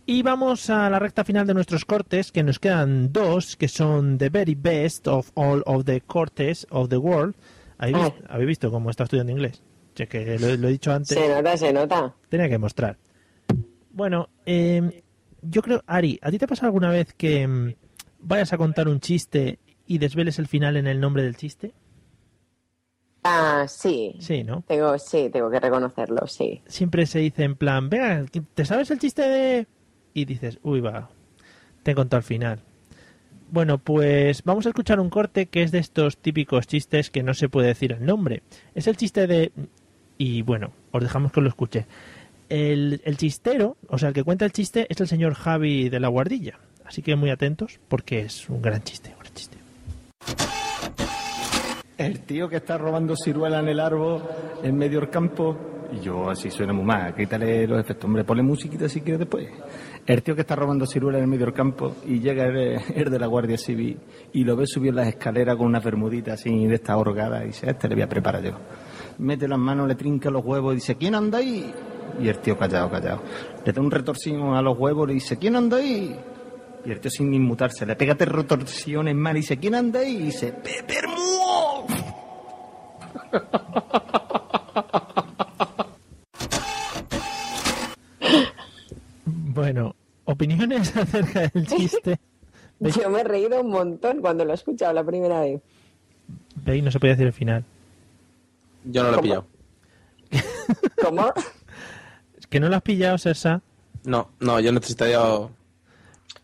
Y 0.10 0.22
vamos 0.22 0.70
a 0.70 0.89
la 0.89 0.99
recta 0.99 1.26
final 1.26 1.45
de 1.45 1.53
nuestros 1.53 1.84
cortes, 1.84 2.32
que 2.32 2.41
nos 2.41 2.60
quedan 2.60 3.12
dos, 3.12 3.58
que 3.58 3.68
son 3.68 4.18
The 4.18 4.30
Very 4.30 4.55
Best 4.55 5.05
of 5.10 5.32
All 5.36 5.62
of 5.66 5.84
the 5.84 5.99
Cortes 5.99 6.66
of 6.70 6.88
the 6.88 6.95
World. 6.97 7.36
¿Habéis, 7.78 7.97
vis- 7.97 8.24
¿habéis 8.30 8.47
visto 8.47 8.72
cómo 8.72 8.89
está 8.89 9.03
estudiando 9.03 9.34
inglés? 9.34 9.62
Che, 9.95 10.08
que 10.08 10.39
lo, 10.39 10.55
lo 10.55 10.68
he 10.70 10.72
dicho 10.72 10.93
antes. 10.93 11.10
Se 11.10 11.28
nota, 11.28 11.58
se 11.58 11.74
nota. 11.74 12.16
Tenía 12.29 12.47
que 12.47 12.58
mostrar. 12.58 12.97
Bueno, 13.92 14.29
eh, 14.46 15.04
yo 15.42 15.62
creo, 15.62 15.84
Ari, 15.86 16.17
¿a 16.21 16.32
ti 16.32 16.38
te 16.39 16.46
ha 16.46 16.47
pasado 16.47 16.67
alguna 16.67 16.89
vez 16.89 17.13
que 17.13 17.46
mm, 17.46 17.74
vayas 18.20 18.54
a 18.54 18.58
contar 18.58 18.88
un 18.88 19.01
chiste 19.01 19.59
y 19.86 19.97
desveles 19.97 20.39
el 20.39 20.47
final 20.47 20.78
en 20.78 20.88
el 20.88 21.01
nombre 21.01 21.24
del 21.24 21.36
chiste? 21.36 21.74
Ah, 23.24 23.66
sí. 23.67 24.16
Sí, 24.20 24.46
¿no? 24.46 24.63
Tengo, 24.67 24.97
sí, 25.00 25.29
tengo 25.34 25.50
que 25.51 25.59
reconocerlo, 25.59 26.25
sí. 26.28 26.62
Siempre 26.67 27.05
se 27.05 27.20
dice 27.20 27.43
en 27.43 27.58
plan, 27.58 27.89
venga, 27.89 28.24
¿te 28.54 28.63
sabes 28.63 28.89
el 28.92 29.00
chiste 29.00 29.24
de...? 29.24 29.67
Y 30.18 30.26
dices, 30.26 30.58
uy, 30.64 30.80
va, 30.80 31.12
te 31.84 31.92
he 31.92 31.94
contado 31.94 32.18
al 32.18 32.24
final. 32.24 32.60
Bueno, 33.52 33.78
pues 33.78 34.42
vamos 34.42 34.66
a 34.66 34.70
escuchar 34.70 35.00
un 35.00 35.12
corte 35.12 35.46
que 35.46 35.62
es 35.62 35.72
de 35.72 35.78
estos 35.78 36.18
típicos 36.18 36.66
chistes 36.66 37.12
que 37.12 37.22
no 37.22 37.36
se 37.36 37.50
puede 37.50 37.68
decir 37.68 37.92
el 37.92 38.04
nombre. 38.04 38.42
Es 38.74 38.88
el 38.88 38.98
chiste 38.98 39.28
de... 39.28 39.52
Y 40.18 40.42
bueno, 40.42 40.72
os 40.89 41.04
dejamos 41.04 41.32
que 41.32 41.39
lo 41.39 41.48
escuche. 41.48 41.86
El, 42.50 43.00
el 43.06 43.18
chistero, 43.18 43.78
o 43.89 44.00
sea, 44.00 44.10
el 44.10 44.16
que 44.16 44.24
cuenta 44.24 44.44
el 44.46 44.54
chiste 44.54 44.88
es 44.89 45.00
el 45.00 45.08
señor 45.08 45.36
Javi 45.36 45.89
de 45.89 46.00
la 46.00 46.08
Guardilla. 46.08 46.58
Así 46.84 47.04
que 47.04 47.16
muy 47.16 47.30
atentos 47.30 47.80
porque 47.88 48.22
es 48.22 48.50
un 48.50 48.60
gran 48.60 48.82
chiste. 48.82 49.12
un 49.12 49.20
gran 49.20 49.34
chiste. 49.36 49.58
El 51.96 52.22
tío 52.22 52.50
que 52.50 52.56
está 52.56 52.80
robando 52.80 53.16
ciruela 53.16 53.60
en 53.60 53.68
el 53.68 53.80
árbol 53.80 54.24
en 54.64 54.76
medio 54.76 55.00
del 55.00 55.12
campo. 55.12 55.56
Y 55.94 56.00
yo 56.00 56.30
así 56.30 56.50
suena 56.52 56.74
muy 56.74 56.84
mal, 56.84 57.16
quítale 57.16 57.68
los 57.68 57.80
efectos. 57.80 58.06
Hombre, 58.06 58.24
ponle 58.24 58.42
musiquita 58.42 58.89
si 58.89 59.00
quieres 59.02 59.20
después. 59.20 59.48
El 60.08 60.24
tío 60.24 60.36
que 60.36 60.42
está 60.42 60.55
robando 60.55 60.86
ciruela 60.86 61.17
en 61.17 61.25
el 61.25 61.29
medio 61.29 61.47
del 61.47 61.54
campo 61.54 61.97
y 62.05 62.21
llega 62.21 62.46
el, 62.47 63.12
de 63.12 63.20
la 63.20 63.28
Guardia 63.28 63.58
Civil 63.58 64.00
y 64.32 64.46
lo 64.46 64.55
ve 64.55 64.66
subir 64.66 64.93
las 64.93 65.09
escaleras 65.09 65.58
con 65.58 65.67
unas 65.67 65.84
bermuditas 65.84 66.39
así 66.39 66.66
de 66.66 66.75
esta 66.75 66.96
horgada 66.96 67.43
y 67.43 67.47
dice, 67.47 67.70
este 67.70 67.89
le 67.89 67.96
voy 67.96 68.04
a 68.04 68.08
preparar 68.08 68.42
yo. 68.42 68.54
Mete 69.17 69.50
las 69.50 69.59
manos, 69.59 69.86
le 69.86 69.96
trinca 69.96 70.29
los 70.29 70.46
huevos 70.46 70.71
y 70.71 70.75
dice, 70.75 70.96
¿quién 70.96 71.13
anda 71.13 71.39
ahí? 71.39 71.74
Y 72.21 72.29
el 72.29 72.39
tío 72.39 72.58
callado, 72.58 72.89
callado. 72.89 73.21
Le 73.66 73.74
da 73.74 73.82
un 73.82 73.92
retorsión 73.92 74.55
a 74.55 74.62
los 74.62 74.79
huevos 74.79 75.04
y 75.05 75.08
le 75.09 75.13
dice, 75.16 75.36
¿quién 75.38 75.58
anda 75.58 75.75
ahí? 75.75 76.17
Y 76.86 76.92
el 76.92 77.01
tío 77.01 77.12
sin 77.12 77.34
inmutarse, 77.34 77.86
le 77.86 77.97
pega 77.97 78.16
tres 78.16 78.32
retorsiones 78.32 79.13
más 79.13 79.34
y 79.34 79.38
dice, 79.38 79.58
¿quién 79.58 79.75
anda 79.75 80.00
ahí? 80.00 80.16
Y 80.16 80.24
dice, 80.24 80.54
Pepe 80.54 81.01
Bueno, 89.25 89.96
opiniones 90.28 90.95
acerca 90.97 91.47
del 91.47 91.67
chiste. 91.67 92.20
Yo 92.79 93.09
me 93.09 93.21
he 93.21 93.24
reído 93.24 93.59
un 93.62 93.71
montón 93.71 94.21
cuando 94.21 94.45
lo 94.45 94.51
he 94.51 94.55
escuchado 94.55 94.93
la 94.93 95.04
primera 95.04 95.41
vez. 95.41 95.62
Veis, 96.63 96.83
no 96.83 96.91
se 96.91 96.99
puede 96.99 97.13
decir 97.13 97.25
el 97.28 97.33
final. 97.33 97.63
Yo 98.83 99.04
no 99.04 99.12
lo 99.12 99.17
he 99.20 99.21
pillado. 99.21 99.45
¿Cómo? 101.04 101.33
¿Es 102.37 102.47
que 102.47 102.59
no 102.59 102.70
lo 102.70 102.75
has 102.75 102.82
pillado, 102.83 103.17
Sersa? 103.17 103.62
No, 104.04 104.29
no, 104.39 104.59
yo 104.59 104.71
necesitaría 104.71 105.20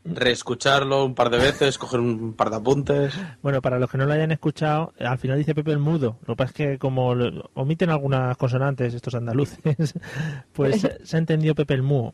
reescucharlo 0.05 1.05
un 1.05 1.15
par 1.15 1.29
de 1.29 1.37
veces, 1.37 1.77
coger 1.77 1.99
un 1.99 2.33
par 2.33 2.49
de 2.49 2.57
apuntes. 2.57 3.13
Bueno, 3.41 3.61
para 3.61 3.79
los 3.79 3.89
que 3.89 3.97
no 3.97 4.05
lo 4.05 4.13
hayan 4.13 4.31
escuchado, 4.31 4.93
al 4.99 5.17
final 5.17 5.37
dice 5.37 5.55
Pepe 5.55 5.71
el 5.71 5.79
mudo. 5.79 6.17
Lo 6.25 6.33
que 6.33 6.37
pasa 6.37 6.49
es 6.49 6.53
que 6.55 6.77
como 6.79 7.15
lo- 7.15 7.49
omiten 7.53 7.89
algunas 7.89 8.35
consonantes 8.37 8.93
estos 8.93 9.15
andaluces, 9.15 9.93
pues 10.53 10.87
se 11.03 11.15
ha 11.15 11.19
entendido 11.19 11.55
Pepe 11.55 11.75
el 11.75 11.83
mudo. 11.83 12.13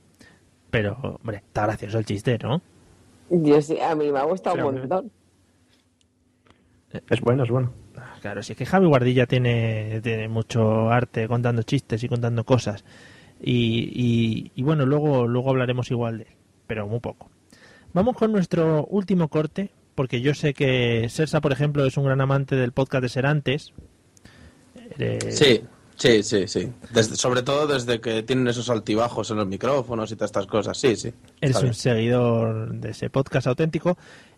Pero, 0.71 0.97
hombre, 1.21 1.37
está 1.37 1.63
gracioso 1.63 1.97
el 1.97 2.05
chiste, 2.05 2.37
¿no? 2.41 2.61
Yo 3.29 3.61
sí, 3.61 3.77
a 3.79 3.95
mí 3.95 4.11
me 4.11 4.19
ha 4.19 4.23
gustado 4.23 4.55
Pero, 4.55 4.69
un 4.69 4.79
montón. 4.79 5.11
Es 7.09 7.21
bueno, 7.21 7.43
es 7.43 7.49
bueno. 7.51 7.71
Claro, 8.21 8.41
si 8.43 8.53
es 8.53 8.57
que 8.57 8.65
Javi 8.65 8.87
Guardilla 8.87 9.25
tiene, 9.27 10.01
tiene 10.01 10.27
mucho 10.27 10.89
arte 10.89 11.27
contando 11.27 11.63
chistes 11.63 12.03
y 12.03 12.09
contando 12.09 12.43
cosas. 12.43 12.83
Y, 13.41 13.91
y- 13.93 14.51
y 14.55 14.63
bueno, 14.63 14.85
luego, 14.85 15.27
luego 15.27 15.49
hablaremos 15.51 15.91
igual 15.91 16.17
de 16.19 16.23
él, 16.25 16.35
pero 16.67 16.87
muy 16.87 16.99
poco. 16.99 17.29
Vamos 17.93 18.15
con 18.15 18.31
nuestro 18.31 18.85
último 18.85 19.27
corte, 19.29 19.69
porque 19.95 20.21
yo 20.21 20.33
sé 20.33 20.53
que 20.53 21.07
Sersa, 21.09 21.41
por 21.41 21.51
ejemplo, 21.51 21.85
es 21.85 21.97
un 21.97 22.05
gran 22.05 22.21
amante 22.21 22.55
del 22.55 22.71
podcast 22.71 23.03
de 23.03 23.09
Serantes. 23.09 23.73
Eres- 24.97 25.37
Sí, 25.37 25.61
sí, 25.99 26.23
sí, 26.23 26.47
sí. 26.47 26.71
Desde- 26.91 27.15
sobre 27.15 27.43
todo 27.43 27.67
desde 27.67 28.01
que 28.01 28.23
tienen 28.23 28.47
esos 28.47 28.69
altibajos 28.71 29.29
en 29.29 29.37
los 29.37 29.47
micrófonos 29.47 30.11
y 30.11 30.15
todas 30.15 30.29
estas 30.29 30.47
cosas. 30.47 30.77
Sí, 30.77 30.95
sí. 30.95 31.13
Eres 31.41 31.61
un 31.61 31.73
seguidor 31.75 32.73
de 32.73 32.89
ese 32.89 33.09
podcast 33.11 33.45
auténtico. 33.45 33.97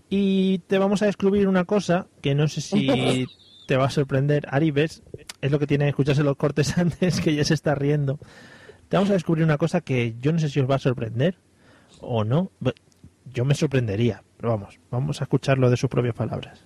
Y 0.09 0.59
te 0.67 0.77
vamos 0.77 1.01
a 1.01 1.05
descubrir 1.05 1.47
una 1.47 1.63
cosa 1.63 2.07
que 2.21 2.35
no 2.35 2.49
sé 2.49 2.59
si 2.59 3.25
te 3.67 3.77
va 3.77 3.85
a 3.85 3.89
sorprender. 3.89 4.45
Aribes, 4.49 5.03
es 5.39 5.51
lo 5.51 5.59
que 5.59 5.67
tiene 5.67 5.85
que 5.85 5.89
escucharse 5.91 6.23
los 6.23 6.35
cortes 6.35 6.77
antes, 6.77 7.21
que 7.21 7.33
ya 7.33 7.45
se 7.45 7.53
está 7.53 7.75
riendo. 7.75 8.19
Te 8.89 8.97
vamos 8.97 9.09
a 9.09 9.13
descubrir 9.13 9.45
una 9.45 9.57
cosa 9.57 9.79
que 9.79 10.15
yo 10.19 10.33
no 10.33 10.39
sé 10.39 10.49
si 10.49 10.59
os 10.59 10.69
va 10.69 10.75
a 10.75 10.79
sorprender 10.79 11.37
o 12.01 12.25
no. 12.25 12.51
Yo 13.33 13.45
me 13.45 13.55
sorprendería, 13.55 14.21
pero 14.35 14.49
vamos, 14.49 14.79
vamos 14.89 15.21
a 15.21 15.23
escucharlo 15.23 15.69
de 15.69 15.77
sus 15.77 15.89
propias 15.89 16.13
palabras. 16.15 16.65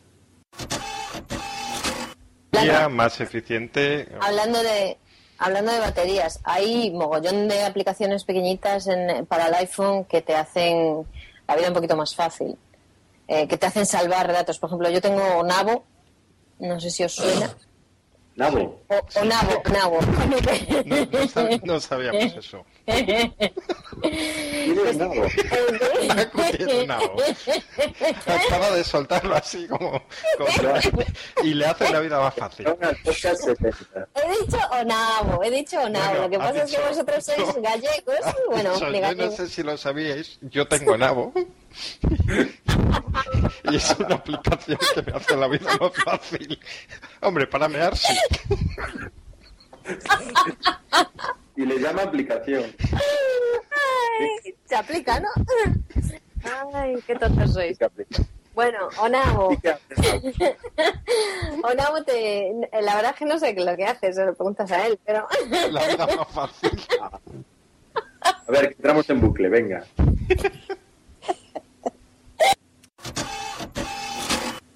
Más 2.55 3.19
eficiente. 3.21 4.07
Hablando 4.21 4.61
de 4.63 4.97
hablando 5.37 5.71
de 5.73 5.79
baterías, 5.79 6.39
hay 6.45 6.91
mogollón 6.91 7.47
de 7.49 7.63
aplicaciones 7.63 8.23
pequeñitas 8.23 8.87
en- 8.87 9.25
para 9.25 9.47
el 9.47 9.53
iPhone 9.55 10.05
que 10.05 10.21
te 10.21 10.33
hacen 10.35 11.05
la 11.47 11.55
vida 11.57 11.67
un 11.67 11.73
poquito 11.73 11.97
más 11.97 12.15
fácil, 12.15 12.57
eh, 13.27 13.47
que 13.47 13.57
te 13.57 13.65
hacen 13.65 13.85
salvar 13.85 14.31
datos. 14.31 14.59
Por 14.59 14.69
ejemplo, 14.69 14.89
yo 14.89 15.01
tengo 15.01 15.43
Navo, 15.43 15.83
no 16.59 16.79
sé 16.79 16.89
si 16.89 17.03
os 17.03 17.13
suena. 17.13 17.49
Nabo. 18.35 18.81
O, 18.89 18.95
o 19.19 19.25
Navo, 19.25 19.61
Navo. 19.71 19.99
No, 20.01 20.95
no 20.95 21.27
sab- 21.27 21.61
no 21.63 21.79
sabíamos 21.79 22.23
eso. 22.37 22.65
Pues, 22.85 23.05
Nabo. 24.97 25.25
Tiene 26.57 26.85
nabo. 26.85 27.15
Acaba 28.25 28.71
de 28.71 28.83
soltarlo 28.83 29.35
así 29.35 29.65
como, 29.67 30.01
como- 30.37 30.49
y 31.43 31.53
le 31.53 31.65
hace 31.65 31.89
la 31.91 31.99
vida 32.01 32.19
más 32.19 32.33
fácil. 32.35 32.67
He 32.67 34.45
dicho 34.45 34.57
Onavo, 34.71 35.43
he 35.43 35.51
dicho 35.51 35.79
Onavo. 35.79 36.05
Bueno, 36.09 36.21
Lo 36.23 36.29
que 36.29 36.37
pasa 36.37 36.63
es 36.63 36.71
que 36.71 36.79
vosotros 36.81 37.25
sois 37.25 37.55
gallegos 37.61 38.15
y 38.19 38.49
bueno, 38.49 38.77
yo 38.79 39.15
no 39.15 39.31
sé 39.31 39.47
si 39.47 39.63
lo 39.63 39.77
sabíais, 39.77 40.37
yo 40.41 40.67
tengo 40.67 40.97
Nabo. 40.97 41.31
y 43.71 43.75
es 43.75 43.95
una 43.99 44.15
aplicación 44.15 44.77
que 44.93 45.01
me 45.01 45.11
hace 45.17 45.35
la 45.35 45.47
vida 45.47 45.77
más 45.79 45.91
fácil. 46.03 46.59
Hombre, 47.21 47.47
para 47.47 47.67
mear 47.67 47.95
sí. 47.95 48.13
Y 51.55 51.65
le 51.65 51.79
llama 51.79 52.03
aplicación. 52.03 52.75
Ay, 52.91 54.55
se 54.65 54.75
aplica, 54.75 55.19
¿no? 55.19 55.29
Ay, 56.73 56.95
qué 57.05 57.15
tontos 57.15 57.53
sois. 57.53 57.77
Bueno, 58.53 58.87
Onavo. 58.99 59.49
Onavo 61.63 62.03
te... 62.05 62.53
La 62.81 62.95
verdad 62.95 63.11
es 63.11 63.19
que 63.19 63.25
no 63.25 63.37
sé 63.37 63.53
qué 63.53 63.59
es 63.61 63.65
lo 63.65 63.75
que 63.75 63.85
hace, 63.85 64.13
se 64.13 64.25
lo 64.25 64.33
preguntas 64.33 64.71
a 64.71 64.87
él, 64.87 64.99
pero... 65.05 65.27
La 65.71 65.87
vida 65.87 66.07
más 66.07 66.27
fácil. 66.29 66.81
A 68.21 68.51
ver, 68.51 68.65
entramos 68.65 69.09
en 69.09 69.21
bucle, 69.21 69.49
venga. 69.49 69.85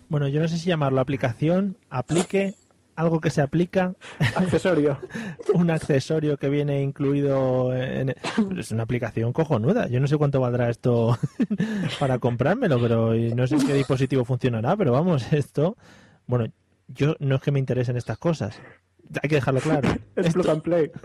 Bueno, 0.10 0.28
yo 0.28 0.42
no 0.42 0.48
sé 0.48 0.58
si 0.58 0.68
llamarlo 0.68 1.00
aplicación, 1.00 1.78
aplique, 1.90 2.56
algo 2.96 3.22
que 3.22 3.30
se 3.30 3.42
aplica. 3.42 3.94
Accesorio. 4.36 5.00
un 5.54 5.70
accesorio 5.70 6.38
que 6.38 6.50
viene 6.50 6.82
incluido 6.82 7.74
en... 7.74 8.16
Es 8.58 8.72
una 8.72 8.84
aplicación 8.84 9.32
cojonuda. 9.32 9.88
Yo 9.88 10.00
no 10.00 10.08
sé 10.08 10.18
cuánto 10.18 10.42
valdrá 10.42 10.70
esto 10.70 11.18
para 12.00 12.20
comprármelo, 12.20 12.82
pero 12.82 13.16
y 13.16 13.34
no 13.34 13.48
sé 13.48 13.58
qué 13.66 13.74
dispositivo 13.74 14.26
funcionará, 14.26 14.76
pero 14.76 14.92
vamos, 14.92 15.32
esto... 15.32 15.78
Bueno, 16.28 16.52
yo 16.88 17.16
no 17.20 17.36
es 17.36 17.42
que 17.42 17.52
me 17.52 17.60
interesen 17.60 17.96
estas 17.96 18.18
cosas. 18.18 18.60
Hay 19.22 19.30
que 19.30 19.36
dejarlo 19.36 19.60
claro. 19.62 19.90
Es 20.16 20.34
plug 20.34 20.50
and 20.50 20.62
play. 20.62 20.92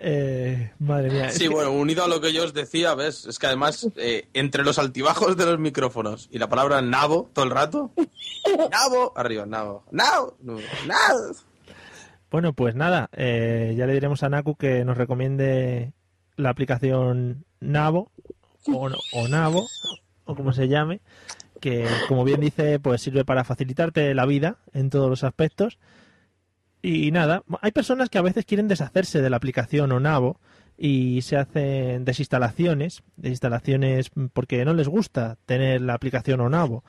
Eh, 0.00 0.70
madre 0.78 1.10
mía. 1.10 1.30
Sí, 1.30 1.48
bueno, 1.48 1.72
unido 1.72 2.04
a 2.04 2.08
lo 2.08 2.20
que 2.20 2.32
yo 2.32 2.44
os 2.44 2.54
decía, 2.54 2.94
¿ves? 2.94 3.26
Es 3.26 3.40
que 3.40 3.48
además, 3.48 3.88
eh, 3.96 4.28
entre 4.32 4.62
los 4.62 4.78
altibajos 4.78 5.36
de 5.36 5.44
los 5.44 5.58
micrófonos 5.58 6.28
y 6.30 6.38
la 6.38 6.48
palabra 6.48 6.80
nabo 6.82 7.28
todo 7.32 7.44
el 7.44 7.50
rato, 7.50 7.90
nabo, 8.70 9.12
arriba, 9.16 9.44
nabo, 9.44 9.84
nabo, 9.90 10.36
nabo. 10.86 11.34
Bueno, 12.30 12.52
pues 12.52 12.76
nada, 12.76 13.08
eh, 13.12 13.74
ya 13.76 13.86
le 13.86 13.94
diremos 13.94 14.22
a 14.22 14.28
Naku 14.28 14.54
que 14.54 14.84
nos 14.84 14.96
recomiende 14.96 15.92
la 16.36 16.50
aplicación 16.50 17.44
Navo 17.58 18.12
o, 18.68 18.90
o 19.14 19.28
Navo 19.28 19.66
o 20.26 20.34
como 20.36 20.52
se 20.52 20.68
llame, 20.68 21.00
que 21.60 21.86
como 22.08 22.24
bien 22.24 22.40
dice, 22.40 22.78
pues 22.78 23.02
sirve 23.02 23.24
para 23.24 23.44
facilitarte 23.44 24.14
la 24.14 24.26
vida 24.26 24.58
en 24.72 24.90
todos 24.90 25.08
los 25.08 25.24
aspectos. 25.24 25.78
Y 26.82 27.10
nada, 27.10 27.42
hay 27.60 27.72
personas 27.72 28.08
que 28.08 28.18
a 28.18 28.22
veces 28.22 28.44
quieren 28.44 28.68
deshacerse 28.68 29.20
de 29.20 29.30
la 29.30 29.36
aplicación 29.36 29.90
o 29.92 30.00
Navo 30.00 30.40
y 30.76 31.22
se 31.22 31.36
hacen 31.36 32.04
desinstalaciones, 32.04 33.02
desinstalaciones 33.16 34.10
porque 34.32 34.64
no 34.64 34.74
les 34.74 34.88
gusta 34.88 35.36
tener 35.44 35.80
la 35.80 35.94
aplicación 35.94 36.40
o 36.40 36.48
Navo. 36.48 36.84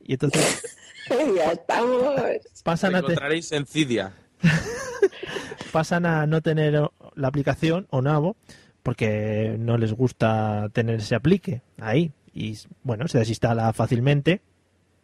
Y 0.00 0.12
entonces 0.12 0.62
ya 1.36 1.52
estamos. 1.52 2.14
pasan 2.62 2.94
a, 2.94 2.98
Encontraréis 2.98 3.50
en 3.50 3.66
Cydia. 3.66 4.12
pasan 5.72 6.06
a 6.06 6.26
no 6.26 6.40
tener 6.40 6.80
la 7.16 7.28
aplicación 7.28 7.88
o 7.90 8.00
Navo 8.00 8.36
porque 8.84 9.56
no 9.58 9.76
les 9.76 9.92
gusta 9.92 10.68
tener 10.72 11.00
ese 11.00 11.16
aplique 11.16 11.62
ahí. 11.80 12.12
Y 12.36 12.58
bueno, 12.82 13.08
se 13.08 13.18
desinstala 13.18 13.72
fácilmente 13.72 14.42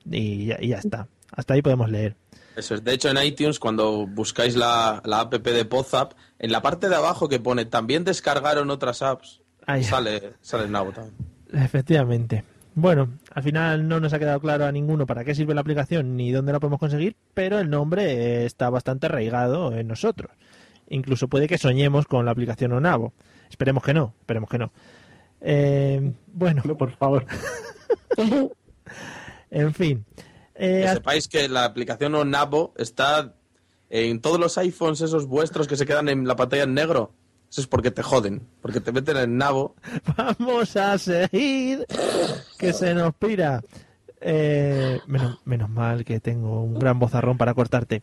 y 0.04 0.46
ya, 0.46 0.59
y 0.60 0.68
ya 0.68 0.78
está. 0.78 1.09
Hasta 1.34 1.54
ahí 1.54 1.62
podemos 1.62 1.88
leer. 1.90 2.14
Eso 2.56 2.74
es. 2.74 2.84
De 2.84 2.92
hecho, 2.92 3.09
en 3.09 3.16
iTunes, 3.24 3.59
cuando 3.59 4.06
buscáis 4.06 4.54
la, 4.54 5.00
la 5.06 5.20
app 5.20 5.32
de 5.34 5.64
Podzap, 5.64 6.12
en 6.38 6.52
la 6.52 6.60
parte 6.60 6.90
de 6.90 6.94
abajo 6.96 7.28
que 7.30 7.40
pone 7.40 7.64
también 7.64 8.04
descargaron 8.04 8.68
otras 8.70 9.00
apps, 9.00 9.40
Ahí. 9.66 9.82
sale, 9.82 10.34
sale 10.42 10.68
nabo 10.68 10.92
también. 10.92 11.14
Efectivamente. 11.54 12.44
Bueno, 12.74 13.09
al 13.34 13.42
final 13.42 13.88
no 13.88 13.98
nos 14.00 14.12
ha 14.12 14.18
quedado 14.18 14.40
claro 14.40 14.66
a 14.66 14.72
ninguno 14.72 15.06
para 15.06 15.24
qué 15.24 15.34
sirve 15.34 15.54
la 15.54 15.62
aplicación 15.62 16.16
ni 16.16 16.32
dónde 16.32 16.52
la 16.52 16.60
podemos 16.60 16.80
conseguir, 16.80 17.16
pero 17.32 17.59
el 17.59 17.70
nombre 17.70 18.44
está 18.44 18.68
bastante 18.68 19.06
arraigado 19.06 19.74
en 19.74 19.88
nosotros. 19.88 20.30
Incluso 20.88 21.28
puede 21.28 21.48
que 21.48 21.56
soñemos 21.59 22.06
con 22.06 22.26
la 22.26 22.32
aplicación 22.32 22.72
Onavo. 22.72 23.14
Esperemos 23.50 23.82
que 23.82 23.94
no, 23.94 24.14
esperemos 24.20 24.50
que 24.50 24.59
no. 24.59 24.72
Eh, 25.43 26.12
bueno. 26.32 26.62
por 26.77 26.97
favor. 26.97 27.27
en 29.51 29.74
fin. 29.74 30.05
Eh, 30.55 30.85
Que 30.86 30.93
sepáis 30.94 31.28
que 31.28 31.48
la 31.48 31.64
aplicación 31.64 32.14
Onabo 32.14 32.73
está 32.77 33.35
en 33.90 34.20
todos 34.20 34.39
los 34.40 34.56
iPhones 34.59 35.01
esos 35.01 35.27
vuestros 35.27 35.66
que 35.69 35.77
se 35.77 35.86
quedan 35.86 36.09
en 36.09 36.27
la 36.27 36.36
pantalla 36.36 36.62
en 36.62 36.74
negro. 36.74 37.12
Eso 37.51 37.60
es 37.60 37.66
porque 37.66 37.90
te 37.90 38.02
joden, 38.02 38.48
porque 38.62 38.81
te 38.81 38.93
meten 38.93 39.19
en 39.19 39.36
nabo. 39.36 39.74
Vamos 40.16 40.74
a 40.77 40.97
seguir, 40.97 41.85
que 42.59 42.73
se 42.73 42.94
nos 42.94 43.14
pira. 43.14 43.62
Eh, 44.23 45.01
menos, 45.06 45.40
menos 45.44 45.69
mal 45.69 46.05
que 46.05 46.20
tengo 46.20 46.62
un 46.62 46.78
gran 46.78 46.98
bozarrón 46.98 47.36
para 47.36 47.52
cortarte. 47.52 48.02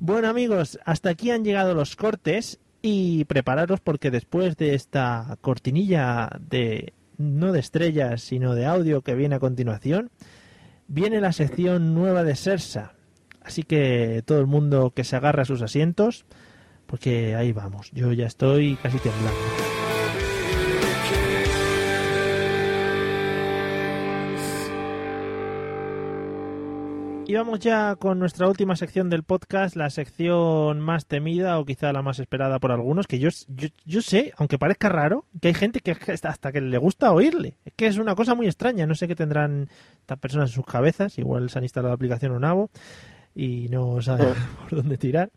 Bueno 0.00 0.28
amigos, 0.28 0.78
hasta 0.84 1.10
aquí 1.10 1.30
han 1.30 1.44
llegado 1.44 1.72
los 1.74 1.96
cortes 1.96 2.58
y 2.82 3.24
prepararos 3.24 3.80
porque 3.80 4.10
después 4.10 4.56
de 4.56 4.74
esta 4.74 5.38
cortinilla 5.40 6.28
de 6.40 6.92
no 7.16 7.52
de 7.52 7.60
estrellas 7.60 8.20
sino 8.22 8.54
de 8.54 8.66
audio 8.66 9.02
que 9.02 9.14
viene 9.14 9.36
a 9.36 9.40
continuación, 9.40 10.10
viene 10.88 11.20
la 11.20 11.32
sección 11.32 11.94
nueva 11.94 12.24
de 12.24 12.34
Sersa. 12.34 12.94
Así 13.40 13.62
que 13.62 14.22
todo 14.24 14.40
el 14.40 14.46
mundo 14.46 14.92
que 14.94 15.04
se 15.04 15.16
agarra 15.16 15.42
a 15.42 15.46
sus 15.46 15.62
asientos, 15.62 16.26
porque 16.86 17.34
ahí 17.34 17.52
vamos, 17.52 17.90
yo 17.92 18.12
ya 18.12 18.26
estoy 18.26 18.76
casi 18.76 18.98
temblando. 18.98 19.71
Y 27.32 27.34
vamos 27.34 27.60
ya 27.60 27.96
con 27.96 28.18
nuestra 28.18 28.46
última 28.46 28.76
sección 28.76 29.08
del 29.08 29.22
podcast, 29.22 29.74
la 29.74 29.88
sección 29.88 30.80
más 30.80 31.06
temida 31.06 31.58
o 31.58 31.64
quizá 31.64 31.90
la 31.90 32.02
más 32.02 32.18
esperada 32.18 32.58
por 32.58 32.72
algunos, 32.72 33.06
que 33.06 33.18
yo, 33.18 33.30
yo, 33.48 33.68
yo 33.86 34.02
sé, 34.02 34.34
aunque 34.36 34.58
parezca 34.58 34.90
raro, 34.90 35.24
que 35.40 35.48
hay 35.48 35.54
gente 35.54 35.80
que 35.80 35.92
hasta 35.92 36.52
que 36.52 36.60
le 36.60 36.76
gusta 36.76 37.10
oírle. 37.10 37.56
Es 37.64 37.72
que 37.74 37.86
es 37.86 37.96
una 37.96 38.14
cosa 38.14 38.34
muy 38.34 38.48
extraña, 38.48 38.86
no 38.86 38.94
sé 38.94 39.08
qué 39.08 39.16
tendrán 39.16 39.70
estas 40.00 40.18
personas 40.18 40.50
en 40.50 40.56
sus 40.56 40.66
cabezas, 40.66 41.18
igual 41.18 41.48
se 41.48 41.56
han 41.56 41.64
instalado 41.64 41.92
la 41.92 41.94
aplicación 41.94 42.32
Unavo 42.32 42.68
y 43.34 43.68
no 43.70 44.02
saben 44.02 44.34
por 44.68 44.82
dónde 44.82 44.98
tirar. 44.98 45.30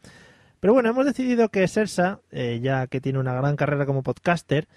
Pero 0.59 0.73
bueno, 0.73 0.89
hemos 0.89 1.05
decidido 1.05 1.47
que 1.47 1.65
Sersa, 1.69 2.19
eh, 2.30 2.59
ya 2.61 2.88
que 2.88 2.99
tiene 2.99 3.19
una 3.19 3.35
gran 3.35 3.55
carrera 3.55 3.85
como 3.85 4.03
podcaster, 4.03 4.67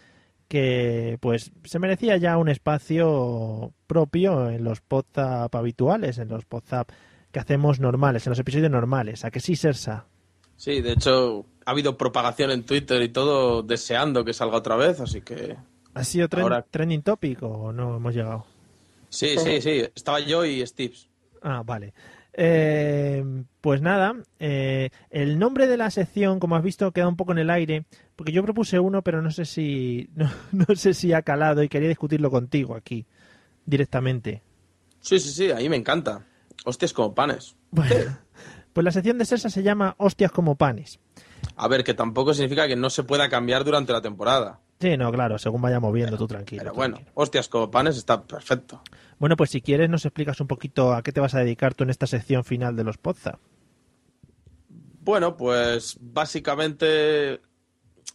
que 0.46 1.18
pues 1.20 1.50
se 1.64 1.80
merecía 1.80 2.16
ya 2.16 2.38
un 2.38 2.48
espacio 2.48 3.72
propio 3.88 4.50
en 4.50 4.62
los 4.62 4.80
podzap 4.80 5.52
habituales, 5.56 6.18
en 6.18 6.28
los 6.28 6.44
podzap 6.44 6.88
que 7.32 7.40
hacemos 7.40 7.80
normales, 7.80 8.26
en 8.26 8.30
los 8.30 8.38
episodios 8.38 8.70
normales. 8.70 9.24
¿A 9.24 9.30
que 9.30 9.40
sí, 9.40 9.56
Sersa? 9.56 10.06
Sí, 10.56 10.80
de 10.80 10.92
hecho, 10.92 11.46
ha 11.64 11.70
habido 11.70 11.96
propagación 11.96 12.50
en 12.50 12.64
Twitter 12.64 13.00
y 13.02 13.10
todo 13.10 13.62
deseando 13.62 14.24
que 14.24 14.32
salga 14.32 14.56
otra 14.56 14.76
vez, 14.76 15.00
así 15.00 15.20
que... 15.20 15.56
¿Ha 15.94 16.04
sido 16.04 16.28
trending 16.28 17.02
topic 17.02 17.42
o 17.42 17.72
no 17.72 17.96
hemos 17.96 18.14
llegado? 18.14 18.46
Sí, 19.08 19.36
sí, 19.38 19.60
sí. 19.60 19.84
Estaba 19.94 20.20
yo 20.20 20.44
y 20.44 20.64
Steves. 20.66 21.08
Ah, 21.42 21.62
vale. 21.64 21.94
Eh, 22.40 23.24
pues 23.60 23.82
nada, 23.82 24.14
eh, 24.38 24.90
el 25.10 25.38
nombre 25.40 25.66
de 25.66 25.76
la 25.76 25.90
sección, 25.90 26.38
como 26.38 26.54
has 26.54 26.62
visto, 26.62 26.92
queda 26.92 27.08
un 27.08 27.16
poco 27.16 27.32
en 27.32 27.38
el 27.38 27.50
aire, 27.50 27.84
porque 28.14 28.30
yo 28.30 28.44
propuse 28.44 28.78
uno, 28.78 29.02
pero 29.02 29.22
no 29.22 29.30
sé 29.32 29.44
si 29.44 30.08
no, 30.14 30.30
no 30.52 30.66
sé 30.76 30.94
si 30.94 31.12
ha 31.12 31.22
calado 31.22 31.62
y 31.62 31.68
quería 31.68 31.88
discutirlo 31.88 32.30
contigo 32.30 32.76
aquí 32.76 33.06
directamente. 33.66 34.42
Sí, 35.00 35.18
sí, 35.18 35.30
sí, 35.30 35.50
ahí 35.50 35.68
me 35.68 35.76
encanta. 35.76 36.24
Hostias 36.64 36.92
como 36.92 37.14
panes. 37.14 37.56
Bueno, 37.70 38.18
pues 38.72 38.84
la 38.84 38.92
sección 38.92 39.18
de 39.18 39.24
Sersa 39.24 39.50
se 39.50 39.62
llama 39.62 39.94
Hostias 39.98 40.32
como 40.32 40.56
panes. 40.56 41.00
A 41.56 41.68
ver, 41.68 41.84
que 41.84 41.94
tampoco 41.94 42.34
significa 42.34 42.66
que 42.66 42.76
no 42.76 42.90
se 42.90 43.04
pueda 43.04 43.28
cambiar 43.28 43.64
durante 43.64 43.92
la 43.92 44.00
temporada. 44.00 44.60
Sí, 44.80 44.96
no, 44.96 45.10
claro, 45.10 45.38
según 45.38 45.60
vaya 45.60 45.80
moviendo, 45.80 46.16
tú 46.16 46.28
tranquilo. 46.28 46.62
Pero 46.62 46.74
bueno, 46.74 47.00
hostias 47.14 47.48
como 47.48 47.70
panes 47.70 47.96
está 47.96 48.22
perfecto. 48.22 48.80
Bueno, 49.18 49.36
pues 49.36 49.50
si 49.50 49.60
quieres 49.60 49.90
nos 49.90 50.04
explicas 50.04 50.40
un 50.40 50.46
poquito 50.46 50.92
a 50.92 51.02
qué 51.02 51.10
te 51.10 51.20
vas 51.20 51.34
a 51.34 51.40
dedicar 51.40 51.74
tú 51.74 51.82
en 51.82 51.90
esta 51.90 52.06
sección 52.06 52.44
final 52.44 52.76
de 52.76 52.84
los 52.84 52.96
Pozza. 52.96 53.38
Bueno, 55.00 55.36
pues 55.36 55.96
básicamente, 56.00 57.40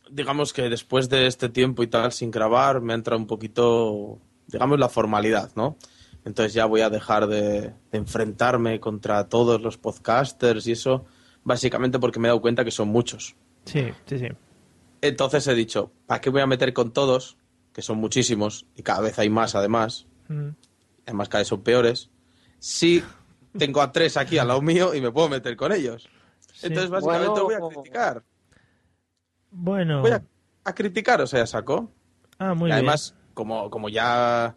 digamos 0.09 0.53
que 0.53 0.69
después 0.69 1.09
de 1.09 1.27
este 1.27 1.49
tiempo 1.49 1.83
y 1.83 1.87
tal 1.87 2.13
sin 2.13 2.31
grabar, 2.31 2.79
me 2.79 2.93
entra 2.93 3.17
un 3.17 3.27
poquito, 3.27 4.19
digamos, 4.47 4.79
la 4.79 4.87
formalidad, 4.87 5.51
¿no? 5.55 5.75
Entonces 6.25 6.53
ya 6.53 6.65
voy 6.65 6.81
a 6.81 6.89
dejar 6.89 7.27
de, 7.27 7.61
de 7.91 7.97
enfrentarme 7.97 8.79
contra 8.79 9.27
todos 9.27 9.61
los 9.61 9.77
podcasters 9.77 10.65
y 10.67 10.71
eso, 10.73 11.05
básicamente 11.43 11.99
porque 11.99 12.19
me 12.19 12.27
he 12.27 12.29
dado 12.29 12.41
cuenta 12.41 12.63
que 12.63 12.71
son 12.71 12.87
muchos. 12.87 13.35
Sí, 13.65 13.87
sí, 14.05 14.19
sí. 14.19 14.27
Entonces 15.01 15.45
he 15.47 15.53
dicho, 15.53 15.91
¿para 16.05 16.21
qué 16.21 16.29
voy 16.29 16.41
a 16.41 16.47
meter 16.47 16.73
con 16.73 16.91
todos? 16.91 17.37
Que 17.73 17.81
son 17.81 17.97
muchísimos 17.97 18.65
y 18.75 18.83
cada 18.83 19.01
vez 19.01 19.19
hay 19.19 19.29
más 19.29 19.53
además. 19.55 20.05
Mm. 20.29 20.49
Además 21.05 21.27
cada 21.27 21.41
vez 21.41 21.47
son 21.49 21.61
peores. 21.61 22.09
Si 22.59 23.03
tengo 23.57 23.81
a 23.81 23.91
tres 23.91 24.15
aquí 24.15 24.37
al 24.37 24.47
lado 24.47 24.61
mío 24.61 24.95
y 24.95 25.01
me 25.01 25.11
puedo 25.11 25.27
meter 25.27 25.57
con 25.57 25.73
ellos. 25.73 26.07
Entonces 26.61 26.89
básicamente 26.89 27.41
Bueno. 27.41 27.43
voy 27.43 27.55
a 27.55 27.59
criticar. 27.81 28.23
Bueno. 29.51 30.01
Voy 30.01 30.11
a, 30.11 30.23
a 30.63 30.73
criticar, 30.73 31.19
o 31.21 31.27
sea, 31.27 31.45
saco. 31.45 31.91
Ah, 32.39 32.53
muy 32.53 32.69
y 32.69 32.73
además, 32.73 33.15
como, 33.33 33.69
como 33.69 33.89
ya 33.89 34.55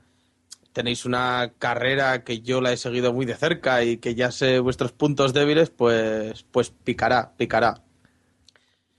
tenéis 0.76 1.06
una 1.06 1.54
carrera 1.58 2.22
que 2.22 2.42
yo 2.42 2.60
la 2.60 2.70
he 2.70 2.76
seguido 2.76 3.14
muy 3.14 3.24
de 3.24 3.34
cerca 3.34 3.82
y 3.82 3.96
que 3.96 4.14
ya 4.14 4.30
sé 4.30 4.60
vuestros 4.60 4.92
puntos 4.92 5.32
débiles, 5.32 5.70
pues, 5.70 6.42
pues 6.50 6.68
picará, 6.68 7.32
picará. 7.38 7.80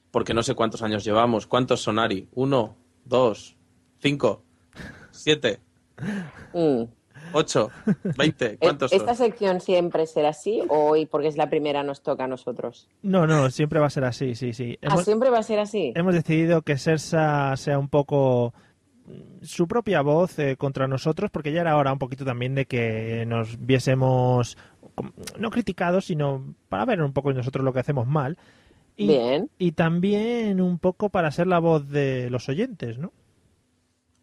Porque 0.09 0.33
no 0.33 0.41
sé 0.41 0.55
cuántos 0.55 0.81
años 0.81 1.03
llevamos. 1.03 1.45
¿Cuántos 1.45 1.81
son, 1.81 1.99
Ari? 1.99 2.29
¿Uno? 2.33 2.75
¿Dos? 3.05 3.55
¿Cinco? 3.99 4.41
¿Siete? 5.11 5.59
Mm. 6.51 6.85
¿Ocho? 7.33 7.69
¿Veinte? 8.17 8.57
¿Cuántos 8.57 8.91
¿Esta 8.91 9.13
son? 9.13 9.27
sección 9.27 9.61
siempre 9.61 10.07
será 10.07 10.29
así 10.29 10.63
o 10.69 10.89
hoy, 10.89 11.05
porque 11.05 11.27
es 11.27 11.37
la 11.37 11.47
primera, 11.47 11.83
nos 11.83 12.01
toca 12.01 12.23
a 12.23 12.27
nosotros? 12.27 12.89
No, 13.03 13.27
no, 13.27 13.51
siempre 13.51 13.79
va 13.79 13.85
a 13.85 13.91
ser 13.91 14.05
así, 14.05 14.33
sí, 14.33 14.51
sí. 14.51 14.79
¿Ah, 14.81 14.97
siempre 15.03 15.29
va 15.29 15.37
a 15.37 15.43
ser 15.43 15.59
así? 15.59 15.93
hemos 15.95 16.15
decidido 16.15 16.63
que 16.63 16.79
Sersa 16.79 17.55
sea 17.55 17.77
un 17.77 17.89
poco 17.89 18.55
su 19.41 19.67
propia 19.67 20.01
voz 20.01 20.37
eh, 20.39 20.57
contra 20.57 20.87
nosotros, 20.87 21.31
porque 21.31 21.51
ya 21.51 21.61
era 21.61 21.77
hora 21.77 21.93
un 21.93 21.99
poquito 21.99 22.25
también 22.25 22.55
de 22.55 22.65
que 22.65 23.25
nos 23.27 23.57
viésemos, 23.65 24.57
no 25.39 25.49
criticados, 25.51 26.05
sino 26.05 26.55
para 26.69 26.85
ver 26.85 27.01
un 27.01 27.13
poco 27.13 27.31
nosotros 27.33 27.63
lo 27.63 27.73
que 27.73 27.79
hacemos 27.79 28.07
mal. 28.07 28.37
Y, 28.95 29.07
Bien. 29.07 29.49
y 29.59 29.73
también 29.73 30.59
un 30.59 30.79
poco 30.79 31.09
para 31.09 31.31
ser 31.31 31.47
la 31.47 31.59
voz 31.59 31.87
de 31.89 32.29
los 32.31 32.49
oyentes, 32.49 32.97
¿no? 32.97 33.13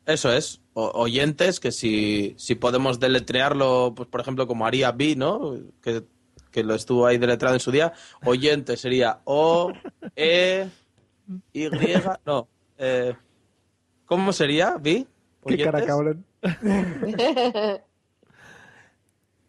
Eso 0.04 0.32
es. 0.32 0.60
O- 0.74 0.90
oyentes 0.94 1.60
que 1.60 1.70
si, 1.72 2.34
si 2.36 2.56
podemos 2.56 2.98
deletrearlo, 3.00 3.94
pues 3.96 4.08
por 4.08 4.20
ejemplo, 4.20 4.46
como 4.46 4.66
haría 4.66 4.92
B, 4.92 5.14
¿no? 5.16 5.54
Que, 5.80 6.02
que 6.50 6.62
lo 6.64 6.74
estuvo 6.74 7.06
ahí 7.06 7.18
deletreado 7.18 7.54
en 7.56 7.60
su 7.60 7.70
día. 7.70 7.92
Oyente 8.24 8.76
sería 8.76 9.20
O, 9.24 9.72
E, 10.16 10.68
Y, 11.52 11.68
no. 12.26 12.48
Eh, 12.76 13.14
¿Cómo 14.06 14.32
sería, 14.32 14.76
B? 14.78 15.06
Qué 15.46 15.58
cara 15.64 15.84
cabrón. 15.84 16.24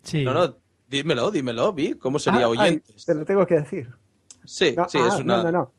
Sí. 0.03 0.23
No, 0.23 0.33
no, 0.33 0.55
dímelo, 0.87 1.31
dímelo, 1.31 1.73
Vi. 1.73 1.95
¿Cómo 1.95 2.19
sería 2.19 2.41
Ah, 2.45 2.51
ay, 2.57 2.57
oyentes? 2.67 3.05
te 3.05 3.15
lo 3.15 3.25
tengo 3.25 3.45
que 3.47 3.55
decir. 3.55 3.89
Sí, 4.43 4.75
No, 4.77 4.87
sí, 4.87 4.99
ah, 5.01 5.07
es 5.07 5.15
una. 5.15 5.37
No, 5.37 5.43
no, 5.43 5.51
no. 5.51 5.71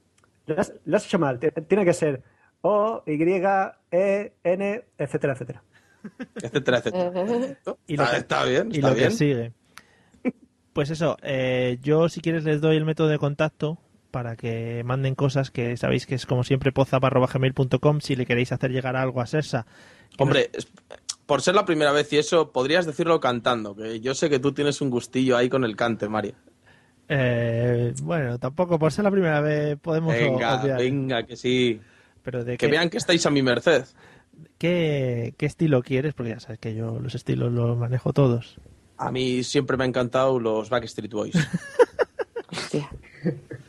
Lo 0.47 0.61
has, 0.61 0.73
lo 0.85 0.97
has 0.97 1.07
hecho 1.07 1.19
mal. 1.19 1.39
Tiene 1.39 1.85
que 1.85 1.93
ser 1.93 2.23
O, 2.63 3.03
Y, 3.07 3.13
E, 3.93 4.33
N, 4.43 4.85
etcétera, 4.99 5.35
etcétera. 5.35 5.63
Etcétera, 6.43 6.79
etcétera. 6.79 7.13
Y 7.87 7.97
lo 7.97 8.03
está, 8.03 8.15
que- 8.15 8.21
está 8.21 8.45
bien, 8.45 8.69
y 8.73 8.77
está 8.77 8.89
lo 8.89 8.95
bien. 8.95 9.09
que 9.09 9.15
sigue. 9.15 9.53
Pues 10.73 10.91
eso, 10.91 11.17
eh, 11.23 11.79
yo 11.83 12.09
si 12.09 12.21
quieres 12.21 12.45
les 12.45 12.61
doy 12.61 12.77
el 12.77 12.85
método 12.85 13.09
de 13.09 13.19
contacto 13.19 13.79
para 14.11 14.37
que 14.37 14.83
manden 14.85 15.15
cosas 15.15 15.51
que 15.51 15.77
sabéis 15.77 16.07
que 16.07 16.15
es 16.15 16.27
como 16.27 16.45
siempre 16.45 16.73
pozap.gmail.com 16.73 18.01
si 18.01 18.17
le 18.17 18.27
queréis 18.27 18.53
hacer 18.53 18.71
llegar 18.73 18.97
algo 18.97 19.21
a 19.21 19.27
Sersa. 19.27 19.67
Hombre, 20.19 20.51
por 21.27 21.43
ser 21.43 21.55
la 21.55 21.65
primera 21.65 21.93
vez 21.93 22.13
y 22.13 22.19
eso, 22.19 22.53
podrías 22.53 22.87
decirlo 22.87 23.21
cantando, 23.21 23.75
que 23.77 24.01
yo 24.01 24.15
sé 24.15 24.31
que 24.31 24.39
tú 24.39 24.53
tienes 24.53 24.81
un 24.81 24.91
gustillo 24.91 25.37
ahí 25.37 25.49
con 25.49 25.65
el 25.65 25.77
cante, 25.77 26.09
María. 26.09 26.35
Eh, 27.09 27.95
bueno, 28.03 28.39
tampoco 28.39 28.79
por 28.79 28.93
ser 28.93 29.05
la 29.05 29.11
primera 29.11 29.41
vez 29.41 29.79
podemos 29.79 30.13
Venga, 30.15 30.61
obviar. 30.61 30.79
venga, 30.79 31.23
que 31.25 31.37
sí. 31.37 31.81
Pero 32.23 32.45
de 32.45 32.57
Que 32.57 32.67
qué, 32.67 32.71
vean 32.73 32.91
que 32.91 32.97
estáis 32.99 33.25
a 33.27 33.31
mi 33.31 33.43
merced. 33.43 33.85
qué, 34.59 35.35
qué 35.37 35.47
estilo 35.47 35.83
quieres, 35.83 36.15
porque 36.15 36.31
ya 36.31 36.41
sabes 36.41 36.59
que 36.59 36.75
yo 36.75 36.99
los 36.99 37.15
estilos 37.15 37.53
los 37.53 37.77
manejo 37.77 38.13
todos. 38.13 38.57
A 38.97 39.13
mí 39.13 39.45
siempre 39.45 39.77
me 39.77 39.85
han 39.85 39.91
encantado 39.91 40.41
los 40.41 40.71
Backstreet 40.71 41.13
Boys. 41.13 41.35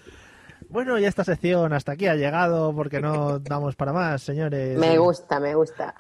Bueno, 0.70 1.00
y 1.00 1.06
esta 1.06 1.24
sección 1.24 1.74
hasta 1.74 1.94
aquí 1.94 2.08
ha 2.08 2.16
llegado 2.16 2.74
porque 2.76 3.00
no 3.00 3.40
damos 3.40 3.76
para 3.76 3.94
más, 3.94 4.22
señores. 4.22 4.78
Me 4.78 4.98
gusta, 4.98 5.40
me 5.40 5.56
gusta. 5.56 5.96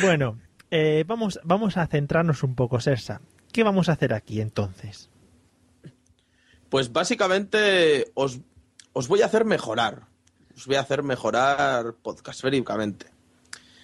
Bueno, 0.00 0.38
eh, 0.70 1.04
vamos, 1.06 1.40
vamos 1.44 1.76
a 1.76 1.86
centrarnos 1.86 2.42
un 2.42 2.54
poco, 2.54 2.80
Sersa. 2.80 3.20
¿Qué 3.52 3.62
vamos 3.62 3.88
a 3.88 3.92
hacer 3.92 4.12
aquí 4.12 4.40
entonces? 4.40 5.10
Pues 6.68 6.92
básicamente 6.92 8.10
os, 8.14 8.40
os 8.92 9.08
voy 9.08 9.22
a 9.22 9.26
hacer 9.26 9.44
mejorar. 9.44 10.06
Os 10.56 10.66
voy 10.66 10.76
a 10.76 10.80
hacer 10.80 11.02
mejorar 11.02 11.94
podcastféricamente. 12.02 13.06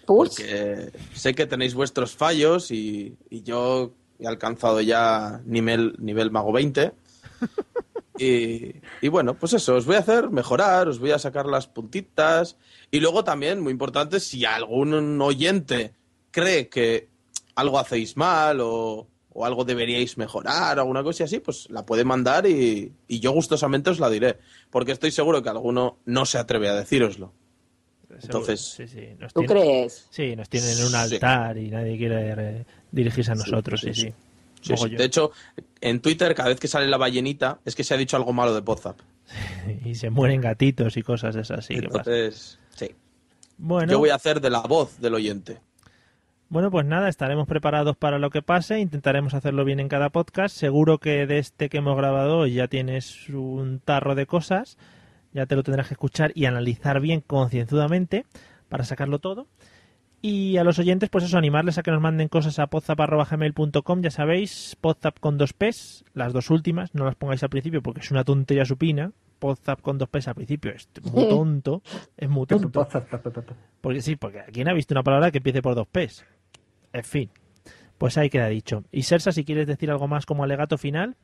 Porque 0.07 0.91
sé 1.15 1.35
que 1.35 1.47
tenéis 1.47 1.75
vuestros 1.75 2.17
fallos 2.17 2.71
y, 2.71 3.17
y 3.29 3.43
yo 3.43 3.93
he 4.19 4.27
alcanzado 4.27 4.81
ya 4.81 5.41
nivel, 5.45 5.95
nivel 5.99 6.31
mago 6.31 6.53
20. 6.53 6.93
Y, 8.21 8.75
y 9.01 9.09
bueno, 9.09 9.35
pues 9.35 9.55
eso, 9.55 9.77
os 9.77 9.87
voy 9.87 9.97
a 9.97 10.01
hacer 10.01 10.29
mejorar, 10.31 10.89
os 10.89 10.99
voy 10.99 11.11
a 11.13 11.19
sacar 11.19 11.47
las 11.47 11.67
puntitas. 11.67 12.57
Y 12.91 13.01
luego 13.01 13.25
también, 13.25 13.61
muy 13.61 13.73
importante, 13.73 14.21
si 14.21 14.45
algún 14.45 15.21
oyente 15.23 15.95
cree 16.31 16.69
que 16.69 17.09
algo 17.55 17.79
hacéis 17.79 18.17
mal 18.19 18.61
o, 18.61 19.07
o 19.33 19.45
algo 19.47 19.65
deberíais 19.65 20.19
mejorar 20.19 20.79
alguna 20.79 21.03
cosa 21.03 21.25
así, 21.25 21.41
pues 21.41 21.69
la 21.71 21.87
puede 21.87 22.05
mandar 22.05 22.47
y, 22.47 22.93
y 23.09 23.21
yo 23.21 23.33
gustosamente 23.33 23.89
os 23.91 23.99
la 24.01 24.11
diré. 24.11 24.39
Porque 24.71 24.93
estoy 24.93 25.11
seguro 25.13 25.43
que 25.43 25.49
alguno 25.49 25.99
no 26.05 26.27
se 26.27 26.37
atreve 26.39 26.69
a 26.69 26.75
decíroslo. 26.75 27.33
Entonces, 28.23 28.61
Sí, 28.61 28.87
sí, 28.89 29.01
nos 29.19 29.33
¿Tú 29.33 29.41
tienen- 29.45 29.63
crees? 29.63 30.07
Sí, 30.11 30.37
nos 30.37 30.49
tienen 30.49 30.71
en 30.77 30.83
un 30.85 30.91
Sí. 30.91 30.97
altar 30.97 31.57
y 31.57 31.71
nadie 31.71 31.97
quiere 31.97 32.35
eh, 32.37 32.65
dirigirse 32.93 33.33
a 33.33 33.37
nosotros, 33.37 33.81
sí, 33.81 33.95
sí. 33.95 34.13
Sí. 34.61 34.75
De 34.91 35.05
hecho, 35.05 35.33
en 35.81 36.01
Twitter, 36.01 36.35
cada 36.35 36.51
vez 36.51 36.61
que 36.61 36.69
sale 36.69 36.87
la 36.87 36.97
ballenita, 36.97 37.61
es 37.65 37.75
que 37.75 37.85
se 37.85 37.95
ha 37.95 37.97
dicho 37.97 38.17
algo 38.17 38.33
malo 38.33 38.55
de 38.55 38.63
Podzap. 38.63 38.99
Y 39.85 39.95
se 39.95 40.11
mueren 40.11 40.41
gatitos 40.41 40.97
y 40.97 41.03
cosas 41.03 41.35
de 41.35 41.43
esas, 41.43 41.65
sí. 41.65 41.75
que. 41.75 41.87
Entonces, 41.87 42.59
sí. 42.75 42.95
Bueno, 43.59 43.93
Yo 43.93 43.99
voy 43.99 44.11
a 44.11 44.15
hacer 44.15 44.41
de 44.41 44.51
la 44.51 44.61
voz 44.61 45.01
del 45.01 45.15
oyente. 45.15 45.61
Bueno, 46.51 46.73
pues 46.73 46.85
nada, 46.85 47.09
estaremos 47.09 47.47
preparados 47.47 47.97
para 47.97 48.19
lo 48.19 48.31
que 48.31 48.43
pase, 48.43 48.81
intentaremos 48.81 49.35
hacerlo 49.35 49.65
bien 49.65 49.79
en 49.79 49.89
cada 49.89 50.11
podcast. 50.11 50.57
Seguro 50.57 50.99
que 50.99 51.27
de 51.29 51.39
este 51.39 51.69
que 51.69 51.79
hemos 51.79 51.97
grabado 51.97 52.39
hoy 52.39 52.55
ya 52.55 52.67
tienes 52.67 53.29
un 53.29 53.79
tarro 53.79 54.17
de 54.17 54.27
cosas, 54.27 54.77
ya 55.33 55.47
te 55.47 55.55
lo 55.55 55.63
tendrás 55.63 55.87
que 55.87 55.95
escuchar 55.95 56.33
y 56.35 56.47
analizar 56.47 57.01
bien 57.01 57.21
concienzudamente 57.21 58.27
para 58.69 58.83
sacarlo 58.83 59.21
todo. 59.21 59.47
Y 60.23 60.59
a 60.59 60.65
los 60.65 60.79
oyentes, 60.79 61.09
pues 61.09 61.25
eso, 61.25 61.39
animarles 61.39 61.79
a 61.79 61.83
que 61.83 61.91
nos 61.91 62.01
manden 62.01 62.29
cosas 62.29 62.59
a 62.59 62.67
podzap.gmail.com, 62.67 64.03
ya 64.03 64.11
sabéis, 64.11 64.77
podzap 64.81 65.19
con 65.19 65.39
dos 65.39 65.55
P's, 65.55 66.05
las 66.13 66.35
dos 66.35 66.51
últimas, 66.51 66.95
no 66.95 67.07
las 67.07 67.15
pongáis 67.15 67.43
al 67.43 67.49
principio 67.49 67.83
porque 67.83 68.01
es 68.01 68.11
una 68.11 68.23
tontería 68.23 68.67
supina, 68.67 69.13
podzap 69.39 69.81
con 69.81 69.97
dos 69.97 70.11
P's 70.11 70.29
al 70.29 70.35
principio 70.35 70.73
es 70.73 70.89
muy 71.11 71.27
tonto, 71.29 71.83
es 72.19 72.29
muy 72.29 72.47
tonto. 72.47 72.87
Porque 73.81 74.03
sí, 74.03 74.17
porque 74.17 74.43
¿quién 74.53 74.69
ha 74.69 74.75
visto 74.75 74.93
una 74.93 75.03
palabra 75.03 75.31
que 75.31 75.39
empiece 75.39 75.63
por 75.63 75.75
dos 75.75 75.89
P's? 75.89 76.27
En 76.93 77.05
fin, 77.05 77.31
pues 77.97 78.19
ahí 78.19 78.29
queda 78.29 78.49
dicho. 78.49 78.85
Y 78.93 79.05
Sersa, 79.05 79.33
si 79.33 79.45
quieres 79.45 79.67
decir 79.67 79.91
algo 79.91 80.07
más 80.07 80.27
como 80.27 80.45
alegato 80.45 80.77
final. 80.77 81.17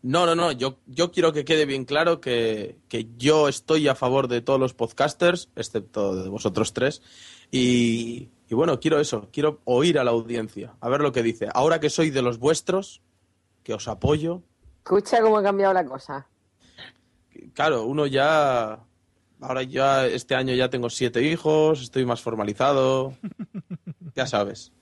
No, 0.00 0.26
no, 0.26 0.34
no. 0.34 0.52
Yo, 0.52 0.78
yo 0.86 1.10
quiero 1.10 1.32
que 1.32 1.44
quede 1.44 1.66
bien 1.66 1.84
claro 1.84 2.20
que, 2.20 2.76
que 2.88 3.08
yo 3.18 3.48
estoy 3.48 3.88
a 3.88 3.96
favor 3.96 4.28
de 4.28 4.40
todos 4.40 4.60
los 4.60 4.72
podcasters, 4.72 5.50
excepto 5.56 6.14
de 6.14 6.28
vosotros 6.28 6.72
tres. 6.72 7.02
Y, 7.50 8.28
y 8.48 8.54
bueno, 8.54 8.80
quiero 8.80 9.00
eso. 9.00 9.28
Quiero 9.32 9.60
oír 9.64 9.98
a 9.98 10.04
la 10.04 10.10
audiencia, 10.10 10.74
a 10.80 10.88
ver 10.88 11.00
lo 11.00 11.12
que 11.12 11.22
dice. 11.22 11.48
Ahora 11.52 11.80
que 11.80 11.90
soy 11.90 12.10
de 12.10 12.22
los 12.22 12.38
vuestros, 12.38 13.02
que 13.62 13.74
os 13.74 13.88
apoyo. 13.88 14.42
Escucha 14.78 15.20
cómo 15.20 15.38
ha 15.38 15.42
cambiado 15.42 15.74
la 15.74 15.84
cosa. 15.84 16.26
Claro, 17.52 17.84
uno 17.84 18.06
ya. 18.06 18.80
Ahora 19.40 19.62
ya, 19.62 20.06
este 20.06 20.34
año 20.34 20.54
ya 20.54 20.68
tengo 20.68 20.90
siete 20.90 21.22
hijos, 21.22 21.82
estoy 21.82 22.04
más 22.04 22.20
formalizado. 22.20 23.14
Ya 24.14 24.26
sabes. 24.26 24.72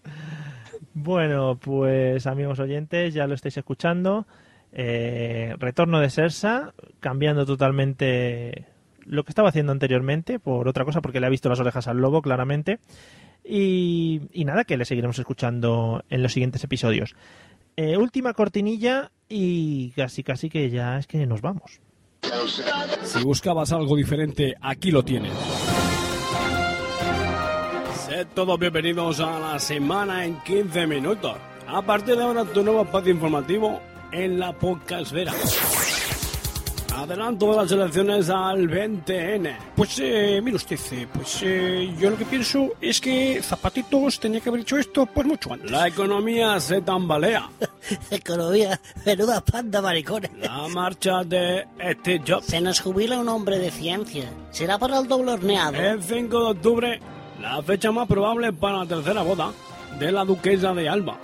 Bueno, 0.95 1.59
pues 1.61 2.27
amigos 2.27 2.59
oyentes, 2.59 3.13
ya 3.13 3.27
lo 3.27 3.35
estáis 3.35 3.59
escuchando. 3.59 4.27
Eh, 4.73 5.55
retorno 5.59 6.01
de 6.01 6.09
Sersa, 6.09 6.73
cambiando 7.01 7.45
totalmente 7.45 8.67
lo 9.07 9.25
que 9.25 9.31
estaba 9.31 9.49
haciendo 9.49 9.73
anteriormente 9.73 10.39
por 10.39 10.69
otra 10.69 10.85
cosa, 10.85 11.01
porque 11.01 11.21
le 11.21 11.27
ha 11.27 11.31
visto 11.31 11.49
las 11.49 11.61
orejas 11.61 11.87
al 11.89 11.99
lobo, 11.99 12.23
claramente. 12.23 12.79
Y, 13.45 14.21
nada, 14.45 14.65
que 14.65 14.77
le 14.77 14.85
seguiremos 14.85 15.19
escuchando 15.19 16.05
en 16.11 16.23
los 16.23 16.33
siguientes 16.33 16.65
episodios. 16.65 17.15
Eh, 17.77 17.97
última 17.97 18.33
cortinilla 18.33 19.13
y 19.29 19.91
casi 19.91 20.23
casi 20.23 20.49
que 20.49 20.71
ya 20.71 20.99
es 20.99 21.07
que 21.07 21.27
nos 21.27 21.43
vamos. 21.43 21.81
Si 23.03 23.23
buscabas 23.23 23.73
algo 23.73 23.97
diferente, 23.97 24.55
aquí 24.61 24.91
lo 24.91 25.05
tienes. 25.05 25.33
Sed 28.07 28.27
todos 28.35 28.59
bienvenidos 28.59 29.21
a 29.21 29.39
la 29.39 29.59
semana 29.59 30.25
en 30.25 30.41
15 30.43 30.87
minutos. 30.87 31.37
A 31.69 31.83
partir 31.83 32.17
de 32.17 32.23
ahora, 32.23 32.45
tu 32.45 32.63
nuevo 32.63 32.83
espacio 32.83 33.13
informativo 33.13 33.81
en 34.13 34.39
la 34.39 34.53
podcastera. 34.53 35.33
Adelanto 36.97 37.51
de 37.51 37.57
las 37.57 37.71
elecciones 37.71 38.31
al 38.31 38.69
20N. 38.69 39.57
Pues 39.77 39.99
eh, 40.01 40.41
mire 40.43 40.57
usted, 40.57 40.79
eh, 40.93 41.07
pues 41.13 41.41
eh, 41.43 41.95
yo 41.99 42.09
lo 42.11 42.17
que 42.17 42.25
pienso 42.25 42.71
es 42.81 43.01
que 43.01 43.41
Zapatitos 43.43 44.19
tenía 44.19 44.41
que 44.41 44.49
haber 44.49 44.63
hecho 44.63 44.79
esto 44.79 45.05
pues 45.05 45.27
mucho 45.27 45.53
antes. 45.53 45.71
La 45.71 45.87
economía 45.87 46.59
se 46.59 46.81
tambalea. 46.81 47.51
Economía, 48.11 48.81
menuda 49.05 49.43
panda 49.43 49.83
maricones. 49.83 50.31
La 50.39 50.67
marcha 50.69 51.23
de 51.23 51.67
Steve 52.01 52.25
Jobs. 52.27 52.47
Se 52.47 52.61
nos 52.63 52.81
jubila 52.81 53.19
un 53.19 53.29
hombre 53.29 53.59
de 53.59 53.71
ciencia. 53.71 54.31
Será 54.51 54.79
para 54.79 54.99
el 54.99 55.07
doble 55.07 55.33
horneado. 55.33 55.77
El 55.77 56.03
5 56.03 56.39
de 56.39 56.51
octubre, 56.51 57.01
la 57.43 57.63
fecha 57.63 57.93
más 57.93 58.09
probable 58.09 58.55
para 58.55 58.79
la 58.79 58.87
tercera 58.87 59.23
boda 59.23 59.53
de 59.99 60.13
la 60.13 60.25
duquesa 60.25 60.73
de 60.73 60.89
Alba. 60.89 61.19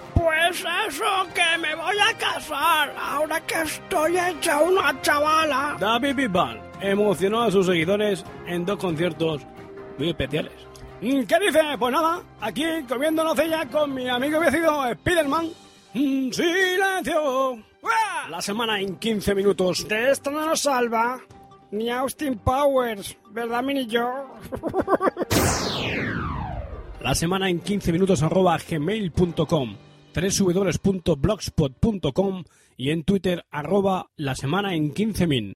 Pues 0.52 0.66
eso, 0.86 1.04
que 1.34 1.58
me 1.62 1.74
voy 1.74 1.96
a 1.98 2.12
casar 2.18 2.94
ahora 3.00 3.40
que 3.40 3.62
estoy 3.62 4.18
hecha 4.18 4.60
una 4.60 5.00
chavala. 5.00 5.78
David 5.80 6.14
Bisbal 6.14 6.60
emocionó 6.78 7.40
a 7.40 7.50
sus 7.50 7.64
seguidores 7.64 8.22
en 8.46 8.66
dos 8.66 8.76
conciertos 8.76 9.40
muy 9.96 10.10
especiales. 10.10 10.52
¿Qué 11.00 11.38
dice? 11.40 11.60
Pues 11.78 11.90
nada, 11.90 12.20
aquí 12.42 12.64
comiendo 12.86 13.24
nocilla 13.24 13.66
con 13.70 13.94
mi 13.94 14.06
amigo 14.10 14.42
y 14.42 14.44
vecino 14.44 14.92
Spiderman. 14.92 15.46
Mm, 15.94 16.30
¡Silencio! 16.30 17.52
¡Uah! 17.52 18.28
La 18.28 18.42
semana 18.42 18.78
en 18.78 18.96
15 18.96 19.34
minutos. 19.34 19.88
De 19.88 20.10
esto 20.10 20.30
no 20.30 20.44
nos 20.44 20.60
salva 20.60 21.18
ni 21.70 21.88
Austin 21.88 22.36
Powers, 22.36 23.16
¿verdad, 23.30 23.62
mini 23.62 23.86
yo? 23.86 24.36
La 27.00 27.14
semana 27.14 27.48
en 27.48 27.58
15 27.60 27.90
minutos 27.90 28.22
arroba 28.22 28.58
gmail.com 28.58 29.76
www.blogspot.com 30.14 32.44
y 32.76 32.90
en 32.90 33.04
Twitter 33.04 33.46
arroba 33.50 34.10
la 34.16 34.34
semana 34.34 34.74
en 34.74 34.92
15 34.92 35.26
min. 35.26 35.54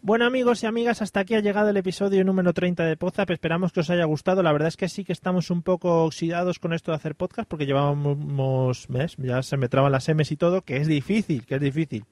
Bueno 0.00 0.26
amigos 0.26 0.62
y 0.62 0.66
amigas, 0.66 1.02
hasta 1.02 1.18
aquí 1.20 1.34
ha 1.34 1.40
llegado 1.40 1.70
el 1.70 1.76
episodio 1.76 2.24
número 2.24 2.52
30 2.52 2.84
de 2.84 2.96
Podzap. 2.96 3.30
Esperamos 3.30 3.72
que 3.72 3.80
os 3.80 3.90
haya 3.90 4.04
gustado. 4.04 4.44
La 4.44 4.52
verdad 4.52 4.68
es 4.68 4.76
que 4.76 4.88
sí 4.88 5.04
que 5.04 5.12
estamos 5.12 5.50
un 5.50 5.62
poco 5.62 6.04
oxidados 6.04 6.60
con 6.60 6.72
esto 6.72 6.92
de 6.92 6.96
hacer 6.96 7.16
podcast 7.16 7.48
porque 7.48 7.66
llevábamos, 7.66 8.86
¿ves? 8.88 9.16
Ya 9.18 9.42
se 9.42 9.56
me 9.56 9.68
traban 9.68 9.90
las 9.90 10.08
M's 10.08 10.30
y 10.30 10.36
todo, 10.36 10.62
que 10.62 10.76
es 10.76 10.86
difícil, 10.86 11.44
que 11.46 11.56
es 11.56 11.60
difícil. 11.60 12.04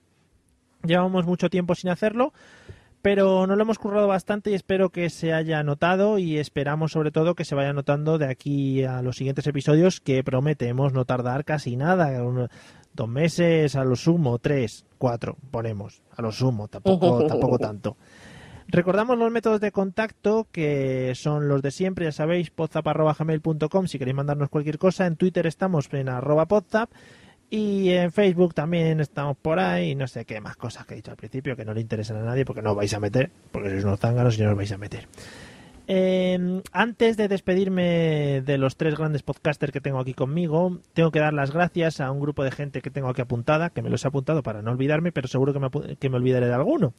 Llevamos 0.85 1.27
mucho 1.27 1.49
tiempo 1.49 1.77
sin 1.77 1.91
hacerlo, 1.91 2.33
pero 3.07 3.47
nos 3.47 3.57
lo 3.57 3.63
hemos 3.63 3.79
currado 3.79 4.09
bastante 4.09 4.51
y 4.51 4.55
espero 4.55 4.91
que 4.91 5.11
se 5.11 5.33
haya 5.33 5.63
notado 5.63 6.19
y 6.19 6.39
esperamos 6.39 6.91
sobre 6.91 7.13
todo 7.13 7.37
que 7.37 7.45
se 7.45 7.55
vaya 7.55 7.73
notando 7.73 8.19
de 8.19 8.27
aquí 8.29 8.83
a 8.83 9.01
los 9.01 9.15
siguientes 9.19 9.47
episodios 9.47 10.01
que 10.01 10.25
prometemos 10.25 10.93
no 10.93 11.05
tardar 11.05 11.45
casi 11.45 11.77
nada, 11.77 12.21
un- 12.25 12.49
dos 12.95 13.09
meses 13.09 13.77
a 13.77 13.85
lo 13.85 13.95
sumo, 13.95 14.41
tres, 14.41 14.87
cuatro, 14.99 15.37
ponemos, 15.53 16.03
a 16.17 16.21
lo 16.23 16.33
sumo, 16.33 16.67
tampoco, 16.67 17.25
tampoco 17.29 17.61
tanto. 17.61 17.97
Recordamos 18.67 19.17
los 19.17 19.31
métodos 19.31 19.61
de 19.61 19.71
contacto 19.71 20.49
que 20.51 21.13
son 21.15 21.47
los 21.47 21.63
de 21.63 21.71
siempre, 21.71 22.07
ya 22.07 22.11
sabéis, 22.13 22.51
podzap.gmail.com 22.51 23.87
si 23.87 23.99
queréis 24.01 24.17
mandarnos 24.17 24.49
cualquier 24.49 24.79
cosa. 24.79 25.07
En 25.07 25.15
Twitter 25.15 25.47
estamos 25.47 25.89
en 25.93 26.09
arroba 26.09 26.47
podzap 26.47 26.91
y 27.51 27.91
en 27.91 28.13
Facebook 28.13 28.55
también 28.55 29.01
estamos 29.01 29.37
por 29.37 29.59
ahí 29.59 29.95
no 29.95 30.07
sé 30.07 30.25
qué 30.25 30.41
más 30.41 30.57
cosas 30.57 30.87
que 30.87 30.95
he 30.95 30.97
dicho 30.97 31.11
al 31.11 31.17
principio 31.17 31.57
que 31.57 31.65
no 31.65 31.75
le 31.75 31.81
interesan 31.81 32.17
a 32.17 32.25
nadie 32.25 32.45
porque 32.45 32.63
no 32.63 32.71
os 32.73 32.77
vais 32.77 32.93
a 32.95 33.01
meter, 33.01 33.31
porque 33.53 33.71
sois 33.71 33.85
unos 33.85 34.01
zánganos 34.01 34.39
y 34.39 34.43
no 34.43 34.51
os 34.51 34.57
vais 34.57 34.73
a 34.73 34.79
meter. 34.79 35.09
Eh, 35.89 36.63
antes 36.73 37.17
de 37.17 37.29
despedirme 37.29 38.43
de 38.45 38.59
los 38.59 38.77
tres 38.77 38.97
grandes 38.97 39.23
podcasters 39.23 39.73
que 39.73 39.81
tengo 39.81 40.01
aquí 40.01 40.15
conmigo, 40.15 40.81
tengo 40.95 41.13
que 41.13 41.21
dar 41.21 41.33
las 41.33 41.53
gracias 41.53 42.01
a 42.01 42.11
un 42.11 42.21
grupo 42.21 42.43
de 42.43 42.51
gente 42.51 42.83
que 42.83 42.91
tengo 42.91 43.09
aquí 43.09 43.23
apuntada, 43.23 43.71
que 43.71 43.83
me 43.83 43.91
los 43.91 44.05
he 44.05 44.09
apuntado 44.09 44.43
para 44.43 44.63
no 44.63 44.73
olvidarme, 44.73 45.13
pero 45.13 45.29
seguro 45.29 45.53
que 45.53 45.61
me, 45.61 45.97
que 45.97 46.11
me 46.11 46.17
olvidaré 46.17 46.49
de 46.49 46.55
alguno. 46.55 46.95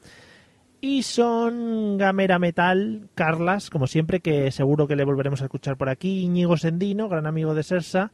Y 0.80 1.04
son 1.04 1.98
Gamera 1.98 2.40
Metal, 2.40 3.10
Carlas, 3.16 3.70
como 3.70 3.88
siempre, 3.88 4.22
que 4.22 4.52
seguro 4.52 4.88
que 4.88 4.96
le 4.96 5.04
volveremos 5.04 5.42
a 5.42 5.46
escuchar 5.46 5.76
por 5.76 5.90
aquí, 5.90 6.22
Íñigo 6.22 6.56
Sendino, 6.56 7.10
gran 7.10 7.26
amigo 7.26 7.56
de 7.56 7.64
Sersa, 7.64 8.12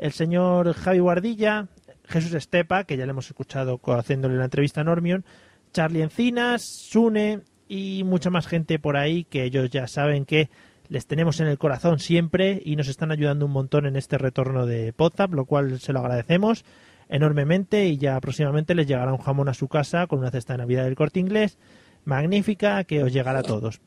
el 0.00 0.12
señor 0.12 0.72
Javi 0.72 0.98
Guardilla, 0.98 1.68
Jesús 2.04 2.32
Estepa, 2.32 2.84
que 2.84 2.96
ya 2.96 3.04
le 3.04 3.10
hemos 3.10 3.26
escuchado 3.26 3.78
haciéndole 3.84 4.36
la 4.36 4.44
entrevista 4.44 4.80
a 4.80 4.84
Normion, 4.84 5.26
Charlie 5.74 6.00
Encinas, 6.00 6.62
Sune 6.62 7.40
y 7.68 8.02
mucha 8.04 8.30
más 8.30 8.46
gente 8.46 8.78
por 8.78 8.96
ahí 8.96 9.24
que 9.24 9.44
ellos 9.44 9.68
ya 9.68 9.86
saben 9.86 10.24
que 10.24 10.48
les 10.88 11.06
tenemos 11.06 11.38
en 11.40 11.48
el 11.48 11.58
corazón 11.58 11.98
siempre 11.98 12.62
y 12.64 12.76
nos 12.76 12.88
están 12.88 13.12
ayudando 13.12 13.44
un 13.44 13.52
montón 13.52 13.84
en 13.84 13.94
este 13.94 14.16
retorno 14.16 14.64
de 14.64 14.94
Podzap, 14.94 15.34
lo 15.34 15.44
cual 15.44 15.78
se 15.78 15.92
lo 15.92 16.00
agradecemos 16.00 16.64
enormemente 17.10 17.86
y 17.86 17.98
ya 17.98 18.18
próximamente 18.20 18.74
les 18.74 18.86
llegará 18.86 19.12
un 19.12 19.18
jamón 19.18 19.50
a 19.50 19.54
su 19.54 19.68
casa 19.68 20.06
con 20.06 20.20
una 20.20 20.30
cesta 20.30 20.54
de 20.54 20.58
Navidad 20.60 20.84
del 20.84 20.94
Corte 20.94 21.20
Inglés 21.20 21.58
magnífica 22.06 22.82
que 22.84 23.02
os 23.02 23.12
llegará 23.12 23.40
a 23.40 23.42
todos. 23.42 23.82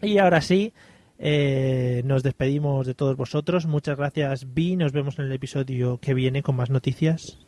Y 0.00 0.18
ahora 0.18 0.40
sí, 0.40 0.72
eh, 1.18 2.02
nos 2.04 2.22
despedimos 2.22 2.86
de 2.86 2.94
todos 2.94 3.16
vosotros. 3.16 3.66
Muchas 3.66 3.96
gracias, 3.96 4.52
Vi. 4.54 4.76
Nos 4.76 4.92
vemos 4.92 5.18
en 5.18 5.26
el 5.26 5.32
episodio 5.32 5.98
que 5.98 6.14
viene 6.14 6.42
con 6.42 6.56
más 6.56 6.70
noticias. 6.70 7.38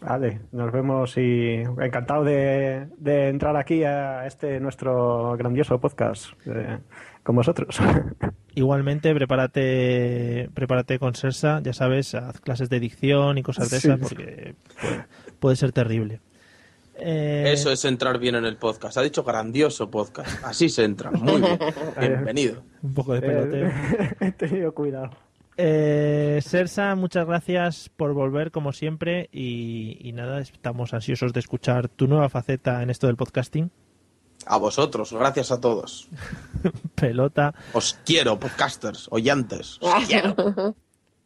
Vale, 0.00 0.40
nos 0.50 0.72
vemos 0.72 1.16
y 1.16 1.62
encantado 1.80 2.24
de, 2.24 2.88
de 2.98 3.28
entrar 3.28 3.56
aquí 3.56 3.84
a 3.84 4.26
este 4.26 4.58
nuestro 4.58 5.36
grandioso 5.36 5.78
podcast 5.80 6.32
eh, 6.44 6.78
con 7.22 7.36
vosotros. 7.36 7.78
Igualmente, 8.56 9.14
prepárate, 9.14 10.50
prepárate 10.54 10.98
con 10.98 11.14
Sersa, 11.14 11.60
ya 11.62 11.72
sabes, 11.72 12.16
haz 12.16 12.40
clases 12.40 12.68
de 12.68 12.80
dicción 12.80 13.38
y 13.38 13.42
cosas 13.44 13.70
de 13.70 13.78
Sí. 13.78 13.86
esas 13.88 14.00
porque 14.00 14.56
puede, 14.80 15.04
puede 15.38 15.56
ser 15.56 15.70
terrible. 15.70 16.20
Eh, 16.94 17.44
Eso 17.52 17.70
es 17.72 17.84
entrar 17.84 18.18
bien 18.18 18.34
en 18.34 18.44
el 18.44 18.56
podcast. 18.56 18.96
Ha 18.98 19.02
dicho 19.02 19.24
grandioso 19.24 19.90
podcast. 19.90 20.44
Así 20.44 20.68
se 20.68 20.84
entra. 20.84 21.10
Muy 21.10 21.40
bien. 21.40 21.58
Bienvenido. 22.00 22.62
Un 22.82 22.94
poco 22.94 23.14
de 23.14 23.20
peloteo. 23.22 23.70
He 24.20 24.32
tenido 24.32 24.72
cuidado. 24.74 25.10
Eh, 25.56 26.40
Sersa, 26.42 26.94
muchas 26.94 27.26
gracias 27.26 27.90
por 27.90 28.14
volver 28.14 28.50
como 28.50 28.72
siempre 28.72 29.28
y, 29.32 29.98
y 30.00 30.12
nada, 30.12 30.40
estamos 30.40 30.94
ansiosos 30.94 31.32
de 31.34 31.40
escuchar 31.40 31.88
tu 31.88 32.06
nueva 32.06 32.28
faceta 32.30 32.82
en 32.82 32.88
esto 32.90 33.06
del 33.06 33.16
podcasting. 33.16 33.70
A 34.46 34.56
vosotros. 34.58 35.12
Gracias 35.12 35.52
a 35.52 35.60
todos. 35.60 36.08
Pelota. 36.94 37.54
Os 37.74 37.98
quiero, 38.04 38.38
podcasters, 38.38 39.08
oyentes. 39.10 39.78
Os 39.80 40.06
quiero. 40.06 40.74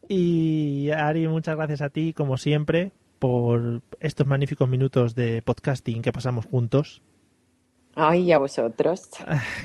Y 0.07 0.89
Ari, 0.91 1.27
muchas 1.27 1.55
gracias 1.55 1.81
a 1.81 1.89
ti, 1.89 2.13
como 2.13 2.37
siempre, 2.37 2.91
por 3.19 3.81
estos 3.99 4.27
magníficos 4.27 4.67
minutos 4.69 5.15
de 5.15 5.41
podcasting 5.41 6.01
que 6.01 6.11
pasamos 6.11 6.45
juntos. 6.45 7.01
Ay, 7.95 8.31
a 8.31 8.37
vosotros. 8.37 9.09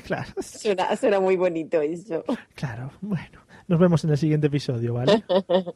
claro. 0.06 0.32
Suena, 0.40 0.96
suena 0.96 1.20
muy 1.20 1.36
bonito 1.36 1.80
eso. 1.80 2.24
Claro, 2.54 2.90
bueno. 3.00 3.40
Nos 3.68 3.78
vemos 3.78 4.04
en 4.04 4.10
el 4.10 4.18
siguiente 4.18 4.48
episodio, 4.48 4.94
¿vale? 4.94 5.24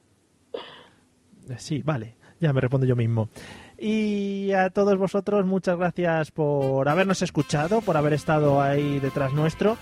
Sí, 1.58 1.80
vale. 1.84 2.16
Ya 2.40 2.52
me 2.52 2.60
respondo 2.60 2.86
yo 2.86 2.96
mismo. 2.96 3.28
Y 3.78 4.50
a 4.50 4.70
todos 4.70 4.98
vosotros, 4.98 5.46
muchas 5.46 5.78
gracias 5.78 6.32
por 6.32 6.88
habernos 6.88 7.22
escuchado, 7.22 7.82
por 7.82 7.96
haber 7.96 8.14
estado 8.14 8.60
ahí 8.60 8.98
detrás 8.98 9.32
nuestro 9.32 9.78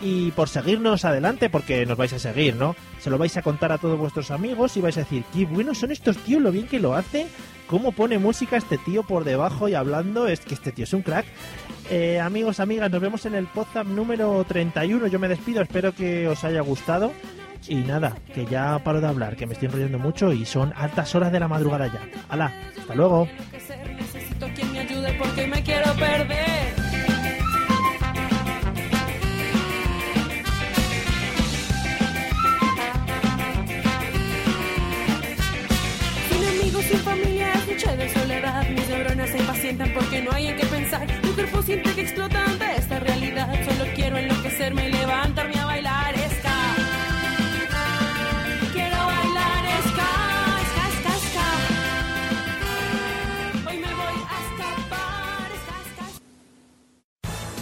y 0.00 0.30
por 0.32 0.48
seguirnos 0.48 1.04
adelante, 1.04 1.50
porque 1.50 1.84
nos 1.86 1.96
vais 1.96 2.12
a 2.12 2.18
seguir, 2.18 2.56
¿no? 2.56 2.76
Se 3.00 3.10
lo 3.10 3.18
vais 3.18 3.36
a 3.36 3.42
contar 3.42 3.72
a 3.72 3.78
todos 3.78 3.98
vuestros 3.98 4.30
amigos 4.30 4.76
y 4.76 4.80
vais 4.80 4.96
a 4.96 5.00
decir, 5.00 5.24
qué 5.32 5.44
buenos 5.44 5.78
son 5.78 5.90
estos 5.90 6.16
tíos, 6.18 6.42
lo 6.42 6.52
bien 6.52 6.68
que 6.68 6.80
lo 6.80 6.94
hace, 6.94 7.26
cómo 7.66 7.92
pone 7.92 8.18
música 8.18 8.56
este 8.56 8.78
tío 8.78 9.02
por 9.02 9.24
debajo 9.24 9.68
y 9.68 9.74
hablando, 9.74 10.28
es 10.28 10.40
que 10.40 10.54
este 10.54 10.72
tío 10.72 10.84
es 10.84 10.92
un 10.92 11.02
crack. 11.02 11.26
Eh, 11.90 12.20
amigos, 12.20 12.60
amigas, 12.60 12.90
nos 12.90 13.00
vemos 13.00 13.24
en 13.26 13.34
el 13.34 13.46
podcast 13.46 13.88
número 13.88 14.44
31. 14.44 15.06
Yo 15.06 15.18
me 15.18 15.28
despido, 15.28 15.62
espero 15.62 15.94
que 15.94 16.28
os 16.28 16.44
haya 16.44 16.60
gustado. 16.60 17.12
Y 17.66 17.76
nada, 17.76 18.16
que 18.34 18.46
ya 18.46 18.78
paro 18.84 19.00
de 19.00 19.08
hablar, 19.08 19.36
que 19.36 19.46
me 19.46 19.54
estoy 19.54 19.66
enrollando 19.66 19.98
mucho 19.98 20.32
y 20.32 20.46
son 20.46 20.72
altas 20.76 21.14
horas 21.14 21.32
de 21.32 21.40
la 21.40 21.48
madrugada 21.48 21.86
ya. 21.88 22.08
¡Hala! 22.28 22.52
¡Hasta 22.78 22.94
luego! 22.94 23.28
Necesito 23.52 24.46
quien 24.54 24.72
me 24.72 24.78
ayude 24.80 25.12
porque 25.18 25.46
me 25.46 25.62
quiero 25.62 25.92
perder. 25.94 26.57
Sin 36.88 37.00
familia, 37.00 37.52
es 37.52 37.68
noche 37.68 37.96
de 37.98 38.08
soledad. 38.08 38.66
Mis 38.70 38.88
neuronas 38.88 39.28
se 39.28 39.38
impacientan 39.38 39.92
porque 39.92 40.22
no 40.22 40.32
hay 40.32 40.46
en 40.46 40.56
qué 40.56 40.64
pensar. 40.64 41.06
Mi 41.22 41.30
cuerpo 41.32 41.60
siente 41.60 41.94
que 41.94 42.00
explota 42.00 42.42
ante 42.42 42.76
esta 42.76 42.98
realidad. 42.98 43.52
Solo 43.66 43.90
quiero 43.94 44.16
enloquecerme 44.16 44.88
y 44.88 44.92
levantarme 44.92 45.58
a 45.58 45.66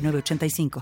906985. 0.00 0.70